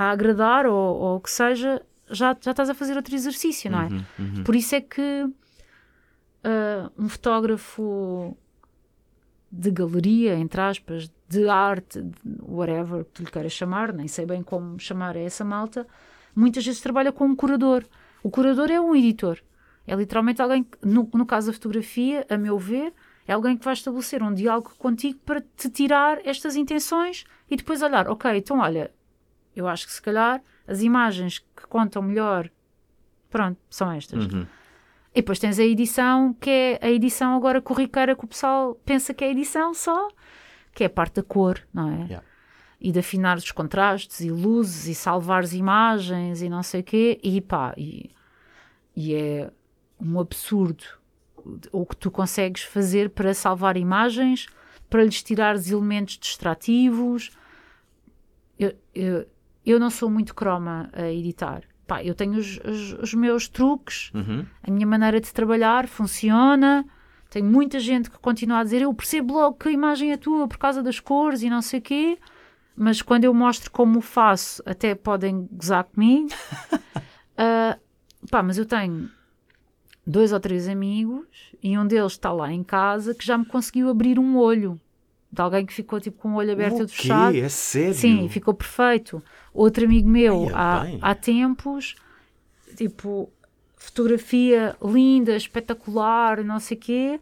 a 0.07 0.11
agradar 0.11 0.67
ou, 0.67 1.17
o 1.17 1.21
que 1.21 1.31
seja, 1.31 1.83
já, 2.11 2.35
já 2.41 2.53
estás 2.53 2.71
a 2.71 2.75
fazer 2.75 2.97
outro 2.97 3.15
exercício, 3.15 3.71
não 3.71 3.83
é? 3.83 3.89
Uhum. 3.89 4.05
uhum. 4.19 4.43
Por 4.43 4.57
isso 4.57 4.75
é 4.75 4.81
que 4.81 5.25
uh, 5.25 6.91
um 6.99 7.11
fotógrafo 7.11 8.35
de 9.53 9.71
galeria, 9.71 10.35
entre 10.35 10.63
aspas, 10.63 11.11
de 11.29 11.47
arte, 11.47 12.03
whatever 12.41 13.05
que 13.05 13.11
tu 13.11 13.23
lhe 13.23 13.31
queiras 13.31 13.53
chamar, 13.53 13.93
nem 13.93 14.09
sei 14.09 14.25
bem 14.25 14.43
como 14.43 14.81
chamar 14.81 15.15
a 15.15 15.21
essa 15.21 15.45
malta, 15.45 15.87
muitas 16.35 16.65
vezes 16.65 16.81
trabalha 16.81 17.13
com 17.13 17.27
um 17.27 17.37
curador. 17.37 17.85
O 18.23 18.31
curador 18.31 18.71
é 18.71 18.81
um 18.81 18.97
editor. 18.97 19.39
É 19.89 19.95
literalmente 19.95 20.43
alguém, 20.43 20.65
que, 20.65 20.79
no, 20.83 21.09
no 21.15 21.25
caso 21.25 21.47
da 21.47 21.53
fotografia, 21.55 22.27
a 22.29 22.37
meu 22.37 22.59
ver, 22.59 22.93
é 23.27 23.33
alguém 23.33 23.57
que 23.57 23.65
vai 23.65 23.73
estabelecer 23.73 24.23
um 24.23 24.35
diálogo 24.35 24.75
contigo 24.79 25.19
para 25.25 25.41
te 25.41 25.71
tirar 25.71 26.19
estas 26.27 26.57
intenções 26.57 27.25
e 27.51 27.57
depois 27.57 27.81
olhar, 27.81 28.07
ok, 28.09 28.31
então 28.37 28.59
olha, 28.59 28.91
eu 29.57 29.67
acho 29.67 29.87
que 29.87 29.93
se 29.93 30.01
calhar 30.01 30.43
as 30.67 30.83
imagens 30.83 31.39
que 31.39 31.67
contam 31.69 32.03
melhor, 32.03 32.51
pronto, 33.31 33.59
são 33.71 33.91
estas. 33.91 34.27
Uhum. 34.27 34.47
E 35.15 35.21
depois 35.23 35.39
tens 35.39 35.59
a 35.59 35.65
edição, 35.65 36.35
que 36.35 36.51
é 36.51 36.79
a 36.83 36.91
edição 36.91 37.35
agora 37.35 37.61
corriqueira 37.63 38.15
que 38.15 38.25
o 38.25 38.29
pessoal 38.29 38.75
pensa 38.85 39.15
que 39.15 39.25
é 39.25 39.31
edição 39.31 39.73
só, 39.73 40.09
que 40.75 40.85
é 40.85 40.87
a 40.87 40.91
parte 40.91 41.15
da 41.15 41.23
cor, 41.23 41.61
não 41.73 41.91
é? 41.91 42.05
Yeah. 42.05 42.23
E 42.81 42.93
de 42.93 42.99
afinar 42.99 43.37
os 43.39 43.51
contrastes 43.51 44.21
e 44.21 44.31
luzes 44.31 44.87
e 44.87 44.95
salvar 44.95 45.43
as 45.43 45.55
imagens 45.55 46.43
e 46.43 46.49
não 46.49 46.63
sei 46.63 46.83
o 46.83 46.85
quê, 46.85 47.19
e 47.23 47.41
pá, 47.41 47.75
e, 47.77 48.11
e 48.95 49.15
é 49.15 49.51
um 50.01 50.19
absurdo 50.19 50.85
o 51.73 51.87
que 51.87 51.97
tu 51.97 52.11
consegues 52.11 52.63
fazer 52.63 53.11
para 53.11 53.33
salvar 53.33 53.77
imagens, 53.77 54.47
para 54.89 55.05
lhes 55.05 55.23
tirar 55.23 55.55
os 55.55 55.71
elementos 55.71 56.19
distrativos. 56.19 57.31
Eu, 58.59 58.75
eu, 58.95 59.27
eu 59.65 59.81
não 59.81 59.91
sou 59.91 60.11
muito 60.11 60.35
croma 60.35 60.91
a 60.93 61.09
editar. 61.11 61.63
Pá, 61.87 62.03
eu 62.05 62.15
tenho 62.15 62.35
os, 62.35 62.59
os, 62.59 62.93
os 62.95 63.15
meus 63.15 63.49
truques, 63.49 64.11
uhum. 64.15 64.45
a 64.63 64.71
minha 64.71 64.87
maneira 64.87 65.21
de 65.21 65.33
trabalhar 65.33 65.87
funciona. 65.87 66.85
Tenho 67.31 67.47
muita 67.47 67.79
gente 67.79 68.11
que 68.11 68.19
continua 68.19 68.59
a 68.59 68.65
dizer 68.65 68.83
eu 68.83 68.93
percebo 68.93 69.35
logo 69.35 69.57
que 69.57 69.69
a 69.69 69.73
imagem 69.73 70.13
é 70.13 70.17
tua 70.17 70.49
por 70.49 70.59
causa 70.59 70.83
das 70.83 70.99
cores 70.99 71.43
e 71.43 71.51
não 71.51 71.63
sei 71.63 71.79
o 71.79 71.83
quê, 71.83 72.19
mas 72.75 73.03
quando 73.03 73.25
eu 73.25 73.35
mostro 73.35 73.71
como 73.71 74.01
faço, 74.01 74.63
até 74.65 74.95
podem 74.95 75.47
gozar 75.53 75.85
comigo. 75.85 76.31
uh, 76.73 77.79
pá, 78.31 78.43
mas 78.43 78.57
eu 78.57 78.65
tenho 78.65 79.11
dois 80.09 80.33
ou 80.33 80.41
três 80.41 80.67
amigos 80.67 81.27
e 81.63 81.77
um 81.79 81.87
deles 81.87 82.13
está 82.13 82.33
lá 82.33 82.51
em 82.51 82.65
casa 82.65 83.15
que 83.15 83.25
já 83.25 83.37
me 83.37 83.45
conseguiu 83.45 83.91
abrir 83.91 84.19
um 84.19 84.39
olho. 84.39 84.81
De 85.31 85.43
alguém 85.43 85.67
que 85.67 85.75
ficou 85.75 86.01
tipo 86.01 86.23
com 86.23 86.31
o 86.31 86.35
olho 86.37 86.53
aberto 86.53 86.83
e 86.85 86.89
fechado. 86.89 87.37
É 87.37 87.49
sério? 87.51 87.93
Sim, 87.93 88.29
ficou 88.31 88.55
perfeito. 88.55 89.23
Outro 89.53 89.85
amigo 89.85 90.09
meu, 90.09 90.49
Ai, 90.55 90.99
há, 91.03 91.11
há 91.11 91.15
tempos, 91.15 91.95
tipo, 92.75 93.31
fotografia 93.77 94.75
linda, 94.83 95.37
espetacular, 95.37 96.43
não 96.43 96.59
sei 96.59 96.79
o 96.79 96.81
quê, 96.81 97.21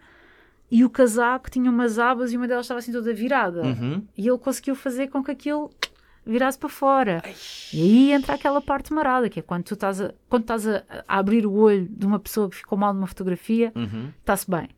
e 0.71 0.85
o 0.85 0.91
casaco 0.91 1.51
tinha 1.51 1.69
umas 1.69 1.99
abas 1.99 2.33
e 2.33 2.37
uma 2.37 2.47
delas 2.47 2.67
estava 2.67 2.79
assim 2.79 2.93
toda 2.93 3.13
virada. 3.13 3.63
Uhum. 3.63 4.05
E 4.17 4.29
ele 4.29 4.39
conseguiu 4.39 4.77
fazer 4.77 5.09
com 5.09 5.25
que 5.25 5.33
aquilo 5.33 5.73
virasse 6.27 6.59
para 6.59 6.69
fora. 6.69 7.23
Ai. 7.25 7.35
E 7.73 7.83
aí 7.83 8.13
entra 8.13 8.35
aquela 8.35 8.61
parte 8.61 8.93
marada, 8.93 9.29
que 9.29 9.41
é 9.41 9.43
quando 9.43 9.65
tu 9.65 9.75
estás 9.75 10.01
a, 10.01 10.13
quando 10.29 10.43
estás 10.43 10.67
a, 10.67 10.83
a 11.07 11.19
abrir 11.19 11.47
o 11.47 11.53
olho 11.53 11.87
de 11.89 12.07
uma 12.07 12.19
pessoa 12.19 12.51
que 12.51 12.57
ficou 12.57 12.77
mal 12.77 12.93
numa 12.93 13.07
fotografia, 13.07 13.73
uhum. 13.75 14.11
está-se 14.21 14.51
bem. 14.51 14.69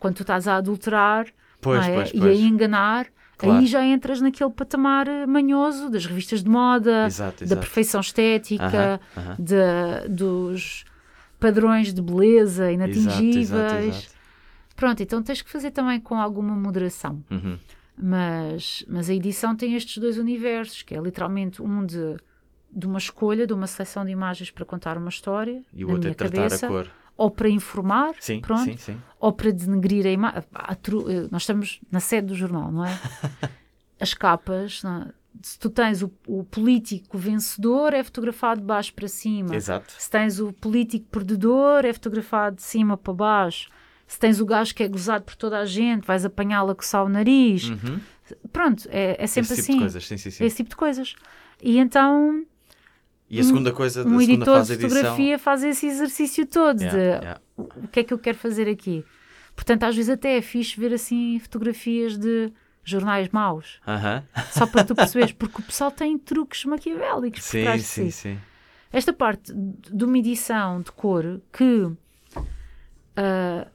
Quando 0.00 0.16
tu 0.16 0.22
estás 0.22 0.48
a 0.48 0.56
adulterar 0.56 1.26
pois, 1.60 1.86
é? 1.86 1.94
pois, 1.94 2.12
pois. 2.12 2.24
e 2.24 2.28
a 2.28 2.48
enganar, 2.48 3.06
Claro. 3.38 3.58
Aí 3.58 3.66
já 3.66 3.84
entras 3.84 4.18
naquele 4.22 4.48
patamar 4.48 5.06
eh, 5.06 5.26
manhoso 5.26 5.90
das 5.90 6.06
revistas 6.06 6.42
de 6.42 6.48
moda, 6.48 7.04
exato, 7.06 7.44
exato. 7.44 7.54
da 7.54 7.56
perfeição 7.56 8.00
estética, 8.00 8.98
uh 9.14 9.20
-huh, 9.20 9.22
uh 9.22 9.30
-huh. 9.32 9.36
De, 9.38 10.08
dos 10.08 10.86
padrões 11.38 11.92
de 11.92 12.00
beleza 12.00 12.72
inatingíveis. 12.72 13.50
Exato, 13.50 14.16
Pronto, 14.74 15.02
então 15.02 15.22
tens 15.22 15.42
que 15.42 15.50
fazer 15.50 15.70
também 15.70 16.00
com 16.00 16.20
alguma 16.20 16.54
moderação. 16.54 17.22
Uhum. 17.30 17.58
Mas, 17.98 18.84
mas 18.86 19.08
a 19.08 19.14
edição 19.14 19.56
tem 19.56 19.74
estes 19.74 19.98
dois 19.98 20.18
universos, 20.18 20.82
que 20.82 20.94
é 20.94 21.00
literalmente 21.00 21.62
um 21.62 21.84
de, 21.84 22.16
de 22.70 22.86
uma 22.86 22.98
escolha, 22.98 23.46
de 23.46 23.54
uma 23.54 23.66
seleção 23.66 24.04
de 24.04 24.10
imagens 24.10 24.50
para 24.50 24.64
contar 24.66 24.98
uma 24.98 25.08
história, 25.08 25.62
e 25.72 25.84
o 25.84 25.90
outro 25.90 26.10
é 26.10 26.14
tratar 26.14 26.36
cabeça, 26.36 26.66
a 26.66 26.68
cor. 26.68 26.90
ou 27.16 27.30
para 27.30 27.48
informar, 27.48 28.14
sim, 28.20 28.40
pronto, 28.40 28.64
sim, 28.64 28.76
sim. 28.76 29.00
ou 29.18 29.32
para 29.32 29.50
denegrir 29.50 30.06
a 30.06 30.10
imagem. 30.10 30.42
Eh, 30.42 31.28
nós 31.30 31.42
estamos 31.42 31.80
na 31.90 32.00
sede 32.00 32.26
do 32.26 32.34
jornal, 32.34 32.70
não 32.70 32.84
é? 32.84 33.00
As 33.98 34.12
capas, 34.12 34.82
não, 34.82 35.10
se 35.40 35.58
tu 35.58 35.70
tens 35.70 36.02
o, 36.02 36.12
o, 36.26 36.44
político 36.44 37.16
vencedor, 37.16 37.94
é 37.94 38.04
fotografado 38.04 38.60
de 38.60 38.66
baixo 38.66 38.92
para 38.92 39.08
cima. 39.08 39.56
Exato. 39.56 39.94
Se 39.96 40.10
tens 40.10 40.38
o 40.38 40.52
político 40.52 41.06
perdedor, 41.10 41.86
é 41.86 41.94
fotografado 41.94 42.56
de 42.56 42.62
cima 42.62 42.94
para 42.94 43.14
baixo 43.14 43.70
se 44.06 44.18
tens 44.18 44.40
o 44.40 44.46
gajo 44.46 44.74
que 44.74 44.82
é 44.82 44.88
gozado 44.88 45.24
por 45.24 45.34
toda 45.36 45.58
a 45.58 45.64
gente, 45.64 46.06
vais 46.06 46.24
apanhá-lo 46.24 46.70
a 46.70 46.74
coçar 46.74 47.04
o 47.04 47.08
nariz. 47.08 47.68
Uhum. 47.68 48.00
Pronto, 48.52 48.88
é, 48.90 49.16
é 49.22 49.26
sempre 49.26 49.52
Esse 49.52 49.62
tipo 49.62 49.62
assim. 49.62 49.72
de 49.74 49.78
coisas, 49.80 50.06
sim, 50.06 50.16
sim, 50.16 50.30
sim. 50.30 50.44
Esse 50.44 50.56
tipo 50.56 50.70
de 50.70 50.76
coisas. 50.76 51.14
E 51.62 51.78
então 51.78 52.44
E 53.30 53.40
a 53.40 53.42
segunda 53.44 53.72
coisa, 53.72 54.00
um 54.00 54.04
segunda 54.20 54.24
editor 54.24 54.56
fase 54.56 54.72
de 54.72 54.78
da 54.78 54.84
edição... 54.84 55.00
fotografia 55.02 55.38
faz 55.38 55.64
esse 55.64 55.86
exercício 55.86 56.46
todo 56.46 56.80
Yeah, 56.80 56.98
de 56.98 57.04
yeah. 57.24 57.40
o 57.56 57.88
que 57.88 58.00
é 58.00 58.04
que 58.04 58.12
eu 58.14 58.18
quero 58.18 58.36
fazer 58.38 58.68
aqui. 58.68 59.04
Portanto, 59.54 59.84
às 59.84 59.96
vezes 59.96 60.10
até 60.10 60.36
é 60.36 60.42
fixe 60.42 60.78
ver 60.78 60.92
assim 60.92 61.38
fotografias 61.38 62.18
de 62.18 62.52
jornais 62.84 63.28
maus, 63.30 63.80
Aham. 63.86 64.22
só 64.52 64.66
para 64.66 64.84
tu 64.84 64.94
perceberes, 64.94 65.32
porque 65.32 65.60
o 65.60 65.64
pessoal 65.64 65.90
tem 65.90 66.16
truques 66.18 66.64
maquiavélicos 66.64 67.40
por 67.40 67.46
Sim, 67.48 67.62
trás 67.62 67.80
de 67.80 67.86
sim, 67.86 68.10
si. 68.10 68.12
sim. 68.12 68.38
Esta 68.92 69.12
parte 69.12 69.52
de 69.52 70.04
uma 70.04 70.18
edição 70.18 70.80
de 70.82 70.92
cor 70.92 71.40
que 71.52 71.90
ah, 73.16 73.66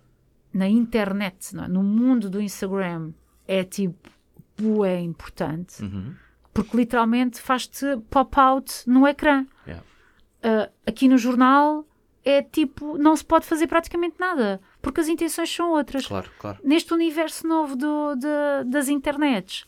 na 0.53 0.67
internet, 0.67 1.55
é? 1.57 1.67
no 1.67 1.81
mundo 1.83 2.29
do 2.29 2.41
Instagram, 2.41 3.11
é 3.47 3.63
tipo 3.63 4.09
é 4.85 4.99
importante, 4.99 5.81
Uhum. 5.81 6.13
porque 6.53 6.77
literalmente 6.77 7.41
faz-te 7.41 7.85
pop-out 8.09 8.83
no 8.87 9.07
ecrã. 9.07 9.45
Yeah. 9.65 9.83
Ah, 10.43 10.69
aqui 10.85 11.07
no 11.07 11.17
jornal 11.17 11.85
é 12.23 12.43
tipo, 12.43 12.95
não 12.97 13.15
se 13.15 13.25
pode 13.25 13.45
fazer 13.47 13.65
praticamente 13.65 14.15
nada, 14.19 14.61
porque 14.79 15.01
as 15.01 15.07
intenções 15.07 15.49
são 15.51 15.71
outras. 15.71 16.05
Claro, 16.05 16.29
claro. 16.37 16.59
Neste 16.63 16.93
universo 16.93 17.47
novo 17.47 17.75
do, 17.75 18.15
de- 18.15 18.69
das 18.69 18.87
internets, 18.89 19.65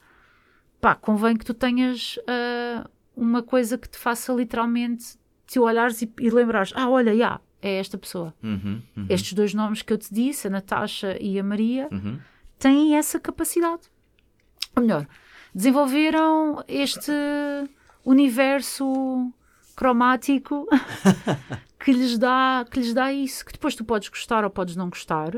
pá, 0.79 0.93
convém 0.93 1.35
que 1.35 1.45
tu 1.45 1.53
tenhas 1.55 2.19
ah, 2.27 2.87
uma 3.15 3.41
coisa 3.41 3.77
que 3.77 3.89
te 3.89 3.97
faça 3.97 4.31
literalmente 4.33 5.17
te 5.47 5.57
olhares 5.59 6.01
e, 6.03 6.13
e 6.19 6.29
lembrares: 6.29 6.71
ah, 6.75 6.87
olha, 6.89 7.15
já, 7.17 7.39
é 7.63 7.79
esta 7.79 7.97
pessoa. 7.97 8.33
Uhum, 8.43 8.81
uhum, 8.97 9.05
Estes 9.09 9.31
dois 9.33 9.53
nomes 9.53 9.81
que 9.81 9.93
eu 9.93 9.97
te 9.97 10.13
disse, 10.13 10.47
a 10.47 10.49
Natasha 10.49 11.17
e 11.19 11.39
a 11.39 11.43
Maria, 11.43 11.87
uhum. 11.89 12.19
têm 12.59 12.97
essa 12.97 13.19
capacidade. 13.19 13.83
Ou 14.75 14.83
melhor, 14.83 15.07
desenvolveram 15.55 16.61
este 16.67 17.11
universo 18.03 19.31
cromático 19.77 20.67
que 21.79 21.93
lhes 21.93 22.17
dá 22.17 22.65
que 22.69 22.79
lhes 22.79 22.93
dá 22.93 23.11
isso 23.11 23.45
que 23.45 23.53
depois 23.53 23.75
tu 23.75 23.83
podes 23.83 24.09
gostar 24.09 24.43
ou 24.43 24.49
podes 24.49 24.75
não 24.75 24.89
gostar 24.89 25.31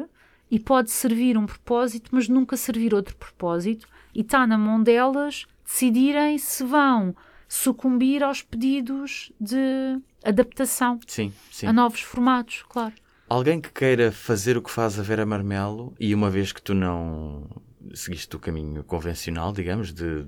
e 0.49 0.59
pode 0.59 0.91
servir 0.91 1.37
um 1.37 1.45
propósito 1.45 2.09
mas 2.11 2.27
nunca 2.27 2.57
servir 2.57 2.93
outro 2.93 3.15
propósito 3.15 3.87
e 4.13 4.21
está 4.21 4.45
na 4.45 4.57
mão 4.57 4.81
delas 4.81 5.45
decidirem 5.63 6.37
se 6.37 6.63
vão 6.63 7.15
sucumbir 7.47 8.23
aos 8.23 8.41
pedidos 8.41 9.31
de 9.39 9.99
adaptação 10.23 10.99
Sim, 11.07 11.31
sim. 11.51 11.67
a 11.67 11.73
novos 11.73 12.01
formatos 12.01 12.63
claro 12.67 12.93
Alguém 13.27 13.59
que 13.59 13.71
queira 13.71 14.11
fazer 14.11 14.55
o 14.55 14.61
que 14.61 14.69
faz 14.69 14.99
a 14.99 15.01
Vera 15.03 15.25
Marmelo 15.25 15.95
e 15.99 16.13
uma 16.13 16.29
vez 16.29 16.51
que 16.51 16.61
tu 16.61 16.75
não 16.75 17.49
seguiste 17.93 18.35
o 18.35 18.39
caminho 18.39 18.83
convencional, 18.83 19.51
digamos, 19.51 19.91
de 19.91 20.25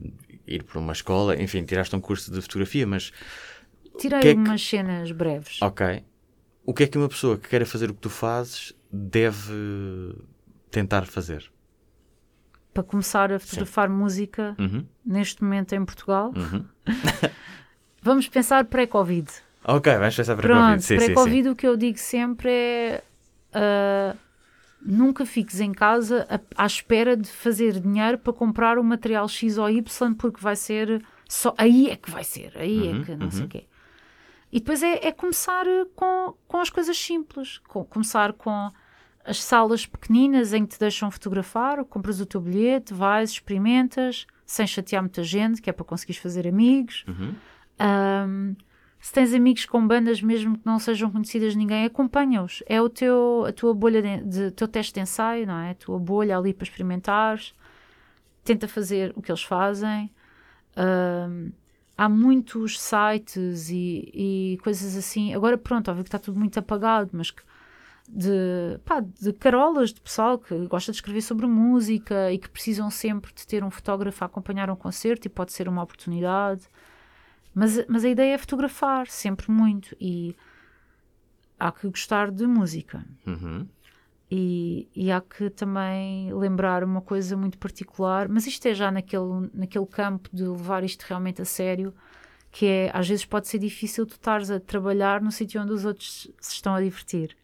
ir 0.47 0.63
para 0.63 0.79
uma 0.79 0.93
escola, 0.93 1.39
enfim, 1.39 1.63
tiraste 1.63 1.95
um 1.95 1.99
curso 2.01 2.31
de 2.31 2.41
fotografia, 2.41 2.87
mas 2.87 3.11
tirei 3.99 4.19
que 4.19 4.27
é 4.29 4.33
que- 4.33 4.39
umas 4.39 4.61
cenas 4.67 5.11
breves 5.11 5.61
ok. 5.61 6.03
O 6.65 6.73
que 6.73 6.83
é 6.83 6.87
que 6.87 6.97
uma 6.97 7.07
pessoa 7.07 7.37
que 7.37 7.47
queira 7.47 7.65
fazer 7.67 7.89
o 7.91 7.93
que 7.93 8.01
tu 8.01 8.09
fazes 8.09 8.73
deve 8.91 10.15
tentar 10.71 11.05
fazer? 11.05 11.51
Para 12.77 12.83
começar 12.83 13.31
a 13.33 13.39
fotografar 13.39 13.89
música 13.89 14.55
Uhum, 14.59 14.85
neste 15.03 15.43
momento 15.43 15.73
em 15.73 15.83
Portugal. 15.83 16.31
uhum. 16.35 16.63
Vamos 18.03 18.27
pensar 18.27 18.65
pré-Covid. 18.65 19.27
Ok, 19.63 19.91
vamos 19.97 20.15
pensar 20.15 20.35
para 20.35 20.43
Pronto, 20.47 20.61
Covid. 20.65 20.83
Sim, 20.83 20.87
sim, 20.87 20.99
sim. 20.99 21.05
pré-Covid 21.13 21.49
o 21.49 21.55
que 21.55 21.67
eu 21.67 21.75
digo 21.75 21.97
sempre 21.97 22.49
é 22.51 23.03
ah, 23.51 24.15
nunca 24.79 25.25
fiques 25.25 25.59
em 25.59 25.71
casa 25.73 26.27
a- 26.29 26.63
à 26.63 26.65
espera 26.67 27.17
de 27.17 27.27
fazer 27.27 27.79
dinheiro 27.79 28.19
para 28.19 28.31
comprar 28.31 28.77
o 28.77 28.83
material 28.83 29.27
X 29.27 29.57
ou 29.57 29.67
Y 29.69 30.13
porque 30.13 30.39
vai 30.39 30.55
ser 30.55 31.03
só 31.27 31.53
aí 31.57 31.89
é 31.89 31.95
que 31.95 32.11
vai 32.11 32.23
ser, 32.23 32.53
aí 32.55 32.89
Uhum, 32.93 33.01
é 33.01 33.05
que 33.05 33.15
não 33.15 33.31
sei 33.31 33.39
uhum. 33.41 33.45
o 33.47 33.49
quê. 33.49 33.65
E 34.51 34.59
depois 34.59 34.83
é, 34.83 35.07
é 35.07 35.11
começar 35.11 35.65
com, 35.95 36.35
com 36.47 36.57
as 36.59 36.69
coisas 36.69 36.95
simples, 36.97 37.57
com, 37.67 37.83
começar 37.83 38.31
com 38.33 38.71
as 39.27 39.43
salas 39.43 39.85
pequeninas 39.85 40.53
em 40.53 40.65
que 40.65 40.73
te 40.75 40.79
deixam 40.79 41.11
fotografar, 41.11 41.83
compras 41.85 42.21
o 42.21 42.25
teu 42.25 42.39
bilhete, 42.39 42.93
vais, 42.93 43.31
experimentas, 43.31 44.25
sem 44.45 44.65
chatear 44.65 45.01
muita 45.03 45.21
gente, 45.23 45.61
que 45.61 45.69
é 45.69 45.73
para 45.73 45.83
conseguires 45.85 46.21
fazer 46.21 46.47
amigos. 46.47 47.03
Uhum. 47.07 47.35
Ahm, 47.77 48.53
se 48.99 49.11
tens 49.13 49.33
amigos 49.33 49.65
com 49.65 49.85
bandas, 49.85 50.21
mesmo 50.21 50.57
que 50.57 50.65
não 50.65 50.79
sejam 50.79 51.11
conhecidas 51.11 51.51
de 51.51 51.57
ninguém, 51.57 51.85
acompanha-os. 51.85 52.63
É 52.65 52.81
o 52.81 52.89
teu, 52.89 53.45
a 53.47 53.51
tua 53.51 53.73
bolha 53.73 54.01
de, 54.01 54.23
de- 54.23 54.51
teu 54.51 54.67
teste 54.67 54.93
de 54.93 55.01
ensaio, 55.01 55.45
não 55.45 55.57
é? 55.59 55.71
A 55.71 55.75
tua 55.75 55.99
bolha 55.99 56.37
ali 56.37 56.53
para 56.53 56.63
experimentares. 56.63 57.53
Tenta 58.43 58.67
fazer 58.67 59.11
o 59.15 59.21
que 59.21 59.29
eles 59.29 59.43
fazem. 59.43 60.09
Ahm, 60.75 61.51
há 61.97 62.07
muitos 62.07 62.79
sites 62.79 63.69
e, 63.69 64.09
e 64.13 64.57
coisas 64.63 64.95
assim. 64.95 65.33
Agora, 65.33 65.57
pronto, 65.57 65.89
óbvio 65.91 66.03
que 66.03 66.07
está 66.07 66.19
tudo 66.19 66.39
muito 66.39 66.57
apagado, 66.57 67.09
mas 67.13 67.29
que 67.29 67.43
de, 68.07 68.79
pá, 68.85 69.01
de 69.01 69.33
carolas 69.33 69.91
de 69.91 69.99
pessoal 69.99 70.39
que 70.39 70.55
gosta 70.67 70.91
de 70.91 70.97
escrever 70.97 71.21
sobre 71.21 71.45
música 71.45 72.31
e 72.31 72.37
que 72.37 72.49
precisam 72.49 72.89
sempre 72.89 73.33
de 73.33 73.45
ter 73.45 73.63
um 73.63 73.69
fotógrafo 73.69 74.23
a 74.23 74.27
acompanhar 74.27 74.69
um 74.69 74.75
concerto 74.75 75.27
e 75.27 75.29
pode 75.29 75.51
ser 75.51 75.67
uma 75.67 75.83
oportunidade. 75.83 76.67
Mas, 77.53 77.85
mas 77.87 78.05
a 78.05 78.09
ideia 78.09 78.35
é 78.35 78.37
fotografar, 78.37 79.07
sempre 79.07 79.51
muito. 79.51 79.95
E 79.99 80.35
há 81.59 81.71
que 81.71 81.89
gostar 81.89 82.31
de 82.31 82.47
música. 82.47 83.05
Uhum. 83.25 83.67
E, 84.29 84.87
e 84.95 85.11
há 85.11 85.21
que 85.21 85.49
também 85.49 86.33
lembrar 86.33 86.83
uma 86.83 87.01
coisa 87.01 87.35
muito 87.35 87.57
particular, 87.57 88.27
mas 88.27 88.45
isto 88.45 88.65
é 88.67 88.73
já 88.73 88.91
naquele, 88.91 89.49
naquele 89.53 89.85
campo 89.85 90.29
de 90.33 90.43
levar 90.43 90.83
isto 90.83 91.03
realmente 91.03 91.41
a 91.41 91.45
sério, 91.45 91.93
que 92.51 92.65
é, 92.65 92.91
às 92.93 93.07
vezes 93.07 93.25
pode 93.25 93.47
ser 93.47 93.59
difícil 93.59 94.05
tu 94.05 94.13
estares 94.13 94.51
a 94.51 94.59
trabalhar 94.59 95.21
no 95.21 95.31
sítio 95.31 95.61
onde 95.61 95.71
os 95.71 95.85
outros 95.85 96.29
se 96.39 96.53
estão 96.53 96.75
a 96.75 96.81
divertir. 96.81 97.35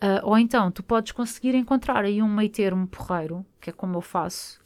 Ah, 0.00 0.20
ou 0.24 0.38
então, 0.38 0.70
tu 0.70 0.82
podes 0.82 1.12
conseguir 1.12 1.54
encontrar 1.54 2.04
aí 2.04 2.22
um 2.22 2.28
meio 2.28 2.48
termo 2.50 2.86
porreiro, 2.86 3.44
que 3.60 3.70
é 3.70 3.72
como 3.72 3.96
eu 3.96 4.00
faço, 4.00 4.58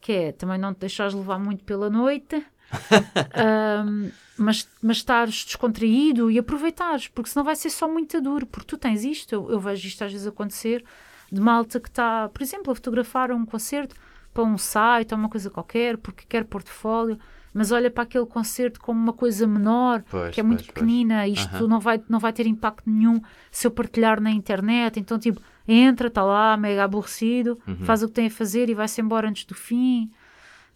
que 0.00 0.12
é 0.12 0.32
também 0.32 0.58
não 0.58 0.74
te 0.74 0.80
deixares 0.80 1.14
levar 1.14 1.38
muito 1.38 1.64
pela 1.64 1.88
noite, 1.88 2.44
ahm, 3.34 4.10
mas, 4.36 4.68
mas 4.82 4.98
estares 4.98 5.44
descontraído 5.44 6.30
e 6.30 6.38
aproveitares, 6.38 7.08
porque 7.08 7.30
senão 7.30 7.44
vai 7.44 7.56
ser 7.56 7.70
só 7.70 7.88
muito 7.88 8.20
duro, 8.20 8.46
porque 8.46 8.66
tu 8.66 8.76
tens 8.76 9.02
isto, 9.02 9.34
eu, 9.34 9.50
eu 9.50 9.58
vejo 9.58 9.88
isto 9.88 10.04
às 10.04 10.12
vezes 10.12 10.26
acontecer, 10.26 10.84
de 11.32 11.40
malta 11.40 11.80
que 11.80 11.88
está, 11.88 12.28
por 12.28 12.42
exemplo, 12.42 12.70
a 12.70 12.74
fotografar 12.74 13.32
um 13.32 13.46
concerto 13.46 13.96
para 14.32 14.44
um 14.44 14.58
site 14.58 15.12
ou 15.14 15.18
uma 15.18 15.28
coisa 15.30 15.48
qualquer, 15.48 15.96
porque 15.96 16.24
quer 16.28 16.44
portfólio, 16.44 17.18
mas 17.56 17.72
olha 17.72 17.90
para 17.90 18.02
aquele 18.02 18.26
concerto 18.26 18.78
como 18.78 19.00
uma 19.00 19.14
coisa 19.14 19.46
menor, 19.46 20.04
Pois, 20.10 20.34
que 20.34 20.40
é 20.40 20.42
muito 20.42 20.58
pois, 20.58 20.66
pois. 20.66 20.74
pequenina, 20.74 21.26
isto 21.26 21.54
Aham. 21.56 21.68
não, 21.68 21.80
vai, 21.80 22.02
não 22.06 22.18
vai 22.18 22.30
ter 22.30 22.46
impacto 22.46 22.82
nenhum 22.86 23.18
se 23.50 23.66
eu 23.66 23.70
partilhar 23.70 24.20
na 24.20 24.30
internet, 24.30 25.00
então 25.00 25.18
tipo, 25.18 25.40
entra, 25.66 26.08
está 26.08 26.22
lá, 26.22 26.54
mega 26.58 26.84
aborrecido, 26.84 27.58
Uhum. 27.66 27.76
faz 27.86 28.02
o 28.02 28.08
que 28.08 28.12
tem 28.14 28.26
a 28.26 28.30
fazer 28.30 28.68
e 28.68 28.74
vai-se 28.74 29.00
embora 29.00 29.26
antes 29.26 29.46
do 29.46 29.54
fim. 29.54 30.10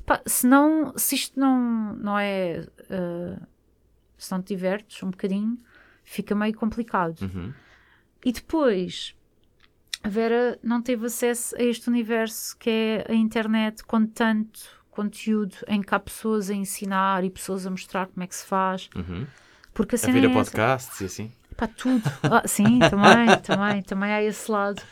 Pá, 0.06 0.22
se 0.24 0.46
não, 0.46 0.94
se 0.96 1.14
isto 1.16 1.38
não, 1.38 1.94
não 1.96 2.18
é, 2.18 2.66
eh, 2.88 3.38
se 4.16 4.32
não 4.32 4.40
te 4.40 4.54
divertes 4.54 5.02
um 5.02 5.10
bocadinho, 5.10 5.58
fica 6.02 6.34
meio 6.34 6.54
complicado. 6.54 7.20
Uhum. 7.20 7.52
E 8.24 8.32
depois, 8.32 9.14
a 10.02 10.08
Vera 10.08 10.58
não 10.62 10.80
teve 10.80 11.04
acesso 11.06 11.54
a 11.56 11.62
este 11.62 11.88
universo 11.90 12.56
que 12.56 12.70
é 12.70 13.06
a 13.06 13.14
internet 13.14 13.84
com 13.84 14.06
tanto 14.06 14.79
conteúdo 14.90 15.56
em 15.68 15.80
que 15.80 15.94
há 15.94 15.98
pessoas 15.98 16.50
a 16.50 16.54
ensinar 16.54 17.24
e 17.24 17.30
pessoas 17.30 17.66
a 17.66 17.70
mostrar 17.70 18.06
como 18.06 18.22
é 18.22 18.26
que 18.26 18.34
se 18.34 18.44
faz. 18.44 18.90
Uhum. 18.94 19.26
Porque 19.72 19.94
a 19.94 19.96
A 19.96 19.98
cena 19.98 20.12
vir 20.20 20.26
a 20.26 20.30
é 20.30 20.34
podcasts 20.34 21.00
e 21.00 21.04
assim. 21.04 21.32
Pá, 21.56 21.66
tudo. 21.66 22.02
Ah, 22.22 22.46
sim, 22.46 22.78
também, 22.90 23.40
também, 23.42 23.82
também 23.82 24.12
há 24.12 24.22
esse 24.22 24.50
lado 24.50 24.82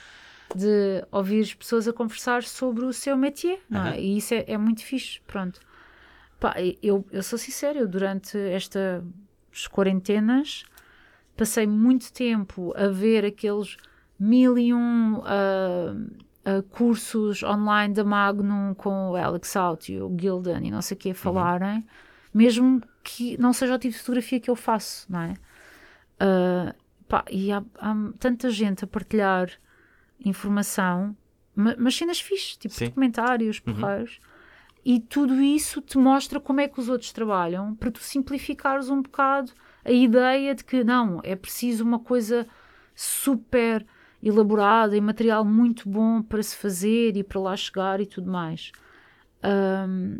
de 0.54 1.04
ouvir 1.10 1.42
as 1.42 1.54
pessoas 1.54 1.86
a 1.88 1.92
conversar 1.92 2.42
sobre 2.42 2.84
o 2.84 2.92
seu 2.92 3.16
métier, 3.16 3.60
não 3.68 3.86
é? 3.86 3.90
Aham. 3.90 3.96
E 3.98 4.16
isso 4.16 4.34
é, 4.34 4.44
é 4.46 4.56
muito 4.56 4.84
fixe, 4.84 5.20
pronto. 5.26 5.60
Pá, 6.40 6.54
eu, 6.82 7.04
eu 7.10 7.22
sou 7.22 7.38
sincera, 7.38 7.78
eu 7.78 7.88
durante 7.88 8.38
estas 8.38 9.02
quarentenas 9.70 10.62
passei 11.36 11.66
muito 11.66 12.12
tempo 12.12 12.72
a 12.76 12.88
ver 12.88 13.24
aqueles 13.24 13.76
mil 14.18 14.56
e 14.58 14.72
um 14.72 15.20
ah, 15.24 15.94
ah, 16.44 16.62
cursos 16.70 17.42
online 17.42 17.94
da 17.94 18.04
Magnum 18.04 18.74
com 18.74 19.10
o 19.10 19.16
Alex 19.16 19.54
Out 19.56 19.92
e 19.92 20.00
o 20.00 20.14
Gildan 20.18 20.60
e 20.64 20.70
não 20.70 20.82
sei 20.82 20.94
o 20.96 20.98
que 20.98 21.10
a 21.10 21.14
falarem, 21.14 21.86
mesmo 22.32 22.80
que 23.02 23.36
não 23.40 23.52
seja 23.52 23.74
o 23.74 23.78
tipo 23.78 23.92
de 23.94 23.98
fotografia 24.00 24.40
que 24.40 24.50
eu 24.50 24.56
faço, 24.56 25.06
não 25.10 25.20
é? 25.20 25.34
Ah, 26.20 26.74
pá, 27.08 27.24
e 27.30 27.50
há, 27.52 27.62
há 27.78 27.94
tanta 28.18 28.50
gente 28.50 28.84
a 28.84 28.86
partilhar 28.86 29.50
informação, 30.24 31.16
ma- 31.54 31.76
mas 31.78 31.96
cenas 31.96 32.20
fixes, 32.20 32.56
tipo 32.56 32.74
Sim. 32.74 32.86
documentários, 32.86 33.62
Uhum. 33.66 33.74
porreiros, 33.74 34.20
e 34.84 35.00
tudo 35.00 35.34
isso 35.40 35.80
te 35.80 35.98
mostra 35.98 36.40
como 36.40 36.60
é 36.60 36.68
que 36.68 36.80
os 36.80 36.88
outros 36.88 37.12
trabalham 37.12 37.74
para 37.74 37.90
tu 37.90 37.98
simplificares 38.00 38.88
um 38.88 39.02
bocado 39.02 39.52
a 39.84 39.90
ideia 39.92 40.54
de 40.54 40.64
que 40.64 40.82
não, 40.84 41.20
é 41.22 41.34
preciso 41.36 41.84
uma 41.84 41.98
coisa 41.98 42.46
super 42.94 43.86
elaborada 44.22 44.96
e 44.96 45.00
material 45.00 45.44
muito 45.44 45.88
bom 45.88 46.22
para 46.22 46.42
se 46.42 46.56
fazer 46.56 47.16
e 47.16 47.22
para 47.22 47.40
lá 47.40 47.56
chegar 47.56 48.00
e 48.00 48.06
tudo 48.06 48.30
mais. 48.30 48.72
Ahm, 49.42 50.18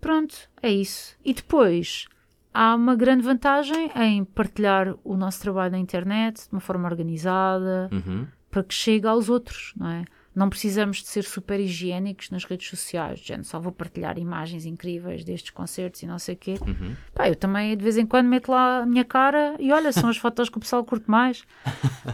pronto, 0.00 0.34
é 0.62 0.70
isso. 0.70 1.16
E 1.24 1.32
depois 1.34 2.06
há 2.52 2.74
uma 2.74 2.94
grande 2.94 3.22
vantagem 3.22 3.90
em 3.96 4.24
partilhar 4.24 4.94
o 5.04 5.16
nosso 5.16 5.40
trabalho 5.40 5.72
na 5.72 5.78
internet 5.78 6.46
de 6.48 6.52
uma 6.52 6.60
forma 6.60 6.88
organizada 6.88 7.88
Uhum. 7.92 8.26
para 8.50 8.64
que 8.64 8.74
chegue 8.74 9.06
aos 9.06 9.28
outros, 9.28 9.72
não 9.76 9.88
é? 9.88 10.04
Não 10.34 10.48
precisamos 10.48 10.98
de 10.98 11.08
ser 11.08 11.24
super 11.24 11.58
higiênicos 11.58 12.30
nas 12.30 12.44
redes 12.44 12.68
sociais, 12.68 13.18
gente, 13.18 13.48
só 13.48 13.58
vou 13.58 13.72
partilhar 13.72 14.16
imagens 14.16 14.64
incríveis 14.64 15.24
destes 15.24 15.50
concertos 15.50 16.02
e 16.02 16.06
não 16.06 16.20
sei 16.20 16.34
o 16.36 16.38
quê. 16.38 16.54
Uhum. 16.60 16.94
Pá, 17.12 17.28
eu 17.28 17.34
também 17.34 17.76
de 17.76 17.82
vez 17.82 17.98
em 17.98 18.06
quando 18.06 18.28
meto 18.28 18.52
lá 18.52 18.78
a 18.82 18.86
minha 18.86 19.04
cara 19.04 19.56
e 19.58 19.72
olha, 19.72 19.90
são 19.90 20.08
as 20.08 20.16
fotos 20.18 20.48
que 20.48 20.56
o 20.56 20.60
pessoal 20.60 20.84
curte 20.84 21.10
mais. 21.10 21.42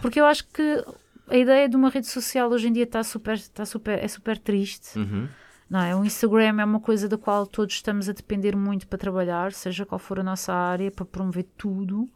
Porque 0.01 0.19
eu 0.19 0.25
acho 0.25 0.47
que 0.47 0.83
a 1.29 1.37
ideia 1.37 1.69
de 1.69 1.75
uma 1.75 1.89
rede 1.89 2.07
social 2.07 2.49
hoje 2.49 2.67
em 2.67 2.73
dia 2.73 2.83
está 2.83 3.03
super, 3.03 3.35
está 3.35 3.65
super, 3.65 4.03
é 4.03 4.07
super 4.07 4.37
triste. 4.37 4.97
Uhum. 4.97 5.27
Não 5.69 5.81
é? 5.81 5.95
O 5.95 6.03
Instagram 6.03 6.59
é 6.59 6.65
uma 6.65 6.79
coisa 6.79 7.07
da 7.09 7.17
qual 7.17 7.45
todos 7.45 7.75
estamos 7.75 8.09
a 8.09 8.13
depender 8.13 8.55
muito 8.55 8.87
para 8.87 8.97
trabalhar, 8.97 9.51
seja 9.51 9.85
qual 9.85 9.99
for 9.99 10.19
a 10.19 10.23
nossa 10.23 10.53
área, 10.53 10.89
para 10.89 11.05
promover 11.05 11.45
tudo. 11.57 12.09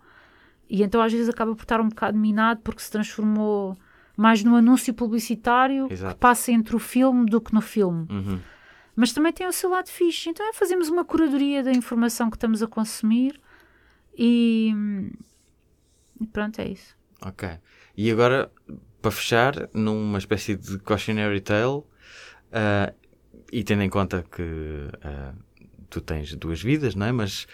E 0.69 0.81
então 0.81 1.01
às 1.01 1.11
vezes 1.11 1.27
acaba 1.27 1.53
por 1.53 1.63
estar 1.63 1.81
um 1.81 1.89
bocado 1.89 2.17
minado 2.17 2.61
porque 2.63 2.81
se 2.81 2.89
transformou 2.89 3.77
mais 4.21 4.43
no 4.43 4.55
anúncio 4.55 4.93
publicitário 4.93 5.87
Exato. 5.91 6.13
que 6.13 6.19
passa 6.19 6.51
entre 6.51 6.75
o 6.75 6.79
filme 6.79 7.25
do 7.25 7.41
que 7.41 7.51
no 7.51 7.61
filme. 7.61 8.05
Uhum. 8.07 8.39
Mas 8.95 9.11
também 9.11 9.33
tem 9.33 9.47
o 9.47 9.51
seu 9.51 9.71
lado 9.71 9.89
fixe. 9.89 10.29
Então 10.29 10.47
é 10.47 10.53
fazermos 10.53 10.89
uma 10.89 11.03
curadoria 11.03 11.63
da 11.63 11.71
informação 11.71 12.29
que 12.29 12.35
estamos 12.35 12.61
a 12.61 12.67
consumir 12.67 13.41
e, 14.15 14.71
pronto, 16.31 16.61
é 16.61 16.67
isso. 16.67 16.95
Ok. 17.25 17.49
E 17.97 18.11
agora, 18.11 18.51
para 19.01 19.09
fechar, 19.09 19.69
numa 19.73 20.19
espécie 20.19 20.55
de 20.55 20.77
cautionary 20.77 21.41
tale, 21.41 21.81
ah, 22.51 22.93
e 23.51 23.63
tendo 23.63 23.81
em 23.81 23.89
conta 23.89 24.23
que 24.31 24.87
ah, 25.01 25.33
tu 25.89 25.99
tens 25.99 26.35
duas 26.35 26.61
vidas, 26.61 26.93
não 26.93 27.07
é? 27.07 27.11
Mas 27.11 27.47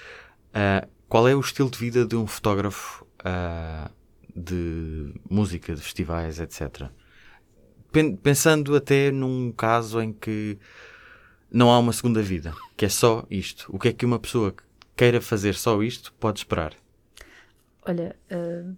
ah, 0.53 0.85
qual 1.07 1.29
é 1.29 1.35
o 1.35 1.39
estilo 1.39 1.69
de 1.69 1.77
vida 1.77 2.05
de 2.05 2.17
um 2.17 2.27
fotógrafo 2.27 3.07
de 4.37 5.13
música, 5.29 5.73
de 5.73 5.81
festivais, 5.81 6.39
etc. 6.39 6.89
Pen- 7.91 8.15
Pensando 8.15 8.75
até 8.75 9.11
num 9.11 9.51
caso 9.51 10.01
em 10.01 10.13
que 10.13 10.57
não 11.51 11.71
há 11.71 11.79
uma 11.79 11.93
segunda 11.93 12.21
vida, 12.21 12.53
que 12.75 12.85
é 12.85 12.89
só 12.89 13.25
isto. 13.29 13.65
O 13.73 13.79
que 13.79 13.87
é 13.89 13.93
que 13.93 14.05
uma 14.05 14.19
pessoa 14.19 14.51
que 14.51 14.63
queira 14.95 15.19
fazer 15.21 15.55
só 15.55 15.81
isto 15.81 16.13
pode 16.13 16.39
esperar? 16.39 16.73
Olha, 17.85 18.15
ah, 18.29 18.71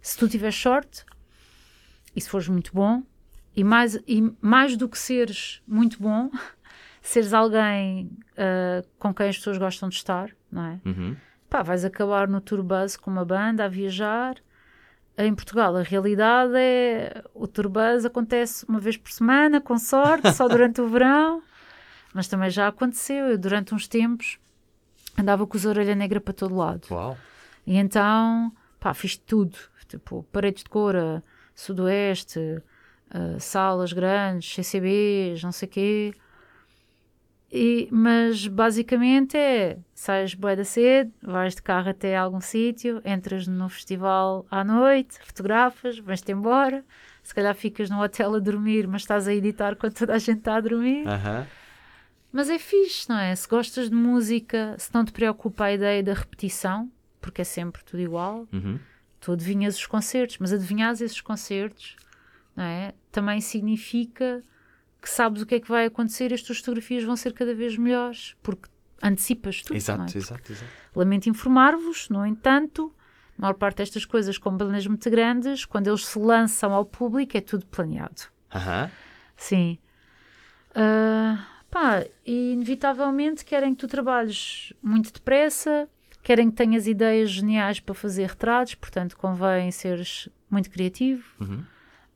se 0.00 0.16
tu 0.16 0.28
tiveres 0.28 0.54
sorte 0.56 1.04
e 2.14 2.20
se 2.20 2.28
fores 2.28 2.48
muito 2.48 2.72
bom, 2.72 3.02
e 3.54 3.64
mais, 3.64 3.96
e 4.06 4.32
mais 4.40 4.76
do 4.76 4.88
que 4.88 4.98
seres 4.98 5.60
muito 5.66 6.00
bom, 6.00 6.30
seres 7.02 7.32
alguém 7.32 8.10
ah, 8.36 8.82
com 8.98 9.12
quem 9.12 9.28
as 9.28 9.36
pessoas 9.36 9.58
gostam 9.58 9.88
de 9.88 9.96
estar, 9.96 10.30
não 10.50 10.64
é? 10.64 10.80
Uhum. 10.86 11.16
Pá, 11.50 11.62
vais 11.62 11.84
acabar 11.84 12.28
no 12.28 12.40
tour 12.40 12.62
bus 12.62 12.96
com 12.96 13.10
uma 13.10 13.24
banda 13.24 13.64
a 13.64 13.68
viajar. 13.68 14.36
Em 15.18 15.34
Portugal, 15.34 15.76
a 15.76 15.82
realidade 15.82 16.52
é 16.56 17.24
o 17.34 17.46
tour 17.48 17.68
bus 17.68 18.04
acontece 18.04 18.64
uma 18.68 18.78
vez 18.78 18.96
por 18.96 19.10
semana, 19.10 19.60
com 19.60 19.76
sorte, 19.76 20.32
só 20.32 20.48
durante 20.48 20.80
o 20.80 20.88
verão. 20.88 21.42
Mas 22.14 22.28
também 22.28 22.50
já 22.50 22.68
aconteceu. 22.68 23.26
Eu, 23.26 23.36
durante 23.36 23.74
uns 23.74 23.88
tempos, 23.88 24.38
andava 25.18 25.44
com 25.44 25.56
os 25.56 25.66
orelha 25.66 25.94
negra 25.96 26.20
para 26.20 26.32
todo 26.32 26.54
lado. 26.54 26.86
Uau! 26.88 27.18
E 27.66 27.76
então, 27.76 28.52
pá, 28.78 28.94
fiz 28.94 29.16
tudo. 29.16 29.58
Tipo, 29.88 30.24
paredes 30.30 30.62
de 30.62 30.70
cora, 30.70 31.22
sudoeste, 31.52 32.62
ah, 33.10 33.40
salas 33.40 33.92
grandes, 33.92 34.54
CCBs, 34.54 35.42
não 35.42 35.50
sei 35.50 35.68
o 35.68 35.70
quê. 35.70 36.14
E, 37.52 37.88
mas 37.90 38.46
basicamente 38.46 39.36
é, 39.36 39.78
sais 40.00 40.32
bué 40.34 40.56
da 40.56 40.64
cedo, 40.64 41.12
vais 41.22 41.54
de 41.54 41.60
carro 41.60 41.90
até 41.90 42.16
algum 42.16 42.40
sítio, 42.40 43.02
entras 43.04 43.46
no 43.46 43.68
festival 43.68 44.46
à 44.50 44.64
noite, 44.64 45.18
fotografas, 45.22 45.98
vais-te 45.98 46.32
embora, 46.32 46.82
se 47.22 47.34
calhar 47.34 47.54
ficas 47.54 47.90
no 47.90 48.00
hotel 48.02 48.34
a 48.34 48.38
dormir, 48.38 48.88
mas 48.88 49.02
estás 49.02 49.28
a 49.28 49.34
editar 49.34 49.76
quando 49.76 49.92
toda 49.92 50.14
a 50.14 50.18
gente 50.18 50.38
está 50.38 50.56
a 50.56 50.60
dormir. 50.62 51.06
Aham. 51.06 51.46
Mas 52.32 52.48
é 52.48 52.58
fixe, 52.58 53.10
não 53.10 53.18
é? 53.18 53.36
Se 53.36 53.46
gostas 53.46 53.90
de 53.90 53.94
música, 53.94 54.74
se 54.78 54.88
não 54.94 55.04
te 55.04 55.12
preocupa 55.12 55.64
a 55.64 55.72
ideia 55.72 56.02
da 56.02 56.14
repetição, 56.14 56.90
porque 57.20 57.42
é 57.42 57.44
sempre 57.44 57.84
tudo 57.84 58.00
igual, 58.00 58.48
Uhum. 58.50 58.78
tu 59.20 59.32
adivinhas 59.32 59.76
os 59.76 59.84
concertos, 59.86 60.38
mas 60.38 60.50
adivinhas 60.50 61.02
esses 61.02 61.20
concertos, 61.20 61.96
não 62.56 62.64
é? 62.64 62.94
Também 63.12 63.38
significa 63.42 64.42
que 65.02 65.10
sabes 65.10 65.42
o 65.42 65.46
que 65.46 65.56
é 65.56 65.60
que 65.60 65.68
vai 65.68 65.84
acontecer 65.84 66.30
e 66.30 66.34
as 66.34 66.40
tuas 66.42 66.58
fotografias 66.58 67.04
vão 67.04 67.16
ser 67.16 67.34
cada 67.34 67.54
vez 67.54 67.76
melhores, 67.76 68.34
porque 68.42 68.66
antecipas 69.02 69.62
tudo. 69.62 69.70
não 69.70 69.76
é? 69.76 69.78
Exato, 69.78 70.18
exato, 70.18 70.52
exato. 70.52 70.70
Lamento 70.94 71.28
informar-vos, 71.28 72.08
no 72.08 72.24
entanto, 72.26 72.92
a 73.38 73.42
maior 73.42 73.54
parte 73.54 73.78
destas 73.78 74.04
coisas, 74.04 74.36
como 74.38 74.58
bandas 74.58 74.86
muito 74.86 75.08
grandes, 75.10 75.64
quando 75.64 75.86
eles 75.88 76.06
se 76.06 76.18
lançam 76.18 76.72
ao 76.74 76.84
público, 76.84 77.36
é 77.36 77.40
tudo 77.40 77.66
planeado. 77.66 78.22
Aham. 78.54 78.90
Sim. 79.36 79.78
Ah, 80.74 81.44
pá, 81.70 82.04
e 82.26 82.52
inevitavelmente 82.52 83.44
querem 83.44 83.74
que 83.74 83.80
tu 83.80 83.88
trabalhes 83.88 84.72
muito 84.82 85.12
depressa, 85.12 85.88
querem 86.22 86.50
que 86.50 86.56
tenhas 86.56 86.86
ideias 86.86 87.30
geniais 87.30 87.80
para 87.80 87.94
fazer 87.94 88.28
retratos, 88.28 88.74
portanto 88.74 89.16
convém 89.16 89.70
seres 89.70 90.28
muito 90.50 90.70
criativo. 90.70 91.24
Uhum. 91.40 91.64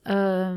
Ah, 0.05 0.57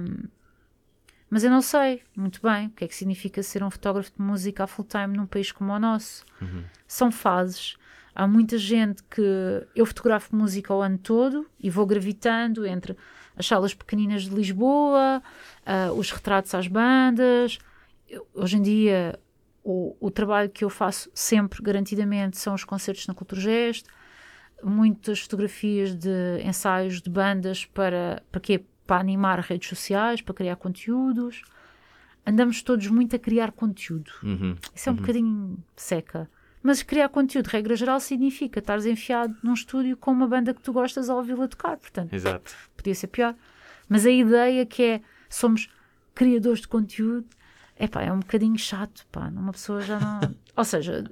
mas 1.30 1.44
eu 1.44 1.50
não 1.50 1.62
sei 1.62 2.02
muito 2.16 2.42
bem 2.42 2.68
o 2.68 2.70
que 2.72 2.86
é 2.86 2.88
que 2.88 2.96
significa 2.96 3.44
ser 3.44 3.64
um 3.64 3.70
fotógrafo 3.70 4.12
de 4.16 4.22
música 4.22 4.64
a 4.64 4.68
full 4.68 4.86
time 4.86 5.16
num 5.18 5.26
país 5.26 5.52
como 5.52 5.72
o 5.74 5.80
nosso. 5.80 6.24
Uhum. 6.42 6.64
São 6.88 7.12
fases. 7.12 7.76
Há 8.16 8.26
muita 8.28 8.58
gente 8.58 9.04
que 9.04 9.22
eu 9.76 9.86
fotografo 9.86 10.36
música 10.36 10.74
o 10.74 10.82
ano 10.82 10.98
todo 10.98 11.46
e 11.60 11.70
vou 11.70 11.86
gravitando 11.86 12.66
entre 12.66 12.96
as 13.36 13.46
salas 13.46 13.74
pequeninas 13.74 14.24
de 14.24 14.30
Lisboa, 14.32 15.22
ah, 15.66 15.92
os 15.94 16.10
retratos 16.12 16.56
às 16.56 16.68
bandas. 16.68 17.60
Eu- 18.10 18.26
hoje 18.34 18.58
em 18.58 18.62
dia, 18.62 19.20
o, 19.64 19.96
o 20.00 20.10
trabalho 20.10 20.50
que 20.50 20.64
eu 20.64 20.70
faço 20.70 21.12
sempre, 21.14 21.62
garantidamente, 21.62 22.38
são 22.38 22.56
os 22.56 22.64
concertos 22.64 23.06
na 23.06 23.14
Culturgest, 23.14 23.86
muitas 24.64 25.20
fotografias 25.20 25.94
de 25.94 26.42
ensaios 26.44 27.02
de 27.02 27.10
bandas 27.10 27.66
para, 27.66 28.24
para 28.32 28.42
quê? 28.42 28.64
Para 28.88 29.02
animar 29.02 29.40
redes 29.42 29.70
sociais, 29.70 30.22
para 30.22 30.34
criar 30.34 30.56
conteúdos. 30.56 31.44
Andamos 32.26 32.62
todos 32.62 32.88
muito 32.88 33.16
a 33.16 33.20
criar 33.20 33.52
conteúdo. 33.52 34.12
Uhum. 34.24 34.56
Isso 34.74 34.90
é 34.90 34.92
um 34.92 34.96
bocadinho 34.96 35.64
seca. 35.76 36.30
Mas 36.64 36.82
criar 36.82 37.08
conteúdo, 37.10 37.48
regra 37.48 37.76
geral, 37.76 38.00
significa 38.00 38.60
estares 38.60 38.86
enfiado 38.86 39.36
num 39.44 39.54
estúdio 39.54 39.96
com 39.96 40.12
uma 40.12 40.28
banda 40.28 40.54
que 40.54 40.62
tu 40.62 40.74
gostas 40.74 41.10
a 41.10 41.16
ouvi-la 41.16 41.48
tocar. 41.48 41.78
Portanto, 41.78 42.14
Exato. 42.14 42.54
podia 42.76 42.96
ser 42.96 43.08
pior. 43.08 43.36
Mas 43.88 44.06
a 44.06 44.12
ideia 44.12 44.66
que 44.66 44.84
é 44.84 45.02
somos 45.30 45.70
criadores 46.14 46.62
de 46.62 46.68
conteúdo, 46.68 47.28
epá, 47.80 48.02
é 48.02 48.12
um 48.12 48.20
bocadinho 48.20 48.58
chato, 48.58 49.06
pá. 49.12 49.28
Uma 49.28 49.52
pessoa 49.52 49.82
já 49.82 50.00
não. 50.00 50.36
Ou 50.58 50.64
seja, 50.66 51.04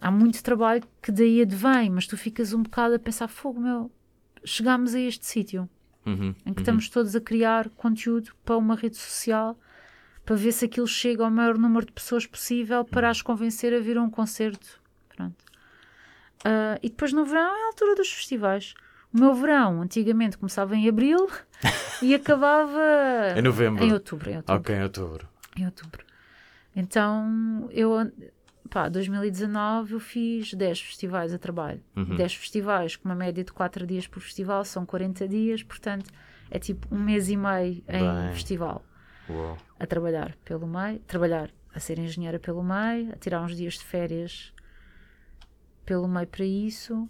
há 0.00 0.10
muito 0.10 0.42
trabalho 0.42 0.82
que 1.02 1.12
daí 1.12 1.42
advém, 1.42 1.90
mas 1.90 2.06
tu 2.06 2.16
ficas 2.16 2.52
um 2.52 2.62
bocado 2.62 2.94
a 2.94 2.98
pensar, 2.98 3.28
fogo, 3.28 3.60
meu, 3.60 3.90
chegámos 4.44 4.94
a 4.94 5.00
este 5.00 5.26
sítio 5.26 5.68
Uhum. 6.08 6.34
em 6.46 6.52
que 6.54 6.60
estamos 6.60 6.88
todos 6.88 7.14
a 7.14 7.20
criar 7.20 7.68
conteúdo 7.70 8.30
para 8.44 8.56
uma 8.56 8.74
rede 8.74 8.96
social 8.96 9.58
para 10.24 10.36
ver 10.36 10.52
se 10.52 10.64
aquilo 10.64 10.86
chega 10.86 11.24
ao 11.24 11.30
maior 11.30 11.56
número 11.58 11.86
de 11.86 11.92
pessoas 11.92 12.26
possível 12.26 12.84
para 12.84 13.08
as 13.10 13.22
convencer 13.22 13.72
a 13.74 13.78
vir 13.80 13.96
a 13.96 14.02
um 14.02 14.10
concerto. 14.10 14.80
Pronto. 15.14 15.36
Ah, 16.44 16.78
e 16.82 16.88
depois 16.88 17.12
no 17.12 17.24
verão 17.24 17.54
é 17.54 17.62
a 17.64 17.66
altura 17.68 17.94
dos 17.94 18.12
festivais. 18.12 18.74
O 19.12 19.18
meu 19.18 19.34
verão 19.34 19.80
antigamente 19.82 20.36
começava 20.36 20.76
em 20.76 20.88
abril 20.88 21.28
e 22.02 22.14
acabava 22.14 22.78
Em 23.36 23.42
novembro. 23.42 23.84
em 23.84 23.92
outubro. 23.92 24.30
Em 24.30 24.36
outubro. 24.36 24.60
Ok, 24.60 24.74
em 24.76 24.82
outubro. 24.82 25.28
Em 25.56 25.64
outubro. 25.64 26.04
Então, 26.76 27.68
eu, 27.72 28.12
pá, 28.68 28.88
2019 28.88 29.94
eu 29.94 30.00
fiz 30.00 30.54
10 30.54 30.80
festivais 30.80 31.32
a 31.32 31.38
trabalho. 31.38 31.82
Uhum. 31.96 32.16
10 32.16 32.34
festivais 32.34 32.96
com 32.96 33.08
uma 33.08 33.14
média 33.14 33.42
de 33.42 33.52
4 33.52 33.86
dias 33.86 34.06
por 34.06 34.20
festival, 34.20 34.64
são 34.64 34.86
40 34.86 35.26
dias, 35.26 35.62
portanto 35.62 36.10
é 36.50 36.58
tipo 36.58 36.86
um 36.94 36.98
mês 36.98 37.28
e 37.28 37.36
meio 37.36 37.82
em 37.88 38.24
Bem. 38.26 38.32
festival 38.32 38.84
Uau. 39.28 39.58
a 39.78 39.86
trabalhar 39.86 40.36
pelo 40.44 40.66
meio, 40.66 40.98
trabalhar 41.00 41.50
a 41.74 41.80
ser 41.80 41.98
engenheira 41.98 42.38
pelo 42.38 42.62
meio, 42.62 43.12
a 43.12 43.16
tirar 43.16 43.42
uns 43.42 43.56
dias 43.56 43.74
de 43.74 43.84
férias 43.84 44.52
pelo 45.84 46.06
meio 46.06 46.26
para 46.26 46.44
isso, 46.44 47.08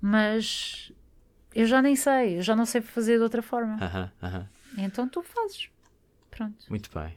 mas 0.00 0.92
eu 1.54 1.66
já 1.66 1.80
nem 1.82 1.96
sei, 1.96 2.38
eu 2.38 2.42
já 2.42 2.54
não 2.56 2.66
sei 2.66 2.80
fazer 2.80 3.16
de 3.16 3.22
outra 3.22 3.42
forma. 3.42 3.76
Aham, 3.82 4.10
aham. 4.22 4.48
Então 4.76 5.08
tu 5.08 5.22
fazes. 5.22 5.70
Pronto. 6.30 6.66
Muito 6.68 6.90
bem. 6.92 7.16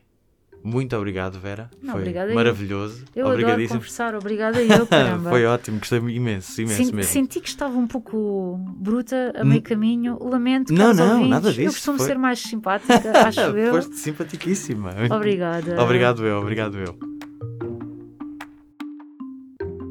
Muito 0.69 0.95
obrigado, 0.97 1.39
Vera. 1.39 1.69
Não, 1.81 1.93
Foi 1.93 2.01
obrigada 2.01 2.31
eu. 2.31 2.35
maravilhoso. 2.35 3.05
Eu 3.15 3.27
adoro 3.29 3.67
conversar, 3.69 4.13
obrigada 4.15 4.61
eu, 4.61 4.85
caramba. 4.87 5.29
Foi 5.29 5.45
ótimo, 5.45 5.79
gostei 5.79 5.97
imenso, 5.99 6.61
imenso 6.61 6.83
Sen- 6.83 6.93
mesmo. 6.93 7.03
Senti 7.11 7.39
que 7.39 7.47
estava 7.47 7.77
um 7.77 7.87
pouco 7.87 8.59
bruta 8.75 9.31
a 9.37 9.45
meio 9.45 9.61
caminho. 9.61 10.17
Lamento, 10.21 10.73
Não, 10.73 10.93
não, 10.93 11.09
ouvintes. 11.11 11.29
nada 11.29 11.49
Eu 11.49 11.53
disso, 11.53 11.73
costumo 11.75 11.97
foi- 11.99 12.07
ser 12.07 12.17
mais 12.17 12.39
simpática, 12.39 13.11
acho 13.25 13.39
eu. 13.39 13.73
Foste 13.75 13.95
simpaticíssima. 13.95 14.91
Obrigada. 15.09 15.81
Obrigado 15.81 16.25
eu, 16.25 16.39
obrigado 16.41 16.77
eu. 16.77 16.97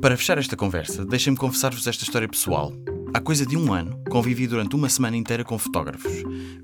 Para 0.02 0.16
fechar 0.16 0.36
esta 0.38 0.56
conversa, 0.56 1.04
deixem-me 1.06 1.38
confessar-vos 1.38 1.86
esta 1.86 2.04
história 2.04 2.28
pessoal. 2.28 2.70
Há 3.16 3.20
coisa 3.22 3.46
de 3.46 3.56
um 3.56 3.72
ano, 3.72 3.98
convivi 4.10 4.46
durante 4.46 4.76
uma 4.76 4.90
semana 4.90 5.16
inteira 5.16 5.42
com 5.42 5.58
fotógrafos. 5.58 6.12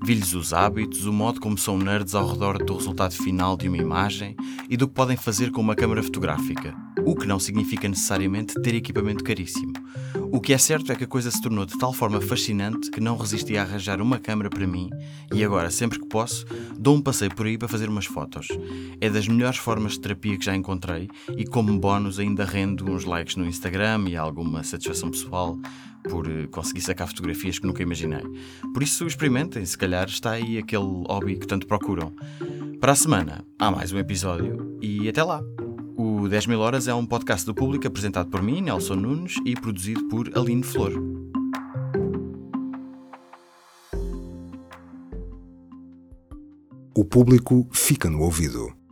Vi-lhes 0.05 0.35
os 0.35 0.53
hábitos, 0.53 1.07
o 1.07 1.11
modo 1.11 1.41
como 1.41 1.57
são 1.57 1.79
nerds 1.79 2.13
ao 2.13 2.31
redor 2.31 2.63
do 2.63 2.77
resultado 2.77 3.15
final 3.15 3.57
de 3.57 3.67
uma 3.67 3.77
imagem 3.77 4.35
e 4.69 4.77
do 4.77 4.87
que 4.87 4.93
podem 4.93 5.17
fazer 5.17 5.49
com 5.49 5.59
uma 5.59 5.75
câmara 5.75 6.03
fotográfica. 6.03 6.75
O 7.03 7.15
que 7.15 7.25
não 7.25 7.39
significa 7.39 7.89
necessariamente 7.89 8.53
ter 8.61 8.75
equipamento 8.75 9.23
caríssimo. 9.23 9.73
O 10.31 10.39
que 10.39 10.53
é 10.53 10.57
certo 10.59 10.91
é 10.91 10.95
que 10.95 11.05
a 11.05 11.07
coisa 11.07 11.31
se 11.31 11.41
tornou 11.41 11.65
de 11.65 11.75
tal 11.75 11.91
forma 11.91 12.21
fascinante 12.21 12.91
que 12.91 13.01
não 13.01 13.17
resisti 13.17 13.57
a 13.57 13.63
arranjar 13.63 13.99
uma 13.99 14.19
câmara 14.19 14.47
para 14.47 14.67
mim 14.67 14.91
e 15.33 15.43
agora, 15.43 15.71
sempre 15.71 15.99
que 15.99 16.07
posso, 16.07 16.45
dou 16.77 16.95
um 16.95 17.01
passeio 17.01 17.33
por 17.33 17.47
aí 17.47 17.57
para 17.57 17.67
fazer 17.67 17.89
umas 17.89 18.05
fotos. 18.05 18.47
É 19.01 19.09
das 19.09 19.27
melhores 19.27 19.57
formas 19.57 19.93
de 19.93 20.01
terapia 20.01 20.37
que 20.37 20.45
já 20.45 20.55
encontrei 20.55 21.09
e, 21.35 21.45
como 21.45 21.79
bónus, 21.79 22.19
ainda 22.19 22.45
rendo 22.45 22.91
uns 22.91 23.05
likes 23.05 23.35
no 23.37 23.47
Instagram 23.47 24.05
e 24.07 24.15
alguma 24.15 24.63
satisfação 24.63 25.09
pessoal 25.09 25.57
por 26.09 26.27
eh, 26.29 26.47
conseguir 26.47 26.81
sacar 26.81 27.07
fotografias 27.07 27.59
que 27.59 27.67
nunca 27.67 27.83
imaginei. 27.83 28.23
Por 28.73 28.83
isso, 28.83 29.05
experimentem, 29.05 29.65
se 29.65 29.77
calhar 29.77 30.07
está 30.07 30.31
aí 30.31 30.57
aquele 30.57 31.03
hobby 31.07 31.37
que 31.37 31.47
tanto 31.47 31.67
procuram. 31.67 32.13
Para 32.79 32.91
a 32.91 32.95
semana, 32.95 33.45
há 33.57 33.71
mais 33.71 33.91
um 33.91 33.97
episódio 33.97 34.77
e 34.81 35.07
até 35.07 35.23
lá! 35.23 35.41
O 35.95 36.27
10 36.27 36.47
mil 36.47 36.59
horas 36.59 36.87
é 36.87 36.93
um 36.93 37.05
podcast 37.05 37.45
do 37.45 37.53
público 37.53 37.87
apresentado 37.87 38.29
por 38.29 38.41
mim, 38.41 38.61
Nelson 38.61 38.95
Nunes, 38.95 39.35
e 39.45 39.53
produzido 39.53 40.07
por 40.07 40.29
Aline 40.35 40.63
Flor. 40.63 40.91
O 46.95 47.05
público 47.05 47.67
fica 47.71 48.09
no 48.09 48.21
ouvido. 48.21 48.82